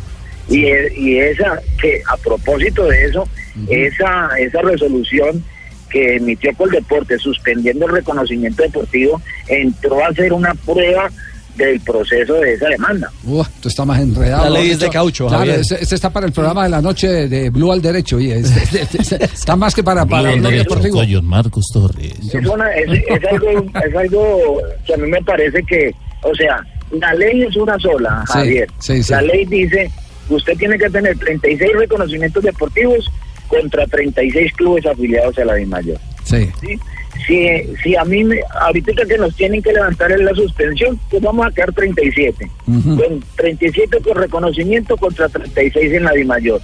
Y, 0.49 0.67
y 0.95 1.19
esa, 1.19 1.59
que 1.81 2.03
a 2.07 2.17
propósito 2.19 2.85
de 2.87 3.07
eso, 3.07 3.27
esa, 3.71 4.29
esa 4.39 4.61
resolución 4.63 5.43
que 5.89 6.17
emitió 6.17 6.51
Coldeporte 6.57 7.17
suspendiendo 7.19 7.87
el 7.87 7.93
reconocimiento 7.93 8.63
deportivo 8.63 9.23
entró 9.49 10.05
a 10.05 10.13
ser 10.13 10.33
una 10.35 10.53
prueba 10.55 11.11
del 11.57 11.81
proceso 11.81 12.35
de 12.35 12.55
esa 12.55 12.69
demanda. 12.69 13.11
Uf, 13.25 13.47
esto 13.55 13.69
está 13.69 13.85
más 13.85 14.01
enredado. 14.01 14.45
La 14.45 14.51
ley 14.59 14.73
es 14.73 14.81
de 14.81 14.91
caucho, 14.91 15.29
Claro, 15.29 15.53
este, 15.53 15.81
este 15.81 15.95
está 15.95 16.11
para 16.11 16.27
el 16.27 16.33
programa 16.33 16.65
de 16.65 16.69
la 16.71 16.83
noche 16.83 17.07
de 17.29 17.49
Blue 17.49 17.71
al 17.73 17.81
derecho. 17.81 18.19
Y 18.19 18.33
este- 18.33 18.81
este- 18.99 19.25
está 19.25 19.55
más 19.55 19.73
que 19.75 19.85
para, 19.85 20.05
para 20.05 20.33
deportivos. 20.35 21.07
John 21.09 21.25
Marcos 21.27 21.67
Torres. 21.73 22.13
Es, 22.27 22.35
una- 22.47 22.71
es, 22.75 22.91
es 22.91 23.25
algo, 23.31 23.65
es 23.87 23.95
algo 23.97 24.59
que 24.85 24.95
a 24.95 24.97
mí 24.97 25.09
me 25.09 25.23
parece 25.23 25.63
que, 25.63 25.95
o 26.23 26.35
sea, 26.35 26.61
la 26.93 27.15
ley 27.15 27.43
es 27.43 27.57
una 27.57 27.79
sola, 27.79 28.25
Javier. 28.27 28.69
sí, 28.79 29.03
sí. 29.03 29.13
La 29.13 29.23
ley 29.23 29.45
dice 29.47 29.91
usted 30.29 30.57
tiene 30.57 30.79
que 30.79 30.89
tener 30.91 31.19
36 31.19 31.71
reconocimientos 31.75 32.43
deportivos 32.43 33.11
contra 33.49 33.87
36 33.87 34.53
clubes 34.55 34.87
afiliados 34.87 35.39
a 35.39 35.45
la 35.45 35.55
DIMAYOR. 35.55 35.99
Sí. 36.25 36.51
¿sí? 36.61 36.79
Si, 37.27 37.49
si 37.83 37.97
a 37.97 38.05
mí, 38.05 38.25
me, 38.25 38.41
ahorita 38.61 38.93
que 39.07 39.19
nos 39.19 39.35
tienen 39.37 39.63
que 39.63 39.73
levantar 39.73 40.13
en 40.13 40.25
la 40.25 40.35
suspensión, 40.35 40.99
pues 41.11 41.23
vamos 41.23 41.47
a 41.47 41.51
quedar 41.51 41.73
37. 41.73 42.51
Ujú. 42.67 42.97
Con 42.97 43.25
37 43.37 43.99
con 44.01 44.17
reconocimiento 44.17 44.97
contra 44.97 45.29
36 45.29 45.93
en 45.93 46.05
la 46.05 46.13
DIMAYOR. 46.13 46.61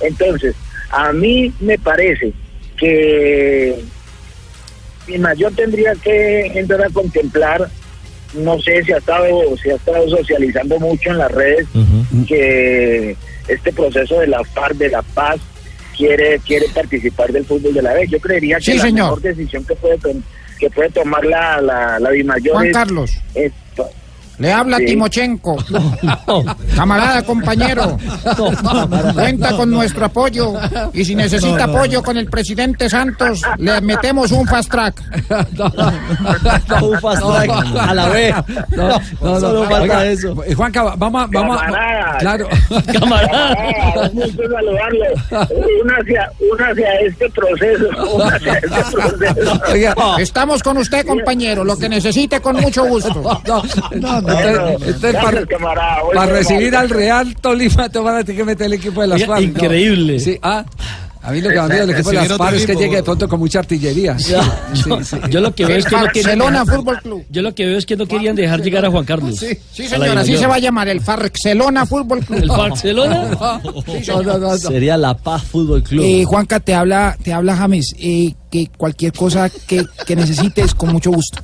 Entonces, 0.00 0.54
a 0.90 1.12
mí 1.12 1.52
me 1.60 1.78
parece 1.78 2.32
que 2.76 3.78
DIMAYOR 5.06 5.52
tendría 5.54 5.94
que 5.94 6.46
entrar 6.58 6.82
a 6.82 6.90
contemplar, 6.90 7.70
no 8.34 8.58
sé 8.60 8.82
si 8.84 8.92
ha 8.92 8.98
estado, 8.98 9.26
si 9.62 9.70
ha 9.70 9.74
estado 9.76 10.08
socializando 10.08 10.78
mucho 10.78 11.10
en 11.10 11.18
las 11.18 11.30
redes, 11.32 11.66
que 12.26 13.16
este 13.48 13.72
proceso 13.72 14.20
de 14.20 14.26
la 14.28 14.42
FARC, 14.44 14.74
de 14.76 14.88
la 14.90 15.02
paz, 15.02 15.40
quiere 15.96 16.38
quiere 16.46 16.66
participar 16.74 17.30
del 17.32 17.44
fútbol 17.44 17.74
de 17.74 17.82
la 17.82 17.92
vez. 17.94 18.10
Yo 18.10 18.18
creería 18.20 18.56
que 18.58 18.62
Sí, 18.72 18.76
la 18.78 18.82
señor. 18.84 19.04
mejor 19.06 19.20
decisión 19.22 19.64
que 19.64 19.74
puede 19.76 19.98
que 20.58 20.70
puede 20.70 20.90
tomar 20.90 21.24
la 21.24 21.60
la, 21.60 21.98
la 21.98 22.10
Dimayor 22.10 22.54
Juan 22.54 22.66
es- 22.66 22.72
Carlos. 22.72 23.10
es- 23.34 23.52
Le 24.42 24.52
habla 24.52 24.78
Sí. 24.78 24.86
Timochenko. 24.86 25.56
Camarada, 26.76 27.22
compañero. 27.22 27.96
Cuenta 29.14 29.56
con 29.56 29.70
nuestro 29.70 30.06
apoyo. 30.06 30.54
Y 30.92 31.04
si 31.04 31.14
necesita 31.14 31.64
apoyo 31.64 32.02
con 32.02 32.16
el 32.16 32.26
presidente 32.28 32.90
Santos, 32.90 33.42
le 33.58 33.80
metemos 33.82 34.32
un 34.32 34.44
fast 34.44 34.68
track. 34.68 35.00
un 36.82 37.00
fast 37.00 37.22
track 37.22 37.50
a 37.78 37.94
la 37.94 38.08
vez. 38.08 38.34
No, 38.70 38.88
no, 38.88 39.00
no. 39.20 39.40
Solo 39.40 39.62
falta 39.62 39.80
Oiga, 39.82 40.06
eso. 40.06 40.42
eh, 40.44 40.54
Juanca, 40.54 40.82
vamos 40.96 41.22
a. 41.22 41.26
Vamos 41.28 41.62
a 41.62 41.66
Camarada. 41.66 42.18
claro. 42.18 42.48
Camarada, 42.98 44.10
un 44.10 44.20
gusto 44.20 44.42
saludarlo. 44.42 45.04
Una 45.84 45.96
hacia, 45.98 46.32
una 46.52 46.68
hacia 46.68 46.92
este 47.06 47.30
proceso. 47.30 47.84
Una 48.16 48.34
hacia 48.34 48.54
este 48.54 48.68
proceso. 48.90 49.60
Oiga, 49.70 49.94
estamos 50.18 50.62
con 50.64 50.78
usted, 50.78 51.06
compañero. 51.06 51.62
Lo 51.62 51.76
que 51.78 51.88
necesite, 51.88 52.40
con 52.40 52.56
mucho 52.56 52.84
gusto. 52.86 53.22
Entonces, 54.40 55.14
para, 55.14 55.46
para 56.14 56.32
recibir 56.32 56.74
al 56.76 56.88
Real 56.90 57.34
Tolima 57.40 57.88
te 57.88 57.98
van 57.98 58.16
a 58.16 58.24
tener 58.24 58.36
que 58.40 58.44
meter 58.44 58.66
el 58.66 58.72
equipo 58.74 59.00
de 59.00 59.06
las 59.08 59.24
FARC. 59.24 59.40
¿no? 59.40 59.46
increíble. 59.48 60.18
Sí, 60.20 60.38
ah. 60.42 60.64
A 61.24 61.30
mí 61.30 61.40
lo 61.40 61.50
que 61.50 61.54
me 61.54 61.68
miedo 61.68 61.86
del 61.86 61.90
equipo 61.90 62.10
de 62.10 62.16
las 62.16 62.28
FARC 62.36 62.56
es 62.56 62.66
que 62.66 62.74
llegue 62.74 62.96
de 62.96 63.02
pronto 63.04 63.28
con 63.28 63.38
mucha 63.38 63.60
artillería. 63.60 64.16
Yo, 64.26 64.40
yo 65.30 65.40
lo 65.40 65.54
que 65.54 65.64
veo 65.66 65.76
es 65.76 65.84
que 65.84 65.94
no 65.94 66.06
querían 66.08 66.38
Barcelona 66.38 66.60
dejar- 66.64 66.76
Fútbol 66.76 66.98
Club. 67.00 67.24
Yo 67.30 67.42
lo 67.42 67.54
que 67.54 67.66
veo 67.66 67.78
es 67.78 67.86
que 67.86 67.96
no 67.96 68.06
querían 68.06 68.34
dejar 68.34 68.60
llegar 68.60 68.84
a 68.84 68.90
Juan 68.90 69.04
Carlos. 69.04 69.36
Sí, 69.38 69.56
sí, 69.72 69.86
A 69.86 69.98
la 69.98 70.06
señor, 70.06 70.18
así 70.18 70.36
se 70.36 70.46
va 70.48 70.56
a 70.56 70.58
llamar 70.58 70.88
el 70.88 70.98
Barcelona 70.98 71.86
Fútbol 71.86 72.24
Club. 72.24 72.42
¿El 72.42 72.48
Barcelona? 72.48 73.30
No, 74.08 74.22
no, 74.22 74.38
no, 74.38 74.38
no. 74.38 74.56
Sería 74.56 74.96
La 74.96 75.14
Paz 75.16 75.44
Fútbol 75.44 75.82
Club. 75.84 76.04
Eh, 76.04 76.24
Juanca, 76.24 76.58
te 76.58 76.74
habla, 76.74 77.16
te 77.22 77.32
habla 77.32 77.56
James. 77.56 77.94
eh, 78.00 78.34
que 78.52 78.68
cualquier 78.76 79.12
cosa 79.14 79.50
que, 79.66 79.82
que 80.06 80.14
necesites, 80.14 80.74
con 80.74 80.92
mucho 80.92 81.10
gusto. 81.10 81.38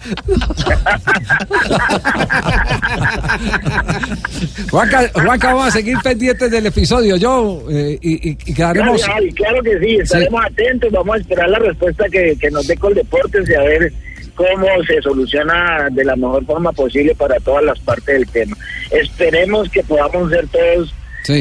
Juanca, 4.71 5.11
Juanca, 5.15 5.49
vamos 5.55 5.69
a 5.69 5.71
seguir 5.71 5.97
pendientes 6.05 6.51
del 6.51 6.67
episodio. 6.67 7.17
Yo 7.17 7.63
eh, 7.71 7.99
y, 8.03 8.29
y- 8.31 8.39
y 8.47 8.55
quedaremos. 8.55 9.03
Claro, 9.03 9.25
claro 9.35 9.63
que 9.63 9.79
sí, 9.81 9.97
estaremos 9.97 10.45
atentos, 10.45 10.93
vamos 10.93 11.17
a 11.17 11.19
esperar 11.21 11.49
la 11.49 11.59
respuesta 11.61 12.05
que, 12.13 12.37
que 12.39 12.51
nos 12.51 12.67
dé 12.67 12.77
Coldeportes 12.77 13.49
y 13.49 13.55
a 13.55 13.63
ver 13.63 13.91
cómo 14.35 14.67
se 14.87 15.01
soluciona 15.01 15.89
de 15.91 16.05
la 16.05 16.15
mejor 16.15 16.45
forma 16.45 16.73
posible 16.73 17.15
para 17.15 17.37
todas 17.41 17.65
las 17.65 17.79
partes 17.81 18.07
del 18.19 18.29
tema. 18.29 18.57
Esperemos 18.91 19.69
que 19.71 19.83
podamos 19.83 20.31
ser 20.31 20.47
todos 20.49 20.95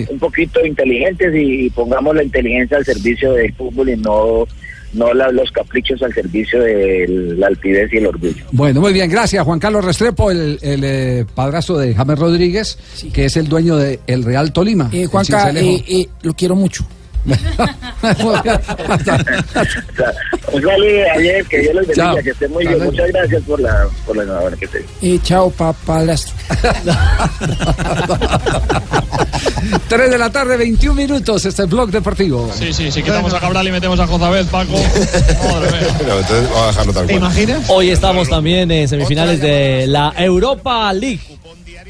un 0.09 0.19
poquito 0.19 0.65
inteligentes 0.65 1.33
y, 1.35 1.65
y 1.65 1.69
pongamos 1.69 2.15
la 2.15 2.23
inteligencia 2.23 2.77
al 2.77 2.85
servicio 2.85 3.33
del 3.33 3.53
fútbol 3.53 3.89
y 3.89 3.95
no, 3.97 4.45
no 4.93 5.13
la- 5.13 5.31
los 5.31 5.51
caprichos 5.51 6.01
al 6.01 6.13
servicio 6.13 6.61
de 6.61 7.05
la 7.37 7.47
altivez 7.47 7.91
y 7.93 7.97
el 7.97 8.07
orgullo. 8.07 8.45
Bueno, 8.51 8.81
muy 8.81 8.93
bien, 8.93 9.09
gracias 9.09 9.43
Juan 9.43 9.59
Carlos 9.59 9.83
Restrepo, 9.85 10.31
el, 10.31 10.57
el, 10.61 10.83
eh, 10.83 11.25
padrastro 11.35 11.77
de 11.77 11.93
James 11.93 12.17
Rodríguez, 12.19 12.77
que 13.13 13.25
es 13.25 13.37
el 13.37 13.47
dueño 13.47 13.75
del 13.77 13.99
el 14.07 14.23
Real 14.23 14.51
Tolima. 14.53 14.89
Eh, 14.93 15.05
Juanca, 15.05 15.51
eh, 15.51 15.83
eh, 15.87 16.07
lo 16.21 16.33
quiero 16.33 16.55
mucho. 16.55 16.85
Un 20.53 20.61
saludo 20.61 21.11
ayer, 21.15 21.45
que 21.45 21.59
Dios 21.59 21.75
los 21.75 21.87
bendiga, 21.87 22.13
Chao. 22.13 22.23
que 22.23 22.29
esté 22.29 22.47
muy 22.47 22.65
bien. 22.65 22.83
Muchas 22.83 23.07
gracias 23.07 23.43
por 23.43 23.59
la, 23.59 23.87
por 24.05 24.15
la 24.17 24.23
enhorabuena 24.23 24.57
que 24.57 24.67
te 24.67 24.85
Eh, 25.01 25.19
chao, 25.23 25.49
papadrastro. 25.51 26.33
3 29.89 30.11
de 30.11 30.17
la 30.17 30.29
tarde, 30.31 30.57
21 30.57 30.95
minutos, 30.95 31.45
este 31.45 31.63
es 31.63 31.69
Blog 31.69 31.91
Deportivo. 31.91 32.49
Sí, 32.57 32.71
sí, 32.73 32.91
si 32.91 33.03
quitamos 33.03 33.33
a 33.33 33.39
Cabral 33.39 33.67
y 33.67 33.71
metemos 33.71 33.99
a 33.99 34.07
Jozabel, 34.07 34.45
Paco. 34.47 34.73
Pero 35.99 36.19
entonces 36.19 36.49
vamos 36.49 36.63
a 36.63 36.67
dejarlo 36.67 36.93
tal 36.93 37.07
cual. 37.07 37.63
Hoy 37.69 37.89
estamos 37.89 38.29
también 38.29 38.71
en 38.71 38.87
semifinales 38.87 39.41
de 39.41 39.85
la 39.87 40.13
Europa 40.17 40.91
League. 40.93 41.36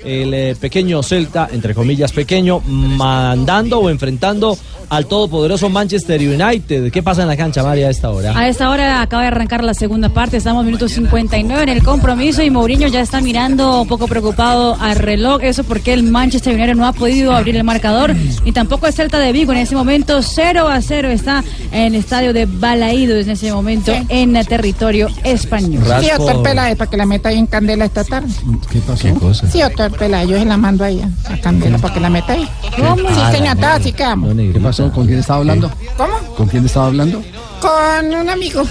El 0.07 0.33
eh, 0.33 0.55
pequeño 0.55 1.03
Celta, 1.03 1.49
entre 1.51 1.75
comillas 1.75 2.13
pequeño, 2.13 2.61
mandando 2.61 3.79
o 3.79 3.89
enfrentando 3.89 4.57
al 4.89 5.05
todopoderoso 5.05 5.69
Manchester 5.69 6.21
United. 6.21 6.91
¿Qué 6.91 7.03
pasa 7.03 7.23
en 7.23 7.27
la 7.27 7.35
cancha, 7.35 7.61
María, 7.61 7.87
a 7.87 7.89
esta 7.89 8.09
hora? 8.09 8.37
A 8.37 8.47
esta 8.47 8.69
hora 8.69 9.01
acaba 9.01 9.23
de 9.23 9.27
arrancar 9.27 9.63
la 9.65 9.73
segunda 9.73 10.07
parte, 10.07 10.37
estamos 10.37 10.63
minuto 10.63 10.87
59 10.87 11.63
en 11.63 11.69
el 11.69 11.83
compromiso 11.83 12.41
y 12.41 12.49
Mourinho 12.49 12.87
ya 12.87 13.01
está 13.01 13.19
mirando 13.19 13.81
un 13.81 13.87
poco 13.89 14.07
preocupado 14.07 14.77
al 14.79 14.95
reloj, 14.95 15.43
eso 15.43 15.65
porque 15.65 15.91
el 15.91 16.03
Manchester 16.03 16.55
United 16.55 16.75
no 16.75 16.85
ha 16.85 16.93
podido 16.93 17.33
abrir 17.33 17.57
el 17.57 17.65
marcador 17.65 18.15
y 18.45 18.53
tampoco 18.53 18.87
el 18.87 18.93
Celta 18.93 19.19
de 19.19 19.33
Vigo 19.33 19.51
en 19.51 19.59
ese 19.59 19.75
momento 19.75 20.21
0 20.21 20.67
a 20.69 20.81
0 20.81 21.09
está 21.09 21.43
en 21.71 21.93
el 21.93 21.95
estadio 21.95 22.31
de 22.31 22.45
Balaídos 22.45 23.25
en 23.25 23.31
ese 23.31 23.51
momento 23.51 23.93
en 24.07 24.35
el 24.35 24.47
territorio 24.47 25.09
español. 25.23 25.83
Sí, 25.99 26.07
doctor 26.17 26.43
Peláez, 26.43 26.77
para 26.77 26.89
que 26.89 26.97
la 26.97 27.05
meta 27.05 27.29
ahí 27.29 27.37
en 27.37 27.47
candela 27.47 27.85
esta 27.85 28.05
tarde. 28.05 28.29
¿Qué 28.71 28.79
pasó? 28.79 29.07
Sí, 29.51 29.59
doctor 29.59 29.91
Peláez, 29.97 30.29
yo 30.29 30.37
se 30.37 30.45
la 30.45 30.57
mando 30.57 30.83
ahí 30.83 31.01
a 31.01 31.37
candela 31.41 31.77
para 31.77 31.93
que 31.93 31.99
la 31.99 32.09
meta 32.09 32.33
ahí. 32.33 32.47
¿Cómo? 32.75 32.95
Sí, 33.09 33.15
Ah, 33.19 33.31
señor, 33.31 33.57
la 33.57 33.73
así 33.75 33.91
quedamos. 33.91 34.35
¿Qué 34.35 34.59
pasó? 34.61 34.91
¿Con 34.91 35.05
quién 35.07 35.19
estaba 35.19 35.39
hablando? 35.39 35.71
¿Cómo? 35.97 36.13
¿Con 36.35 36.47
quién 36.47 36.65
estaba 36.65 36.87
hablando? 36.87 37.23
Con 37.59 38.13
un 38.13 38.29
amigo. 38.29 38.63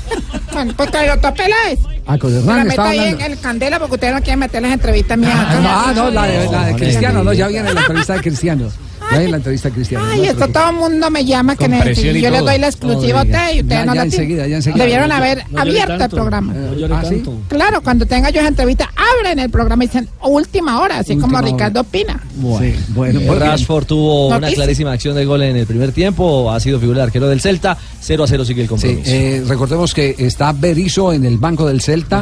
bueno, 0.52 0.72
pues 0.76 0.90
con 0.90 1.00
el 1.00 1.08
doctor 1.08 1.34
Peláez. 1.34 1.78
Ah, 2.06 2.18
con 2.18 2.32
La 2.32 2.38
Hernán 2.40 2.56
meta 2.58 2.70
estaba 2.70 2.88
ahí 2.90 2.98
en 3.00 3.20
el 3.20 3.38
candela 3.40 3.78
porque 3.78 3.94
ustedes 3.94 4.14
no 4.14 4.20
quieren 4.20 4.38
meter 4.38 4.62
las 4.62 4.72
entrevistas 4.72 5.18
mías. 5.18 5.32
Ah, 5.34 5.92
no, 5.94 6.10
la 6.10 6.22
de, 6.26 6.50
la 6.50 6.64
de 6.66 6.74
Cristiano, 6.76 7.24
no, 7.24 7.32
ya 7.32 7.48
viene 7.48 7.72
la 7.72 7.80
entrevista 7.80 8.14
de 8.14 8.20
Cristiano. 8.20 8.68
Viene 9.10 9.28
la 9.28 9.36
entrevista 9.36 9.70
Cristiano. 9.70 10.04
Ay, 10.10 10.20
no 10.20 10.24
esto 10.26 10.48
todo 10.48 10.70
el 10.70 10.76
mundo 10.76 11.10
me 11.10 11.24
llama 11.24 11.56
que 11.56 11.68
necesito. 11.68 12.16
Yo 12.18 12.30
les 12.30 12.44
doy 12.44 12.58
la 12.58 12.66
exclusiva 12.68 13.20
a 13.20 13.24
ustedes 13.24 13.56
y 13.56 13.60
ustedes 13.60 13.68
Ya, 13.68 13.84
no 13.86 13.94
ya 13.94 14.00
la 14.00 14.04
enseguida, 14.04 14.26
tienen. 14.44 14.50
ya 14.50 14.56
enseguida. 14.56 14.84
Debieron 14.84 15.08
No 15.08 15.14
haber 15.14 15.44
abierto 15.56 16.04
el 16.04 16.10
programa. 16.10 16.54
¿Ah, 16.90 17.02
sí? 17.08 17.22
Claro, 17.48 17.80
cuando 17.82 18.06
tenga 18.06 18.30
yo 18.30 18.40
esa 18.40 18.48
entrevista, 18.48 18.90
abren 18.96 19.38
el 19.38 19.50
programa 19.50 19.84
y 19.84 19.86
dicen 19.86 20.08
última 20.22 20.80
hora, 20.80 20.98
así 20.98 21.16
como 21.16 21.36
hora. 21.38 21.46
Ricardo 21.46 21.84
Pina. 21.84 22.20
Bueno, 22.36 22.76
bueno, 22.88 23.20
Eh, 23.20 23.22
muy 23.24 23.36
bien. 23.36 23.40
Rashford 23.40 23.86
tuvo 23.86 24.28
una 24.28 24.48
clarísima 24.50 24.92
acción 24.92 25.14
de 25.14 25.24
gol 25.24 25.42
en 25.42 25.56
el 25.56 25.66
primer 25.66 25.92
tiempo, 25.92 26.50
ha 26.50 26.60
sido 26.60 26.78
figura 26.80 26.98
de 26.98 27.04
arquero 27.04 27.28
del 27.28 27.40
Celta, 27.40 27.76
0 28.00 28.24
a 28.24 28.26
0 28.26 28.44
sigue 28.44 28.62
el 28.62 28.66
Sí, 28.66 28.70
compromiso. 28.70 29.02
eh, 29.10 29.42
recordemos 29.46 29.94
que 29.94 30.14
está 30.18 30.52
Berizzo 30.52 31.12
en 31.12 31.24
el 31.24 31.38
banco 31.38 31.66
del 31.66 31.80
Celta, 31.80 32.20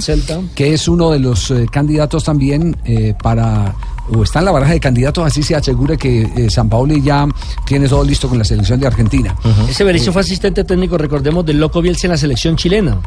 que 0.54 0.72
es 0.74 0.86
uno 0.88 1.10
de 1.10 1.18
los 1.18 1.50
eh, 1.50 1.66
candidatos 1.70 2.24
también 2.24 2.76
eh, 2.84 3.14
para, 3.22 3.74
o 4.12 4.22
está 4.22 4.40
en 4.40 4.44
la 4.46 4.52
baraja 4.52 4.72
de 4.72 4.80
candidatos, 4.80 5.24
así 5.24 5.42
se 5.42 5.54
asegura 5.54 5.96
que 5.96 6.22
eh, 6.22 6.50
San 6.50 6.68
Paoli 6.68 7.00
ya 7.02 7.26
tiene 7.64 7.88
todo 7.88 8.04
listo 8.04 8.28
con 8.28 8.38
la 8.38 8.44
selección 8.44 8.80
de 8.80 8.86
Argentina. 8.86 9.34
Ese 9.68 9.84
Berizzo 9.84 10.12
fue 10.12 10.22
asistente 10.22 10.64
técnico, 10.64 10.98
recordemos, 10.98 11.44
del 11.44 11.58
Loco 11.58 11.80
Bielsa 11.80 12.06
en 12.06 12.12
la 12.12 12.18
selección 12.18 12.56
chilena. 12.56 12.98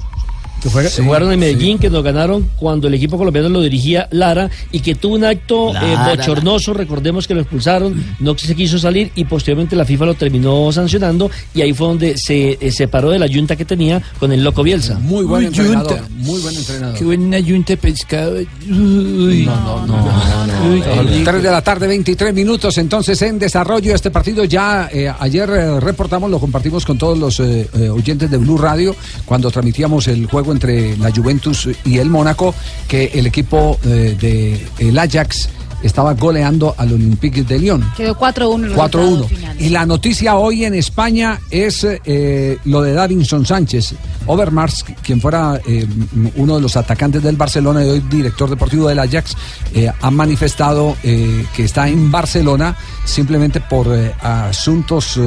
Que 0.62 0.70
fue- 0.70 0.90
Sí, 0.90 1.02
jugaron 1.04 1.32
en 1.32 1.40
Medellín, 1.40 1.78
que 1.78 1.90
nos 1.90 2.04
ganaron 2.04 2.50
cuando 2.58 2.88
el 2.88 2.94
equipo 2.96 3.18
colombiano 3.18 3.50
lo 3.50 3.62
dirigía 3.62 4.08
Lara 4.12 4.50
y 4.72 4.80
que 4.80 4.96
tuvo 4.96 5.16
un 5.16 5.24
acto 5.24 5.70
eh, 5.70 5.74
Lara. 5.74 6.16
bochornoso. 6.16 6.74
Recordemos 6.74 7.28
que 7.28 7.36
lo 7.36 7.42
expulsaron, 7.42 8.04
no 8.20 8.38
se 8.38 8.56
quiso 8.56 8.80
salir 8.80 9.12
y 9.16 9.26
posteriormente 9.26 9.76
la 9.76 9.86
FIFA 9.86 10.06
lo 10.08 10.14
terminó 10.16 10.72
sancionando 10.72 11.30
y 11.54 11.62
ahí 11.62 11.74
fue 11.74 11.88
donde 11.88 12.18
se 12.18 12.58
eh, 12.60 12.72
separó 12.72 13.10
de 13.12 13.20
la 13.20 13.28
yunta 13.28 13.56
que 13.56 13.66
tenía 13.66 14.02
con 14.20 14.32
el 14.32 14.44
loco 14.44 14.64
Bielsa. 14.64 14.98
Muy 15.00 15.26
buen 15.26 15.46
entrenador. 15.46 15.90
yunta. 15.98 16.10
Muy 16.18 16.42
buen 16.42 16.56
entrenador. 16.56 16.98
Qué 16.98 17.06
buena 17.06 17.40
yunta 17.40 17.74
de 17.74 17.78
pescado. 17.78 18.36
Uy. 18.38 19.44
No, 19.46 19.86
no, 19.86 19.98
no. 19.98 21.24
3 21.24 21.44
de 21.44 21.52
la 21.52 21.62
tarde, 21.62 21.88
23 21.88 22.34
minutos. 22.34 22.78
Entonces, 22.78 23.22
en 23.22 23.38
desarrollo 23.40 23.94
este 23.94 24.12
partido 24.12 24.44
ya 24.46 24.90
eh, 24.92 25.12
ayer 25.20 25.50
eh, 25.50 25.80
reportamos, 25.80 26.30
lo 26.32 26.40
compartimos 26.40 26.86
con 26.86 26.98
todos 26.98 27.18
los 27.18 27.40
eh, 27.40 27.70
eh, 27.74 27.90
oyentes 27.90 28.30
de 28.32 28.38
Blue 28.38 28.58
Radio 28.58 28.96
cuando 29.26 29.52
transmitíamos 29.52 30.08
el 30.08 30.26
juego 30.26 30.47
entre 30.52 30.98
la 30.98 31.12
Juventus 31.12 31.70
y 31.86 31.98
el 31.98 32.10
Mónaco, 32.10 32.54
que 32.88 33.12
el 33.14 33.26
equipo 33.28 33.80
eh, 33.84 34.18
de 34.20 34.68
el 34.80 34.98
Ajax 34.98 35.50
estaba 35.84 36.14
goleando 36.14 36.74
al 36.78 36.94
Olympique 36.94 37.44
de 37.44 37.60
Lyon. 37.60 37.84
Quedó 37.96 38.18
4-1 38.18 38.56
el 38.56 38.70
resultado 38.70 39.26
4-1. 39.26 39.28
final. 39.28 39.62
Y 39.62 39.70
la 39.70 39.86
noticia 39.86 40.36
hoy 40.36 40.66
en 40.66 40.74
España 40.74 41.40
es 41.50 41.84
eh, 41.84 42.58
lo 42.66 42.82
de 42.82 42.94
Davinson 42.94 43.46
Sánchez. 43.46 43.94
Overmars, 44.26 44.84
quien 45.04 45.22
fuera 45.22 45.60
eh, 45.68 45.88
uno 46.36 46.56
de 46.56 46.62
los 46.62 46.76
atacantes 46.76 47.22
del 47.24 47.36
Barcelona 47.36 47.86
y 47.86 47.90
hoy 47.90 48.00
director 48.02 48.50
deportivo 48.50 48.88
del 48.90 49.00
Ajax, 49.00 49.36
eh, 49.74 49.92
ha 50.02 50.12
manifestado 50.12 50.96
que 51.02 51.64
está 51.64 51.88
en 51.88 52.12
Barcelona 52.12 52.76
simplemente 53.06 53.62
por 53.62 53.88
asuntos 54.22 55.20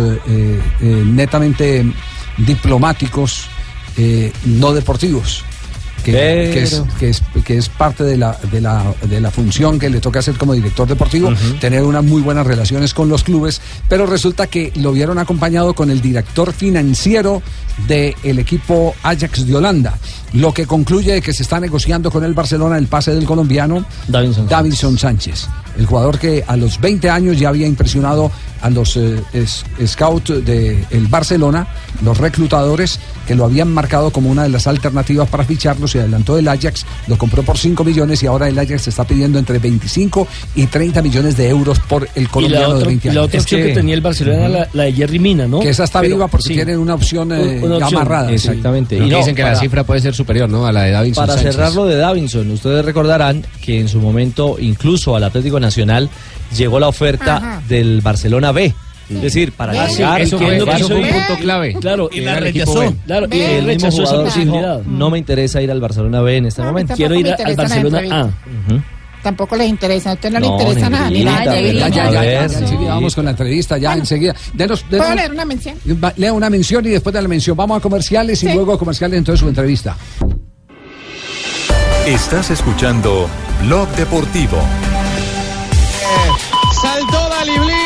netamente 0.81 1.85
diplomáticos, 2.39 3.49
eh, 4.03 4.33
no 4.45 4.73
deportivos. 4.73 5.45
Que, 6.05 6.13
Pero- 6.13 6.53
que 6.55 6.63
es, 6.63 6.83
que, 6.99 7.09
es, 7.11 7.23
que 7.45 7.59
es 7.59 7.69
parte 7.69 8.05
de 8.05 8.17
la, 8.17 8.35
de, 8.51 8.63
la, 8.63 8.95
de 9.07 9.21
la 9.21 9.31
función 9.31 9.79
que 9.79 9.91
le 9.91 10.01
toca 10.01 10.21
hacer 10.21 10.35
como 10.39 10.55
director 10.55 10.89
deportivo, 10.89 11.31
tener 11.61 11.83
unas 11.83 12.03
muy 12.03 12.23
buenas 12.23 12.47
relaciones 12.47 12.95
con 12.95 13.11
los 13.11 13.23
clubes, 13.23 13.61
pero 13.87 14.07
resulta 14.07 14.47
que 14.47 14.73
lo 14.77 14.93
vieron 14.93 15.19
acompañado 15.19 15.75
con 15.75 15.91
el 15.91 16.01
director 16.01 16.55
financiero 16.55 17.43
del 17.87 18.39
equipo 18.39 18.95
Ajax 19.03 19.47
de 19.47 19.55
Holanda, 19.55 19.99
lo 20.33 20.55
que 20.55 20.67
concluye 20.67 21.13
de 21.13 21.21
que 21.21 21.35
se 21.35 21.43
está 21.43 21.61
negociando 21.61 22.11
con 22.11 22.25
el 22.25 22.33
Barcelona 22.33 22.79
el 22.79 22.87
pase 22.87 23.13
del 23.15 23.27
colombiano 23.27 23.85
Davinson, 24.09 24.49
Davinson 24.49 24.99
Sánchez, 24.99 25.49
el 25.79 25.85
jugador 25.85 26.19
que 26.19 26.43
a 26.47 26.57
los 26.57 26.81
20 26.81 27.11
años 27.11 27.39
ya 27.39 27.51
había 27.51 27.67
impresionado 27.67 28.31
a 28.63 28.71
los 28.71 28.97
eh, 28.97 29.23
es- 29.35 29.65
scouts 29.87 30.45
del 30.47 31.07
Barcelona, 31.09 31.67
los 32.03 32.17
reclutadores 32.17 32.99
que 33.31 33.37
lo 33.37 33.45
habían 33.45 33.73
marcado 33.73 34.11
como 34.11 34.29
una 34.29 34.43
de 34.43 34.49
las 34.49 34.67
alternativas 34.67 35.29
para 35.29 35.45
ficharlo, 35.45 35.87
se 35.87 36.01
adelantó 36.01 36.37
el 36.37 36.49
Ajax, 36.49 36.85
lo 37.07 37.17
compró 37.17 37.45
por 37.45 37.57
5 37.57 37.85
millones 37.85 38.21
y 38.25 38.27
ahora 38.27 38.49
el 38.49 38.59
Ajax 38.59 38.89
está 38.89 39.05
pidiendo 39.05 39.39
entre 39.39 39.61
25 39.61 40.27
y 40.57 40.67
30 40.67 41.01
millones 41.01 41.37
de 41.37 41.49
euros 41.49 41.79
por 41.79 42.09
el 42.17 42.29
colombiano 42.29 42.71
de 42.71 42.75
otra, 42.75 42.87
20 42.89 43.07
y 43.07 43.09
años. 43.11 43.15
la 43.15 43.23
otra 43.23 43.41
opción 43.41 43.63
que, 43.63 43.73
tenía 43.73 43.95
el 43.95 44.01
Barcelona 44.01 44.39
era 44.39 44.49
la, 44.49 44.69
la 44.73 44.83
de 44.83 44.93
Jerry 44.95 45.21
Mina, 45.21 45.47
¿no? 45.47 45.61
Que 45.61 45.69
esa 45.69 45.85
está 45.85 46.01
Pero- 46.01 46.17
viva 46.17 46.27
porque 46.27 46.49
sí. 46.49 46.55
tiene 46.55 46.77
una 46.77 46.95
opción, 46.95 47.31
eh, 47.31 47.61
Una 47.63 47.79
ya 47.79 47.85
opción. 47.85 48.01
amarrada. 48.03 48.33
Exactamente. 48.33 48.97
Y 48.97 49.09
no, 49.09 49.19
dicen 49.19 49.37
que 49.37 49.43
la 49.45 49.55
cifra 49.55 49.85
puede 49.85 50.01
ser 50.01 50.13
superior, 50.13 50.51
¿no? 50.51 50.67
A 50.67 50.73
la 50.73 50.83
de 50.83 50.91
Davinson 50.91 51.23
Para 51.23 51.35
Sánchez. 51.35 51.55
cerrar 51.55 51.73
lo 51.75 51.87
de 51.87 51.95
Davinson, 51.99 52.51
ustedes 52.51 52.85
recordarán 52.85 53.47
que 53.63 53.79
en 53.79 53.87
su 53.89 54.01
momento, 54.01 54.57
incluso 54.59 55.15
al 55.15 55.23
Atlético 55.23 55.61
Nacional, 55.61 56.11
llegó 56.57 56.81
la 56.81 56.89
oferta 56.89 57.37
Ajá. 57.37 57.63
del 57.69 58.01
Barcelona 58.01 58.51
B. 58.51 58.75
Es 59.11 59.21
decir, 59.23 59.53
para 59.53 59.73
Ah, 59.73 59.87
llegar 59.89 60.21
eso 60.21 60.39
fue- 60.39 60.63
un 60.63 60.69
ir- 61.05 61.11
punto 61.13 61.41
clave. 61.41 61.75
Claro, 61.81 62.09
Y 62.13 62.21
la 62.21 62.39
rechazó. 62.41 62.95
Claro, 63.07 63.27
y 63.31 63.41
el 63.41 63.65
mismo 63.67 63.89
rechazó 63.89 64.03
esa 64.05 64.23
posibilidad. 64.25 64.83
no 64.83 65.11
me 65.11 65.19
interesa 65.19 65.61
ir 65.61 65.71
al 65.71 65.81
Barcelona 65.81 66.21
B 66.21 66.37
en 66.37 66.47
este 66.47 66.63
momento. 66.63 66.95
Quiero 66.95 67.15
ir 67.17 67.29
a- 67.29 67.35
al 67.45 67.57
Barcelona 67.57 68.01
A. 68.11 68.31
Tampoco 69.23 69.55
les 69.55 69.69
interesa, 69.69 70.13
a 70.13 70.15
usted 70.15 70.31
no, 70.31 70.41
le 70.41 70.47
No, 70.47 70.59
interesa 70.59 70.89
nada, 70.89 71.11
ni 71.11 71.25
negrita, 71.25 71.45
nada. 71.45 71.61
Ya, 71.61 71.91
ya, 71.91 71.91
ya, 71.91 72.11
ya, 72.11 72.21
ver, 72.23 72.51
vamos 72.89 73.15
con 73.15 73.25
la 73.27 73.33
entrevista, 73.33 73.77
ya 73.77 73.93
enseguida. 73.93 74.35
Denos, 74.55 74.83
denos- 74.89 75.05
¿Puedo 75.05 75.15
leer 75.15 75.31
una 75.33 75.45
mención? 75.45 75.77
Lea 76.17 76.33
una 76.33 76.49
mención 76.49 76.87
y 76.87 76.89
después 76.89 77.13
de 77.13 77.21
la 77.21 77.29
mención 77.29 77.55
vamos 77.55 77.77
a 77.77 77.81
comerciales 77.81 78.43
y 78.45 78.51
luego 78.55 78.73
a 78.73 78.79
comerciales 78.79 79.19
entonces 79.19 79.41
su 79.41 79.49
entrevista. 79.49 79.95
Estás 82.07 82.51
escuchando 82.51 83.29
Blog 83.67 83.89
Deportivo. 83.91 84.57
Saltó 86.81 87.29
Daliblin, 87.29 87.77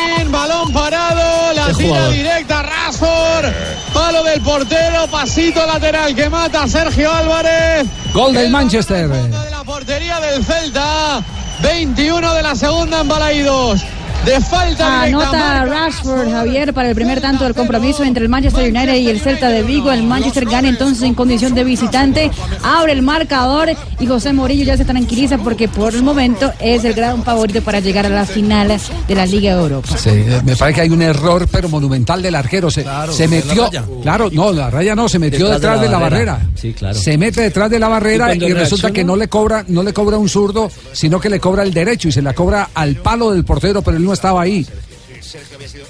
jugador. 1.87 2.13
directa, 2.13 2.63
Rashford, 2.63 3.53
palo 3.93 4.23
del 4.23 4.41
portero, 4.41 5.07
pasito 5.07 5.65
lateral 5.65 6.15
que 6.15 6.29
mata 6.29 6.63
a 6.63 6.67
Sergio 6.67 7.11
Álvarez. 7.11 7.87
Gol 8.13 8.33
del 8.33 8.49
Manchester. 8.49 9.09
La 9.51 9.63
portería 9.63 10.19
del 10.19 10.43
Celta, 10.43 11.21
21 11.61 12.33
de 12.33 12.43
la 12.43 12.55
segunda 12.55 13.01
en 13.01 13.07
Balaidos. 13.07 13.81
De 14.25 14.41
falta 14.41 15.03
Anota 15.03 15.65
Rashford, 15.65 16.31
Javier, 16.31 16.73
para 16.73 16.89
el 16.89 16.95
primer 16.95 17.21
tanto 17.21 17.43
del 17.43 17.53
compromiso 17.53 18.03
entre 18.03 18.23
el 18.23 18.29
Manchester 18.29 18.71
United 18.71 18.95
y 18.95 19.07
el 19.07 19.19
Celta 19.19 19.49
de 19.49 19.61
Vigo. 19.61 19.91
El 19.91 20.01
Manchester 20.01 20.45
gana 20.45 20.67
entonces 20.67 21.03
en 21.03 21.13
condición 21.13 21.53
de 21.53 21.63
visitante, 21.63 22.31
abre 22.63 22.93
el 22.93 23.03
marcador 23.03 23.69
y 23.99 24.07
José 24.07 24.33
Morillo 24.33 24.65
ya 24.65 24.77
se 24.77 24.85
tranquiliza 24.85 25.37
porque 25.37 25.67
por 25.67 25.93
el 25.93 26.01
momento 26.01 26.51
es 26.59 26.83
el 26.85 26.95
gran 26.95 27.23
favorito 27.23 27.61
para 27.61 27.79
llegar 27.81 28.07
a 28.07 28.09
la 28.09 28.25
final 28.25 28.75
de 29.07 29.15
la 29.15 29.27
Liga 29.27 29.51
Europa. 29.51 29.95
Sí, 29.95 30.09
eh, 30.09 30.41
me 30.43 30.55
parece 30.55 30.75
que 30.75 30.81
hay 30.81 30.89
un 30.89 31.03
error, 31.03 31.47
pero 31.51 31.69
monumental 31.69 32.23
del 32.23 32.33
arquero. 32.33 32.71
Se, 32.71 32.83
metió. 33.27 33.69
Claro, 34.01 34.29
no, 34.31 34.51
la 34.51 34.71
raya 34.71 34.95
no, 34.95 35.07
se 35.07 35.19
metió 35.19 35.49
detrás, 35.49 35.79
de 35.79 35.87
la, 35.87 35.99
barrera. 35.99 36.39
Sí, 36.55 36.73
claro. 36.73 36.95
Se 36.95 37.15
mete 37.15 37.41
detrás 37.41 37.69
de 37.69 37.77
la 37.77 37.89
barrera 37.89 38.33
Y 38.33 38.53
resulta 38.53 38.89
que 38.89 39.03
no 39.03 39.15
le 39.15 39.27
cobra, 39.27 39.63
no 39.67 39.83
le 39.83 39.93
cobra 39.93 40.17
un 40.17 40.29
zurdo, 40.29 40.71
sino 40.93 41.19
que 41.19 41.29
le 41.29 41.39
cobra 41.39 41.61
el 41.61 41.71
derecho 41.71 42.07
y 42.07 42.11
se 42.11 42.23
la 42.23 42.33
cobra 42.33 42.69
al 42.73 42.95
palo 42.95 43.31
del 43.31 43.45
portero, 43.45 43.83
pero 43.83 43.97
él 43.97 44.03
no 44.03 44.14
estaba 44.15 44.41
ahí. 44.41 44.65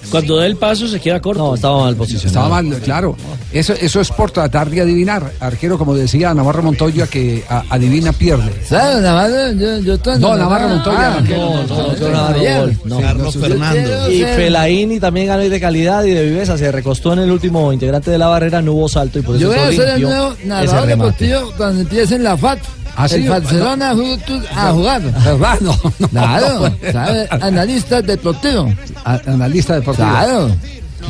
Cuando 0.09 0.37
da 0.37 0.45
el 0.45 0.55
paso 0.55 0.87
se 0.87 0.99
queda 0.99 1.19
corto. 1.19 1.43
No, 1.43 1.55
estaba 1.55 1.83
mal 1.83 1.95
posicionado. 1.95 2.27
Estaba 2.27 2.49
mal, 2.61 2.79
claro. 2.81 3.17
Eso, 3.51 3.73
eso 3.73 4.01
es 4.01 4.09
por 4.11 4.31
tratar 4.31 4.69
de 4.69 4.81
adivinar. 4.81 5.31
Arquero, 5.39 5.77
como 5.77 5.93
decía 5.93 6.33
Navarro 6.33 6.63
Montoya, 6.63 7.07
que 7.07 7.43
a- 7.49 7.63
adivina 7.69 8.11
pierde. 8.13 8.51
¿Sabes, 8.67 9.01
Navarro? 9.01 9.51
Yo, 9.81 9.97
No, 10.19 10.35
Navarro 10.37 10.69
Montoya. 10.69 11.17
Ah. 11.17 11.21
No, 11.21 11.63
no, 11.63 11.93
no, 11.93 12.09
Navarro. 12.09 13.01
Carlos 13.01 13.37
Fernando. 13.37 14.11
Y 14.11 14.19
Felaini 14.23 14.99
también 14.99 15.27
ganó 15.27 15.43
de 15.43 15.59
calidad 15.59 16.03
y 16.05 16.11
de 16.11 16.25
viveza. 16.25 16.57
Se 16.57 16.71
recostó 16.71 17.13
en 17.13 17.19
el 17.19 17.31
último 17.31 17.73
integrante 17.73 18.11
de 18.11 18.17
la 18.17 18.27
barrera, 18.27 18.61
no 18.61 18.73
hubo 18.73 18.87
salto 18.89 19.19
y 19.19 19.21
por 19.21 19.35
eso 19.35 19.43
Yo 19.43 19.49
voy 19.49 19.57
a 19.59 19.71
ser 19.71 19.89
el 19.95 20.01
nuevo 20.01 20.35
narrador 20.45 20.87
remate. 20.87 21.25
deportivo 21.25 21.53
cuando 21.57 21.81
empiecen 21.81 22.23
la 22.23 22.37
FAT. 22.37 22.59
Ah, 22.97 23.07
sí. 23.07 23.15
el 23.15 23.29
Barcelona 23.29 23.93
Juventud 23.93 24.43
a 24.55 24.71
jugar. 24.71 25.01
¿Verdad? 25.01 25.57
No, 25.61 25.75
no, 25.99 26.07
Claro, 26.09 26.59
no. 26.69 26.91
¿sabe? 26.91 27.27
Analista 27.29 28.01
deportivo. 28.01 28.73
A- 29.03 29.19
Analista 29.27 29.75
deportivo. 29.75 30.07
Claro. 30.07 30.49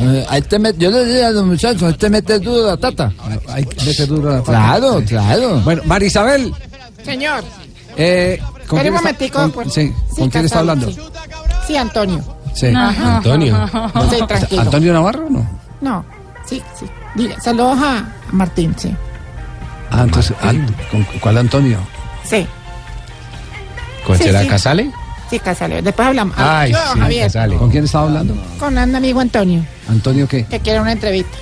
Eh, 0.02 0.26
ahí 0.30 0.42
te 0.42 0.60
met- 0.60 0.78
yo 0.78 0.92
le 0.92 1.06
digo 1.06 1.26
a 1.28 1.30
los 1.30 1.46
muchachos, 1.46 1.84
ahí 1.84 1.94
te 1.94 2.10
metes 2.10 2.42
duro 2.42 2.68
la 2.68 2.76
tata. 2.78 3.12
Hay 3.50 3.64
que 3.66 3.86
meter 3.86 4.08
duro 4.08 4.30
la 4.32 4.40
pata. 4.40 4.52
Claro, 4.52 5.00
Sí. 5.00 5.06
claro. 5.06 5.62
Bueno, 5.62 5.82
Marisabel, 5.86 6.54
Señor, 7.04 7.44
eh, 7.96 8.40
¿con 8.68 8.80
un 8.80 8.86
está, 8.88 8.98
momentico, 8.98 9.40
con- 9.40 9.52
pues. 9.52 9.74
sí, 9.74 9.94
Sí, 10.10 10.20
¿con 10.22 10.30
quién 10.30 10.46
está 10.46 10.60
hablando? 10.60 10.92
sí. 10.92 11.00
sí, 11.68 11.78
Antonio. 11.78 12.22
Sí. 12.54 12.68
Ajá. 12.76 13.18
Antonio. 13.18 13.70
Sí, 14.10 14.18
tranquilo. 14.28 14.62
¿Antonio 14.64 14.94
Navarro 14.94 15.28
o 15.28 15.30
no? 15.30 15.50
No, 15.82 16.06
sí, 16.46 16.62
sí. 16.80 16.86
Dile, 17.16 17.36
saludos 17.42 17.78
a 17.82 18.04
Martín, 18.32 18.74
sí. 18.78 18.94
Ah, 19.92 20.02
entonces, 20.04 20.36
ah, 20.42 20.52
¿con 20.92 21.04
cuál 21.20 21.38
Antonio? 21.38 21.78
Sí, 22.24 22.46
¿Con 24.06 24.18
Sí, 24.18 24.24
será 24.26 24.42
sí. 24.42 24.48
Casale? 24.48 24.92
sí, 25.30 25.40
Casale. 25.40 25.82
Después 25.82 26.08
hablamos. 26.08 26.36
Ay, 26.38 26.72
Yo, 26.72 26.78
sí, 26.94 27.00
Javier, 27.00 27.24
Casale. 27.26 27.56
¿Con 27.58 27.70
quién 27.72 27.86
estaba 27.86 28.06
hablando? 28.08 28.36
con 28.60 28.78
un 28.78 28.96
amigo 28.96 29.20
Antonio, 29.20 29.66
¿Antonio 29.90 30.28
qué? 30.28 30.46
que 30.46 30.60
quiere 30.60 30.80
una 30.80 30.92
entrevista. 30.92 31.38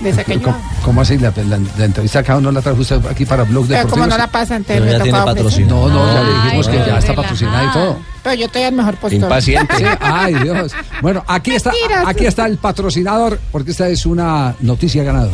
Dice 0.00 0.24
que 0.24 0.34
yo. 0.36 0.42
¿Cómo, 0.42 0.56
cómo 0.84 1.00
así? 1.00 1.18
La, 1.18 1.32
la- 1.36 1.58
la 1.76 1.84
entrevista 1.84 2.20
acá 2.20 2.38
no 2.40 2.52
la 2.52 2.62
trajo 2.62 2.80
usted 2.80 3.04
aquí 3.10 3.24
para 3.24 3.42
Blog 3.42 3.66
Pero 3.66 3.78
Deportivo. 3.78 3.90
como 4.04 4.06
no 4.06 4.16
la 4.16 4.28
pasa, 4.28 4.54
entonces 4.54 4.76
Pero 4.80 4.92
me 4.92 4.92
ya 4.98 5.02
tiene 5.02 5.18
patrocinio. 5.24 5.68
No, 5.74 5.88
no, 5.88 6.14
ya 6.14 6.22
le 6.22 6.34
dijimos 6.44 6.68
Ay, 6.68 6.72
que 6.78 6.86
ya 6.86 6.98
está 6.98 7.14
patrocinada 7.16 7.64
y 7.64 7.70
todo. 7.72 7.98
Pero 8.22 8.34
yo 8.36 8.46
estoy 8.46 8.62
al 8.62 8.74
mejor 8.74 8.94
postor. 8.94 9.20
Impaciente. 9.22 9.76
Sí, 9.76 9.84
ay, 10.00 10.34
Dios. 10.34 10.72
Bueno, 11.02 11.24
aquí 11.26 11.50
está, 11.52 11.72
aquí 12.06 12.26
está 12.26 12.46
el 12.46 12.58
patrocinador, 12.58 13.40
porque 13.50 13.72
esta 13.72 13.88
es 13.88 14.06
una 14.06 14.54
noticia 14.60 15.02
ganada. 15.02 15.30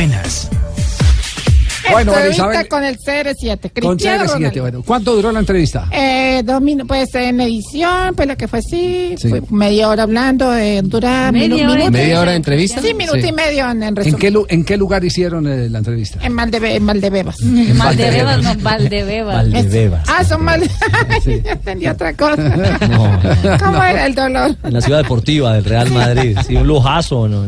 Bueno, 1.95 2.13
Entrevista 2.13 2.43
Marisabel, 2.47 2.69
con 2.69 2.85
el 2.85 2.99
CR7. 2.99 3.61
con 3.83 3.97
Cristiano 3.97 4.25
CR7, 4.25 4.33
Ronaldo. 4.35 4.61
bueno, 4.61 4.83
¿cuánto 4.87 5.15
duró 5.17 5.33
la 5.33 5.41
entrevista? 5.41 5.89
Eh, 5.91 6.43
dos 6.45 6.61
minutos, 6.61 6.89
pues 6.89 7.15
en 7.15 7.41
edición, 7.41 8.15
pues 8.15 8.29
lo 8.29 8.37
que 8.37 8.49
fue 8.49 8.59
así, 8.61 9.15
Sí. 9.19 9.29
fue 9.29 9.43
media 9.51 9.89
hora 9.89 10.03
hablando, 10.05 10.55
eh, 10.57 10.81
dura 10.85 11.31
Media 11.33 11.49
minu- 11.49 11.55
hora 11.65 11.71
de 11.73 11.77
minuto. 11.77 11.91
¿Media 11.93 12.21
hora 12.21 12.31
de 12.33 12.37
entrevista? 12.37 12.81
Sí, 12.81 12.95
minuto 12.95 13.19
Sí. 13.21 13.29
y 13.29 13.33
medio 13.33 13.65
en, 13.71 13.83
en 13.83 13.89
¿En 13.89 13.97
resumen. 13.97 14.19
qué, 14.21 14.31
lu- 14.31 14.47
¿En 14.49 14.65
qué 14.65 14.77
lugar 14.77 15.05
hicieron 15.05 15.47
eh, 15.47 15.69
la 15.71 15.79
entrevista? 15.79 16.19
En 16.23 16.33
Maldebe- 16.35 16.75
en 16.77 16.87
Valdebebas. 16.87 17.37
Valdebebas, 17.77 18.43
no, 18.43 18.55
Valdebebas. 18.63 19.53
Valdebebas. 19.53 20.09
Ah, 20.09 20.25
son 20.25 20.43
mal. 20.45 20.63
Ay, 21.09 21.43
ya 21.45 21.53
entendí 21.53 21.87
otra 21.87 22.13
cosa. 22.15 22.35
No, 22.85 22.89
no. 22.89 23.59
¿Cómo 23.59 23.83
era 23.83 24.07
el 24.07 24.15
dolor? 24.15 24.57
En 24.65 24.73
la 24.75 24.81
ciudad 24.81 24.99
deportiva 25.03 25.55
del 25.55 25.65
Real 25.65 25.91
Madrid. 25.91 26.37
Sí, 26.47 26.57
un 26.57 26.67
lujazo. 26.67 27.29
¿no? 27.29 27.47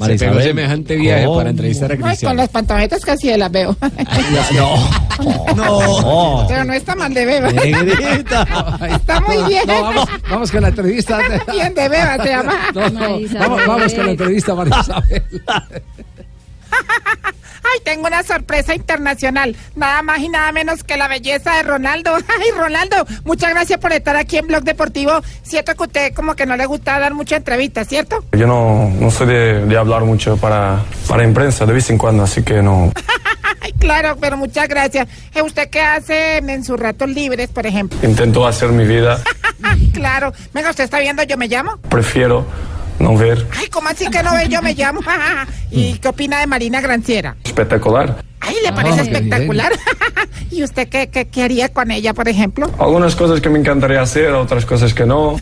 Se 0.00 0.16
pegó 0.16 0.40
semejante 0.40 0.96
viaje 0.96 1.26
para 1.26 1.50
entrevistar 1.50 1.92
a 1.92 1.94
No, 1.94 1.98
y 1.98 2.00
con 2.02 2.08
Cristiano. 2.10 2.34
las 2.36 2.48
pantaletas 2.48 3.04
casi 3.04 3.28
de 3.28 3.38
las 3.38 3.50
veo. 3.50 3.76
No. 4.54 5.56
No. 5.56 6.46
Pero 6.48 6.64
no 6.64 6.72
está 6.72 6.94
mal 6.94 7.12
de 7.12 7.26
beba. 7.26 7.50
Negrita. 7.50 8.78
Está 8.88 9.20
muy 9.20 9.36
bien. 9.48 9.64
No, 9.66 9.82
vamos, 9.82 10.08
vamos 10.30 10.52
con 10.52 10.62
la 10.62 10.68
entrevista. 10.68 11.20
Está 11.20 11.44
muy 11.52 11.60
bien 11.60 11.74
de 11.74 11.88
beba, 11.88 12.22
se 12.22 12.28
llama. 12.28 12.54
No, 12.72 12.88
no, 12.90 13.00
vamos, 13.40 13.66
vamos 13.66 13.94
con 13.94 14.06
la 14.06 14.12
entrevista, 14.12 14.54
María 14.54 14.78
Isabel. 14.80 15.22
Ay, 16.70 17.80
tengo 17.84 18.06
una 18.06 18.22
sorpresa 18.22 18.74
internacional. 18.74 19.54
Nada 19.74 20.00
más 20.02 20.20
y 20.20 20.28
nada 20.28 20.52
menos 20.52 20.84
que 20.84 20.96
la 20.96 21.08
belleza 21.08 21.56
de 21.56 21.62
Ronaldo. 21.64 22.14
Ay, 22.40 22.50
Ronaldo, 22.56 22.96
muchas 23.24 23.50
gracias 23.50 23.78
por 23.78 23.92
estar 23.92 24.16
aquí 24.16 24.38
en 24.38 24.46
Blog 24.46 24.62
Deportivo. 24.64 25.20
Siento 25.42 25.74
que 25.74 25.82
a 25.82 25.86
usted 25.86 26.14
como 26.14 26.34
que 26.34 26.46
no 26.46 26.56
le 26.56 26.66
gusta 26.66 26.98
dar 26.98 27.14
mucha 27.14 27.36
entrevista, 27.36 27.84
¿cierto? 27.84 28.24
Yo 28.32 28.46
no, 28.46 28.88
no 28.98 29.10
soy 29.10 29.26
de, 29.26 29.66
de 29.66 29.76
hablar 29.76 30.02
mucho 30.04 30.36
para, 30.36 30.82
para 31.06 31.24
imprensa 31.24 31.66
de 31.66 31.72
vez 31.72 31.90
en 31.90 31.98
cuando, 31.98 32.22
así 32.22 32.42
que 32.42 32.62
no. 32.62 32.92
Ay, 33.60 33.72
claro, 33.72 34.16
pero 34.20 34.36
muchas 34.36 34.68
gracias. 34.68 35.08
¿Usted 35.42 35.68
qué 35.68 35.80
hace 35.80 36.38
en 36.38 36.64
sus 36.64 36.78
ratos 36.78 37.08
libres, 37.10 37.48
por 37.50 37.66
ejemplo? 37.66 37.98
Intento 38.02 38.46
hacer 38.46 38.68
mi 38.70 38.86
vida, 38.86 39.20
claro. 39.92 40.32
Venga, 40.54 40.70
¿usted 40.70 40.84
está 40.84 41.00
viendo 41.00 41.22
Yo 41.24 41.36
Me 41.36 41.48
Llamo? 41.48 41.76
prefiero 41.88 42.46
no 42.98 43.16
ver. 43.16 43.46
Ay, 43.56 43.68
¿cómo 43.68 43.88
así 43.88 44.08
que 44.08 44.22
no 44.22 44.32
ve 44.34 44.48
Yo 44.48 44.62
Me 44.62 44.74
Llamo? 44.74 45.00
¿Y 45.70 45.98
qué 45.98 46.08
opina 46.08 46.40
de 46.40 46.46
Marina 46.46 46.80
Granciera? 46.80 47.36
Espectacular. 47.44 48.27
Ay, 48.40 48.56
¿le 48.64 48.72
parece 48.72 49.02
espectacular? 49.02 49.72
¿Y 50.50 50.62
usted 50.62 50.88
qué, 50.88 51.08
qué, 51.08 51.26
qué 51.26 51.42
haría 51.42 51.68
con 51.68 51.90
ella, 51.90 52.14
por 52.14 52.28
ejemplo? 52.28 52.70
Algunas 52.78 53.14
cosas 53.14 53.40
que 53.40 53.50
me 53.50 53.58
encantaría 53.58 54.00
hacer, 54.00 54.32
otras 54.32 54.64
cosas 54.64 54.94
que 54.94 55.04
no. 55.04 55.36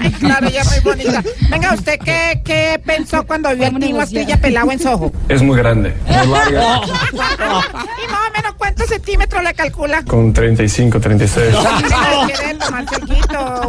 Ay, 0.00 0.10
claro, 0.12 0.46
ella 0.48 0.62
es 0.62 0.70
muy 0.70 0.80
bonita. 0.94 1.22
Venga, 1.50 1.74
¿usted 1.74 1.98
qué, 2.04 2.40
qué 2.44 2.80
pensó 2.84 3.24
cuando 3.26 3.54
vio 3.54 3.66
al 3.66 3.78
Tino 3.78 4.00
Astilla 4.00 4.36
pelado 4.40 4.72
en 4.72 4.78
Soho? 4.78 5.12
Es 5.28 5.42
muy 5.42 5.56
grande, 5.56 5.94
muy 6.06 6.28
larga, 6.28 6.80
¿Y 7.12 7.16
más 7.16 8.28
o 8.28 8.32
menos 8.36 8.54
cuántos 8.56 8.88
centímetros 8.88 9.42
le 9.42 9.54
calcula? 9.54 10.02
con 10.04 10.32
35, 10.32 11.00
36. 11.00 11.54
Ay, 11.94 12.32
¿Quiere 12.34 12.54
tomar 12.54 12.84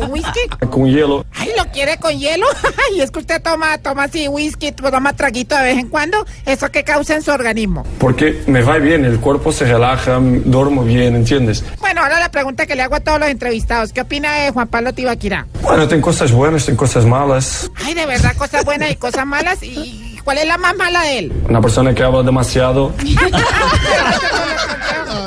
whisky? 0.09 0.39
Con 0.70 0.86
hielo. 0.86 1.26
Ay, 1.34 1.49
¿lo 1.57 1.65
quiere 1.72 1.97
con 1.97 2.17
hielo? 2.17 2.45
Ay, 2.89 3.01
es 3.01 3.11
que 3.11 3.20
usted 3.20 3.41
toma, 3.41 3.78
toma 3.80 4.03
así 4.05 4.28
whisky, 4.28 4.72
toma 4.72 5.13
traguito 5.13 5.55
de 5.55 5.63
vez 5.63 5.78
en 5.78 5.89
cuando. 5.89 6.26
¿Eso 6.45 6.70
qué 6.72 6.84
causa 6.84 7.15
en 7.15 7.22
su 7.22 7.32
organismo? 7.32 7.86
Porque 7.99 8.41
me 8.47 8.59
va 8.68 8.78
bien, 8.78 9.05
el 9.05 9.20
cuerpo 9.20 9.51
se 9.51 9.66
relaja, 9.66 10.20
duermo 10.20 10.84
bien, 10.84 11.16
¿entiendes? 11.16 11.64
Bueno, 11.80 12.01
ahora 12.01 12.20
la 12.20 12.30
pregunta 12.32 12.66
que 12.66 12.76
le 12.76 12.82
hago 12.84 12.95
a 12.95 12.99
todos 12.99 13.20
los 13.20 13.30
entrevistados. 13.30 13.93
¿Qué 13.93 14.01
opina 14.01 14.34
de 14.36 14.51
Juan 14.51 14.68
Pablo 14.68 14.93
Tibaquirá? 14.93 15.47
Bueno, 15.62 15.88
tengo 15.88 16.01
cosas 16.03 16.32
buenas, 16.32 16.66
tengo 16.66 16.78
cosas 16.78 17.05
malas. 17.05 17.70
Ay, 17.76 17.93
de 17.93 18.05
verdad, 18.05 18.36
cosas 18.38 18.66
buenas 18.66 18.91
y 18.91 18.95
cosas 18.95 19.26
malas. 19.26 19.62
¿Y 19.62 20.20
cuál 20.24 20.38
es 20.39 20.47
la 20.47 20.57
más 20.57 20.76
mala 20.76 21.01
de 21.03 21.20
él? 21.20 21.34
Una 21.47 21.62
persona 21.62 21.93
que 21.93 22.03
habla 22.03 22.24
demasiado. 22.24 22.93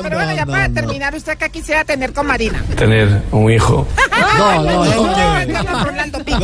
Pero 0.02 0.16
bueno, 0.16 0.34
ya 0.34 0.46
para 0.46 0.68
terminar, 0.68 1.14
¿usted 1.14 1.38
qué 1.38 1.50
quisiera 1.50 1.84
tener 1.84 2.12
con 2.12 2.26
Marina? 2.26 2.62
Tener 2.76 3.22
un 3.30 3.50
hijo. 3.50 3.86
No, 4.38 4.62
no, 4.62 4.84
no. 4.84 5.62
no, 5.62 5.84
Ronaldo 5.84 6.24
Pico. 6.24 6.38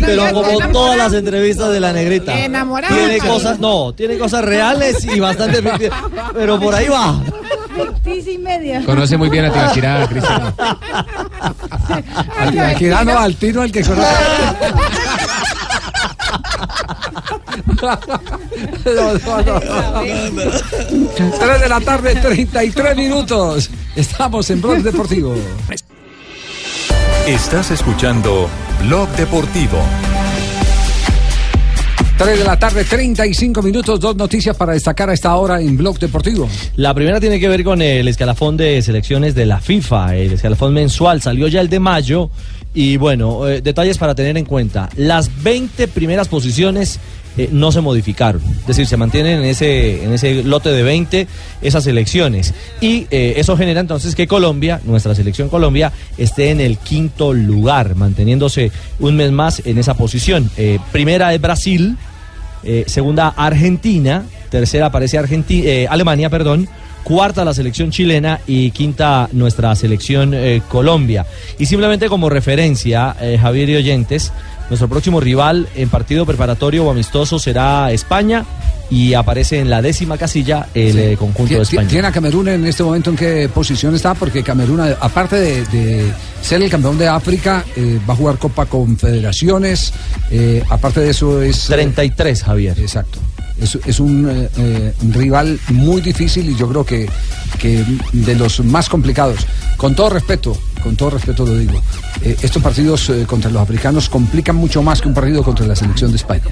Pero 0.00 0.32
como 0.32 0.58
todas 0.72 0.96
las 0.96 1.12
entrevistas 1.12 1.72
de 1.72 1.80
la 1.80 1.92
negrita. 1.92 2.38
Enamorada. 2.38 2.94
Tiene 2.94 3.18
cosas, 3.18 3.58
no, 3.58 3.92
tiene 3.92 4.18
cosas 4.18 4.44
reales 4.44 5.04
y 5.04 5.18
bastante 5.20 5.62
ficticias. 5.62 5.94
Pero 6.32 6.60
por 6.60 6.74
ahí 6.74 6.88
va. 6.88 7.20
Ficticia 7.74 8.32
y 8.32 8.38
media. 8.38 8.82
Conoce 8.84 9.16
muy 9.16 9.30
bien 9.30 9.46
a 9.46 9.52
Tibaquirá, 9.52 10.08
no, 13.04 13.18
al 13.18 13.34
tiro, 13.36 13.62
al 13.62 13.72
que 13.72 13.82
conoce. 13.82 14.06
No, 18.84 19.14
no, 19.14 19.42
no. 19.42 19.60
Tres 21.38 21.60
de 21.60 21.68
la 21.68 21.80
tarde, 21.80 22.14
33 22.14 22.96
minutos. 22.96 23.70
Estamos 23.96 24.48
en 24.50 24.60
Blog 24.60 24.82
Deportivo. 24.82 25.34
Estás 27.26 27.70
escuchando 27.70 28.48
Blog 28.82 29.08
Deportivo. 29.10 29.78
3 32.18 32.38
de 32.38 32.44
la 32.44 32.56
tarde, 32.58 32.84
35 32.84 33.62
minutos. 33.62 33.98
Dos 33.98 34.14
noticias 34.14 34.56
para 34.56 34.74
destacar 34.74 35.10
a 35.10 35.14
esta 35.14 35.34
hora 35.34 35.60
en 35.60 35.76
Blog 35.76 35.98
Deportivo. 35.98 36.48
La 36.76 36.94
primera 36.94 37.18
tiene 37.18 37.40
que 37.40 37.48
ver 37.48 37.64
con 37.64 37.82
el 37.82 38.06
escalafón 38.06 38.56
de 38.56 38.80
selecciones 38.82 39.34
de 39.34 39.46
la 39.46 39.60
FIFA, 39.60 40.16
el 40.16 40.32
escalafón 40.34 40.72
mensual. 40.72 41.20
Salió 41.20 41.48
ya 41.48 41.60
el 41.60 41.68
de 41.68 41.80
mayo 41.80 42.30
y 42.74 42.96
bueno, 42.96 43.48
eh, 43.48 43.60
detalles 43.60 43.98
para 43.98 44.14
tener 44.14 44.36
en 44.36 44.44
cuenta. 44.44 44.88
Las 44.96 45.42
20 45.42 45.88
primeras 45.88 46.28
posiciones 46.28 47.00
eh, 47.36 47.48
no 47.52 47.72
se 47.72 47.80
modificaron, 47.80 48.42
es 48.42 48.66
decir, 48.66 48.86
se 48.86 48.96
mantienen 48.96 49.38
en 49.40 49.44
ese, 49.44 50.04
en 50.04 50.12
ese 50.12 50.42
lote 50.42 50.70
de 50.70 50.82
20 50.82 51.26
esas 51.62 51.86
elecciones. 51.86 52.54
Y 52.80 53.06
eh, 53.10 53.34
eso 53.36 53.56
genera 53.56 53.80
entonces 53.80 54.14
que 54.14 54.26
Colombia, 54.26 54.80
nuestra 54.84 55.14
selección 55.14 55.48
Colombia, 55.48 55.92
esté 56.18 56.50
en 56.50 56.60
el 56.60 56.78
quinto 56.78 57.32
lugar, 57.32 57.94
manteniéndose 57.94 58.70
un 58.98 59.16
mes 59.16 59.32
más 59.32 59.62
en 59.64 59.78
esa 59.78 59.94
posición. 59.94 60.50
Eh, 60.56 60.78
primera 60.92 61.32
es 61.32 61.40
Brasil, 61.40 61.96
eh, 62.64 62.84
segunda 62.86 63.28
Argentina, 63.28 64.24
tercera 64.50 64.86
aparece 64.86 65.18
Argenti- 65.18 65.64
eh, 65.64 65.86
Alemania, 65.88 66.30
perdón, 66.30 66.68
cuarta 67.02 67.44
la 67.44 67.54
selección 67.54 67.90
chilena. 67.90 68.40
Y 68.46 68.70
quinta 68.70 69.28
nuestra 69.32 69.74
selección 69.74 70.32
eh, 70.34 70.62
Colombia. 70.68 71.26
Y 71.58 71.66
simplemente 71.66 72.08
como 72.08 72.28
referencia, 72.28 73.16
eh, 73.20 73.38
Javier 73.40 73.70
y 73.70 73.76
oyentes, 73.76 74.32
nuestro 74.68 74.88
próximo 74.88 75.20
rival 75.20 75.68
en 75.74 75.88
partido 75.88 76.24
preparatorio 76.24 76.84
o 76.84 76.90
amistoso 76.90 77.38
será 77.38 77.90
España 77.92 78.44
y 78.92 79.14
aparece 79.14 79.58
en 79.58 79.70
la 79.70 79.80
décima 79.80 80.18
casilla 80.18 80.68
el 80.74 80.98
eh, 80.98 81.16
conjunto 81.16 81.54
de 81.54 81.62
España. 81.62 81.88
¿Tiene 81.88 82.08
a 82.08 82.12
Camerún 82.12 82.48
en 82.48 82.66
este 82.66 82.82
momento 82.82 83.08
en 83.08 83.16
qué 83.16 83.48
posición 83.48 83.94
está? 83.94 84.12
Porque 84.12 84.42
Camerún, 84.42 84.80
aparte 84.80 85.36
de, 85.36 85.64
de 85.66 86.12
ser 86.42 86.62
el 86.62 86.68
campeón 86.68 86.98
de 86.98 87.08
África, 87.08 87.64
eh, 87.74 87.98
va 88.06 88.12
a 88.12 88.16
jugar 88.18 88.36
Copa 88.36 88.66
Confederaciones. 88.66 89.94
eh, 90.30 90.62
aparte 90.68 91.00
de 91.00 91.08
eso 91.10 91.40
es... 91.40 91.64
33, 91.68 92.42
Javier. 92.42 92.78
Exacto. 92.78 93.18
Es, 93.58 93.78
es 93.86 93.98
un 93.98 94.28
eh, 94.58 94.92
rival 95.10 95.58
muy 95.68 96.02
difícil 96.02 96.50
y 96.50 96.56
yo 96.56 96.68
creo 96.68 96.84
que, 96.84 97.08
que 97.58 97.82
de 98.12 98.34
los 98.34 98.60
más 98.60 98.90
complicados. 98.90 99.46
Con 99.76 99.94
todo 99.96 100.10
respeto, 100.10 100.56
con 100.82 100.94
todo 100.96 101.10
respeto 101.10 101.44
lo 101.44 101.56
digo, 101.58 101.80
eh, 102.22 102.36
estos 102.42 102.62
partidos 102.62 103.08
eh, 103.10 103.24
contra 103.26 103.50
los 103.50 103.60
africanos 103.62 104.08
complican 104.08 104.54
mucho 104.56 104.82
más 104.82 105.00
que 105.00 105.08
un 105.08 105.14
partido 105.14 105.42
contra 105.42 105.66
la 105.66 105.74
selección 105.74 106.10
de 106.12 106.16
España. 106.18 106.42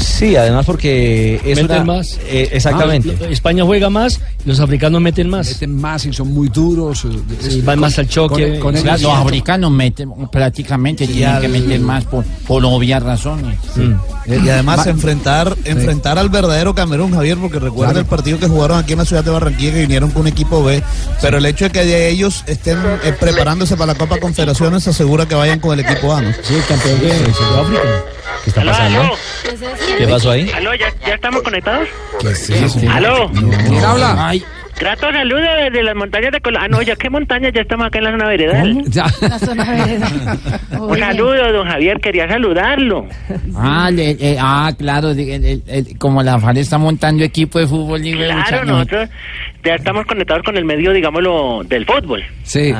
Sí, 0.00 0.34
además 0.36 0.64
porque 0.66 1.36
es 1.44 1.60
Meten 1.60 1.82
una- 1.82 1.84
más. 1.84 2.18
eh, 2.26 2.48
exactamente. 2.52 3.16
Ah, 3.20 3.26
España 3.30 3.64
juega 3.64 3.90
más, 3.90 4.20
los 4.44 4.60
africanos 4.60 5.00
meten 5.00 5.28
más. 5.28 5.48
Meten 5.48 5.76
más 5.76 6.04
y 6.06 6.12
son 6.12 6.32
muy 6.32 6.48
duros. 6.48 7.06
Sí, 7.40 7.60
van 7.62 7.80
más 7.80 7.98
al 7.98 8.08
choque. 8.08 8.58
con- 8.58 8.72
con 8.74 8.82
Claro, 8.82 8.96
ellos- 8.98 9.02
Los 9.10 9.18
africanos 9.26 9.70
meten, 9.70 10.10
prácticamente 10.30 11.06
tienen 11.06 11.40
que 11.40 11.48
meter 11.48 11.80
más 11.80 12.04
por, 12.04 12.24
por 12.46 12.64
obvias 12.64 13.02
razones. 13.02 13.58
Y 14.26 14.48
además 14.48 14.86
enfrentar 14.86 15.56
enfrentar 15.64 16.18
al 16.18 16.28
verdadero 16.28 16.74
Camerún, 16.74 17.12
Javier, 17.12 17.38
porque 17.38 17.58
recuerda 17.58 17.92
Claro. 17.92 18.00
el 18.00 18.06
partido 18.06 18.38
que 18.38 18.46
jugaron 18.48 18.78
aquí 18.78 18.92
en 18.92 18.98
la 18.98 19.04
ciudad 19.04 19.24
de 19.24 19.30
Barranquilla 19.30 19.72
que 19.72 19.80
vinieron 19.82 20.10
con 20.10 20.22
un 20.22 20.28
equipo 20.28 20.62
B, 20.62 20.82
pero 21.22 21.38
el 21.38 21.46
hecho 21.48 21.64
de 21.66 21.70
que 21.70 21.84
de 21.84 22.08
ellos 22.08 22.44
estén 22.46 22.78
eh, 23.04 23.12
preparándose 23.18 23.76
para 23.76 23.92
la 23.92 23.98
Copa 23.98 24.18
Confederaciones 24.18 24.86
asegura 24.86 25.26
que 25.26 25.34
vayan 25.34 25.60
con 25.60 25.78
el 25.78 25.84
equipo 25.84 26.14
A, 26.14 26.22
¿no? 26.22 26.32
Sí, 26.42 26.60
campeón 26.68 27.00
de 27.00 27.34
Sudáfrica. 27.34 27.82
¿Qué 28.44 28.50
está 28.50 28.64
pasando? 28.64 29.16
¿Qué 29.98 30.08
pasó 30.08 30.30
ahí? 30.30 30.50
¿Aló? 30.50 30.74
¿Ya, 30.74 30.92
ya 31.06 31.14
estamos 31.14 31.42
conectados? 31.42 31.88
¿Qué 32.20 32.30
es 32.30 32.50
eso? 32.50 32.80
¿Aló? 32.90 33.30
¿Quién 33.32 33.84
habla? 33.84 34.28
Ay, 34.28 34.44
Grato 34.80 35.10
saludo 35.12 35.40
desde 35.64 35.82
las 35.82 35.96
montañas 35.96 36.30
de 36.32 36.40
Colombia. 36.40 36.66
Ah, 36.66 36.68
no, 36.68 36.82
ya 36.82 36.94
qué 36.94 37.10
montaña, 37.10 37.50
ya 37.50 37.62
estamos 37.62 37.86
acá 37.88 37.98
en 37.98 38.04
la 38.04 38.10
zona 38.12 38.28
veredal. 38.28 38.82
Ya. 38.86 39.06
La 39.20 39.38
zona 39.38 39.64
vereda. 39.64 40.38
Un 40.80 40.98
saludo, 40.98 41.52
don 41.52 41.66
Javier, 41.66 41.98
quería 42.00 42.28
saludarlo. 42.28 43.06
ah, 43.56 43.90
le- 43.92 44.12
eh, 44.20 44.36
ah, 44.40 44.70
claro, 44.78 45.10
el- 45.10 45.98
como 45.98 46.22
la 46.22 46.38
FARC 46.38 46.58
está 46.58 46.78
montando 46.78 47.24
equipo 47.24 47.58
de 47.58 47.66
fútbol 47.66 48.00
libre. 48.02 48.26
Claro, 48.26 48.42
mucha- 48.42 48.64
nosotros 48.64 49.08
ya 49.64 49.74
estamos 49.74 50.06
conectados 50.06 50.42
con 50.44 50.56
el 50.56 50.64
medio, 50.64 50.92
digámoslo, 50.92 51.64
del 51.64 51.84
fútbol. 51.84 52.22
Sí. 52.44 52.72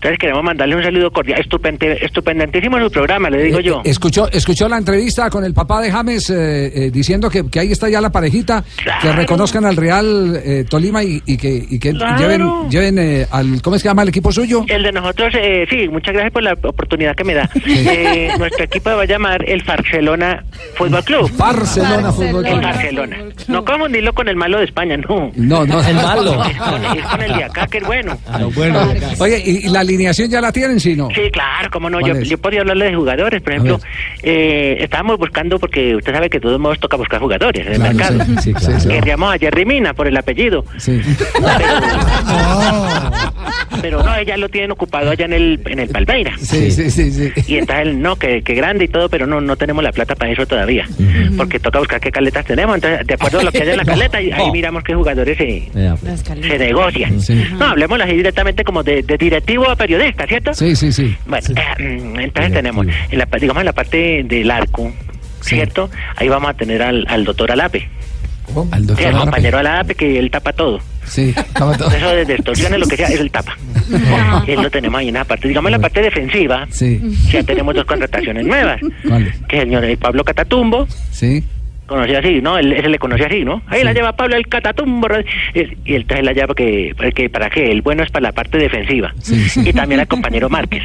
Entonces 0.00 0.18
queremos 0.18 0.42
mandarle 0.42 0.76
un 0.76 0.82
saludo 0.82 1.10
cordial. 1.10 1.38
Estupende, 1.40 1.98
estupendantísimo 2.00 2.78
su 2.80 2.90
programa, 2.90 3.28
le 3.28 3.42
digo 3.42 3.60
yo. 3.60 3.82
Eh, 3.84 3.90
Escuchó, 3.90 4.30
escuchó 4.32 4.66
la 4.66 4.78
entrevista 4.78 5.28
con 5.28 5.44
el 5.44 5.52
papá 5.52 5.82
de 5.82 5.92
James 5.92 6.30
eh, 6.30 6.86
eh, 6.86 6.90
diciendo 6.90 7.28
que, 7.28 7.46
que 7.50 7.60
ahí 7.60 7.70
está 7.72 7.86
ya 7.90 8.00
la 8.00 8.10
parejita, 8.10 8.64
que 8.78 8.82
Claro. 8.84 9.12
reconozcan 9.12 9.66
al 9.66 9.76
Real 9.76 10.40
eh, 10.42 10.64
Tolima 10.68 11.04
y, 11.04 11.20
y 11.26 11.36
que, 11.36 11.66
y 11.68 11.78
que 11.78 11.92
Claro. 11.92 12.18
lleven, 12.18 12.70
lleven 12.70 12.98
eh, 12.98 13.26
al, 13.30 13.60
¿cómo 13.60 13.76
es 13.76 13.82
que 13.82 13.90
llama 13.90 14.02
el 14.02 14.08
equipo 14.08 14.32
suyo? 14.32 14.64
El 14.68 14.82
de 14.84 14.92
nosotros, 14.92 15.34
eh, 15.36 15.66
sí, 15.68 15.86
muchas 15.88 16.14
gracias 16.14 16.32
por 16.32 16.42
la 16.44 16.54
oportunidad 16.54 17.14
que 17.14 17.24
me 17.24 17.34
da. 17.34 17.50
Eh, 17.66 18.30
nuestro 18.38 18.64
equipo 18.64 18.90
va 18.90 19.02
a 19.02 19.04
llamar 19.04 19.44
el 19.48 19.62
Barcelona 19.64 20.44
Fútbol 20.76 21.04
Club. 21.04 21.30
Barcelona 21.36 22.10
Fútbol 22.12 22.46
El 22.46 22.52
Club. 22.52 22.62
Barcelona. 22.62 23.16
No 23.48 23.64
confundirlo 23.64 24.12
con 24.14 24.28
el 24.28 24.36
malo 24.36 24.58
de 24.58 24.64
España, 24.64 24.96
no. 24.96 25.30
No, 25.34 25.66
no. 25.66 25.82
El 25.82 25.94
malo. 25.96 26.42
Es 26.44 26.56
con, 26.56 26.84
es 26.98 27.04
con 27.04 27.22
el 27.22 27.32
de 27.36 27.44
acá, 27.44 27.66
que 27.66 27.78
es 27.78 27.84
bueno. 27.86 28.16
Oye, 29.18 29.42
y, 29.44 29.66
y 29.66 29.68
la 29.68 29.82
alineación 29.90 30.30
ya 30.30 30.40
la 30.40 30.52
tienen, 30.52 30.80
si 30.80 30.96
no? 30.96 31.08
Sí, 31.14 31.30
claro, 31.32 31.68
cómo 31.70 31.90
no. 31.90 32.00
¿Cuál 32.00 32.14
Yo, 32.14 32.18
es? 32.20 32.28
yo 32.28 32.38
podría 32.38 32.60
hablarle 32.60 32.86
de 32.86 32.94
jugadores. 32.94 33.42
Por 33.42 33.52
ejemplo, 33.52 33.80
eh, 34.22 34.78
estábamos 34.80 35.18
buscando, 35.18 35.58
porque 35.58 35.96
usted 35.96 36.12
sabe 36.12 36.30
que 36.30 36.38
de 36.38 36.42
todos 36.42 36.58
modos 36.60 36.78
toca 36.80 36.96
buscar 36.96 37.20
jugadores 37.20 37.66
en 37.66 37.72
el 37.74 37.78
mercado. 37.80 38.24
sí, 38.24 38.34
sí, 38.42 38.54
claro. 38.54 38.88
Queríamos 38.88 39.34
a 39.34 39.38
Jerry 39.38 39.64
Mina 39.64 39.92
por 39.94 40.06
el 40.06 40.16
apellido. 40.16 40.64
Sí. 40.78 41.00
Pero 43.80 44.02
no, 44.02 44.14
ella 44.16 44.36
lo 44.36 44.48
tienen 44.48 44.70
ocupado 44.72 45.10
allá 45.10 45.24
en 45.24 45.32
el, 45.32 45.60
en 45.64 45.78
el 45.78 45.88
Palmeira. 45.88 46.36
Sí, 46.38 46.70
sí, 46.70 46.90
sí, 46.90 47.10
sí. 47.10 47.32
Y 47.46 47.56
entonces 47.56 47.86
él, 47.86 48.00
no, 48.02 48.16
que, 48.16 48.42
que 48.42 48.54
grande 48.54 48.84
y 48.84 48.88
todo, 48.88 49.08
pero 49.08 49.26
no 49.26 49.40
no 49.40 49.56
tenemos 49.56 49.82
la 49.82 49.92
plata 49.92 50.14
para 50.14 50.32
eso 50.32 50.46
todavía. 50.46 50.86
Porque 51.36 51.58
toca 51.58 51.78
buscar 51.78 52.00
qué 52.00 52.10
caletas 52.10 52.44
tenemos. 52.44 52.76
Entonces, 52.76 53.06
de 53.06 53.14
acuerdo 53.14 53.40
a 53.40 53.42
lo 53.44 53.52
que 53.52 53.62
haya 53.62 53.72
en 53.72 53.78
la 53.78 53.84
caleta, 53.90 54.18
ahí 54.18 54.50
miramos 54.52 54.84
qué 54.84 54.94
jugadores 54.94 55.36
se, 55.38 55.70
se 55.72 56.58
negocian. 56.58 57.18
No, 57.58 57.66
hablemos 57.66 58.00
así 58.00 58.12
directamente 58.16 58.64
como 58.64 58.82
de, 58.82 59.02
de 59.02 59.16
directivo 59.16 59.68
a 59.68 59.76
periodista, 59.80 60.26
¿cierto? 60.26 60.54
Sí, 60.54 60.76
sí, 60.76 60.92
sí. 60.92 61.16
Bueno, 61.26 61.46
eh, 61.56 62.00
mm, 62.00 62.20
entonces 62.20 62.52
tenemos, 62.52 62.86
en 63.10 63.18
la, 63.18 63.26
digamos 63.40 63.60
en 63.62 63.66
la 63.66 63.72
parte 63.72 64.22
del 64.24 64.50
arco, 64.50 64.92
¿cierto? 65.40 65.90
Ahí 66.16 66.28
vamos 66.28 66.50
a 66.50 66.54
tener 66.54 66.82
al, 66.82 67.04
al 67.08 67.24
doctor 67.24 67.50
Alape. 67.50 67.88
Al 68.72 68.80
Sí, 68.82 68.86
doctor 68.86 69.00
el 69.06 69.06
Alape. 69.14 69.24
compañero 69.24 69.58
Alape 69.58 69.94
que 69.94 70.18
él 70.18 70.30
tapa 70.30 70.52
todo. 70.52 70.80
Sí, 71.06 71.32
tapa 71.54 71.76
todo. 71.76 71.90
Eso 71.90 72.10
de 72.10 72.22
extorsiones, 72.34 72.78
lo 72.78 72.86
que 72.86 72.96
sea, 72.96 73.08
él 73.08 73.30
tapa. 73.30 73.56
Él 74.46 74.60
lo 74.62 74.70
tenemos 74.70 74.98
ahí 75.00 75.08
en 75.08 75.14
la 75.14 75.24
parte, 75.24 75.48
digamos 75.48 75.68
en 75.70 75.72
la 75.72 75.78
parte 75.80 76.00
defensiva, 76.02 76.66
Sí. 76.70 77.00
ya 77.32 77.42
tenemos 77.42 77.74
dos 77.74 77.84
contrataciones 77.84 78.44
nuevas. 78.46 78.80
¿Cuál? 79.08 79.32
Que 79.48 79.58
el 79.62 79.64
señor 79.68 79.98
Pablo 79.98 80.22
Catatumbo, 80.24 80.86
Sí. 81.10 81.42
Conocido 81.90 82.18
así, 82.20 82.40
¿no? 82.40 82.56
Él, 82.56 82.72
ese 82.72 82.88
le 82.88 82.98
conoce 82.98 83.24
así, 83.24 83.44
¿no? 83.44 83.62
Ahí 83.66 83.84
la 83.84 83.92
lleva 83.92 84.12
Pablo 84.12 84.36
el 84.36 84.46
Catatumbo. 84.48 85.08
Y, 85.54 85.94
él 85.94 86.06
trae 86.06 86.22
la 86.22 86.32
llave 86.32 86.46
porque, 86.46 86.94
porque 86.96 87.28
para 87.28 87.50
qué, 87.50 87.70
el 87.70 87.82
bueno 87.82 88.02
es 88.02 88.10
para 88.10 88.22
la 88.24 88.32
parte 88.32 88.58
defensiva. 88.58 89.12
Y 89.56 89.72
también 89.72 90.00
al 90.00 90.08
compañero 90.08 90.48
Márquez. 90.48 90.82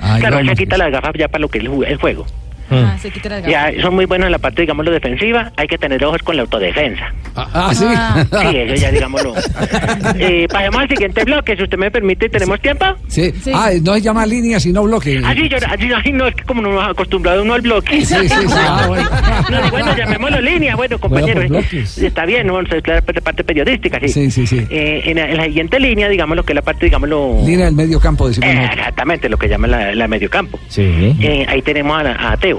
Ay, 0.00 0.20
claro, 0.20 0.38
él 0.38 0.48
se 0.48 0.56
quita 0.56 0.76
las 0.76 0.90
gafas 0.90 1.12
ya 1.16 1.28
para 1.28 1.42
lo 1.42 1.48
que 1.48 1.58
es 1.58 1.64
el 1.64 1.96
juego. 1.96 2.26
Ah, 2.70 2.96
se 3.00 3.10
quita 3.10 3.28
las 3.30 3.42
gafas. 3.42 3.74
Ya 3.76 3.82
son 3.82 3.94
muy 3.94 4.04
buenos 4.04 4.26
en 4.26 4.32
la 4.32 4.38
parte, 4.38 4.62
digámoslo, 4.62 4.90
defensiva. 4.90 5.52
Hay 5.56 5.66
que 5.66 5.78
tener 5.78 6.04
ojos 6.04 6.22
con 6.22 6.36
la 6.36 6.42
autodefensa. 6.42 7.12
Ah, 7.34 7.70
sí. 7.74 7.84
Sí, 7.86 8.56
eso 8.56 8.74
ya 8.74 8.90
digámoslo. 8.90 9.34
eh, 10.18 10.46
pasemos 10.50 10.80
al 10.82 10.88
siguiente 10.88 11.24
bloque, 11.24 11.56
si 11.56 11.62
usted 11.62 11.78
me 11.78 11.90
permite, 11.90 12.28
¿tenemos 12.28 12.60
tiempo? 12.60 12.84
Sí. 13.08 13.32
Ah, 13.54 13.70
no 13.82 13.94
se 13.94 14.00
llama 14.02 14.26
línea, 14.26 14.60
sino 14.60 14.82
bloque. 14.82 15.20
Así, 15.24 15.48
yo, 15.48 15.56
así, 15.56 15.88
ay, 16.04 16.12
no, 16.12 16.26
es 16.26 16.34
que 16.34 16.44
como 16.44 16.62
no 16.62 16.72
nos 16.72 16.84
ha 16.84 16.90
acostumbrado 16.90 17.42
uno 17.42 17.54
al 17.54 17.60
bloque. 17.62 18.04
Sí, 18.04 18.18
sí, 18.18 18.28
sí. 18.28 18.46
Ah, 18.56 18.84
bueno. 18.88 19.08
No, 19.50 19.70
bueno, 19.70 19.96
llamémoslo 19.96 20.40
línea, 20.40 20.76
bueno, 20.76 20.98
compañero. 20.98 21.34
Bueno, 21.40 21.48
por 21.48 21.56
eh, 21.56 21.68
bloques. 21.70 21.98
está 21.98 22.24
bien, 22.26 22.46
¿no? 22.46 22.58
Entonces, 22.58 22.82
claro, 22.82 23.02
parte, 23.04 23.20
parte 23.22 23.44
periodística, 23.44 23.98
sí. 24.00 24.08
Sí, 24.08 24.30
sí, 24.30 24.46
sí. 24.46 24.66
Eh, 24.70 25.02
en, 25.06 25.16
la, 25.16 25.30
en 25.30 25.36
la 25.36 25.44
siguiente 25.44 25.80
línea, 25.80 26.08
digamos 26.08 26.36
lo 26.36 26.42
que 26.44 26.52
es 26.52 26.56
la 26.56 26.62
parte, 26.62 26.86
digámoslo... 26.86 27.42
Línea 27.46 27.66
del 27.66 27.74
medio 27.74 28.00
campo, 28.00 28.28
decimos 28.28 28.48
Eh, 28.50 28.54
nosotros. 28.54 28.78
exactamente, 28.78 29.28
lo 29.28 29.36
que 29.36 29.48
llaman 29.48 29.70
la, 29.70 29.94
la 29.94 30.08
mediocampo. 30.08 30.58
Sí. 30.68 31.16
Eh, 31.20 31.46
ahí 31.48 31.62
tenemos 31.62 32.00
a, 32.04 32.32
a 32.32 32.36
Teo. 32.36 32.57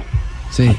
Sí. 0.52 0.70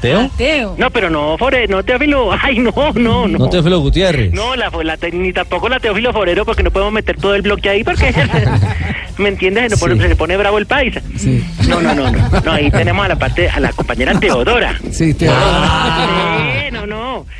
No, 0.77 0.89
pero 0.91 1.09
no, 1.09 1.37
Fore, 1.37 1.67
no 1.67 1.83
Teófilo. 1.83 2.31
Ay, 2.41 2.59
no, 2.59 2.71
no, 2.95 3.27
no. 3.27 3.37
No 3.37 3.49
Teófilo 3.49 3.79
Gutiérrez. 3.79 4.33
No, 4.33 4.55
la, 4.55 4.69
la, 4.83 4.97
ni 5.11 5.31
tampoco 5.33 5.69
la 5.69 5.79
Teófilo 5.79 6.11
Forero 6.13 6.45
porque 6.45 6.63
no 6.63 6.71
podemos 6.71 6.93
meter 6.93 7.17
todo 7.17 7.35
el 7.35 7.41
bloque 7.41 7.69
ahí 7.69 7.83
porque 7.83 8.13
¿me 9.17 9.29
entiendes? 9.29 9.63
Se, 9.63 9.69
nos 9.71 9.79
pone- 9.79 9.95
Sí. 9.95 10.01
se 10.01 10.07
le 10.09 10.15
pone 10.15 10.37
bravo 10.37 10.57
el 10.57 10.65
paisa. 10.65 11.01
Sí. 11.17 11.43
No, 11.67 11.81
no, 11.81 11.93
no, 11.93 12.11
no. 12.11 12.41
No, 12.43 12.51
ahí 12.51 12.69
tenemos 12.71 13.05
a 13.05 13.09
la 13.09 13.15
parte 13.17 13.49
a 13.49 13.59
la 13.59 13.71
compañera 13.73 14.19
Teodora. 14.19 14.77
Sí, 14.91 15.13
Teo. 15.13 15.31
Sí, 15.31 15.37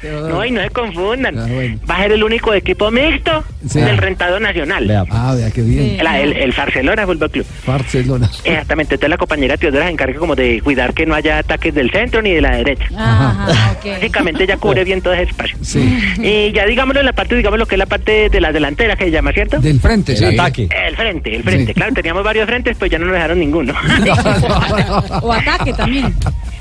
no, 0.03 0.45
y 0.45 0.51
no 0.51 0.61
se 0.61 0.69
confundan. 0.69 1.37
Ah, 1.39 1.45
bueno. 1.49 1.79
Va 1.89 1.95
a 1.97 2.01
ser 2.03 2.11
el 2.13 2.23
único 2.23 2.53
equipo 2.53 2.89
mixto 2.91 3.43
Sí. 3.67 3.79
del 3.79 3.97
rentado 3.97 4.39
nacional. 4.39 4.87
Vea. 4.87 5.03
Ah, 5.11 5.33
vea 5.35 5.51
qué 5.51 5.61
bien. 5.61 5.97
La- 6.03 6.19
el, 6.19 6.33
el 6.33 6.51
Barcelona 6.51 7.05
Fútbol 7.05 7.29
Club. 7.29 7.45
Barcelona. 7.65 8.29
Exactamente, 8.43 8.95
entonces 8.95 9.09
la 9.09 9.17
compañera 9.17 9.57
Teodora 9.57 9.85
se 9.85 9.91
encarga 9.91 10.17
como 10.19 10.35
de 10.35 10.61
cuidar 10.61 10.93
que 10.93 11.05
no 11.05 11.13
haya 11.15 11.37
ataques 11.39 11.73
del 11.73 11.91
centro 11.91 12.21
ni 12.21 12.31
de 12.31 12.41
la 12.41 12.55
derecha. 12.57 12.85
Ajá, 12.97 13.71
ok. 13.77 13.85
Básicamente 13.93 14.43
ella 14.43 14.57
cubre 14.57 14.83
bien 14.83 15.01
todo 15.01 15.13
ese 15.13 15.23
espacio. 15.23 15.57
Sí. 15.61 15.79
Y 16.21 16.51
ya 16.53 16.65
digámoslo 16.65 16.99
en 17.01 17.05
la 17.05 17.13
parte, 17.13 17.35
digamos 17.35 17.59
lo 17.59 17.65
que 17.67 17.75
es 17.75 17.79
la 17.79 17.85
parte 17.85 18.29
de 18.29 18.41
la 18.41 18.51
delantera 18.51 18.95
que 18.95 19.05
se 19.05 19.11
llama, 19.11 19.31
¿cierto? 19.31 19.59
Del 19.59 19.79
frente, 19.79 20.15
sí. 20.15 20.23
El 20.23 20.39
ataque. 20.39 20.67
El 20.87 20.95
frente, 20.95 21.35
el 21.35 21.43
frente. 21.43 21.67
Sí. 21.67 21.73
Claro, 21.73 21.93
teníamos 21.93 22.23
varios 22.23 22.45
frentes, 22.47 22.75
pues 22.77 22.89
ya 22.91 22.97
no 22.99 23.05
nos 23.05 23.13
dejaron 23.13 23.39
ninguno. 23.39 23.73
O 25.21 25.31
ataque 25.33 25.73
también. 25.73 26.13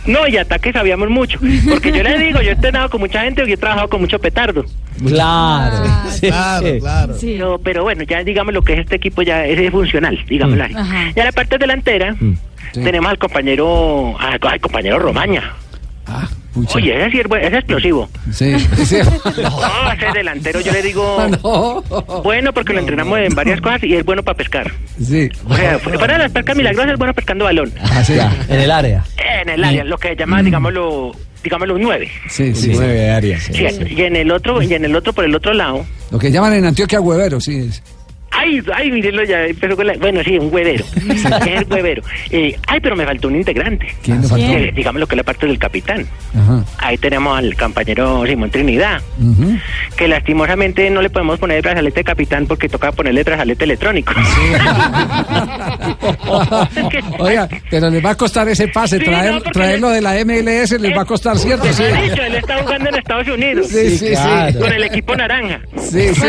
No, 0.07 0.27
y 0.27 0.37
ataques 0.39 0.73
sabíamos 0.73 1.11
mucho. 1.11 1.39
Porque 1.69 1.93
yo 1.93 2.03
le 2.03 2.19
digo, 2.19 2.41
yo 2.41 2.51
he 2.51 2.53
entrenado 2.53 2.89
con 2.89 3.01
mucha 3.01 3.23
gente 3.23 3.45
y 3.47 3.53
he 3.53 3.57
trabajado 3.57 3.89
con 3.89 4.01
mucho 4.01 4.19
petardo. 4.19 4.65
Claro. 5.07 5.77
Ah, 5.87 6.07
Sí. 6.11 6.27
Claro, 6.29 6.67
claro. 6.81 7.15
Sí. 7.19 7.35
Pero, 7.37 7.59
pero 7.59 7.83
bueno, 7.83 8.03
ya 8.05 8.23
digamos 8.25 8.53
lo 8.55 8.63
que 8.63 8.73
es 8.75 8.79
este 8.81 8.97
equipo 8.97 9.23
ya 9.23 9.45
es 9.47 9.71
funcional, 9.71 10.19
digámoslo. 10.29 10.65
Ya 11.15 11.25
la 11.25 11.33
parte 11.33 11.59
delantera 11.59 12.15
Sí. 12.73 12.83
tenemos 12.85 13.11
al 13.11 13.19
compañero, 13.19 14.17
al, 14.19 14.39
al 14.43 14.61
compañero 14.61 14.99
Romaña. 14.99 15.53
Ah, 16.07 16.29
pucha. 16.53 16.79
Oye, 16.79 17.01
ese 17.01 17.11
sí 17.11 17.21
es, 17.21 17.27
buen- 17.29 17.41
ese 17.43 17.49
es 17.53 17.59
explosivo. 17.59 18.09
Sí, 18.33 18.59
sí. 18.85 18.97
No, 19.43 19.93
ese 19.93 20.07
delantero 20.15 20.61
yo 20.61 20.73
le 20.73 20.83
digo, 20.83 21.17
No. 21.43 21.83
bueno, 22.23 22.53
porque 22.53 22.73
lo 22.73 22.81
entrenamos 22.81 23.19
en 23.19 23.35
varias 23.35 23.61
cosas 23.61 23.83
y 23.85 23.95
es 23.95 24.05
bueno 24.05 24.23
para 24.23 24.37
pescar. 24.37 24.71
Sí. 25.03 25.29
O 25.49 25.55
sea, 25.57 25.79
de 25.79 26.19
las 26.19 26.33
pescas 26.33 26.57
milagrosas 26.57 26.93
es 26.93 26.99
bueno 26.99 27.15
pescando 27.15 27.45
balón. 27.45 27.73
Ah, 27.83 28.03
sí. 28.05 28.15
Ya, 28.15 28.33
en 28.49 28.61
el 28.61 28.71
área. 28.71 29.05
En 29.43 29.49
el 29.49 29.65
área, 29.65 29.85
lo 29.85 29.97
que 29.99 30.15
llama, 30.17 30.43
digámoslo, 30.43 31.13
digámoslo 31.43 31.75
un 31.77 31.83
9. 31.83 32.09
Sí, 32.29 32.55
sí. 32.55 32.73
Nueve 32.75 33.11
áreas. 33.11 33.43
Sí, 33.45 33.65
y 33.97 34.03
en 34.03 34.17
el 34.17 34.31
otro, 34.31 34.61
y 34.63 34.75
en 34.75 34.85
el 34.85 34.95
otro, 34.97 35.13
por 35.13 35.25
el 35.25 35.35
otro 35.35 35.53
lado. 35.55 35.85
Lo 36.11 36.19
que 36.19 36.31
llaman 36.31 36.55
en 36.55 36.67
Antioquia 36.67 37.01
huevero, 37.01 37.41
sí. 37.41 37.69
es. 37.69 37.83
Ay, 38.33 38.63
ay, 38.75 38.91
mírenlo, 38.91 39.25
ya 39.25 39.45
empezó 39.45 39.77
con 39.77 39.87
la. 39.87 39.95
Bueno, 39.95 40.23
sí, 40.25 40.39
un 40.39 40.53
huevero. 40.53 40.85
es 41.11 41.25
el 41.25 41.67
huevero. 41.69 42.03
Eh, 42.31 42.57
ay, 42.67 42.81
pero 42.81 42.95
me 42.97 43.05
faltó 43.05 43.29
un 43.29 43.37
integrante. 43.37 43.87
¿Quién 44.03 44.23
faltó? 44.23 44.45
Eh, 44.47 44.73
digamos 44.75 45.01
lo 45.01 45.07
que 45.07 45.15
es 45.15 45.19
la 45.19 45.25
parte 45.25 45.47
del 45.47 45.59
capitán. 45.59 46.07
Ajá. 46.39 46.65
Ahí 46.79 46.97
tenemos 46.97 47.37
al 47.37 47.57
compañero 47.57 48.25
Simón 48.27 48.51
Trinidad, 48.51 49.01
Ujú. 49.21 49.59
que 49.97 50.09
lastimosamente 50.09 50.89
no 50.91 51.03
le 51.03 51.11
podemos 51.11 51.39
poner 51.39 51.57
el 51.59 51.63
brazalete 51.63 52.01
de 52.01 52.05
capitán 52.05 52.47
porque 52.47 52.69
toca 52.69 52.93
ponerle 52.93 53.25
brazalete 53.25 53.65
electrónico. 53.65 54.13
Oiga, 57.19 57.49
pero 57.71 57.91
les 57.91 58.05
va 58.05 58.11
a 58.11 58.17
costar 58.17 58.49
ese 58.49 58.69
pase, 58.69 58.99
Sí, 58.99 59.05
traer, 59.05 59.35
no, 59.35 59.41
traerlo 59.43 59.91
de 59.91 60.01
la 60.01 60.15
MLS 60.25 60.73
les 60.81 60.97
va 60.97 61.03
a 61.03 61.05
costar, 61.05 61.37
¿cierto? 61.39 61.65
Sí, 61.73 61.83
dicho, 61.85 62.23
él 62.23 62.37
está 62.37 62.63
jugando 62.63 62.89
en 62.91 62.95
Estados 62.97 63.29
Unidos. 63.29 63.69
sí, 63.69 63.99
sí. 63.99 64.11
claro. 64.11 64.53
sí. 64.53 64.59
Con 64.59 64.73
el 64.73 64.85
equipo 64.85 65.17
naranja. 65.17 65.61
Sí, 65.79 66.15
sí. 66.15 66.27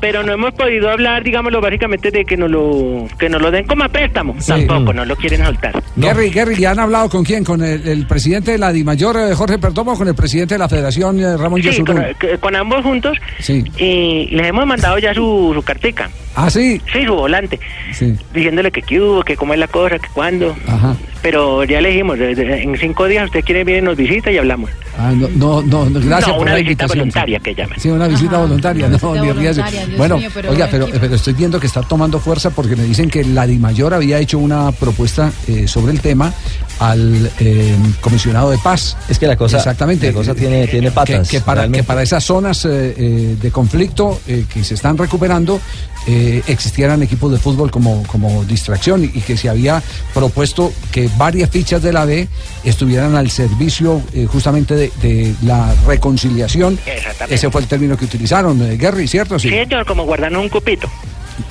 Pero 0.00 0.22
no 0.22 0.32
hemos 0.32 0.52
podido 0.54 0.90
hablar, 0.90 1.22
digámoslo, 1.22 1.60
básicamente 1.60 2.10
de 2.10 2.24
que 2.24 2.36
nos 2.36 2.50
lo, 2.50 3.06
que 3.18 3.28
nos 3.28 3.40
lo 3.42 3.50
den 3.50 3.66
como 3.66 3.84
a 3.84 3.88
préstamo. 3.88 4.34
Sí. 4.38 4.48
Tampoco, 4.66 4.92
no 4.92 5.04
lo 5.04 5.16
quieren 5.16 5.44
soltar. 5.44 5.82
Gary, 5.96 6.30
Gary, 6.30 6.56
¿ya 6.56 6.70
han 6.72 6.78
hablado 6.78 7.08
con 7.08 7.24
quién? 7.24 7.44
¿Con 7.44 7.62
el, 7.62 7.86
el 7.86 8.06
presidente 8.06 8.52
de 8.52 8.58
la 8.58 8.72
DIMAYOR, 8.72 9.16
eh, 9.16 9.34
Jorge 9.34 9.58
Perdomo, 9.58 9.92
o 9.92 9.96
con 9.96 10.08
el 10.08 10.14
presidente 10.14 10.54
de 10.54 10.58
la 10.58 10.68
Federación, 10.68 11.18
eh, 11.20 11.36
Ramón 11.36 11.62
Sí, 11.62 11.82
con, 11.84 11.96
que- 12.18 12.38
con 12.38 12.56
ambos 12.56 12.82
juntos. 12.82 13.16
Sí. 13.38 13.62
Y 13.78 14.28
les 14.34 14.46
hemos 14.48 14.66
mandado 14.66 14.98
ya 14.98 15.12
su, 15.14 15.52
su 15.54 15.62
cartica. 15.62 16.10
Ah, 16.34 16.48
sí. 16.50 16.80
Sí, 16.92 17.04
su 17.04 17.14
volante. 17.14 17.58
Sí. 17.92 18.14
Diciéndole 18.32 18.70
que 18.70 18.82
qué 18.82 19.00
hubo, 19.00 19.22
que 19.22 19.36
cómo 19.36 19.52
es 19.52 19.58
la 19.60 19.66
cosa, 19.68 19.98
que 19.98 20.08
cuándo. 20.12 20.56
Ajá. 20.66 20.96
Pero 21.22 21.64
ya 21.64 21.80
le 21.82 21.90
dijimos, 21.90 22.18
en 22.18 22.76
cinco 22.78 23.04
días 23.06 23.26
usted 23.26 23.44
quiere 23.44 23.62
venir 23.64 23.82
y 23.82 23.84
nos 23.84 23.96
visita 23.96 24.30
y 24.30 24.38
hablamos. 24.38 24.70
Ah, 24.98 25.12
no, 25.14 25.28
no, 25.28 25.60
no, 25.62 25.90
no, 25.90 26.00
gracias 26.00 26.28
no, 26.28 26.36
por 26.38 26.46
una 26.46 26.54
visita 26.56 26.86
voluntaria 26.86 27.38
que 27.40 27.54
llaman. 27.54 27.78
Sí, 27.78 27.88
una 27.90 28.08
visita 28.08 28.32
Ajá, 28.36 28.40
voluntaria, 28.42 28.86
una 28.86 28.96
no, 28.96 29.12
visita 29.12 29.24
ni 29.26 29.32
riesgo. 29.40 29.62
voluntaria, 29.62 29.86
Dios 29.86 29.98
Bueno, 29.98 30.18
mío, 30.18 30.30
pero 30.32 30.50
oiga, 30.50 30.68
pero, 30.70 30.84
equipo. 30.84 30.98
pero 31.00 31.14
estoy 31.14 31.32
viendo 31.34 31.60
que 31.60 31.66
está 31.66 31.82
tomando 31.82 32.18
fuerza 32.20 32.50
porque 32.50 32.74
me 32.74 32.84
dicen 32.84 33.10
que 33.10 33.22
la 33.24 33.46
DIMAYOR 33.46 33.92
había 33.94 34.18
hecho 34.18 34.38
una 34.38 34.72
propuesta 34.72 35.30
eh, 35.46 35.68
sobre 35.68 35.92
el 35.92 36.00
tema 36.00 36.32
al 36.78 37.30
eh, 37.38 37.76
comisionado 38.00 38.50
de 38.50 38.58
paz. 38.58 38.96
Es 39.08 39.18
que 39.18 39.26
la 39.26 39.36
cosa, 39.36 39.58
Exactamente. 39.58 40.06
la 40.06 40.12
cosa 40.14 40.34
tiene, 40.34 40.66
tiene 40.68 40.86
que, 40.88 40.92
patas. 40.92 41.28
que 41.28 41.40
para, 41.40 41.62
realmente. 41.62 41.82
que 41.82 41.86
para 41.86 42.02
esas 42.02 42.24
zonas 42.24 42.64
eh, 42.64 42.94
eh, 42.96 43.36
de 43.40 43.50
conflicto 43.50 44.20
eh, 44.26 44.46
que 44.52 44.64
se 44.64 44.72
están 44.74 44.96
recuperando 44.96 45.60
eh, 46.06 46.42
existieran 46.46 47.02
equipos 47.02 47.30
de 47.30 47.38
fútbol 47.38 47.70
como, 47.70 48.02
como 48.04 48.44
distracción 48.44 49.04
y, 49.04 49.08
que 49.20 49.36
se 49.36 49.48
había 49.48 49.82
propuesto 50.14 50.72
que 50.90 51.08
varias 51.16 51.50
fichas 51.50 51.82
de 51.82 51.92
la 51.92 52.04
B 52.04 52.26
estuvieran 52.64 53.16
al 53.16 53.30
servicio 53.30 54.02
eh, 54.14 54.26
justamente 54.26 54.74
de, 54.74 54.92
de 55.02 55.34
la 55.42 55.74
reconciliación. 55.86 56.78
Exactamente. 56.86 57.34
Ese 57.34 57.50
fue 57.50 57.60
el 57.60 57.66
término 57.66 57.96
que 57.96 58.06
utilizaron, 58.06 58.60
eh, 58.62 58.76
Gary, 58.76 59.06
¿cierto? 59.06 59.38
Sí, 59.38 59.50
señor, 59.50 59.84
como 59.84 60.04
guardarnos 60.04 60.42
un 60.42 60.48
cupito. 60.48 60.88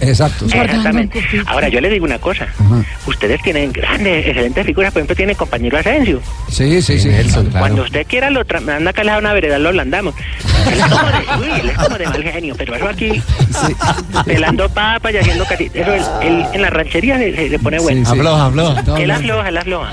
Exacto. 0.01 0.45
Exactamente. 0.45 1.21
Ahora 1.47 1.69
yo 1.69 1.81
le 1.81 1.89
digo 1.89 2.05
una 2.05 2.19
cosa. 2.19 2.45
Ajá. 2.59 2.83
Ustedes 3.07 3.41
tienen 3.41 3.71
grandes, 3.71 4.25
excelentes 4.27 4.65
figuras. 4.65 4.91
Por 4.93 4.99
ejemplo, 5.01 5.15
tiene 5.15 5.31
el 5.33 5.37
compañero 5.37 5.77
Asensio. 5.77 6.21
Sí, 6.49 6.81
sí, 6.81 6.99
sí. 6.99 7.09
Cuando 7.51 7.83
usted 7.83 8.05
quiera, 8.07 8.29
lo 8.29 8.45
tra- 8.45 8.61
manda 8.61 8.91
acá 8.91 9.01
a 9.13 9.17
una 9.19 9.33
vereda, 9.33 9.57
lo 9.59 9.69
ablandamos. 9.69 10.13
Él 10.71 10.79
es 10.79 10.85
como 10.85 11.07
de, 11.07 11.17
uy, 11.53 11.59
él 11.61 11.69
es 11.69 11.77
como 11.77 11.97
de 11.97 12.05
mal 12.07 12.23
genio, 12.23 12.55
pero 12.57 12.75
eso 12.75 12.87
aquí, 12.87 13.21
pelando 14.25 14.69
papas 14.69 15.13
y 15.13 15.17
haciendo. 15.17 15.43
Eso 15.45 15.93
él, 15.93 16.01
él 16.21 16.45
en 16.53 16.61
la 16.61 16.69
ranchería 16.69 17.17
se, 17.17 17.59
pone 17.59 17.79
bueno. 17.79 17.99
Sí, 18.01 18.05
sí. 18.05 18.19
Afloja, 18.19 18.45
afloja. 18.47 18.81
No, 18.83 18.97
Él 18.97 19.07
no. 19.07 19.13
afloja, 19.15 19.49
él 19.49 19.57
afloja. 19.57 19.91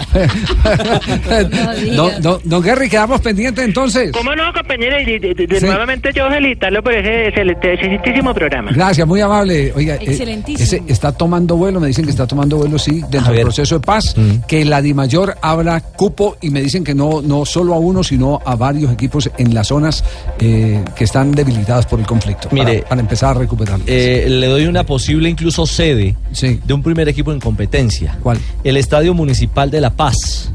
Don, 1.96 2.22
don- 2.22 2.40
don 2.44 2.62
Gary, 2.62 2.88
quedamos 2.88 3.20
pendientes 3.20 3.64
entonces. 3.64 4.12
¿Cómo 4.12 4.34
no, 4.34 4.52
compañero? 4.52 4.98
Y 5.00 5.04
de, 5.18 5.34
de- 5.34 5.46
de- 5.46 5.60
Sí. 5.60 5.64
nuevamente 5.66 6.10
yo 6.14 6.28
felicitarlo 6.28 6.82
por 6.82 6.92
ese 6.92 7.28
excelentísimo 7.28 8.34
programa. 8.34 8.70
Gracias, 8.74 9.06
muy 9.06 9.20
amable. 9.20 9.72
Oiga, 9.74 9.85
Oiga, 9.92 10.02
eh, 10.02 10.10
Excelentísimo. 10.10 10.64
ese 10.64 10.82
está 10.92 11.12
tomando 11.12 11.56
vuelo, 11.56 11.78
me 11.80 11.86
dicen 11.86 12.04
que 12.04 12.10
está 12.10 12.26
tomando 12.26 12.56
vuelo, 12.56 12.78
sí, 12.78 13.02
dentro 13.10 13.32
del 13.32 13.42
proceso 13.42 13.76
de 13.76 13.80
paz, 13.80 14.14
que 14.48 14.64
la 14.64 14.82
Dimayor 14.82 15.36
habla 15.42 15.80
cupo 15.80 16.36
y 16.40 16.50
me 16.50 16.60
dicen 16.60 16.82
que 16.82 16.94
no, 16.94 17.22
no 17.22 17.44
solo 17.44 17.74
a 17.74 17.78
uno, 17.78 18.02
sino 18.02 18.40
a 18.44 18.56
varios 18.56 18.92
equipos 18.92 19.30
en 19.38 19.54
las 19.54 19.68
zonas 19.68 20.02
eh, 20.40 20.82
que 20.96 21.04
están 21.04 21.32
debilitadas 21.32 21.86
por 21.86 22.00
el 22.00 22.06
conflicto. 22.06 22.48
para- 22.48 22.64
Mire, 22.64 22.82
para, 22.88 23.00
empezar 23.00 23.36
a 23.36 23.38
recuperar. 23.40 23.78
Eh, 23.86 24.26
le 24.28 24.46
doy 24.48 24.66
una 24.66 24.84
posible 24.84 25.28
incluso 25.28 25.66
sede 25.66 26.16
de 26.64 26.74
un 26.74 26.82
primer 26.82 27.08
equipo 27.08 27.32
en 27.32 27.38
competencia. 27.40 28.18
¿Cuál? 28.22 28.38
El 28.64 28.76
Estadio 28.76 29.14
Municipal 29.14 29.70
de 29.70 29.80
La 29.80 29.90
Paz. 29.90 30.50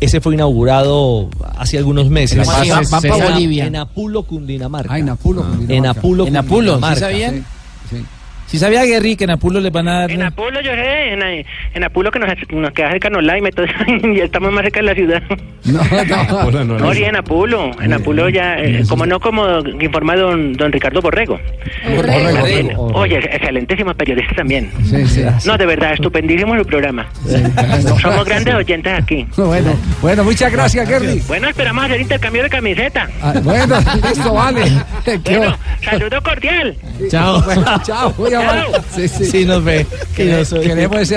Ese 0.00 0.20
fue 0.20 0.34
inaugurado 0.34 1.28
hace 1.58 1.76
algunos 1.78 2.08
meses. 2.08 2.36
La 2.38 2.44
Paz 2.44 3.02
es- 3.04 3.04
en, 3.04 3.18
Bolivia. 3.32 3.66
en 3.66 3.76
Apulo, 3.76 4.22
Cundinamarca. 4.22 4.94
Ah, 4.94 4.98
en 4.98 5.08
Apulo, 5.08 5.44
En 5.68 5.86
Apulo, 5.86 6.26
En 6.26 6.36
Apulo, 6.36 6.74
¿sí 6.76 6.80
Cundinamarca. 6.80 7.00
sabían? 7.00 7.44
Si 8.50 8.58
sabía 8.58 8.84
Guerri 8.84 9.14
que 9.16 9.24
en 9.24 9.30
Apulo 9.30 9.60
le 9.60 9.70
van 9.70 9.86
a 9.86 10.00
dar... 10.00 10.10
En 10.10 10.22
Apulo, 10.22 10.60
yo 10.60 10.72
sé, 10.72 11.12
en, 11.12 11.22
en 11.74 11.84
Apulo 11.84 12.10
que 12.10 12.18
nos, 12.18 12.28
nos 12.50 12.72
queda 12.72 12.90
cerca 12.90 13.08
Nolá 13.08 13.38
y 13.38 13.42
meto- 13.42 13.64
ya 14.16 14.24
estamos 14.24 14.52
más 14.52 14.64
cerca 14.64 14.80
de 14.80 14.86
la 14.86 14.94
ciudad. 14.94 15.22
No, 15.64 15.80
no, 16.52 16.64
No, 16.78 16.92
sí, 16.94 17.04
en 17.04 17.14
Apulo, 17.16 17.70
en 17.80 17.92
Apulo 17.92 18.28
ya, 18.28 18.58
eh, 18.58 18.82
como 18.88 19.06
no 19.06 19.20
como 19.20 19.60
informa 19.80 20.16
don, 20.16 20.52
don 20.54 20.72
Ricardo 20.72 21.00
Borrego. 21.00 21.38
Borrego. 21.94 22.86
Oye, 22.94 23.18
excelentísimo 23.18 23.94
periodista 23.94 24.34
también. 24.34 24.70
Sí, 24.84 25.06
sí. 25.06 25.22
No, 25.46 25.56
de 25.56 25.66
verdad, 25.66 25.92
estupendísimo 25.92 26.54
el 26.56 26.64
programa. 26.64 27.06
Somos 28.00 28.24
grandes 28.24 28.54
oyentes 28.54 28.92
aquí. 28.92 29.26
Bueno, 29.50 29.74
bueno, 30.00 30.22
muchas 30.24 30.52
gracias, 30.52 30.88
Gary. 30.88 31.20
Bueno, 31.26 31.48
esperamos 31.48 31.84
hacer 31.84 32.00
intercambio 32.00 32.42
de 32.44 32.50
camiseta. 32.50 33.08
Ah, 33.20 33.34
bueno, 33.42 33.78
listo, 34.04 34.32
vale. 34.32 34.62
Bueno, 35.24 35.56
saludo 35.84 36.22
cordial. 36.22 36.76
Chao. 37.10 37.42
Bueno, 37.42 37.64
chao. 37.82 38.14
Sí, 38.94 39.08
sí. 39.08 39.24
Sí, 39.26 39.44
nos 39.44 39.62
ve. 39.64 39.86
Queremos 40.14 41.00
ese, 41.00 41.16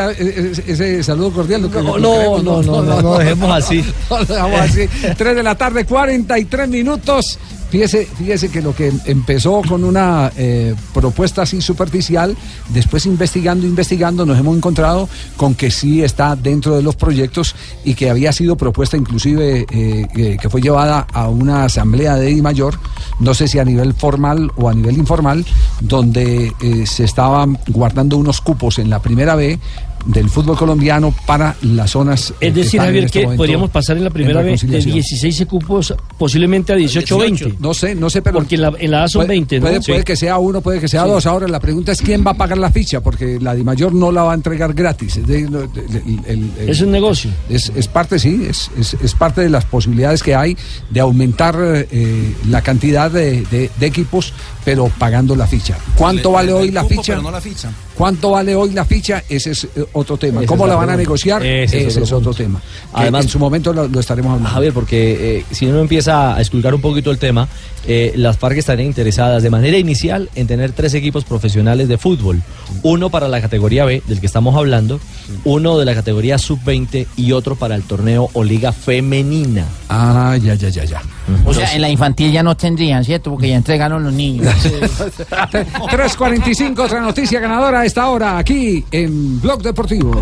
ese, 0.52 0.72
ese 0.72 1.04
saludo 1.04 1.32
cordial. 1.32 1.62
No, 1.62 1.98
no, 1.98 2.42
no, 2.42 2.62
no, 2.62 2.82
no, 2.82 3.02
no, 3.02 3.18
dejemos 3.18 3.52
así. 3.52 3.84
No, 4.10 4.24
dejamos 4.24 4.60
así. 4.62 4.88
3 5.18 5.36
de 5.36 5.44
la 5.44 5.56
tarde, 5.56 5.86
43 5.86 6.68
minutos. 6.70 7.40
Fíjese, 7.74 8.06
fíjese 8.06 8.50
que 8.50 8.62
lo 8.62 8.76
que 8.76 8.94
empezó 9.06 9.64
con 9.68 9.84
una 9.84 10.32
eh, 10.38 10.76
propuesta 10.94 11.42
así 11.42 11.60
superficial, 11.60 12.38
después 12.70 13.08
investigando, 13.08 13.66
investigando, 13.66 14.28
nos 14.28 14.38
hemos 14.38 14.56
encontrado 14.56 15.10
con 15.38 15.56
que 15.56 15.72
sí 15.72 16.04
está 16.04 16.36
dentro 16.36 16.76
de 16.76 16.84
los 16.84 16.96
proyectos 16.96 17.56
y 17.84 17.96
que 17.96 18.12
había 18.12 18.32
sido 18.32 18.58
propuesta 18.58 18.96
inclusive 18.96 19.66
eh, 19.72 20.38
que 20.40 20.50
fue 20.52 20.62
llevada 20.62 21.08
a 21.12 21.30
una 21.30 21.64
asamblea 21.64 22.16
de 22.16 22.28
Di 22.28 22.44
Mayor, 22.44 22.78
no 23.20 23.34
sé 23.34 23.48
si 23.48 23.58
a 23.58 23.66
nivel 23.66 23.96
formal 23.96 24.52
o 24.56 24.70
a 24.70 24.74
nivel 24.76 24.96
informal, 24.96 25.44
donde 25.82 26.54
eh, 26.62 26.86
se 26.86 27.06
estaban 27.06 27.58
guardando 27.70 28.18
unos 28.18 28.40
cupos 28.40 28.78
en 28.78 28.92
la 28.92 29.02
primera 29.02 29.34
B 29.34 29.60
del 30.06 30.30
fútbol 30.30 30.58
colombiano 30.58 31.14
para 31.26 31.56
las 31.62 31.92
zonas. 31.92 32.32
eh, 32.32 32.48
Es 32.48 32.54
que 32.54 32.60
decir, 32.62 32.80
en 32.80 32.86
Javier, 32.88 33.04
este 33.06 33.22
que 33.22 33.28
podríamos 33.38 33.70
pasar 33.70 33.98
en 33.98 34.04
la 34.04 34.10
primera 34.10 34.40
en 34.42 34.48
vez 34.48 34.62
de 34.62 34.68
reconciliación. 34.68 34.94
16 35.20 35.46
cupos 35.48 35.94
posiblemente 36.18 36.74
a 36.74 36.76
18 36.76 37.16
o 37.16 37.20
20. 37.20 37.56
No 37.60 37.74
sé, 37.74 37.96
no 37.96 38.10
sé, 38.10 38.22
pero. 38.22 38.38
Porque 38.38 38.56
en 38.56 38.62
la, 38.62 38.74
en 38.78 38.92
la 38.92 39.04
A 39.04 39.08
son 39.08 39.20
puede, 39.20 39.30
20, 39.30 39.60
¿no? 39.60 39.62
Puede, 39.68 39.82
Sí. 39.82 39.92
puede 39.92 40.04
que 40.04 40.16
sea 40.16 40.38
uno, 40.38 40.62
puede 40.62 40.80
que 40.80 40.88
sea 40.88 41.04
dos. 41.06 41.26
Ahora 41.26 41.48
la 41.48 41.60
pregunta 41.60 41.92
es 41.92 42.02
quién 42.02 42.24
va 42.26 42.32
a 42.32 42.34
pagar 42.36 42.58
la 42.58 42.72
ficha, 42.72 43.02
porque 43.02 43.40
la 43.40 43.54
Dimayor 43.56 43.94
no 43.94 44.12
la 44.12 44.24
va 44.24 44.32
a 44.32 44.36
entregar 44.36 44.74
gratis. 44.74 45.18
Es, 45.18 45.28
de- 45.28 45.42
no, 45.50 45.60
de- 45.62 45.82
el- 45.82 46.20
el- 46.28 46.52
el- 46.60 46.70
Es 46.70 46.82
un 46.82 46.92
negocio. 46.92 47.32
Es, 47.50 47.72
es 47.76 47.88
parte, 47.88 48.20
sí, 48.20 48.46
es, 48.50 48.70
es, 48.78 48.96
es 49.02 49.14
parte 49.14 49.42
de 49.42 49.50
las 49.50 49.66
posibilidades 49.66 50.22
que 50.24 50.36
hay 50.36 50.58
de 50.90 51.00
aumentar 51.00 51.56
eh, 51.60 52.34
la 52.50 52.62
cantidad 52.62 53.10
de, 53.12 53.42
de- 53.52 53.70
de 53.80 53.86
equipos, 53.86 54.34
pero 54.66 54.90
pagando 54.98 55.36
la 55.36 55.48
ficha. 55.48 55.78
¿Cuánto 55.96 56.30
Le- 56.30 56.36
vale 56.36 56.48
le- 56.48 56.54
hoy 56.54 56.68
el 56.70 56.74
la 56.74 56.82
cupo, 56.84 56.96
ficha? 56.96 57.14
pero 57.14 57.22
no 57.22 57.32
la 57.32 57.42
ficha. 57.42 57.72
¿Cuánto 57.96 58.32
vale 58.32 58.56
hoy 58.56 58.72
la 58.72 58.86
ficha? 58.86 59.24
Ese 59.30 59.52
es 59.52 59.66
eh, 59.76 59.86
otro 59.94 60.18
tema. 60.18 60.46
¿Cómo 60.46 60.66
la 60.68 60.76
van 60.76 60.90
a 60.90 60.96
negociar? 60.98 61.46
Ese 61.46 61.78
Ese, 61.78 61.88
es 61.88 61.94
otro 61.94 62.04
es 62.04 62.12
otro 62.12 62.32
punto. 62.32 62.38
tema. 62.38 62.62
Además- 62.94 63.26
en 63.26 63.30
su 63.30 63.40
momento 63.40 63.72
lo, 63.74 63.88
lo 63.88 64.00
estaremos 64.00 64.32
hablando. 64.32 64.50
Javier, 64.50 64.74
porque 64.74 65.38
eh, 65.40 65.46
si 65.52 65.68
uno 65.68 65.80
empieza 65.80 66.36
a 66.36 66.40
explicar 66.40 66.74
un 66.74 66.82
poquito 66.82 67.12
el 67.12 67.18
tema, 67.20 67.48
eh, 67.86 68.14
las 68.16 68.38
FARC 68.38 68.58
estarían 68.58 68.88
interesadas 68.88 69.44
de 69.44 69.50
manera 69.50 69.78
inicial 69.78 70.30
en 70.36 70.48
tener 70.48 70.72
tres 70.72 70.94
equipos 70.94 71.26
profesionales 71.26 71.88
de 71.88 71.98
fútbol. 71.98 72.42
Uno 72.82 73.10
para 73.10 73.28
la 73.28 73.42
categoría 73.42 73.86
B, 73.86 74.02
del 74.08 74.20
que 74.20 74.26
estamos 74.26 74.56
hablando, 74.56 75.00
uno 75.44 75.78
de 75.78 75.86
la 75.86 75.94
categoría 75.94 76.38
sub-20 76.38 77.08
y 77.18 77.32
otro 77.32 77.56
para 77.56 77.76
el 77.76 77.84
torneo 77.84 78.30
o 78.34 78.44
liga 78.44 78.72
femenina. 78.72 79.66
Ah, 79.90 80.38
ya, 80.42 80.56
ya, 80.56 80.70
ya, 80.70 80.86
ya. 80.86 81.02
O 81.46 81.54
sea, 81.54 81.74
en 81.74 81.82
la 81.82 81.90
infantil 81.90 82.32
ya 82.32 82.44
no 82.44 82.56
tendrían, 82.56 83.04
¿cierto? 83.04 83.32
Porque 83.32 83.50
ya 83.50 83.56
entregaron 83.56 84.04
los 84.04 84.14
niños. 84.14 84.46
3.45, 84.54 86.80
otra 86.80 87.02
noticia 87.02 87.40
ganadora 87.40 87.82
a 87.82 87.86
esta 87.86 88.10
hora 88.10 88.38
aquí 88.38 88.84
en 88.92 89.42
Blog 89.42 89.62
Deportivo. 89.62 90.22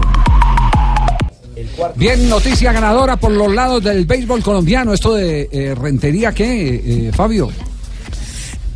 Bien, 1.95 2.29
noticia 2.29 2.71
ganadora 2.71 3.17
por 3.17 3.31
los 3.31 3.53
lados 3.53 3.83
del 3.83 4.05
béisbol 4.05 4.41
colombiano. 4.43 4.93
Esto 4.93 5.13
de 5.13 5.49
eh, 5.51 5.75
Rentería, 5.75 6.31
¿qué, 6.31 6.81
eh, 7.07 7.11
Fabio? 7.13 7.49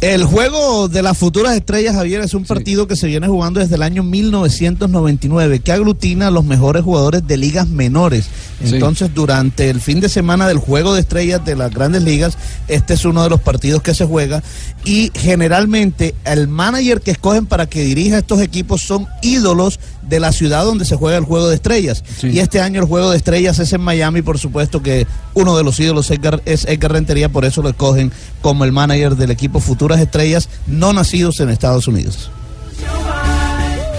El 0.02 0.26
juego 0.26 0.90
de 0.90 1.02
las 1.02 1.18
futuras 1.18 1.56
estrellas, 1.56 1.96
Javier, 1.96 2.22
es 2.22 2.34
un 2.34 2.44
partido 2.44 2.86
que 2.86 2.96
se 2.96 3.08
viene 3.08 3.28
jugando 3.28 3.62
desde 3.62 3.76
el 3.76 3.82
año 3.82 4.04
1999, 4.04 5.60
que 5.60 5.72
aglutina 5.72 6.28
a 6.28 6.32
los 6.32 6.44
mejores 6.44 6.84
jugadores 6.84 7.26
de 7.26 7.38
ligas 7.38 7.68
menores. 7.70 8.26
Sí. 8.64 8.76
Entonces, 8.76 9.14
durante 9.14 9.70
el 9.70 9.80
fin 9.80 10.02
de 10.02 10.10
semana 10.10 10.48
del 10.48 10.58
juego 10.58 10.94
de 10.94 11.00
estrellas 11.00 11.44
de 11.46 11.56
las 11.56 11.74
grandes 11.74 12.04
ligas, 12.04 12.38
este 12.68 12.94
es 12.94 13.06
uno 13.06 13.24
de 13.24 13.30
los 13.30 13.40
partidos 13.40 13.82
que 13.82 13.94
se 13.94 14.06
juega. 14.06 14.44
Y 14.84 15.12
generalmente, 15.16 16.14
el 16.26 16.48
manager 16.48 17.02
que 17.02 17.12
escogen 17.12 17.46
para 17.46 17.68
que 17.68 17.84
dirija 17.84 18.18
estos 18.18 18.42
equipos 18.42 18.82
son 18.82 19.08
ídolos 19.22 19.80
de 20.08 20.20
la 20.20 20.32
ciudad 20.32 20.66
donde 20.66 20.86
se 20.86 20.96
juega 20.96 21.18
el 21.18 21.24
juego 21.24 21.48
de 21.48 21.56
estrellas. 21.56 22.04
Y 22.22 22.40
este 22.40 22.62
año 22.62 22.82
el 22.82 22.88
juego 22.88 23.12
de 23.12 23.18
estrellas 23.18 23.60
es 23.60 23.74
en 23.74 23.82
Miami, 23.82 24.22
por 24.22 24.38
supuesto 24.38 24.82
que 24.82 25.08
uno 25.34 25.58
de 25.58 25.64
los 25.64 25.80
ídolos 25.80 26.12
es 26.12 26.18
Edgar, 26.18 26.42
es 26.46 26.66
Edgar 26.66 26.94
Rentería, 26.94 27.30
por 27.30 27.46
eso 27.46 27.62
lo 27.62 27.70
escogen 27.70 28.12
como 28.42 28.64
el 28.66 28.72
manager 28.72 29.16
del 29.16 29.32
equipo 29.32 29.60
Futuras 29.86 30.02
Estrellas, 30.02 30.50
no 30.66 30.94
nacidos 30.94 31.40
en 31.42 31.50
Estados 31.50 31.88
Unidos. 31.88 32.32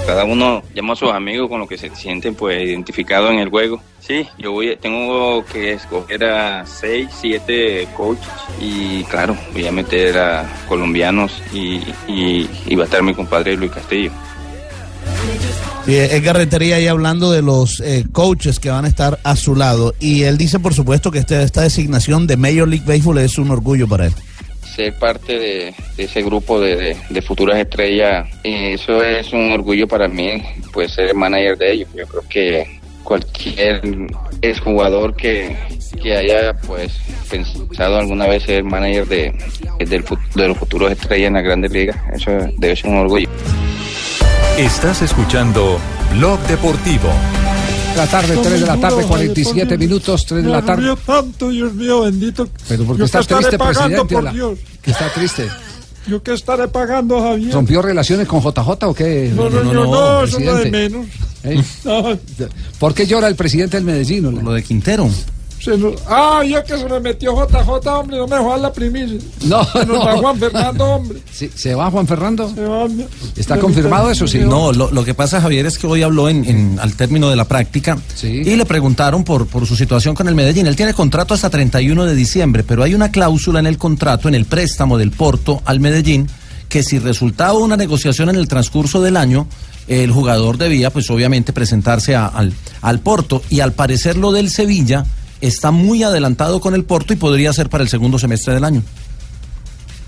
Cada 0.04 0.24
uno 0.24 0.64
llama 0.74 0.94
a 0.94 0.96
sus 0.96 1.12
amigos 1.12 1.48
con 1.48 1.60
lo 1.60 1.68
que 1.68 1.78
se 1.78 1.94
sienten 1.94 2.34
pues 2.34 2.60
identificados 2.60 3.30
en 3.30 3.38
el 3.38 3.50
juego. 3.50 3.80
Sí, 4.00 4.26
yo 4.36 4.50
voy, 4.50 4.76
tengo 4.82 5.44
que 5.44 5.74
escoger 5.74 6.24
a 6.24 6.66
seis, 6.66 7.08
siete 7.20 7.86
coaches 7.96 8.26
y 8.60 9.04
claro, 9.04 9.36
voy 9.52 9.64
a 9.64 9.70
meter 9.70 10.18
a 10.18 10.52
colombianos 10.68 11.30
y, 11.54 11.76
y, 12.08 12.50
y 12.66 12.74
va 12.74 12.82
a 12.82 12.86
estar 12.86 13.04
mi 13.04 13.14
compadre 13.14 13.56
Luis 13.56 13.70
Castillo. 13.70 14.10
Sí, 15.84 15.94
Edgar 15.94 16.34
Rentería 16.36 16.76
ahí 16.76 16.88
hablando 16.88 17.30
de 17.30 17.42
los 17.42 17.78
eh, 17.78 18.04
coaches 18.10 18.58
que 18.58 18.70
van 18.70 18.86
a 18.86 18.88
estar 18.88 19.20
a 19.22 19.36
su 19.36 19.54
lado. 19.54 19.94
Y 20.00 20.22
él 20.22 20.36
dice, 20.36 20.58
por 20.58 20.74
supuesto, 20.74 21.12
que 21.12 21.20
este- 21.20 21.44
esta 21.44 21.62
designación 21.62 22.26
de 22.26 22.36
Major 22.36 22.66
League 22.66 22.84
Baseball 22.84 23.18
es 23.18 23.38
un 23.38 23.52
orgullo 23.52 23.86
para 23.86 24.06
él. 24.06 24.12
Ser 24.76 24.92
parte 24.98 25.38
de, 25.38 25.74
ese 25.96 26.22
grupo 26.22 26.60
de, 26.60 26.94
futuras 27.26 27.58
estrellas, 27.58 28.28
eso 28.44 29.02
es 29.02 29.32
un 29.32 29.50
orgullo 29.52 29.88
para 29.88 30.06
mí, 30.06 30.42
pues 30.72 30.92
ser 30.92 31.14
manager 31.14 31.56
de 31.56 31.72
ellos. 31.72 31.88
Yo 31.94 32.06
creo 32.06 32.22
que 32.28 32.80
cualquier 33.02 33.80
exjugador 34.42 35.16
que, 35.16 35.56
que 36.02 36.14
haya 36.14 36.54
pues 36.66 36.92
pensado 37.30 37.96
alguna 37.96 38.26
vez 38.26 38.42
ser 38.42 38.64
manager 38.64 39.06
de, 39.06 39.34
del 39.78 40.04
los 40.34 40.58
futuros 40.58 40.92
estrellas 40.92 41.28
en 41.28 41.34
la 41.34 41.40
grandes 41.40 41.72
ligas, 41.72 41.96
eso 42.12 42.30
debe 42.58 42.76
ser 42.76 42.90
un 42.90 42.98
orgullo. 42.98 43.28
Estás 44.58 45.02
escuchando 45.02 45.78
Blog 46.12 46.38
Deportivo. 46.48 47.10
La 47.96 48.06
tarde, 48.06 48.36
3 48.42 48.60
de 48.60 48.66
la 48.66 48.76
tarde, 48.78 49.04
47 49.04 49.78
minutos, 49.78 50.26
3 50.26 50.44
de 50.44 50.50
la 50.50 50.62
tarde. 50.62 50.94
tanto, 51.06 51.48
Dios 51.50 51.72
mío, 51.74 52.02
bendito. 52.02 52.48
Pero 52.68 52.84
porque 52.84 53.04
está 53.04 53.22
triste, 53.22 53.58
presidente. 53.58 54.14
por 54.14 54.24
la- 54.24 54.32
Dios. 54.32 54.58
que 54.82 54.90
está 54.90 55.08
triste. 55.12 55.48
Yo 56.06 56.22
que 56.22 56.34
estaré 56.34 56.68
pagando, 56.68 57.20
Javier. 57.20 57.52
¿Rompió 57.52 57.82
relaciones 57.82 58.28
con 58.28 58.40
JJ 58.40 58.86
o 58.88 58.94
qué? 58.94 59.32
No, 59.34 59.50
no, 59.50 59.64
no, 59.64 59.72
no, 59.84 60.22
eso 60.24 60.38
es 60.38 60.44
lo 60.44 60.54
de 60.56 60.70
menos. 60.70 61.06
¿Eh? 61.42 61.62
No, 61.84 62.18
¿Por 62.78 62.94
qué 62.94 63.06
llora 63.06 63.28
el 63.28 63.34
presidente 63.34 63.76
del 63.76 63.84
Medellín? 63.84 64.44
Lo 64.44 64.52
de 64.52 64.62
Quintero. 64.62 65.08
Se 65.72 65.76
nos- 65.78 65.94
Ah, 66.08 66.42
ya 66.48 66.62
que 66.64 66.78
se 66.78 66.84
me 66.88 67.00
metió 67.00 67.34
JJ, 67.34 67.86
hombre, 67.88 68.16
no 68.16 68.26
me 68.26 68.36
dejó 68.36 68.50
dar 68.50 68.60
la 68.60 68.72
primicia. 68.72 69.18
No, 69.44 69.64
Se 69.64 69.78
nos 69.80 69.88
no. 69.88 70.04
va 70.04 70.16
Juan 70.16 70.38
Fernando, 70.38 70.84
hombre. 70.84 71.18
Sí, 71.32 71.50
¿Se 71.54 71.74
va 71.74 71.90
Juan 71.90 72.06
Fernando? 72.06 72.48
Se 72.54 72.62
va, 72.64 72.84
hombre. 72.84 73.06
¿Está 73.36 73.58
confirmado 73.58 74.10
eso, 74.10 74.26
sí? 74.26 74.38
No, 74.38 74.72
lo, 74.72 74.90
lo 74.90 75.04
que 75.04 75.12
pasa, 75.14 75.40
Javier, 75.40 75.66
es 75.66 75.76
que 75.78 75.86
hoy 75.86 76.02
habló 76.02 76.28
en, 76.28 76.44
en- 76.44 76.78
al 76.80 76.94
término 76.94 77.28
de 77.28 77.36
la 77.36 77.44
práctica 77.46 77.98
y 78.22 78.56
le 78.56 78.64
preguntaron 78.64 79.24
por, 79.24 79.46
por 79.46 79.66
su 79.66 79.76
situación 79.76 80.14
con 80.14 80.28
el 80.28 80.34
Medellín. 80.34 80.66
Él 80.66 80.76
tiene 80.76 80.94
contrato 80.94 81.34
hasta 81.34 81.50
31 81.50 82.04
de 82.06 82.14
diciembre, 82.14 82.62
pero 82.62 82.82
hay 82.82 82.94
una 82.94 83.10
cláusula 83.10 83.58
en 83.60 83.66
el 83.66 83.76
contrato, 83.76 84.28
en 84.28 84.34
el 84.34 84.44
préstamo 84.46 84.96
del 84.96 85.10
Porto 85.10 85.60
al 85.64 85.80
Medellín, 85.80 86.28
que 86.68 86.82
si 86.82 86.98
resultaba 86.98 87.54
una 87.58 87.76
negociación 87.76 88.28
en 88.30 88.36
el 88.36 88.48
transcurso 88.48 89.02
del 89.02 89.16
año, 89.16 89.46
el 89.88 90.10
jugador 90.10 90.58
debía, 90.58 90.90
pues 90.90 91.08
obviamente, 91.10 91.52
presentarse 91.52 92.14
a- 92.16 92.26
al, 92.26 92.52
al 92.82 93.00
Porto. 93.00 93.42
Y 93.50 93.60
al 93.60 93.72
parecer 93.72 94.16
lo 94.16 94.32
del 94.32 94.50
Sevilla 94.50 95.04
está 95.46 95.70
muy 95.70 96.02
adelantado 96.02 96.60
con 96.60 96.74
el 96.74 96.84
Porto 96.84 97.12
y 97.12 97.16
podría 97.16 97.52
ser 97.52 97.68
para 97.68 97.82
el 97.82 97.88
segundo 97.88 98.18
semestre 98.18 98.54
del 98.54 98.64
año. 98.64 98.82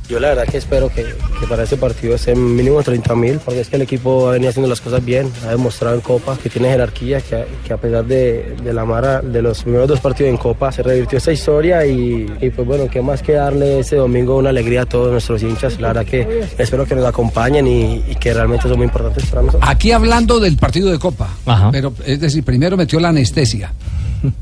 Yo 0.09 0.19
la 0.19 0.29
verdad 0.29 0.47
que 0.47 0.57
espero 0.57 0.89
que, 0.89 1.05
que 1.39 1.47
para 1.47 1.65
este 1.65 1.77
partido 1.77 2.15
estén 2.15 2.57
mínimo 2.57 2.83
30 2.83 3.15
mil, 3.15 3.39
porque 3.41 3.61
es 3.61 3.69
que 3.69 3.77
el 3.77 3.83
equipo 3.83 4.29
ha 4.29 4.33
venido 4.33 4.49
haciendo 4.49 4.67
las 4.67 4.81
cosas 4.81 5.05
bien, 5.05 5.31
ha 5.45 5.51
demostrado 5.51 5.97
en 5.97 6.01
Copa 6.01 6.39
que 6.43 6.49
tiene 6.49 6.71
jerarquía, 6.71 7.21
que 7.21 7.37
a, 7.37 7.47
que 7.63 7.75
a 7.75 7.77
pesar 7.77 8.07
de, 8.07 8.57
de 8.65 8.73
la 8.73 8.87
mara 8.87 9.21
de 9.21 9.43
los 9.43 9.65
primeros 9.65 9.87
dos 9.87 10.01
partidos 10.01 10.31
en 10.31 10.39
Copa 10.39 10.73
se 10.73 10.83
revirtió 10.83 11.19
esta 11.19 11.31
historia 11.31 11.85
y, 11.85 12.27
y 12.41 12.49
pues 12.49 12.67
bueno, 12.67 12.89
qué 12.91 13.03
más 13.03 13.23
que 13.23 13.33
darle 13.33 13.81
este 13.81 13.97
domingo 13.97 14.39
una 14.39 14.49
alegría 14.49 14.83
a 14.83 14.87
todos 14.87 15.13
nuestros 15.13 15.43
hinchas. 15.43 15.79
La 15.79 15.89
verdad 15.89 16.07
que 16.07 16.49
espero 16.57 16.87
que 16.87 16.95
nos 16.95 17.05
acompañen 17.05 17.67
y, 17.67 18.03
y 18.09 18.15
que 18.19 18.33
realmente 18.33 18.67
son 18.67 18.79
muy 18.79 18.87
importantes 18.87 19.27
para 19.27 19.43
nosotros. 19.43 19.71
Aquí 19.71 19.93
hablando 19.93 20.41
del 20.41 20.57
partido 20.57 20.91
de 20.91 20.99
Copa, 20.99 21.29
pero 21.71 21.93
es 22.07 22.19
decir, 22.19 22.43
primero 22.45 22.79
metió 22.79 22.99
la 22.99 23.11
anestesia. 23.11 23.75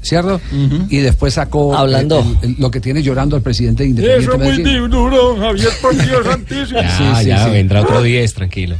¿Cierto? 0.03 0.41
Y 0.89 0.99
después 0.99 1.35
sacó 1.35 1.77
Hablando. 1.77 2.25
el- 2.43 2.51
el- 2.51 2.57
lo 2.59 2.71
que 2.71 2.81
tiene 2.81 3.03
llorando 3.03 3.37
el 3.37 3.43
presidente 3.43 3.83
de 3.83 3.91
Independiente 3.91 4.25
Eso 4.25 4.43
es 4.43 4.79
muy 4.81 4.89
duro, 4.89 5.37
Javier, 5.37 5.69
por 5.83 5.95
Dios 5.97 6.25
santísimo. 6.27 6.81
Ya, 7.01 7.23
ya, 7.23 7.49
vendrá 7.49 7.83
otro 7.83 8.03
10, 8.03 8.35
tranquilo. 8.35 8.77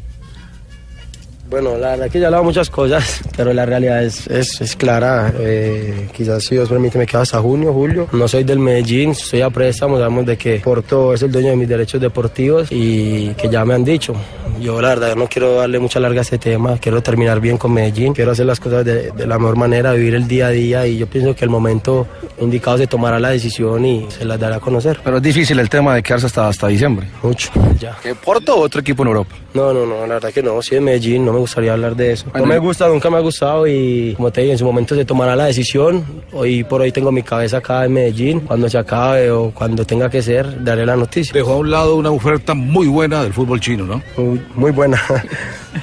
Bueno, 1.49 1.77
la 1.77 1.91
verdad 1.91 2.11
que 2.11 2.19
ya 2.19 2.25
he 2.25 2.27
hablado 2.27 2.43
muchas 2.43 2.69
cosas, 2.71 3.21
pero 3.37 3.53
la 3.53 3.65
realidad 3.65 4.03
es, 4.03 4.27
es, 4.27 4.61
es 4.61 4.75
clara. 4.75 5.33
Eh, 5.39 6.09
quizás 6.13 6.43
si 6.45 6.57
Dios 6.57 6.69
permite 6.69 6.99
me 6.99 7.07
quedo 7.07 7.21
hasta 7.21 7.41
junio, 7.41 7.73
julio. 7.73 8.09
No 8.13 8.27
soy 8.27 8.43
del 8.43 8.59
Medellín, 8.59 9.11
estoy 9.11 9.43
a 9.43 9.51
préstamo, 9.51 9.97
sabemos 9.97 10.27
de 10.27 10.37
que 10.37 10.59
Porto 10.59 11.15
es 11.15 11.23
el 11.23 11.31
dueño 11.31 11.51
de 11.51 11.57
mis 11.57 11.69
derechos 11.69 12.01
deportivos 12.01 12.69
y 12.71 13.29
que 13.35 13.49
ya 13.49 13.65
me 13.65 13.75
han 13.75 13.85
dicho. 13.85 14.15
Yo 14.61 14.81
la 14.81 14.89
verdad 14.89 15.15
no 15.15 15.29
quiero 15.29 15.57
darle 15.57 15.79
mucha 15.79 16.01
larga 16.01 16.21
a 16.21 16.23
este 16.23 16.39
tema, 16.39 16.79
quiero 16.79 17.03
terminar 17.03 17.41
bien 17.41 17.59
con 17.59 17.73
Medellín, 17.73 18.13
quiero 18.13 18.33
hacer 18.33 18.47
las 18.47 18.59
cosas 18.59 18.85
de, 18.85 19.13
de 19.13 19.27
la 19.27 19.39
mejor 19.39 19.57
manera, 19.57 19.93
vivir 19.93 20.15
el 20.15 20.27
día 20.27 20.47
a 20.49 20.51
día 20.51 20.87
y 20.87 20.99
yo 20.99 21.07
pienso 21.07 21.37
que 21.37 21.45
el 21.45 21.51
momento 21.51 22.09
indicado 22.41 22.79
se 22.79 22.87
tomará 22.87 23.21
la 23.21 23.29
decisión 23.29 23.85
y 23.85 24.07
se 24.11 24.25
las 24.25 24.41
dará 24.41 24.57
a 24.57 24.61
conocer. 24.61 24.99
Pero 25.05 25.19
es 25.19 25.23
difícil 25.23 25.59
el 25.61 25.69
tema 25.69 25.95
de 25.95 26.03
quedarse 26.03 26.27
hasta, 26.27 26.49
hasta 26.49 26.67
diciembre. 26.69 27.07
Mucho, 27.23 27.51
ya. 27.79 27.97
¿Que 28.03 28.15
Porto 28.15 28.57
o 28.57 28.61
otro 28.61 28.81
equipo 28.81 29.03
en 29.03 29.09
Europa? 29.09 29.35
No, 29.57 29.73
no, 29.73 29.87
no, 29.87 30.07
la 30.07 30.15
verdad 30.15 30.33
que 30.33 30.43
no, 30.43 30.61
soy 30.61 30.75
de 30.77 30.81
Medellín, 30.83 31.25
no 31.25 31.33
me 31.33 31.39
gustaría 31.39 31.73
hablar 31.73 31.97
de 31.97 32.13
eso. 32.13 32.27
No 32.35 32.45
me 32.45 32.59
gusta, 32.59 32.89
nunca 32.89 33.09
me 33.09 33.17
ha 33.17 33.21
gustado 33.21 33.67
y 33.67 34.13
como 34.15 34.31
te 34.31 34.43
digo, 34.43 34.53
en 34.53 34.59
su 34.59 34.67
momento 34.67 34.95
se 34.95 35.07
tomará 35.07 35.35
la 35.35 35.47
decisión. 35.47 36.05
Hoy 36.33 36.63
por 36.63 36.83
hoy 36.83 36.93
tengo 36.93 37.11
mi 37.11 37.23
cabeza 37.23 37.57
acá 37.57 37.87
en 37.87 37.95
Medellín. 37.95 38.41
Cuando 38.41 38.69
se 38.69 38.77
acabe 38.77 39.31
o 39.31 39.53
cuando 39.53 39.87
tenga 39.87 40.11
que 40.11 40.21
ser, 40.21 40.63
daré 40.63 40.85
la 40.85 40.95
noticia. 40.95 41.33
Dejó 41.33 41.55
a 41.55 41.57
un 41.57 41.71
lado 41.71 41.97
una 41.97 42.11
oferta 42.11 42.53
muy 42.53 42.87
buena 42.87 43.23
del 43.23 43.33
fútbol 43.33 43.59
chino, 43.59 43.87
¿no? 43.87 44.03
Muy, 44.19 44.43
muy 44.55 44.71
buena. 44.73 45.01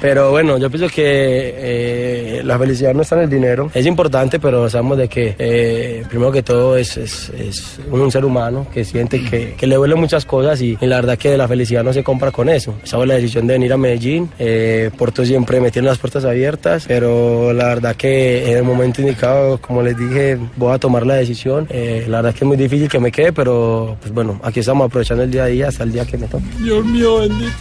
Pero 0.00 0.30
bueno, 0.30 0.58
yo 0.58 0.70
pienso 0.70 0.88
que 0.88 1.54
eh, 1.56 2.42
la 2.44 2.58
felicidad 2.58 2.94
no 2.94 3.02
está 3.02 3.16
en 3.16 3.22
el 3.22 3.30
dinero. 3.30 3.70
Es 3.74 3.86
importante, 3.86 4.38
pero 4.38 4.68
sabemos 4.68 4.98
de 4.98 5.08
que 5.08 5.34
eh, 5.38 6.04
primero 6.08 6.32
que 6.32 6.42
todo 6.42 6.76
es, 6.76 6.96
es, 6.96 7.30
es 7.30 7.78
un 7.90 8.10
ser 8.10 8.24
humano 8.24 8.66
que 8.72 8.84
siente 8.84 9.22
que, 9.22 9.54
que 9.54 9.66
le 9.66 9.76
duelen 9.76 9.98
muchas 9.98 10.24
cosas 10.24 10.60
y, 10.60 10.76
y 10.80 10.86
la 10.86 10.96
verdad 10.96 11.18
que 11.18 11.36
la 11.36 11.48
felicidad 11.48 11.84
no 11.84 11.92
se 11.92 12.02
compra 12.02 12.30
con 12.30 12.48
eso. 12.48 12.74
Esa 12.82 12.96
fue 12.96 13.06
la 13.06 13.14
decisión 13.14 13.46
de 13.46 13.54
venir 13.54 13.72
a 13.72 13.76
Medellín. 13.76 14.30
Eh, 14.38 14.90
Porto 14.96 15.24
siempre 15.24 15.60
me 15.60 15.70
tiene 15.70 15.88
las 15.88 15.98
puertas 15.98 16.24
abiertas, 16.24 16.84
pero 16.86 17.52
la 17.52 17.66
verdad 17.66 17.96
que 17.96 18.50
en 18.50 18.58
el 18.58 18.64
momento 18.64 19.00
indicado, 19.00 19.58
como 19.58 19.82
les 19.82 19.96
dije, 19.96 20.38
voy 20.56 20.74
a 20.74 20.78
tomar 20.78 21.06
la 21.06 21.14
decisión. 21.14 21.66
Eh, 21.70 22.04
la 22.08 22.18
verdad 22.18 22.32
que 22.32 22.44
es 22.44 22.48
muy 22.48 22.56
difícil 22.56 22.88
que 22.88 22.98
me 22.98 23.10
quede, 23.12 23.32
pero 23.32 23.96
pues 24.00 24.12
bueno, 24.12 24.40
aquí 24.42 24.60
estamos 24.60 24.86
aprovechando 24.86 25.22
el 25.22 25.30
día 25.30 25.44
a 25.44 25.46
día 25.46 25.68
hasta 25.68 25.84
el 25.84 25.92
día 25.92 26.04
que 26.04 26.18
me 26.18 26.26
toque. 26.26 26.44
Dios 26.62 26.84
mío, 26.84 27.20
bendito. 27.20 27.52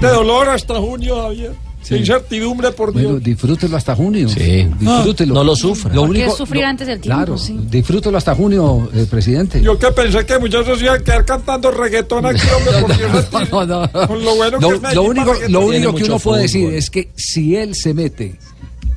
De 0.00 0.08
dolor 0.08 0.48
hasta 0.50 0.74
junio, 0.74 1.22
Javier. 1.22 1.52
De 1.88 1.98
incertidumbre, 1.98 2.72
por 2.72 2.92
Dios. 2.92 3.04
Bueno, 3.04 3.20
disfrútelo 3.20 3.76
hasta 3.76 3.94
junio. 3.94 4.28
Sí. 4.28 4.68
Disfrútelo. 4.78 5.34
No 5.34 5.44
lo 5.44 5.54
sufra. 5.54 5.94
Lo 5.94 6.02
¿Por 6.02 6.12
qué 6.12 6.22
único, 6.22 6.36
sufrir 6.36 6.64
antes 6.64 6.86
del 6.86 7.00
tiempo? 7.00 7.16
Claro, 7.16 7.38
sí. 7.38 7.56
disfrútelo 7.70 8.18
hasta 8.18 8.34
junio, 8.34 8.90
eh, 8.92 9.06
presidente. 9.08 9.62
Yo 9.62 9.78
que 9.78 9.92
pensé 9.92 10.26
que 10.26 10.38
muchachos 10.38 10.82
iban 10.82 11.00
a 11.00 11.04
quedar 11.04 11.24
cantando 11.24 11.70
reggaetón 11.70 12.26
aquí, 12.26 12.40
hombre. 12.56 13.48
No, 13.52 13.66
no. 13.66 14.08
Con 14.08 14.24
lo 14.24 14.34
bueno 14.34 14.58
Lo, 14.58 14.68
que 14.68 14.74
es 14.74 14.82
Medellín 14.82 14.96
lo 14.96 15.02
único, 15.08 15.34
lo 15.48 15.60
único 15.60 15.94
que 15.94 16.04
uno 16.04 16.18
puede 16.18 16.42
decir 16.42 16.74
es 16.74 16.90
que 16.90 17.10
si 17.14 17.54
él 17.56 17.74
se 17.76 17.94
mete 17.94 18.36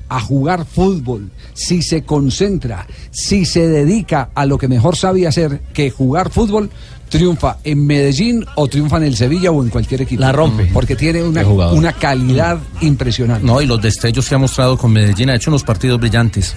a 0.10 0.20
jugar 0.20 0.66
fútbol, 0.66 1.30
si 1.54 1.84
se 1.84 2.04
concentra, 2.04 2.88
si 3.12 3.46
se 3.46 3.68
dedica 3.68 4.32
a 4.34 4.48
lo 4.48 4.58
que 4.58 4.68
mejor 4.68 4.96
sabe 4.96 5.28
hacer, 5.28 5.62
que 5.74 5.92
jugar 5.92 6.32
fútbol, 6.32 6.72
triunfa 7.10 7.58
en 7.64 7.86
Medellín 7.86 8.46
o 8.56 8.68
triunfa 8.68 8.98
en 8.98 9.04
el 9.04 9.16
Sevilla 9.16 9.52
o 9.52 9.62
en 9.64 9.70
cualquier 9.70 10.02
equipo. 10.04 10.22
La 10.22 10.32
rompe. 10.32 10.70
Porque 10.74 10.96
tiene 10.96 11.24
una, 11.24 11.46
una 11.48 11.94
calidad 11.94 12.58
impresionante. 12.82 13.46
No, 13.46 13.62
y 13.62 13.66
los 13.66 13.82
destellos 13.82 14.28
que 14.30 14.36
ha 14.36 14.38
mostrado 14.38 14.78
con 14.78 14.92
Medellín 14.92 15.30
ha 15.30 15.36
hecho 15.36 15.50
unos 15.52 15.64
partidos 15.64 16.00
brillantes. 16.00 16.56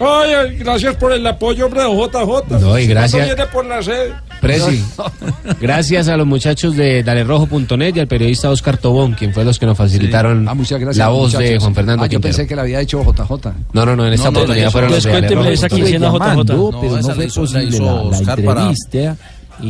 Ay, 0.00 0.56
gracias 0.58 0.96
por 0.96 1.12
el 1.12 1.24
apoyo, 1.24 1.66
hombre, 1.66 1.82
JJ. 1.82 2.58
No, 2.60 2.76
y 2.76 2.86
gracias- 2.88 3.12
¿Cuándo 3.28 3.36
viene 3.36 3.50
por 3.52 3.66
la 3.66 3.82
sede? 3.82 4.12
Presi, 4.40 4.82
gracias 5.60 6.08
a 6.08 6.16
los 6.16 6.26
muchachos 6.26 6.74
de 6.76 7.04
dalerrojo.net 7.04 7.94
y 7.94 8.00
al 8.00 8.08
periodista 8.08 8.50
Oscar 8.50 8.78
Tobón, 8.78 9.12
quien 9.12 9.32
fue 9.32 9.44
los 9.44 9.60
que 9.60 9.66
nos 9.66 9.78
facilitaron 9.78 10.48
Ah, 10.48 10.54
muchas 10.54 10.80
gracias, 10.80 10.96
la 10.98 11.08
voz 11.08 11.32
de. 11.38 11.58
Juan 11.60 11.74
Fernando 11.74 12.02
Ah, 12.04 12.08
yo 12.08 12.20
pensé 12.20 12.46
que 12.48 12.56
le 12.56 12.62
había 12.62 12.80
hecho 12.80 13.00
JJ. 13.04 13.52
No, 13.72 13.86
no, 13.86 13.94
no, 13.94 14.04
en 14.06 14.14
esta 14.14 14.26
No, 14.26 14.32
no, 14.32 14.38
oportunidad 14.40 14.70
fueron 14.72 14.90
los 14.90 15.04
de 15.04 15.10
Dalerrojo. 15.12 15.44
JJ. 15.52 15.68
pero 15.68 16.00
no 16.00 16.08
fue 16.10 16.20
la 16.20 17.14
la 17.14 17.14
posible 17.28 17.78
la- 17.78 18.02
la 18.10 18.18
entrevista. 18.18 19.16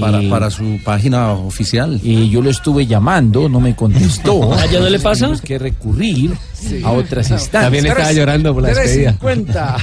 Para, 0.00 0.22
y- 0.22 0.30
para 0.30 0.50
su 0.50 0.78
página 0.84 1.32
oficial. 1.32 2.00
Y 2.02 2.28
yo 2.30 2.40
lo 2.42 2.50
estuve 2.50 2.86
llamando, 2.86 3.48
no 3.48 3.60
me 3.60 3.74
contestó. 3.76 4.52
¿Ah, 4.58 4.66
ya 4.66 4.80
no 4.80 4.88
le 4.88 4.98
pasa? 4.98 5.26
Tuvimos 5.26 5.42
que 5.42 5.58
recurrir 5.58 6.32
a 6.84 6.90
otras 6.92 7.30
instancias. 7.30 7.62
También 7.64 7.86
estaba 7.86 8.12
llorando 8.12 8.54
por 8.54 8.62
la 8.62 8.68
despedida. 8.70 9.14
350. 9.20 9.76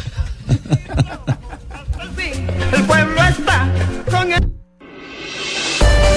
El 2.74 2.84
pueblo 2.84 3.22
está 3.24 3.68
con 4.12 4.32
el... 4.32 4.50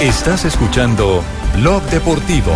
Estás 0.01 0.45
escuchando 0.45 1.23
Blog 1.59 1.83
Deportivo. 1.91 2.53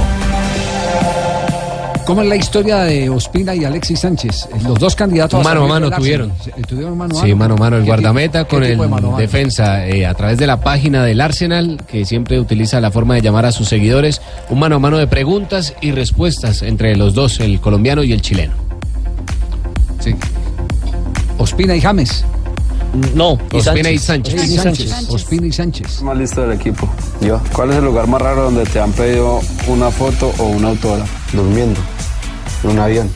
¿Cómo 2.07 2.23
es 2.23 2.29
la 2.29 2.37
historia 2.37 2.79
de 2.85 3.11
Ospina 3.11 3.53
y 3.55 3.65
Alexis 3.65 3.99
Sánchez? 4.01 4.49
Los 4.63 4.79
dos 4.79 4.95
candidatos 4.95 5.43
Mano 5.43 5.65
a 5.65 5.69
mano 5.69 5.91
tuvieron. 5.91 6.33
Tuvieron 6.69 6.97
mano 6.97 7.19
a 7.19 7.23
Sí, 7.23 7.35
mano 7.35 7.55
a 7.55 7.57
mano 7.57 7.77
el 7.79 7.83
¿Qué 7.83 7.89
guardameta 7.89 8.45
con 8.45 8.63
el 8.63 8.71
de 8.71 8.77
mano 8.77 9.11
mano? 9.11 9.17
defensa 9.19 9.85
eh, 9.89 10.07
a 10.07 10.15
través 10.15 10.39
de 10.39 10.47
la 10.47 10.61
página 10.61 11.05
del 11.05 11.21
Arsenal, 11.21 11.83
que 11.89 12.05
siempre 12.05 12.39
utiliza 12.39 12.81
la 12.81 12.93
forma 12.93 13.15
de 13.17 13.23
llamar 13.23 13.45
a 13.45 13.51
sus 13.51 13.69
seguidores, 13.69 14.23
un 14.51 14.61
mano 14.61 14.77
a 14.77 14.79
mano 14.79 14.99
de 14.99 15.09
preguntas 15.09 15.75
y 15.81 15.91
respuestas 15.91 16.63
entre 16.63 16.95
los 16.95 17.13
dos, 17.15 17.41
el 17.41 17.61
colombiano 17.61 18.05
y 18.05 18.13
el 18.13 18.23
chileno. 18.23 18.55
Sí. 19.99 20.15
Ospina 21.39 21.75
y 21.75 21.81
James. 21.81 22.25
No, 23.15 23.39
Ospina 23.53 23.91
y 23.91 23.99
Sánchez. 23.99 24.35
Ospina 24.35 24.55
y 24.55 24.57
Sánchez. 24.57 25.09
Ospina 25.09 25.47
y 25.47 25.53
Sánchez. 25.53 26.03
Más 26.03 26.17
listo 26.17 26.43
del 26.43 26.53
equipo. 26.53 26.89
Yo. 27.21 27.41
¿Cuál 27.53 27.71
es 27.71 27.77
el 27.77 27.85
lugar 27.85 28.07
más 28.07 28.21
raro 28.23 28.45
donde 28.45 28.65
te 28.65 28.81
han 28.81 28.93
pedido 28.93 29.41
una 29.69 29.91
foto 29.91 30.33
o 30.39 30.45
un 30.45 30.65
autógrafo? 30.65 31.13
Durmiendo, 31.33 31.81
en 32.65 32.71
un 32.71 32.79
avión. 32.79 33.11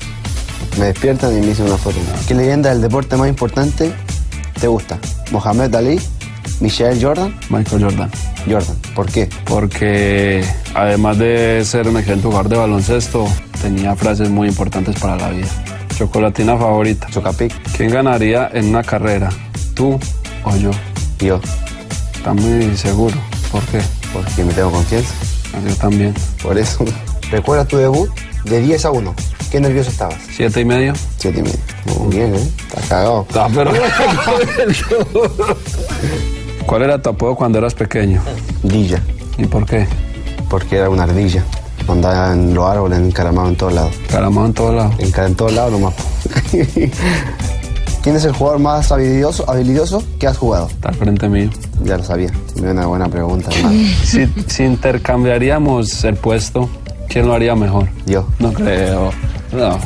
Me 0.79 0.87
despiertan 0.87 1.37
y 1.37 1.41
me 1.41 1.47
dicen 1.49 1.67
una 1.67 1.77
foto. 1.77 1.97
¿Qué 2.29 2.35
leyenda 2.35 2.71
del 2.71 2.81
deporte 2.81 3.17
más 3.17 3.29
importante 3.29 3.93
te 4.61 4.69
gusta? 4.69 4.99
¿Mohamed 5.33 5.75
Ali? 5.75 6.01
¿Michael 6.61 7.03
Jordan? 7.03 7.35
Michael 7.49 7.83
Jordan. 7.85 8.11
Jordan. 8.49 8.77
¿Por 8.95 9.07
qué? 9.07 9.29
Porque 9.47 10.45
además 10.75 11.19
de 11.19 11.63
ser 11.65 11.89
un 11.89 11.97
excelente 11.97 12.27
jugador 12.27 12.49
de 12.49 12.57
baloncesto, 12.57 13.27
tenía 13.63 13.97
frases 13.97 14.29
muy 14.29 14.49
importantes 14.49 14.99
para 15.01 15.17
la 15.17 15.31
vida. 15.31 15.49
Chocolatina 15.97 16.57
favorita. 16.57 17.09
Chocapic. 17.11 17.53
¿Quién 17.77 17.91
ganaría 17.91 18.51
en 18.53 18.67
una 18.67 18.83
carrera? 18.83 19.29
¿Tú 19.81 19.99
o 20.45 20.57
yo? 20.57 20.71
Yo. 21.21 21.41
Está 22.15 22.35
muy 22.35 22.77
seguro. 22.77 23.17
¿Por 23.51 23.63
qué? 23.69 23.81
Porque 24.13 24.45
me 24.45 24.53
tengo 24.53 24.71
confianza. 24.71 25.15
Yo 25.67 25.75
también. 25.77 26.13
Por 26.43 26.59
eso. 26.59 26.85
¿Recuerdas 27.31 27.67
tu 27.67 27.79
debut? 27.79 28.11
De 28.45 28.61
10 28.61 28.85
a 28.85 28.91
1. 28.91 29.15
¿Qué 29.51 29.59
nervioso 29.59 29.89
estabas? 29.89 30.19
¿Siete 30.37 30.61
y 30.61 30.65
medio? 30.67 30.93
Siete 31.17 31.41
y 31.41 31.45
medio. 31.45 31.59
Muy 31.99 32.15
bien, 32.15 32.35
¿eh? 32.35 32.47
Estás 32.69 32.85
cagado. 32.91 33.27
Ah, 33.35 33.49
pero- 33.55 33.73
¿Cuál 36.67 36.83
era 36.83 37.01
tu 37.01 37.09
apodo 37.09 37.35
cuando 37.35 37.57
eras 37.57 37.73
pequeño? 37.73 38.21
Dilla. 38.63 39.01
¿Y 39.39 39.47
por 39.47 39.65
qué? 39.65 39.87
Porque 40.51 40.77
era 40.77 40.91
una 40.91 41.05
ardilla. 41.05 41.43
Andaba 41.89 42.35
en 42.35 42.53
los 42.53 42.71
árboles, 42.71 42.99
encaramado 42.99 43.49
en 43.49 43.57
todos 43.57 43.73
lados. 43.73 43.95
¿Encaramado 44.03 44.47
en 44.47 44.53
todos 44.53 44.75
lados? 44.75 44.95
en 45.01 45.35
todos 45.35 45.53
lados 45.55 45.73
nomás. 45.73 45.95
¿Quién 48.03 48.17
es 48.17 48.25
el 48.25 48.33
jugador 48.33 48.61
más 48.61 48.91
habilidoso, 48.93 49.49
habilidoso 49.49 50.03
que 50.19 50.27
has 50.27 50.39
jugado? 50.39 50.69
Está 50.69 50.93
frente 50.93 51.29
mío. 51.29 51.51
Ya 51.85 51.99
lo 51.99 52.05
sabía. 52.05 52.31
Una 52.57 52.87
buena 52.87 53.09
pregunta, 53.09 53.51
hermano. 53.55 53.79
Si, 54.05 54.27
si 54.47 54.65
intercambiaríamos 54.65 56.03
el 56.05 56.17
puesto, 56.17 56.69
¿quién 57.09 57.27
lo 57.27 57.35
haría 57.35 57.55
mejor? 57.55 57.89
Yo. 58.07 58.27
No 58.39 58.53
creo. 58.53 59.11
No, 59.53 59.79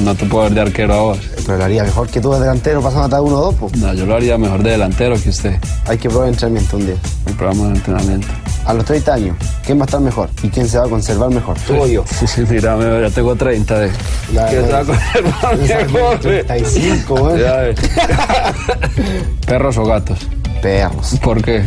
no 0.00 0.14
te 0.14 0.26
puedo 0.26 0.44
ver 0.44 0.54
de 0.54 0.60
arquero 0.60 0.94
a 0.94 1.00
vos. 1.00 1.18
Pero 1.44 1.58
lo 1.58 1.64
haría 1.64 1.82
mejor 1.82 2.08
que 2.08 2.20
tú 2.20 2.32
de 2.32 2.40
delantero 2.40 2.80
pasando 2.80 3.16
a 3.16 3.20
uno 3.20 3.36
o 3.36 3.40
dos, 3.46 3.54
po. 3.56 3.70
No, 3.78 3.92
yo 3.94 4.06
lo 4.06 4.14
haría 4.14 4.38
mejor 4.38 4.62
de 4.62 4.70
delantero 4.70 5.20
que 5.20 5.30
usted. 5.30 5.58
Hay 5.86 5.98
que 5.98 6.08
probar 6.08 6.28
el 6.28 6.34
entrenamiento 6.34 6.76
un 6.76 6.86
día. 6.86 6.96
El 7.26 7.34
programa 7.34 7.68
de 7.68 7.74
entrenamiento. 7.76 8.28
A 8.66 8.74
los 8.74 8.84
30 8.84 9.14
años, 9.14 9.36
¿quién 9.64 9.78
va 9.78 9.82
a 9.82 9.86
estar 9.86 10.00
mejor? 10.00 10.28
¿Y 10.42 10.48
quién 10.48 10.68
se 10.68 10.76
va 10.78 10.86
a 10.86 10.88
conservar 10.88 11.30
mejor? 11.30 11.56
¿Tú 11.66 11.76
o 11.76 11.86
yo? 11.86 12.04
Mira, 12.50 12.74
me- 12.76 13.00
ya 13.00 13.10
tengo 13.10 13.36
30 13.36 13.78
de. 13.78 13.90
Ya, 14.32 14.46
¿Quién 14.48 14.66
se 14.66 14.72
va 14.72 14.78
a 14.80 14.84
conservar 14.84 15.56
mejor? 15.58 16.18
35, 16.18 17.30
¿eh? 17.30 17.40
Ya 17.42 17.56
ves. 17.58 17.76
Perros 19.46 19.76
o 19.78 19.84
gatos. 19.84 20.18
perros. 20.62 21.16
¿Por 21.22 21.42
qué? 21.42 21.62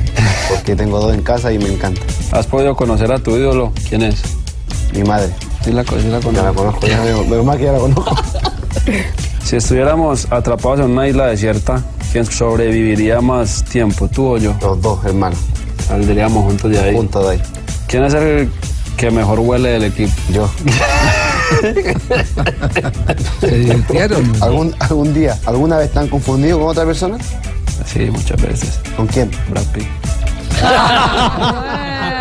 Porque 0.49 0.75
tengo 0.75 0.99
dos 0.99 1.13
en 1.13 1.21
casa 1.21 1.51
y 1.53 1.57
me 1.59 1.69
encanta. 1.73 2.01
¿Has 2.31 2.47
podido 2.47 2.75
conocer 2.75 3.11
a 3.11 3.19
tu 3.19 3.35
ídolo? 3.37 3.71
¿Quién 3.87 4.01
es? 4.01 4.21
Mi 4.93 5.03
madre. 5.03 5.29
Sí 5.63 5.71
la, 5.71 5.83
sí 5.83 6.07
la 6.09 6.19
Ya 6.19 6.43
la 6.43 6.51
conozco, 6.53 6.85
ya 6.87 7.01
veo, 7.01 7.23
menos 7.25 7.45
mal 7.45 7.57
que 7.57 7.65
ya 7.65 7.71
la 7.73 7.79
conozco. 7.79 8.15
Si 9.43 9.55
estuviéramos 9.55 10.27
atrapados 10.31 10.81
en 10.81 10.91
una 10.91 11.07
isla 11.07 11.25
desierta, 11.25 11.81
¿quién 12.11 12.23
sobreviviría 12.23 13.19
más 13.19 13.63
tiempo, 13.63 14.07
tú 14.07 14.27
o 14.35 14.37
yo? 14.37 14.53
Los 14.61 14.79
dos, 14.79 15.03
hermanos. 15.05 15.39
Saldríamos 15.89 16.43
juntos 16.43 16.69
de 16.69 16.79
ahí. 16.79 16.93
Juntos 16.93 17.25
de 17.25 17.31
ahí. 17.31 17.41
¿Quién 17.87 18.03
es 18.03 18.13
el 18.13 18.51
que 18.95 19.09
mejor 19.09 19.39
huele 19.39 19.69
del 19.69 19.85
equipo? 19.85 20.13
Yo. 20.31 20.47
¿Se 23.41 23.47
divirtieron? 23.47 24.31
¿Algún, 24.39 24.75
¿Algún 24.77 25.15
día, 25.15 25.35
alguna 25.47 25.77
vez 25.77 25.87
están 25.87 26.07
confundidos 26.07 26.59
con 26.59 26.69
otra 26.69 26.85
persona? 26.85 27.17
Sí, 27.87 28.01
muchas 28.11 28.39
veces. 28.39 28.79
¿Con 28.95 29.07
quién? 29.07 29.31
Brad 29.49 29.65
Pitt. 29.73 29.87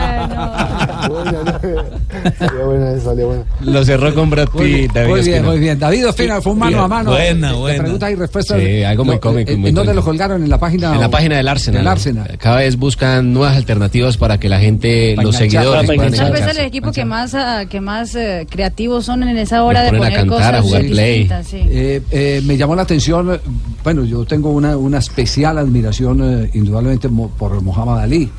Salió 2.38 2.66
buena 2.66 2.94
buena. 3.26 3.44
Lo 3.60 3.84
cerró 3.84 4.14
con 4.14 4.30
Brad 4.30 4.48
Muy 4.54 4.66
bien, 4.66 4.82
Pitt. 4.82 4.92
David 4.94 5.10
muy 5.10 5.20
bien, 5.22 5.44
muy 5.44 5.58
bien. 5.58 5.78
David 5.78 6.08
Ospina 6.08 6.40
fue 6.40 6.52
un 6.52 6.58
mano 6.58 6.70
Bien. 6.70 6.82
a 6.84 6.88
mano. 6.88 7.10
Buena, 7.10 7.52
buena. 7.54 7.82
preguntas 7.82 8.10
y 8.10 8.14
respuestas. 8.14 8.60
Sí, 8.60 8.82
algo 8.82 9.04
muy 9.04 9.18
cómico 9.18 9.50
y 9.52 9.54
¿En 9.54 9.74
dónde 9.74 9.94
lo 9.94 10.02
colgaron? 10.02 10.42
¿En 10.42 10.48
la 10.50 10.58
página? 10.58 10.94
En 10.94 11.00
la 11.00 11.10
página 11.10 11.36
del 11.36 11.48
Arsenal. 11.48 11.80
Del 11.80 11.88
Arsenal. 11.88 12.38
Cada 12.38 12.58
vez 12.58 12.76
buscan 12.76 13.32
nuevas 13.32 13.56
alternativas 13.56 14.16
para 14.16 14.38
que 14.38 14.48
la 14.48 14.58
gente, 14.58 15.16
los 15.16 15.36
seguidores, 15.36 15.86
Tal 16.16 16.32
vez 16.32 16.46
el 16.46 16.58
equipo 16.64 16.92
que 16.92 17.04
más, 17.04 17.34
ah, 17.34 17.64
que 17.68 17.80
más 17.80 18.14
eh, 18.14 18.46
creativos 18.48 19.04
son 19.04 19.22
en 19.22 19.36
esa 19.38 19.62
hora 19.62 19.82
de 19.82 19.90
poner 19.90 20.14
cantar, 20.14 20.54
a 20.54 20.58
cosas 20.58 20.64
jugar 20.64 20.86
play. 20.86 21.28
Eh, 21.52 22.02
eh, 22.10 22.42
me 22.44 22.56
llamó 22.56 22.74
la 22.76 22.82
atención, 22.82 23.40
bueno, 23.84 24.04
yo 24.04 24.24
tengo 24.24 24.50
una, 24.50 24.76
una 24.76 24.98
especial 24.98 25.58
admiración 25.58 26.44
eh, 26.44 26.50
indudablemente 26.54 27.08
mo- 27.08 27.30
por 27.30 27.60
Muhammad 27.62 28.00
Ali. 28.00 28.30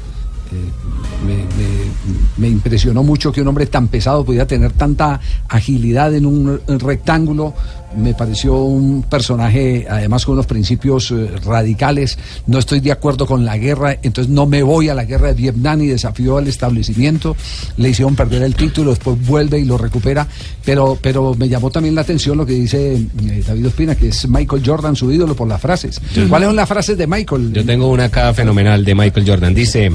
Eh, 0.51 1.25
me, 1.27 1.35
me- 1.35 1.89
me 2.37 2.47
impresionó 2.47 3.03
mucho 3.03 3.31
que 3.31 3.41
un 3.41 3.47
hombre 3.49 3.65
tan 3.67 3.87
pesado 3.87 4.23
pudiera 4.23 4.47
tener 4.47 4.71
tanta 4.71 5.19
agilidad 5.47 6.13
en 6.15 6.25
un 6.25 6.59
rectángulo. 6.67 7.53
Me 7.97 8.13
pareció 8.13 8.55
un 8.55 9.03
personaje, 9.03 9.85
además 9.89 10.23
con 10.25 10.33
unos 10.33 10.45
principios 10.45 11.11
eh, 11.11 11.27
radicales. 11.43 12.17
No 12.47 12.59
estoy 12.59 12.79
de 12.79 12.91
acuerdo 12.91 13.25
con 13.25 13.45
la 13.45 13.57
guerra, 13.57 13.97
entonces 14.01 14.31
no 14.31 14.45
me 14.45 14.63
voy 14.63 14.89
a 14.89 14.93
la 14.95 15.05
guerra 15.05 15.27
de 15.29 15.33
Vietnam 15.33 15.81
y 15.81 15.87
desafío 15.87 16.37
al 16.37 16.47
establecimiento. 16.47 17.35
Le 17.77 17.89
hicieron 17.89 18.15
perder 18.15 18.43
el 18.43 18.55
título, 18.55 18.91
después 18.91 19.17
vuelve 19.27 19.59
y 19.59 19.65
lo 19.65 19.77
recupera. 19.77 20.27
Pero, 20.63 20.97
pero 21.01 21.33
me 21.35 21.49
llamó 21.49 21.69
también 21.71 21.95
la 21.95 22.01
atención 22.01 22.37
lo 22.37 22.45
que 22.45 22.53
dice 22.53 22.95
eh, 22.95 23.43
David 23.45 23.67
Ospina, 23.67 23.95
que 23.95 24.09
es 24.09 24.27
Michael 24.29 24.63
Jordan 24.65 24.95
su 24.95 25.11
ídolo 25.11 25.35
por 25.35 25.47
las 25.47 25.59
frases. 25.61 25.99
¿Cuáles 26.29 26.47
son 26.47 26.55
las 26.55 26.69
frases 26.69 26.97
de 26.97 27.07
Michael? 27.07 27.53
Yo 27.53 27.65
tengo 27.65 27.89
una 27.89 28.05
acá 28.05 28.33
fenomenal 28.33 28.85
de 28.85 28.95
Michael 28.95 29.27
Jordan. 29.27 29.53
Dice, 29.55 29.91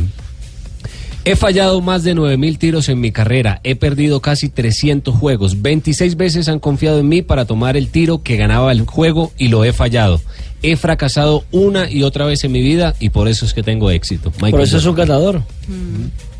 he 1.25 1.37
fallado 1.37 1.81
más 1.81 2.03
de 2.05 2.14
9.000 2.14 2.59
tiros 2.59 2.89
en 2.89 3.01
mi 3.01 3.11
carrera, 3.12 3.61
he 3.64 3.77
perdido 3.77 4.20
casi 4.20 4.49
300 4.49 5.14
juegos, 5.14 5.62
26 5.62 6.16
veces 6.16 6.49
han 6.49 6.59
confiado 6.61 6.99
en 7.01 7.09
mí 7.09 7.22
para 7.22 7.45
tomar 7.47 7.77
el 7.77 7.89
tiro 7.89 8.22
que 8.22 8.37
ganaba 8.37 8.72
el 8.72 8.83
juego 8.83 9.33
y 9.39 9.49
lo 9.49 9.64
he 9.64 9.72
fallado. 9.72 10.20
He 10.62 10.77
fracasado 10.77 11.45
una 11.53 11.91
y 11.91 12.03
otra 12.05 12.25
vez 12.25 12.43
en 12.45 12.53
mi 12.53 12.62
vida 12.62 12.95
y 12.99 13.11
por 13.11 13.29
eso 13.29 13.45
es 13.45 13.53
que 13.53 13.62
tengo 13.62 13.91
éxito. 13.91 14.31
Michael 14.37 14.51
Por 14.53 14.61
eso 14.62 14.79
es 14.79 14.85
un 14.87 14.93
Jordan. 14.97 15.09
ganador. 15.09 15.43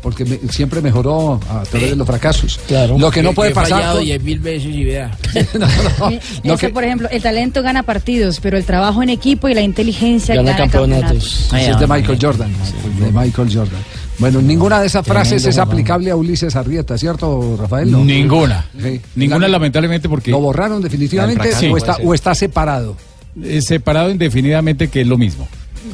Porque 0.01 0.25
me- 0.25 0.39
siempre 0.51 0.81
mejoró 0.81 1.39
a 1.49 1.61
través 1.63 1.91
de 1.91 1.95
los 1.95 2.07
fracasos. 2.07 2.59
Claro. 2.67 2.97
Lo 2.97 3.09
que 3.11 3.21
no 3.23 3.33
puede 3.33 3.51
he 3.51 3.53
pasar. 3.53 3.71
fallado 3.79 3.95
con- 3.97 4.05
diez 4.05 4.23
mil 4.23 4.39
veces 4.39 4.73
y 4.73 4.83
vea. 4.83 5.11
No, 5.53 5.67
no, 5.67 6.11
Eh, 6.11 6.19
lo 6.43 6.53
eso, 6.55 6.67
que- 6.67 6.69
por 6.73 6.83
ejemplo, 6.83 7.07
el 7.11 7.21
talento 7.21 7.61
gana 7.61 7.83
partidos, 7.83 8.39
pero 8.39 8.57
el 8.57 8.65
trabajo 8.65 9.03
en 9.03 9.09
equipo 9.09 9.47
y 9.47 9.53
la 9.53 9.61
inteligencia 9.61 10.33
Gana 10.35 10.51
gana, 10.53 10.63
campeonatos. 10.63 11.49
es 11.53 11.79
de 11.79 11.87
Michael 11.87 12.17
Jordan. 12.19 12.51
De 12.99 13.11
Michael 13.11 13.49
Jordan. 13.53 13.81
Bueno, 14.17 14.41
ninguna 14.41 14.79
de 14.79 14.87
esas 14.87 15.05
frases 15.05 15.43
Tremendo 15.43 15.49
es 15.49 15.57
aplicable 15.57 16.11
a 16.11 16.15
Ulises 16.15 16.55
Arrieta, 16.55 16.97
¿cierto, 16.97 17.57
Rafael? 17.59 17.91
No. 17.91 18.03
Ninguna. 18.03 18.65
Sí. 18.81 19.01
Ninguna, 19.15 19.47
lamentablemente, 19.47 20.07
porque. 20.07 20.31
¿Lo 20.31 20.39
borraron 20.39 20.81
definitivamente 20.81 21.49
o, 21.69 21.77
está, 21.77 21.97
o 22.03 22.13
está 22.13 22.33
separado? 22.35 22.95
eh, 23.43 23.61
separado 23.61 24.09
indefinidamente, 24.09 24.87
que 24.87 25.01
es 25.01 25.07
lo 25.07 25.17
mismo. 25.17 25.47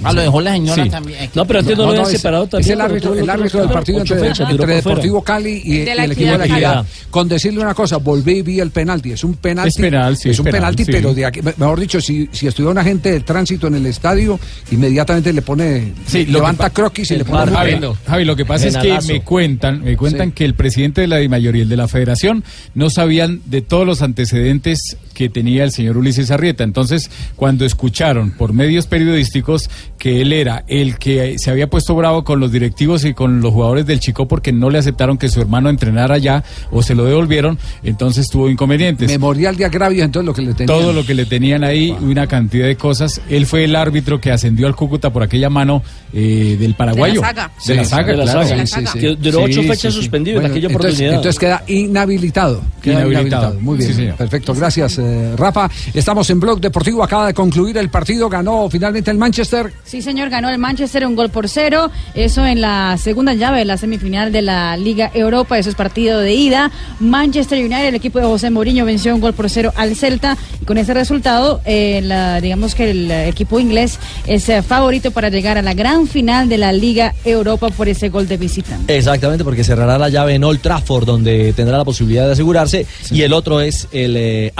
Ah, 0.03 0.13
lo 0.13 0.21
dejó 0.21 0.41
la 0.41 0.51
señora 0.53 0.83
Sí. 0.83 0.89
también. 0.89 1.29
No, 1.35 1.45
pero 1.45 1.59
antes 1.59 1.77
no, 1.77 1.83
lo 1.83 1.89
habían 1.89 2.05
es- 2.05 2.11
separado 2.11 2.43
Es 2.45 2.49
también. 2.49 2.71
el 2.71 2.77
pero 2.77 2.85
árbitro, 2.89 3.13
el 3.15 3.29
árbitro 3.29 3.59
del 3.61 3.69
partido 3.69 3.99
entre, 4.01 4.19
fechas. 4.19 4.49
Deportivo 4.57 5.23
Cali 5.23 5.61
y, 5.63 5.77
De 5.79 5.95
la 5.95 6.01
y 6.01 6.05
el 6.05 6.11
equipo 6.13 6.31
de 6.31 6.37
la 6.37 6.45
Equidad. 6.45 6.85
Con 7.09 7.27
decirle 7.27 7.59
una 7.61 7.73
cosa, 7.73 7.97
volví 7.97 8.37
y 8.37 8.41
vi 8.41 8.59
el 8.59 8.71
penalti. 8.71 9.11
Es 9.11 9.23
un 9.23 9.35
penalti. 9.35 9.69
Es 9.69 9.75
penal, 9.77 10.17
sí, 10.17 10.29
Es 10.29 10.33
es 10.35 10.39
un 10.39 10.45
penal, 10.45 10.59
penalti, 10.61 10.85
sí. 10.85 10.91
pero 10.91 11.13
de 11.13 11.25
aquí, 11.25 11.39
mejor 11.57 11.79
dicho, 11.79 11.99
si, 12.01 12.29
si 12.31 12.47
estuviera 12.47 12.71
un 12.71 12.77
agente 12.77 13.11
de 13.11 13.19
tránsito 13.21 13.67
en 13.67 13.75
el 13.75 13.85
estadio, 13.85 14.39
inmediatamente 14.71 15.33
le 15.33 15.41
pone, 15.41 15.93
Sí, 16.07 16.19
lo 16.19 16.25
que 16.25 16.31
levanta 16.33 16.69
croquis 16.69 17.09
y 17.11 17.13
el 17.13 17.19
le 17.19 17.25
pone. 17.25 17.51
Javi, 17.51 17.55
Tremendo. 17.63 17.97
Javi, 18.07 18.25
lo 18.25 18.35
que 18.35 18.45
pasa 18.45 18.67
es 18.67 18.77
que 18.77 18.97
me 19.07 19.21
cuentan, 19.21 19.81
me 19.83 19.97
cuentan 19.97 20.29
Sí. 20.29 20.33
que 20.35 20.45
el 20.45 20.55
presidente 20.55 21.01
de 21.01 21.07
la 21.07 21.17
DIMAYOR 21.17 21.55
y 21.57 21.61
el 21.61 21.69
de 21.69 21.77
la 21.77 21.87
Federación 21.87 22.43
no 22.75 22.89
sabían 22.89 23.41
de 23.45 23.61
todos 23.61 23.85
los 23.85 24.01
antecedentes 24.01 24.97
que 25.22 25.30
tenía 25.30 25.63
el 25.63 25.72
señor 25.72 25.97
Ulises 25.97 26.32
Arrieta. 26.32 26.63
Entonces, 26.63 27.11
cuando 27.36 27.63
escucharon 27.63 28.32
por 28.32 28.53
medios 28.53 28.88
periodísticos 28.88 29.69
que 29.99 30.22
él 30.22 30.34
era 30.34 30.63
el 30.67 30.97
que 30.97 31.38
se 31.38 31.51
había 31.51 31.69
puesto 31.69 31.93
bravo 31.95 32.24
con 32.24 32.39
los 32.39 32.51
directivos 32.51 33.05
y 33.05 33.13
con 33.13 33.39
los 33.39 33.53
jugadores 33.53 33.86
del 33.86 33.99
Chico 33.99 34.28
porque 34.28 34.51
no 34.51 34.72
le 34.72 34.80
aceptaron 34.80 35.19
que 35.19 35.30
su 35.30 35.39
hermano 35.39 35.69
entrenara 35.69 36.15
allá 36.15 36.43
o 36.72 36.82
se 36.82 36.95
lo 36.95 37.05
devolvieron, 37.05 37.59
entonces 37.84 38.30
tuvo 38.30 38.49
inconvenientes. 38.49 39.07
Memorial 39.11 39.55
de 39.57 39.65
agravios, 39.65 40.05
entonces 40.05 40.26
lo 40.26 40.34
que 40.34 40.41
le 40.41 40.53
tenían. 40.55 40.67
Todo 40.80 40.91
lo 40.91 41.05
que 41.05 41.13
le 41.13 41.26
tenían 41.26 41.63
ahí, 41.63 41.95
una 42.01 42.26
cantidad 42.26 42.65
de 42.65 42.76
cosas. 42.78 43.22
Él 43.30 43.45
fue 43.45 43.63
el 43.65 43.76
árbitro 43.76 44.19
que 44.19 44.32
ascendió 44.32 44.65
al 44.65 44.76
Cúcuta 44.76 45.11
por 45.13 45.22
aquella 45.22 45.51
mano 45.51 45.84
eh, 46.13 46.57
del 46.59 46.74
paraguayo. 46.74 47.22
saga. 47.22 47.51
De 47.67 47.76
la 47.76 47.86
saga, 47.86 48.07
de 48.07 48.17
la 48.17 48.24
claro. 48.24 48.47
saga. 48.47 48.65
Sí, 48.65 48.74
sí, 48.80 48.86
sí. 48.93 48.99
Que 48.99 49.15
Duró 49.17 49.43
ocho 49.43 49.61
Sí, 49.61 49.67
fechas 49.67 49.93
suspendido 49.93 50.38
Bueno, 50.39 50.47
en 50.47 50.51
aquella 50.53 50.67
entonces, 50.67 50.89
oportunidad. 50.93 51.15
entonces 51.17 51.39
queda 51.39 51.63
inhabilitado. 51.67 52.61
Queda 52.82 53.05
Inhabilitado. 53.05 53.59
Muy 53.59 53.78
bien, 53.78 53.89
Sí, 53.89 53.95
señor. 53.95 54.15
perfecto. 54.15 54.53
Gracias, 54.55 54.97
eh, 54.97 55.11
Rafa. 55.36 55.70
Estamos 55.93 56.30
en 56.30 56.39
Blog 56.39 56.59
Deportivo. 56.59 57.03
Acaba 57.03 57.28
de 57.28 57.34
concluir 57.34 57.78
el 57.78 57.89
partido. 57.89 58.30
Ganó 58.30 58.70
finalmente 58.70 59.12
el 59.12 59.18
Manchester. 59.18 59.72
Sí, 59.84 60.01
señor, 60.01 60.30
ganó 60.30 60.49
el 60.49 60.57
Manchester 60.57 61.05
un 61.05 61.16
gol 61.16 61.30
por 61.30 61.47
cero. 61.49 61.89
Eso 62.14 62.45
en 62.45 62.62
la 62.62 62.97
segunda 62.97 63.34
llave 63.34 63.59
de 63.59 63.66
la 63.66 63.78
semifinal 63.78 64.32
de 64.32 64.41
la 64.41 64.78
Liga 64.78 65.12
Europa. 65.14 65.57
Eso 65.57 65.70
es 65.70 65.76
partido 65.76 66.20
de 66.20 66.34
ida. 66.34 66.72
Manchester 66.99 67.59
United, 67.59 67.88
el 67.88 67.95
equipo 67.95 68.20
de 68.20 68.26
José 68.26 68.49
Mourinho, 68.49 68.86
venció 68.86 69.14
un 69.14 69.22
gol 69.22 69.34
por 69.34 69.49
cero 69.49 69.74
al 69.76 69.95
Celta. 69.95 70.38
Y 70.62 70.66
con 70.66 70.78
ese 70.78 70.93
resultado, 70.93 71.62
eh, 71.66 72.01
la- 72.03 72.39
digamos 72.41 72.76
que 72.76 72.91
el 72.91 73.09
eh, 73.12 73.28
equipo 73.28 73.59
inglés 73.59 73.99
es 74.28 74.47
eh, 74.49 74.62
favorito 74.62 75.12
para 75.12 75.30
llegar 75.30 75.57
a 75.57 75.62
la 75.62 75.74
gran 75.74 76.07
final 76.07 76.47
de 76.49 76.57
la 76.57 76.72
Liga 76.72 77.14
Europa 77.26 77.70
por 77.70 77.88
ese 77.89 78.09
gol 78.09 78.28
de 78.28 78.38
visitante. 78.38 78.95
Exactamente, 78.95 79.43
porque 79.43 79.64
cerrará 79.64 79.97
la 79.97 80.09
llave 80.09 80.36
en 80.36 80.43
Old 80.43 80.62
Trafford, 80.62 81.05
donde 81.05 81.53
tendrá 81.53 81.78
la 81.78 81.86
posibilidad 81.86 82.26
de 82.28 82.34
asegurarse. 82.34 82.86
Y 83.12 83.22
el 83.24 83.34
otro 83.34 83.62
es 83.62 83.88
el 83.91 84.16
eh, 84.18 84.53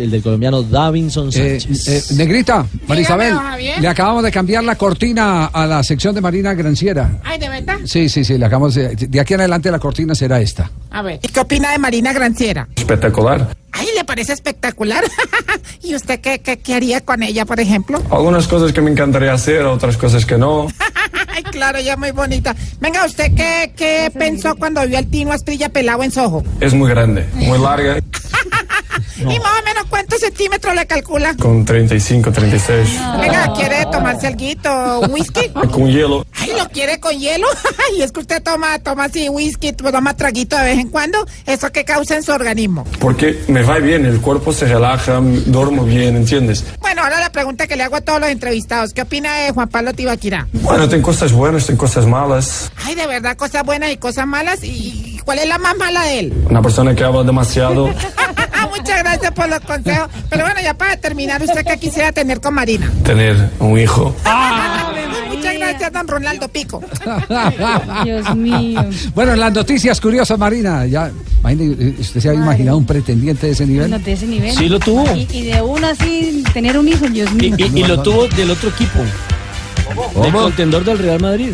El 0.00 0.10
del 0.10 0.22
colombiano 0.22 0.62
Davinson 0.62 1.28
Eh, 1.34 1.60
Sánchez. 1.60 1.88
eh, 2.10 2.14
Negrita, 2.14 2.66
María 2.86 3.02
Isabel, 3.02 3.34
don 3.34 3.42
Javier. 3.42 3.80
le 3.80 3.88
acabamos 3.88 4.22
de 4.24 4.30
cambiar 4.32 4.64
la 4.64 4.76
cortina 4.76 5.46
a 5.46 5.66
la 5.66 5.82
sección 5.82 6.14
de 6.14 6.20
Marina 6.20 6.54
Granciera. 6.54 7.18
Ay, 7.24 7.38
¿de 7.38 7.48
verdad? 7.48 7.76
Sí, 7.84 8.08
sí, 8.08 8.24
sí, 8.24 8.36
le 8.38 8.44
acabamos 8.46 8.74
de, 8.74 8.94
de 8.96 9.20
aquí 9.20 9.34
en 9.34 9.40
adelante 9.40 9.70
la 9.70 9.78
cortina 9.78 10.14
será 10.14 10.40
esta. 10.40 10.70
A 10.90 11.02
ver. 11.02 11.20
¿Y 11.22 11.28
qué 11.28 11.40
opina 11.40 11.70
de 11.72 11.78
Marina 11.78 12.12
Granciera? 12.12 12.68
Espectacular. 12.76 13.54
Ay, 13.72 13.86
¿le 13.94 14.04
parece 14.04 14.32
espectacular? 14.32 15.04
¿Y 15.82 15.94
usted 15.94 16.20
qué, 16.20 16.40
qué, 16.40 16.58
qué 16.58 16.74
haría 16.74 17.02
con 17.02 17.22
ella, 17.22 17.44
por 17.44 17.60
ejemplo? 17.60 18.02
Algunas 18.10 18.46
cosas 18.48 18.72
que 18.72 18.80
me 18.80 18.90
encantaría 18.90 19.32
hacer, 19.34 19.64
otras 19.66 19.96
cosas 19.96 20.24
que 20.24 20.38
no. 20.38 20.66
Ay, 21.28 21.42
claro, 21.42 21.76
ella 21.76 21.92
es 21.92 21.98
muy 21.98 22.12
bonita. 22.12 22.56
Venga, 22.80 23.04
¿usted 23.04 23.34
qué, 23.34 23.72
qué 23.76 24.10
pensó 24.18 24.56
cuando 24.56 24.86
vio 24.86 24.96
al 24.96 25.06
Tino 25.08 25.32
Asprilla 25.32 25.68
pelado 25.68 26.02
en 26.02 26.10
Soho? 26.10 26.42
Es 26.60 26.72
muy 26.72 26.88
grande, 26.88 27.26
muy 27.34 27.58
larga, 27.58 27.98
Y 29.18 29.38
más 29.38 29.60
o 29.60 29.64
menos 29.64 29.84
cuántos 29.88 30.20
centímetros 30.20 30.74
le 30.74 30.86
calcula. 30.86 31.34
con 31.36 31.64
35, 31.64 32.32
36. 32.32 32.88
Venga, 33.20 33.52
¿quiere 33.54 33.86
tomarse 33.90 34.26
alguito 34.26 35.00
whisky? 35.10 35.48
Con 35.72 35.88
hielo. 35.90 36.26
Ay, 36.38 36.52
¿lo 36.56 36.68
quiere 36.68 37.00
con 37.00 37.18
hielo? 37.18 37.46
Ay, 37.90 38.02
es 38.02 38.12
que 38.12 38.20
usted 38.20 38.42
toma, 38.42 38.78
toma 38.78 39.04
así 39.04 39.28
whisky, 39.28 39.72
toma 39.72 40.14
traguito 40.16 40.56
de 40.56 40.64
vez 40.64 40.78
en 40.78 40.88
cuando. 40.88 41.26
¿Eso 41.46 41.70
qué 41.72 41.84
causa 41.84 42.16
en 42.16 42.22
su 42.22 42.32
organismo? 42.32 42.84
Porque 43.00 43.42
me 43.48 43.62
va 43.62 43.78
bien, 43.78 44.04
el 44.04 44.20
cuerpo 44.20 44.52
se 44.52 44.66
relaja, 44.66 45.20
duermo 45.20 45.84
bien, 45.84 46.16
¿entiendes? 46.16 46.64
Bueno, 46.80 47.02
ahora 47.02 47.20
la 47.20 47.30
pregunta 47.32 47.66
que 47.66 47.76
le 47.76 47.82
hago 47.82 47.96
a 47.96 48.00
todos 48.00 48.20
los 48.20 48.28
entrevistados. 48.30 48.92
¿Qué 48.92 49.02
opina 49.02 49.34
de 49.36 49.50
Juan 49.52 49.68
Pablo 49.68 49.92
Tibaquirá? 49.94 50.46
Bueno, 50.52 50.88
tengo 50.88 51.02
cosas 51.04 51.32
buenas, 51.32 51.66
tengo 51.66 51.78
cosas 51.78 52.06
malas. 52.06 52.70
Ay, 52.84 52.94
de 52.94 53.06
verdad, 53.06 53.36
cosas 53.36 53.64
buenas 53.64 53.90
y 53.90 53.96
cosas 53.96 54.26
malas. 54.26 54.62
¿Y 54.62 55.15
cuál 55.26 55.38
es 55.40 55.46
la 55.48 55.58
más 55.58 55.76
mala 55.76 56.04
de 56.04 56.20
él? 56.20 56.32
Una 56.48 56.62
persona 56.62 56.94
que 56.94 57.04
habla 57.04 57.22
demasiado. 57.22 57.90
Muchas 58.76 58.98
gracias 59.02 59.32
por 59.32 59.48
los 59.48 59.60
consejos. 59.60 60.08
Pero 60.30 60.44
bueno, 60.44 60.60
ya 60.62 60.74
para 60.74 60.96
terminar, 60.96 61.42
¿usted 61.42 61.64
qué 61.66 61.78
quisiera 61.78 62.12
tener 62.12 62.40
con 62.40 62.54
Marina? 62.54 62.90
Tener 63.04 63.50
un 63.58 63.78
hijo. 63.78 64.14
Muchas 65.28 65.54
gracias, 65.54 65.92
don 65.92 66.06
Ronaldo 66.08 66.48
Pico. 66.48 66.82
Dios 68.04 68.34
mío. 68.36 68.84
Bueno, 69.14 69.32
en 69.32 69.40
las 69.40 69.52
noticias 69.52 70.00
curiosas, 70.00 70.38
Marina, 70.38 70.84
ya, 70.86 71.10
imagine, 71.40 71.94
usted 71.98 72.20
se 72.20 72.28
había 72.28 72.40
imaginado 72.42 72.76
un 72.78 72.86
pretendiente 72.86 73.46
de 73.46 73.52
ese 73.52 73.66
nivel. 73.66 73.90
No, 73.90 73.98
de 73.98 74.12
ese 74.12 74.26
nivel. 74.26 74.54
Sí 74.56 74.68
lo 74.68 74.78
tuvo. 74.78 75.04
Y, 75.14 75.26
y 75.32 75.42
de 75.46 75.62
uno 75.62 75.86
así, 75.88 76.44
tener 76.52 76.78
un 76.78 76.88
hijo, 76.88 77.06
Dios 77.08 77.32
mío. 77.32 77.54
y- 77.58 77.62
y 77.80 77.84
lo 77.84 78.02
tuvo 78.02 78.26
del 78.28 78.50
otro 78.50 78.68
equipo. 78.70 79.00
Del 80.22 80.32
contendor 80.32 80.84
del 80.84 80.98
Real 80.98 81.20
Madrid. 81.20 81.52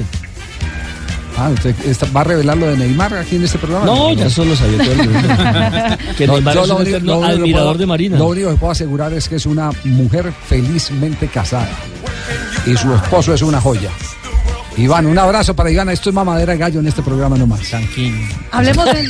Ah, 1.37 1.49
¿usted 1.51 1.75
está- 1.87 2.07
va 2.15 2.21
a 2.21 2.25
revelar 2.25 2.57
lo 2.59 2.67
de 2.67 2.77
Neymar 2.77 3.15
aquí 3.15 3.37
en 3.37 3.45
este 3.45 3.59
programa? 3.59 3.87
No, 3.87 4.13
ya 4.13 4.27
eso 4.27 4.45
lo 4.45 4.55
sabía 4.55 4.79
todo 4.85 4.93
el 4.93 5.09
mundo. 5.11 5.29
Que 6.17 6.27
No, 6.27 6.33
Neymar 6.35 6.57
es 6.59 6.71
un 6.71 6.77
único- 6.81 6.99
lo 7.01 7.25
admirador 7.25 7.67
puedo- 7.69 7.79
de 7.79 7.87
Marina. 7.87 8.19
Lo 8.19 8.27
único 8.27 8.51
que 8.51 8.57
puedo 8.57 8.73
asegurar 8.73 9.13
es 9.15 9.29
que 9.29 9.37
es 9.37 9.47
una 9.47 9.71
mujer 9.85 10.33
felizmente 10.47 11.29
casada. 11.29 11.71
Y 12.67 12.77
su 12.77 12.93
esposo 12.95 13.35
es 13.35 13.43
una 13.43 13.61
joya. 13.61 13.91
Iván, 14.77 15.07
un 15.07 15.19
abrazo 15.19 15.55
para 15.55 15.71
Iván. 15.71 15.91
Esto 15.91 16.09
es 16.09 16.15
mamadera 16.15 16.53
de 16.53 16.59
gallo 16.59 16.81
en 16.81 16.87
este 16.87 17.03
programa 17.03 17.37
nomás. 17.37 17.61
Tranquilo. 17.61 18.17
Hablemos 18.51 18.87
de... 18.87 19.09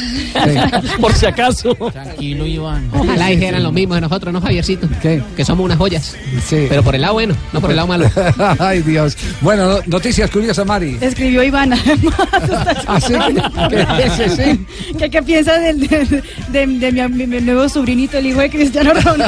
Por 1.01 1.13
si 1.15 1.27
acaso. 1.27 1.75
Tranquilo, 1.93 2.45
Iván. 2.47 2.89
Ojalá 2.93 3.29
dijeran 3.29 3.63
lo 3.63 3.71
mismo 3.71 3.95
de 3.95 4.01
nosotros, 4.01 4.33
¿no, 4.33 4.41
Javiercito? 4.41 4.89
¿Qué? 5.01 5.23
Que 5.37 5.45
somos 5.45 5.65
unas 5.65 5.79
joyas. 5.79 6.17
Sí. 6.45 6.67
Pero 6.69 6.83
por 6.83 6.95
el 6.97 7.01
lado 7.03 7.15
bueno, 7.15 7.35
no 7.53 7.61
por 7.61 7.71
el 7.71 7.77
lado 7.77 7.87
malo. 7.89 8.11
Ay, 8.59 8.83
Dios. 8.83 9.17
Bueno, 9.41 9.69
no- 9.69 9.79
noticias 9.87 10.29
curiosas, 10.31 10.67
Mari. 10.67 10.99
Escribió 11.01 11.43
Iván. 11.45 11.73
Así 11.73 13.13
que, 13.71 14.29
sí. 14.31 14.67
¿Qué, 14.99 15.11
qué 15.11 15.23
piensa 15.23 15.59
del- 15.59 15.81
de, 15.87 16.23
de- 16.51 16.67
de 16.67 16.93
mi, 17.09 17.27
mi 17.27 17.41
nuevo 17.41 17.69
sobrinito, 17.69 18.19
el 18.19 18.27
hijo 18.27 18.41
de 18.41 18.51
Cristiano 18.51 18.93
Ronaldo? 18.95 19.25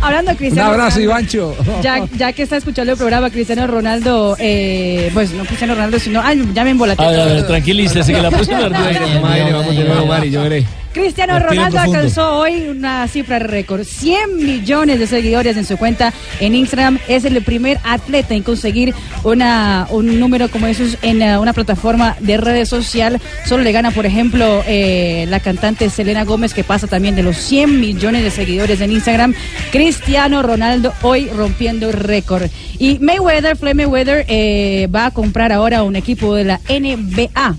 Hablando 0.00 0.26
de 0.30 0.32
Un 0.32 0.36
Cristiano 0.36 0.70
abrazo, 0.70 0.96
Ronaldo, 0.98 1.00
Ivancho. 1.00 1.56
Ya, 1.82 2.04
ya 2.16 2.32
que 2.32 2.42
está 2.42 2.56
escuchando 2.58 2.92
el 2.92 2.98
programa, 2.98 3.30
Cristiano 3.30 3.61
Ronaldo, 3.66 4.36
eh, 4.38 5.10
pues 5.12 5.32
no 5.32 5.44
Cristiano 5.44 5.74
Ronaldo, 5.74 5.98
sino. 5.98 6.20
Ay, 6.22 6.42
ya 6.52 6.64
me 6.64 6.70
embolaté. 6.70 7.02
A 7.02 7.10
ver, 7.10 7.20
a 7.20 7.24
ver, 7.26 7.46
tranquilícese, 7.46 8.12
que 8.12 8.22
la 8.22 8.30
próxima 8.30 8.68
Madre, 8.68 9.52
vamos 9.52 9.76
de 9.76 9.84
nuevo, 9.84 10.06
Mari, 10.06 10.30
yo 10.30 10.42
veré. 10.42 10.66
Cristiano 10.92 11.38
Ronaldo 11.38 11.78
alcanzó 11.78 12.36
hoy 12.38 12.68
una 12.68 13.08
cifra 13.08 13.38
récord, 13.38 13.84
100 13.84 14.36
millones 14.36 14.98
de 14.98 15.06
seguidores 15.06 15.56
en 15.56 15.64
su 15.64 15.78
cuenta 15.78 16.12
en 16.38 16.54
Instagram. 16.54 16.98
Es 17.08 17.24
el 17.24 17.42
primer 17.42 17.78
atleta 17.82 18.34
en 18.34 18.42
conseguir 18.42 18.94
una, 19.24 19.86
un 19.90 20.20
número 20.20 20.50
como 20.50 20.66
esos 20.66 20.98
en 21.00 21.22
eh, 21.22 21.38
una 21.38 21.54
plataforma 21.54 22.16
de 22.20 22.36
redes 22.36 22.68
social. 22.68 23.20
Solo 23.46 23.62
le 23.62 23.72
gana, 23.72 23.90
por 23.90 24.04
ejemplo, 24.04 24.62
eh, 24.66 25.24
la 25.30 25.40
cantante 25.40 25.88
Selena 25.88 26.24
Gómez, 26.24 26.52
que 26.52 26.62
pasa 26.62 26.86
también 26.86 27.16
de 27.16 27.22
los 27.22 27.38
100 27.38 27.80
millones 27.80 28.22
de 28.22 28.30
seguidores 28.30 28.80
en 28.82 28.92
Instagram. 28.92 29.34
Cristiano 29.70 30.42
Ronaldo 30.42 30.92
hoy 31.00 31.28
rompiendo 31.28 31.90
récord. 31.90 32.50
Y 32.78 32.98
Mayweather, 32.98 33.56
Floyd 33.56 33.76
Mayweather, 33.76 34.26
eh, 34.28 34.88
va 34.94 35.06
a 35.06 35.10
comprar 35.10 35.52
ahora 35.52 35.84
un 35.84 35.96
equipo 35.96 36.34
de 36.34 36.44
la 36.44 36.60
NBA. 36.68 37.56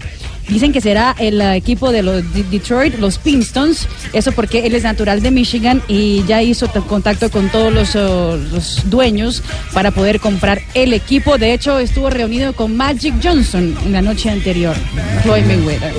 Dicen 0.47 0.71
que 0.73 0.81
será 0.81 1.15
el 1.19 1.39
eh, 1.41 1.55
equipo 1.55 1.91
de 1.91 2.03
los 2.03 2.33
de- 2.33 2.43
Detroit, 2.43 2.99
los 2.99 3.17
Pistons. 3.17 3.87
Eso 4.11 4.31
porque 4.33 4.65
él 4.65 4.75
es 4.75 4.83
natural 4.83 5.21
de 5.21 5.31
Michigan 5.31 5.81
y 5.87 6.23
ya 6.25 6.41
hizo 6.41 6.67
contacto 6.87 7.29
con 7.31 7.49
todos 7.49 7.73
los, 7.73 7.95
oh, 7.95 8.35
los 8.51 8.89
dueños 8.89 9.41
para 9.73 9.91
poder 9.91 10.19
comprar 10.19 10.61
el 10.73 10.93
equipo. 10.93 11.37
De 11.37 11.53
hecho, 11.53 11.79
estuvo 11.79 12.09
reunido 12.09 12.53
con 12.53 12.75
Magic 12.75 13.15
Johnson 13.23 13.75
en 13.85 13.91
la 13.93 14.01
noche 14.01 14.29
anterior, 14.29 14.75
Floyd 15.23 15.43
Mayweather. 15.45 15.93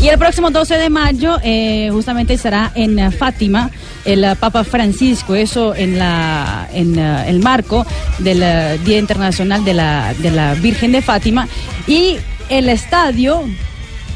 Y 0.00 0.08
el 0.08 0.18
próximo 0.18 0.50
12 0.50 0.76
de 0.76 0.90
mayo 0.90 1.38
eh, 1.42 1.88
justamente 1.92 2.34
estará 2.34 2.72
en 2.74 2.98
eh, 2.98 3.10
Fátima 3.12 3.70
el 4.04 4.24
eh, 4.24 4.34
Papa 4.38 4.64
Francisco, 4.64 5.34
eso 5.36 5.74
en 5.74 5.98
la 5.98 6.68
en 6.72 6.98
eh, 6.98 7.24
el 7.28 7.38
marco 7.38 7.86
del 8.18 8.42
eh, 8.42 8.78
Día 8.84 8.98
Internacional 8.98 9.64
de 9.64 9.72
la, 9.72 10.12
de 10.18 10.30
la 10.32 10.54
Virgen 10.54 10.92
de 10.92 11.00
Fátima 11.00 11.48
y 11.86 12.16
el 12.48 12.68
estadio 12.68 13.42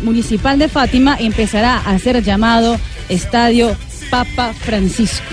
municipal 0.02 0.58
de 0.58 0.68
Fátima 0.68 1.16
empezará 1.18 1.78
a 1.78 1.98
ser 1.98 2.22
llamado 2.22 2.78
Estadio 3.08 3.76
Papa 4.10 4.52
Francisco 4.58 5.24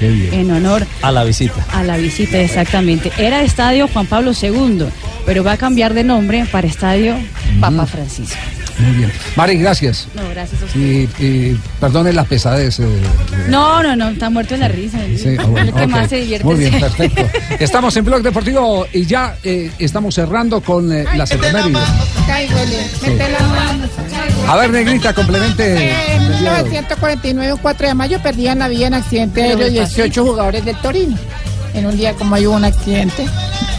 Qué 0.00 0.08
bien. 0.08 0.34
en 0.34 0.50
honor 0.50 0.86
A 1.02 1.12
la 1.12 1.24
visita. 1.24 1.64
a 1.72 1.82
la 1.84 1.96
visita 1.96 2.38
exactamente. 2.38 3.12
Era 3.18 3.42
Estadio 3.42 3.86
Juan 3.88 4.06
Pablo 4.06 4.32
II, 4.40 4.86
pero 5.26 5.44
va 5.44 5.52
a 5.52 5.56
cambiar 5.56 5.94
de 5.94 6.04
nombre 6.04 6.46
para 6.50 6.66
Estadio 6.66 7.14
Papa 7.60 7.86
Francisco. 7.86 8.36
Muy 8.78 8.92
bien. 8.96 9.12
Mari, 9.36 9.56
gracias. 9.58 10.08
No, 10.14 10.28
gracias 10.30 10.62
a 10.62 10.64
usted. 10.64 10.80
Y, 10.80 11.08
y 11.24 11.60
perdone 11.80 12.12
las 12.12 12.26
pesadez. 12.26 12.80
eh, 12.80 12.86
No, 13.48 13.82
no, 13.82 13.94
no, 13.94 14.08
está 14.08 14.30
muerto 14.30 14.54
de 14.54 14.60
la 14.60 14.68
risa. 14.68 14.98
Sí, 15.16 15.36
ah, 15.38 15.44
bueno, 15.44 15.68
el 15.70 15.74
que 15.74 15.84
ok. 15.84 15.90
más 15.90 16.08
se 16.08 16.16
divierte. 16.16 16.44
Muy 16.44 16.56
bien, 16.56 16.80
perfecto. 16.80 17.22
Estamos 17.60 17.96
en 17.96 18.04
Blog 18.04 18.22
Deportivo 18.22 18.86
y 18.92 19.06
ya 19.06 19.36
eh, 19.44 19.70
estamos 19.78 20.14
cerrando 20.14 20.60
con 20.60 20.92
eh, 20.92 21.04
las 21.16 21.30
efemérides. 21.30 21.82
Ay, 22.30 22.48
huele. 22.52 22.86
Mete 23.02 23.32
la 23.32 23.46
mano. 23.46 23.84
A 24.48 24.56
ver, 24.56 24.70
Negrita, 24.70 25.12
complemente. 25.14 25.74
En 26.14 26.28
de 26.28 26.34
hoy. 26.34 26.40
1949, 26.40 27.52
un 27.52 27.58
4 27.60 27.88
de 27.88 27.94
mayo, 27.94 28.20
perdían 28.22 28.58
la 28.58 28.68
vida 28.68 28.86
en 28.88 28.94
accidente 28.94 29.40
Pero 29.40 29.50
aéreo 29.58 29.70
muy 29.70 29.78
18 29.80 30.24
jugadores 30.24 30.64
del 30.64 30.76
Torino. 30.78 31.16
En 31.74 31.86
un 31.86 31.96
día 31.96 32.12
como 32.14 32.34
hay 32.36 32.46
hubo 32.46 32.54
un 32.56 32.64
accidente, 32.64 33.26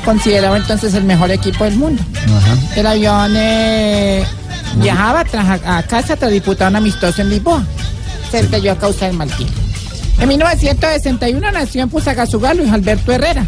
considerado 0.04 0.56
entonces 0.58 0.94
el 0.96 1.04
mejor 1.06 1.32
equipo 1.32 1.64
del 1.64 1.76
mundo. 1.78 2.02
El 2.76 2.86
avión 2.88 3.34
eh, 3.38 4.24
viajaba 4.76 5.24
tras- 5.26 5.62
a, 5.66 5.78
a 5.78 5.84
casa 5.84 6.16
tras 6.16 6.32
disputar 6.32 6.70
un 6.70 6.76
amistoso 6.78 7.22
en 7.22 7.30
Lisboa. 7.30 7.64
Se 8.32 8.40
estrelló 8.40 8.72
a 8.74 8.78
causa 8.78 9.06
del 9.08 9.16
mal 9.16 9.30
tiempo. 9.32 9.54
En 10.20 10.28
1961 10.30 11.52
nació 11.52 11.84
en 11.84 11.90
Fusagasugá 11.90 12.54
Luis 12.54 12.72
Alberto 12.72 13.12
Herrera. 13.12 13.46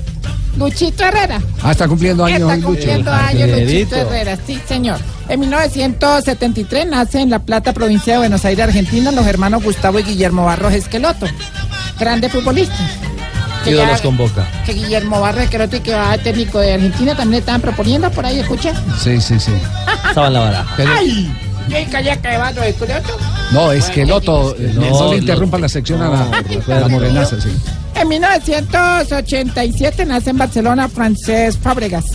Luchito 0.57 1.03
Herrera. 1.05 1.39
Ah, 1.61 1.71
está 1.71 1.87
cumpliendo 1.87 2.25
años 2.25 2.39
Está 2.41 2.53
hoy, 2.53 2.55
Lucho. 2.61 2.67
cumpliendo 2.67 3.11
años 3.11 3.49
Luchito. 3.61 3.95
Herrera, 3.95 4.37
sí, 4.47 4.59
señor. 4.67 4.99
En 5.29 5.39
1973 5.41 6.87
nace 6.87 7.19
en 7.21 7.29
La 7.29 7.39
Plata, 7.39 7.73
provincia 7.73 8.13
de 8.13 8.19
Buenos 8.19 8.43
Aires, 8.43 8.65
Argentina, 8.65 9.11
los 9.11 9.25
hermanos 9.27 9.63
Gustavo 9.63 9.99
y 9.99 10.03
Guillermo 10.03 10.45
Barros 10.45 10.73
Esqueloto. 10.73 11.27
Grandes 11.99 12.31
futbolistas. 12.31 12.79
Ya- 13.76 13.91
los 13.91 14.02
convoca. 14.02 14.48
que 14.65 14.73
Guillermo 14.73 15.19
y 15.77 15.80
que 15.81 15.94
va 15.94 16.18
técnico 16.18 16.60
de 16.60 16.73
Argentina 16.73 17.15
también 17.15 17.39
estaban 17.41 17.61
proponiendo 17.61 18.10
por 18.11 18.26
ahí, 18.26 18.39
escucha. 18.39 18.73
Sí, 19.02 19.19
sí, 19.22 19.39
sí. 19.39 19.52
Estaba 20.07 20.27
en 20.27 20.34
la 20.34 20.39
baraja. 20.39 20.76
¡Ay! 20.98 21.31
¿Qué 21.69 21.85
calla 21.91 22.15
que 22.22 22.27
va 22.30 22.38
Barros 22.38 22.65
Esqueloto? 22.65 23.18
No, 23.52 23.72
es 23.73 23.85
que 23.89 24.06
Loto, 24.06 24.56
no, 24.57 24.81
No, 24.89 25.03
le 25.06 25.11
no. 25.11 25.15
interrumpa 25.18 25.57
la 25.57 25.68
sección 25.68 26.02
a 26.02 26.07
la, 26.10 26.80
la 26.80 26.88
morenaza, 26.88 27.39
sí. 27.41 27.49
En 27.95 28.07
1987 28.07 30.06
nace 30.06 30.30
en 30.30 30.38
Barcelona 30.38 30.88
Francés 30.88 31.57
Fábregas, 31.57 32.06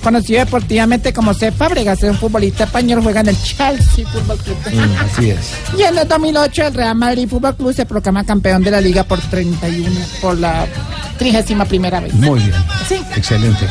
conocido 0.00 0.40
deportivamente 0.44 1.12
como 1.12 1.34
C. 1.34 1.52
Fábregas, 1.52 2.02
es 2.02 2.10
un 2.10 2.16
futbolista 2.18 2.64
español, 2.64 3.02
juega 3.02 3.20
en 3.20 3.28
el 3.28 3.36
Chelsea 3.42 4.06
Fútbol 4.08 4.38
Club. 4.38 4.56
Así 5.04 5.30
es. 5.30 5.52
Y 5.78 5.82
en 5.82 5.96
el 5.98 6.08
2008 6.08 6.66
el 6.66 6.74
Real 6.74 6.94
Madrid 6.96 7.28
Fútbol 7.28 7.56
Club 7.56 7.74
se 7.74 7.86
proclama 7.86 8.24
campeón 8.24 8.62
de 8.62 8.70
la 8.70 8.80
liga 8.80 9.04
por 9.04 9.20
31, 9.20 9.90
por 10.20 10.38
la 10.38 10.66
trigésima 11.18 11.64
primera 11.64 12.00
vez. 12.00 12.12
Muy 12.14 12.40
bien. 12.40 12.54
Sí. 12.88 12.96
Excelente. 13.16 13.66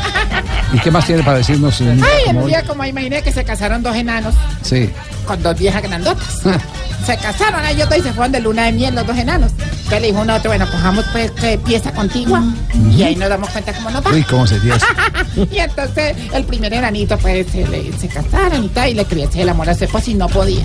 ¿Y 0.72 0.78
qué 0.78 0.90
más 0.90 1.04
tiene 1.06 1.22
para 1.22 1.38
decirnos? 1.38 1.80
en 1.80 2.02
Ay, 2.02 2.36
hoy? 2.36 2.46
día 2.48 2.62
como 2.62 2.84
imaginé 2.84 3.22
que 3.22 3.32
se 3.32 3.44
casaron 3.44 3.82
dos 3.82 3.96
enanos 3.96 4.34
Sí. 4.62 4.88
con 5.26 5.42
dos 5.42 5.58
viejas 5.58 5.82
grandotas. 5.82 6.40
se 7.06 7.16
casaron 7.16 7.64
ellos 7.66 7.88
dos 7.88 7.98
y 7.98 8.02
se 8.02 8.12
fueron 8.12 8.30
de 8.32 8.40
luna 8.40 8.64
de 8.66 8.72
miel 8.72 8.94
los 8.94 9.06
dos 9.06 9.16
enanos. 9.18 9.50
Entonces 9.90 10.02
le 10.02 10.06
dijo 10.12 10.22
uno 10.22 10.32
a 10.34 10.36
otro, 10.36 10.50
bueno, 10.50 10.70
cojamos 10.70 11.04
pues 11.10 11.32
que 11.32 11.58
pieza 11.58 11.90
contigua 11.90 12.44
y 12.96 13.02
ahí 13.02 13.16
nos 13.16 13.28
damos 13.28 13.50
cuenta 13.50 13.72
cómo 13.72 13.90
nos 13.90 14.06
va. 14.06 14.12
Uy, 14.12 14.22
¿cómo 14.22 14.46
sería 14.46 14.76
eso? 14.76 14.86
y 15.50 15.58
entonces 15.58 16.16
el 16.32 16.44
primer 16.44 16.72
enanito 16.72 17.18
pues 17.18 17.44
se, 17.50 17.66
le- 17.66 17.92
se 17.98 18.06
casaron 18.06 18.62
y 18.64 18.68
tal 18.68 18.90
y 18.90 18.94
le 18.94 19.04
crece 19.04 19.42
el 19.42 19.48
amor 19.48 19.68
a 19.68 19.74
su 19.74 19.82
esposa 19.86 20.08
y 20.12 20.14
no 20.14 20.28
podía. 20.28 20.62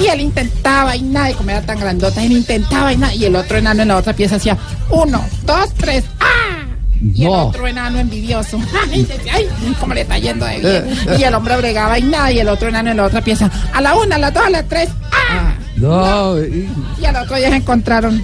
Y 0.00 0.06
él 0.06 0.20
intentaba 0.20 0.94
y 0.94 1.02
nada, 1.02 1.32
y 1.32 1.34
como 1.34 1.50
era 1.50 1.62
tan 1.62 1.80
grandota, 1.80 2.22
él 2.22 2.30
intentaba 2.30 2.92
y 2.92 2.96
nada. 2.96 3.12
Y 3.12 3.24
el 3.24 3.34
otro 3.34 3.58
enano 3.58 3.82
en 3.82 3.88
la 3.88 3.96
otra 3.96 4.12
pieza 4.12 4.36
hacía 4.36 4.56
uno, 4.90 5.20
dos, 5.44 5.74
tres, 5.76 6.04
¡ah! 6.20 6.64
Y 7.02 7.24
el 7.24 7.30
No. 7.32 7.46
otro 7.48 7.66
enano 7.66 7.98
envidioso, 7.98 8.56
¡ay! 8.92 9.02
decía, 9.02 9.32
¡ay! 9.34 9.48
¿Cómo 9.80 9.94
le 9.94 10.02
está 10.02 10.16
yendo 10.16 10.46
de 10.46 10.58
bien? 10.58 11.18
Y 11.18 11.24
el 11.24 11.34
hombre 11.34 11.56
bregaba 11.56 11.98
y 11.98 12.04
nada, 12.04 12.30
y 12.30 12.38
el 12.38 12.48
otro 12.48 12.68
enano 12.68 12.92
en 12.92 12.98
la 12.98 13.04
otra 13.06 13.20
pieza, 13.20 13.50
a 13.74 13.80
la 13.80 13.96
una, 13.96 14.14
a 14.14 14.18
las 14.20 14.32
dos, 14.32 14.44
a 14.46 14.50
las 14.50 14.64
tres, 14.68 14.90
¡ah! 15.10 15.54
No, 15.76 16.38
y- 16.38 16.68
Y 17.00 17.04
al 17.04 17.16
otro 17.16 17.36
día 17.36 17.48
se 17.50 17.56
encontraron. 17.56 18.22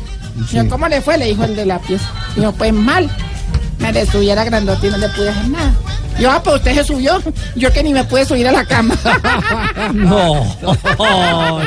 Dijo, 0.51 0.69
¿cómo 0.69 0.89
le 0.89 1.01
fue? 1.01 1.19
Le 1.19 1.27
dijo 1.27 1.45
el 1.45 1.57
de 1.57 1.67
la 1.67 1.79
pieza. 1.79 2.09
Dijo, 2.37 2.53
pues 2.53 2.73
mal. 2.73 3.09
Me 3.79 3.93
le 3.93 4.07
subí 4.07 4.31
a 4.31 4.35
la 4.35 4.45
grandota 4.45 4.87
y 4.87 4.91
no 4.91 4.97
le 4.99 5.09
pude 5.11 5.29
hacer 5.29 5.49
nada. 5.49 5.75
Yo, 6.19 6.31
ah, 6.31 6.41
pues 6.43 6.57
usted 6.57 6.75
se 6.75 6.85
subió. 6.85 7.21
Yo 7.57 7.71
que 7.73 7.83
ni 7.83 7.93
me 7.93 8.03
pude 8.05 8.25
subir 8.25 8.49
a 8.49 8.53
la 8.53 8.65
cama. 8.65 8.95
No. 9.93 10.47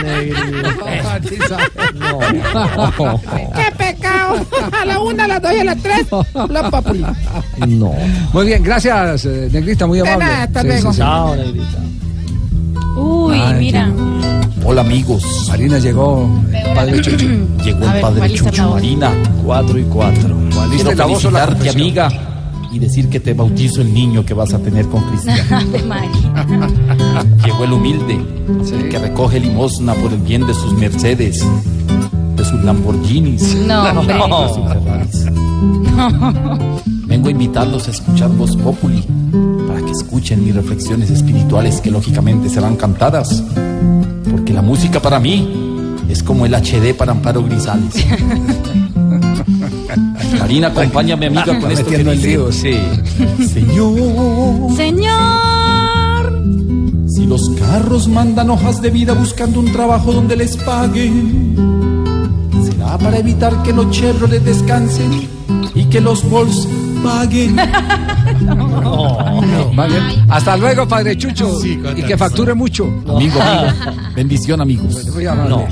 ¡Qué 3.56 3.72
pecado! 3.78 4.46
A 4.82 4.86
la 4.86 5.00
una, 5.00 5.26
a 5.26 5.28
las 5.28 5.41
dos 5.41 5.52
y 5.54 5.60
a 5.60 5.64
las 5.64 5.78
tres. 5.82 6.08
Los 6.10 6.70
populi. 6.72 7.06
No. 7.68 7.94
Muy 8.34 8.46
bien, 8.48 8.64
gracias, 8.64 9.26
eh, 9.26 9.50
Negrita, 9.52 9.86
muy 9.88 10.00
De 10.00 10.08
amable. 10.10 10.26
nada, 10.26 10.44
hasta 10.44 10.64
luego. 10.64 10.94
Chao, 10.94 11.36
Negrita. 11.36 11.78
Uy, 12.98 13.40
Ay, 13.40 13.54
mira. 13.60 13.91
Hola 14.70 14.82
amigos. 14.82 15.24
Marina 15.48 15.80
llegó, 15.80 16.30
padre 16.76 17.02
Chucho. 17.02 17.26
Llegó 17.64 17.86
el 17.86 17.91
ver, 17.91 18.02
padre 18.02 18.18
¿cuál 18.20 18.32
es 18.32 18.41
la 18.44 18.52
Chucho? 18.52 18.70
Marina, 18.70 19.12
4 19.44 19.80
y 19.80 19.84
4. 19.84 20.36
Quiero 20.70 20.91
felicitarte, 20.91 21.70
amiga, 21.72 22.10
y 22.72 22.78
decir 22.78 23.10
que 23.10 23.20
te 23.20 23.34
bautizo 23.34 23.82
el 23.82 23.91
niño 23.91 24.24
que 24.24 24.36
vas 24.36 24.54
a 24.54 24.60
tener 24.60 24.86
con 24.88 25.02
Cristian. 25.10 25.40
Llegó 27.44 27.64
el 27.64 27.74
humilde, 27.74 28.20
el 28.72 28.90
que 28.90 29.00
recoge 29.00 29.40
limosna 29.40 29.96
por 29.96 30.14
el 30.14 30.20
bien 30.20 30.46
de 30.46 30.54
sus 30.54 30.72
Mercedes, 30.74 31.44
de 32.36 32.46
sus 32.46 32.64
Lamborghinis, 32.64 33.56
No, 33.66 33.84
hombre. 33.90 34.14
de 34.14 34.54
sus 34.54 34.68
Ferraris. 34.68 35.26
No. 35.96 36.60
Vengo 37.08 37.28
a 37.28 37.32
invitarlos 37.32 37.88
a 37.88 37.91
escuchar 37.91 38.30
Voz 38.30 38.56
Populi 38.56 39.04
para 39.68 39.82
que 39.82 39.91
escuchen 39.94 40.46
mis 40.46 40.54
reflexiones 40.54 41.10
espirituales 41.10 41.82
que 41.82 41.90
lógicamente 41.90 42.50
serán 42.50 42.76
cantadas. 42.76 43.44
Porque 44.31 44.53
la 44.53 44.61
música 44.61 45.01
para 45.01 45.19
mí 45.19 45.95
es 46.10 46.23
como 46.23 46.45
el 46.45 46.53
HD 46.53 46.95
para 46.95 47.11
Amparo 47.11 47.43
Grisales. 47.43 47.93
Karina, 50.38 50.68
acompaña 50.68 51.15
a 51.15 51.18
mi 51.18 51.26
amiga 51.27 51.60
con 51.60 51.72
esto 51.72 51.89
que 51.89 51.97
dice. 51.99 52.27
lío, 52.27 52.51
sí. 52.51 52.73
Señor, 53.47 54.76
Señor. 54.76 56.34
si 57.07 57.26
los 57.26 57.49
carros 57.51 58.07
mandan 58.07 58.49
hojas 58.49 58.81
de 58.81 58.89
vida 58.89 59.14
buscando 59.14 59.60
un 59.60 59.72
trabajo 59.72 60.14
donde 60.14 60.35
les 60.35 60.57
paguen, 60.57 61.56
será 62.64 62.97
para 62.97 63.18
evitar 63.18 63.61
que 63.64 63.73
los 63.73 63.89
Chevrolet 63.91 64.43
descansen 64.43 65.27
y 65.76 65.85
que 65.85 66.01
los 66.01 66.27
Vols 66.30 66.68
paguen. 67.03 67.55
Vale. 69.76 69.95
Hasta 70.30 70.57
luego, 70.57 70.88
padre 70.88 71.17
Chucho. 71.17 71.59
y 71.65 72.03
que 72.03 72.17
facture 72.17 72.53
mucho. 72.53 72.85
Amigo, 73.07 73.41
amigo. 73.41 73.73
Bendición, 74.15 74.61
amigos. 74.61 75.07
Amable. 75.27 75.67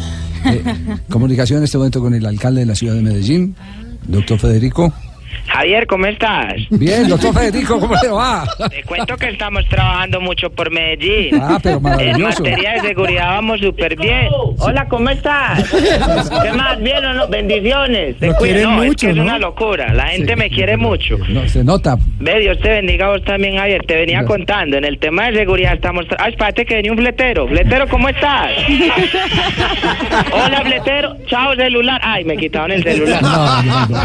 Eh, 0.45 0.63
comunicación 1.09 1.59
en 1.59 1.63
este 1.65 1.77
momento 1.77 2.01
con 2.01 2.13
el 2.13 2.25
alcalde 2.25 2.61
de 2.61 2.65
la 2.67 2.75
ciudad 2.75 2.95
de 2.95 3.01
Medellín, 3.01 3.55
doctor 4.07 4.39
Federico. 4.39 4.93
Javier, 5.47 5.88
¿cómo 5.88 6.05
estás? 6.07 6.55
Bien, 6.69 7.07
doctor 7.07 7.34
Federico, 7.34 7.80
¿cómo 7.80 7.95
le 8.01 8.09
va? 8.09 8.45
Te 8.69 8.84
cuento 8.84 9.15
que 9.18 9.30
estamos 9.30 9.65
trabajando 9.69 10.19
mucho 10.19 10.49
por 10.49 10.69
Medellín. 10.72 11.39
Ah, 11.41 11.57
pero 11.61 11.77
En 11.77 11.84
maravilloso. 11.84 12.43
materia 12.43 12.73
de 12.73 12.80
seguridad 12.81 13.27
vamos 13.27 13.59
súper 13.61 13.95
bien. 13.95 14.27
Hola, 14.59 14.88
¿cómo 14.89 15.09
estás? 15.09 15.64
¿Qué 16.43 16.51
más? 16.53 16.80
¿Bien 16.81 17.03
o 17.05 17.14
no? 17.14 17.27
Bendiciones. 17.27 18.18
Te 18.18 18.27
cuido. 18.34 18.38
quieren 18.39 18.64
No, 18.64 18.84
es 18.84 18.88
mucho, 18.89 19.07
que 19.07 19.11
es 19.11 19.18
¿no? 19.18 19.23
una 19.23 19.39
locura. 19.39 19.93
La 19.93 20.07
gente 20.07 20.34
Sí. 20.34 20.39
me 20.39 20.49
quiere 20.49 20.76
mucho. 20.77 21.18
No, 21.30 21.47
se 21.47 21.64
nota. 21.64 21.97
Ve, 22.19 22.39
Dios 22.39 22.59
te 22.59 22.69
bendiga 22.69 23.05
a 23.07 23.09
vos 23.11 23.23
también, 23.23 23.57
Javier. 23.57 23.84
Te 23.85 23.95
venía 23.95 24.19
Gracias. 24.22 24.38
contando. 24.38 24.77
En 24.77 24.85
el 24.85 24.99
tema 24.99 25.27
de 25.27 25.38
seguridad 25.38 25.73
estamos... 25.73 26.05
Ah, 26.19 26.27
espérate 26.30 26.65
que 26.65 26.76
venía 26.76 26.91
un 26.91 26.97
fletero. 26.97 27.47
Fletero, 27.47 27.88
¿cómo 27.88 28.09
estás? 28.09 28.51
Hola, 30.31 30.61
fletero. 30.64 31.15
Chao, 31.27 31.55
celular. 31.55 31.99
Ay, 32.03 32.23
me 32.26 32.35
quitaron 32.38 32.72
el 32.72 32.84
celular. 32.84 33.22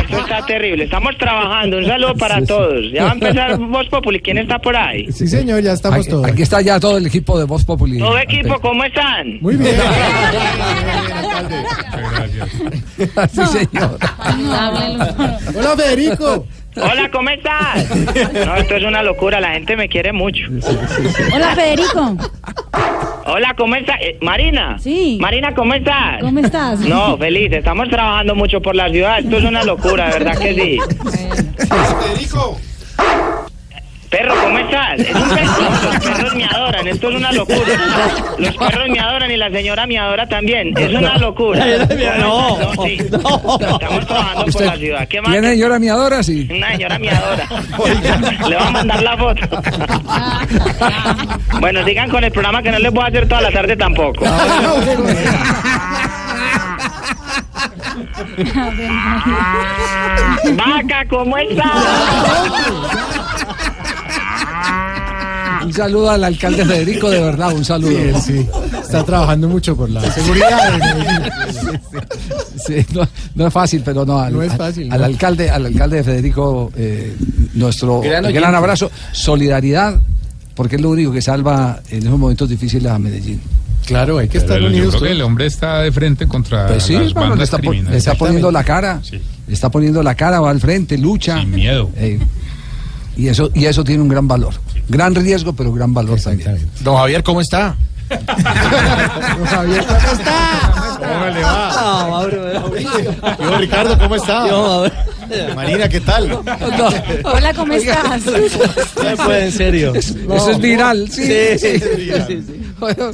Esto 0.03 0.19
está 0.19 0.47
terrible. 0.47 0.85
Estamos 0.85 1.17
trabajando. 1.23 1.79
Un 1.79 1.87
saludo 1.87 2.15
para 2.15 2.45
todos. 2.45 2.93
Ya 2.93 3.05
va 3.05 3.11
a 3.11 3.15
empezar 3.15 3.59
Voz 3.59 3.89
Populi. 3.89 4.21
¿Quién 4.21 4.39
está 4.39 4.59
por 4.59 4.77
ahí? 4.77 5.11
Sí, 5.13 5.29
señor, 5.29 5.63
ya 5.63 5.73
estamos 5.73 6.07
todos. 6.07 6.27
Aquí 6.27 6.43
está 6.43 6.61
ya 6.61 6.79
todo 6.81 6.99
el 6.99 7.07
equipo 7.07 7.39
de 7.39 7.45
Voz 7.45 7.65
Populi. 7.65 7.99
Todo 7.99 8.19
equipo, 8.19 8.59
¿cómo 8.61 8.85
están? 8.85 9.39
Muy 9.41 9.57
bien. 9.57 9.77
sí, 13.33 13.41
señor. 13.47 13.99
Hola, 15.55 15.77
Federico. 15.77 16.47
Hola, 16.77 17.11
¿cómo 17.13 17.29
estás? 17.31 17.89
No, 18.47 18.57
esto 18.57 18.77
es 18.77 18.85
una 18.85 19.03
locura. 19.03 19.41
La 19.41 19.51
gente 19.53 19.77
me 19.77 19.89
quiere 19.89 20.13
mucho. 20.13 20.45
Hola, 21.35 21.55
Federico. 21.55 22.17
Hola, 23.27 23.55
¿cómo 23.57 23.75
estás? 23.77 23.97
Eh, 24.01 24.19
Marina. 24.21 24.79
Sí. 24.79 25.19
Marina, 25.21 25.55
¿cómo 25.55 25.75
estás? 25.75 26.21
¿Cómo 26.21 26.39
estás? 26.41 26.81
No, 26.81 27.17
feliz. 27.19 27.53
Estamos 27.53 27.89
trabajando 27.89 28.35
mucho 28.35 28.61
por 28.61 28.75
la 28.75 28.89
ciudad. 28.89 29.19
Esto 29.19 29.37
es 29.37 29.45
una 29.45 29.63
locura, 29.65 30.07
de 30.07 30.13
verdad 30.13 30.39
que 30.39 30.55
sí. 30.55 30.79
Federico. 32.01 32.59
Perro, 34.13 34.35
¿cómo 34.43 34.59
estás? 34.59 35.01
Es 35.01 35.15
un 35.15 35.29
perro. 35.31 35.53
Los 35.83 36.05
perros 36.05 36.35
me 36.35 36.45
adoran. 36.45 36.87
Esto 36.87 37.09
es 37.09 37.17
una 37.17 37.33
locura. 37.33 37.59
Los 38.39 38.57
perros 38.57 38.89
me 38.91 39.01
adoran 39.01 39.31
y 39.31 39.37
la 39.39 39.51
señora 39.51 39.87
me 39.87 39.99
adora 39.99 40.29
también. 40.29 40.77
Es 40.77 40.93
una 40.93 41.17
locura. 41.17 41.65
No, 42.19 42.59
no, 42.59 42.85
sí. 42.85 42.99
Estamos 43.01 44.07
trabajando 44.07 44.45
por 44.53 44.63
la 44.63 44.77
ciudad. 44.77 45.09
¿Qué 45.09 45.23
más? 45.23 45.33
¿Tiene 45.33 45.49
señora 45.53 45.79
mi 45.79 45.89
adora? 45.89 46.23
Sí. 46.23 46.47
Una 46.51 46.73
señora 46.73 46.99
me 46.99 47.09
adora. 47.11 47.49
Le 48.49 48.57
voy 48.57 48.67
a 48.67 48.71
mandar 48.71 49.03
la 49.03 49.17
foto. 49.17 49.63
bueno, 51.61 51.83
sigan 51.87 52.11
con 52.11 52.23
el 52.23 52.33
programa 52.33 52.63
que 52.63 52.71
no 52.71 52.79
les 52.79 52.93
voy 52.93 53.05
a 53.05 53.07
hacer 53.07 53.27
toda 53.27 53.41
la 53.41 53.51
tarde 53.51 53.77
tampoco. 53.77 54.27
Vaca, 60.57 61.05
¿cómo 61.09 61.37
estás? 61.39 61.67
Un 65.65 65.73
saludo 65.73 66.11
al 66.11 66.25
alcalde 66.25 66.65
Federico, 66.65 67.09
de 67.09 67.21
verdad, 67.21 67.53
un 67.53 67.65
saludo. 67.65 67.97
Está 67.99 69.05
trabajando 69.05 69.49
mucho 69.49 69.77
por 69.77 69.89
la 69.91 70.01
seguridad. 70.11 70.81
Sí, 72.67 72.85
no, 72.93 73.09
no 73.35 73.47
es 73.47 73.53
fácil, 73.53 73.83
pero 73.85 74.05
no. 74.05 74.19
Al, 74.19 74.33
No 74.33 74.43
es 74.43 74.53
fácil, 74.55 74.93
Al, 74.93 75.01
no. 75.01 75.05
alcalde, 75.07 75.51
al 75.51 75.67
alcalde 75.67 75.97
de 75.99 76.05
Federico, 76.05 76.73
eh, 76.77 77.17
nuestro 77.55 78.01
Gran 78.01 78.55
abrazo, 78.55 78.91
solidaridad, 79.13 80.01
porque 80.55 80.77
es 80.77 80.83
lo 80.83 80.91
único 80.91 81.13
que 81.13 81.23
salva 81.23 81.81
en 81.91 81.99
esos 82.07 82.19
momentos 82.19 82.49
difíciles 82.49 82.91
a 82.91 82.99
Medellín. 82.99 83.41
Claro, 83.87 84.19
hay 84.19 84.29
que 84.29 84.39
Pero 84.41 84.45
estar 84.45 84.61
yo 84.61 84.67
unidos. 84.69 84.89
creo 84.91 85.01
que 85.01 85.07
todos. 85.09 85.17
el 85.17 85.23
hombre 85.23 85.47
está 85.47 85.81
de 85.81 85.91
frente 85.91 86.29
contra 86.29 86.69
Pues 86.69 86.85
sí, 86.85 86.93
las 86.95 87.07
hermano, 87.09 87.27
le 87.27 87.31
bandas 87.31 87.49
está, 87.99 88.13
le 88.13 88.19
poniendo 88.19 88.51
la 88.53 88.63
cara, 88.65 89.01
le 89.49 89.55
está 89.55 89.71
poniendo 89.71 90.03
la 90.05 90.15
cara, 90.15 90.41
va 90.41 90.51
al 90.51 90.61
frente, 90.61 90.97
lucha. 90.99 91.41
Sin 91.41 91.51
miedo. 91.51 91.91
Y 93.17 93.29
eso, 93.29 93.51
y 93.55 93.67
eso 93.67 93.85
tiene 93.85 94.03
un 94.03 94.09
gran 94.09 94.27
valor. 94.27 94.55
Gran 94.89 95.15
riesgo, 95.15 95.53
pero 95.53 95.73
gran 95.73 95.95
valor 95.95 96.21
también. 96.21 96.59
Don 96.81 96.97
Javier, 96.97 97.23
¿cómo 97.23 97.41
está? 97.41 97.77
Don 98.09 99.47
Javier, 99.47 99.85
¿cómo 99.87 100.13
está? 100.13 100.99
¿Cómo 100.99 101.27
le 101.27 101.43
va? 101.43 102.27
Yo, 103.41 103.59
Ricardo, 103.59 103.97
¿cómo 103.99 104.17
está? 104.17 104.45
Marina, 105.55 105.89
¿qué 105.89 106.01
tal? 106.01 106.41
Hola, 107.25 107.55
¿cómo 107.55 107.73
estás? 107.73 108.27
Eso 108.27 110.51
es 110.51 110.59
viral, 110.59 111.09
sí. 111.11 111.25
Sí, 111.27 111.59
sí. 111.59 111.81
sí, 111.81 112.11
sí. 112.47 112.63
Bueno, 112.79 113.13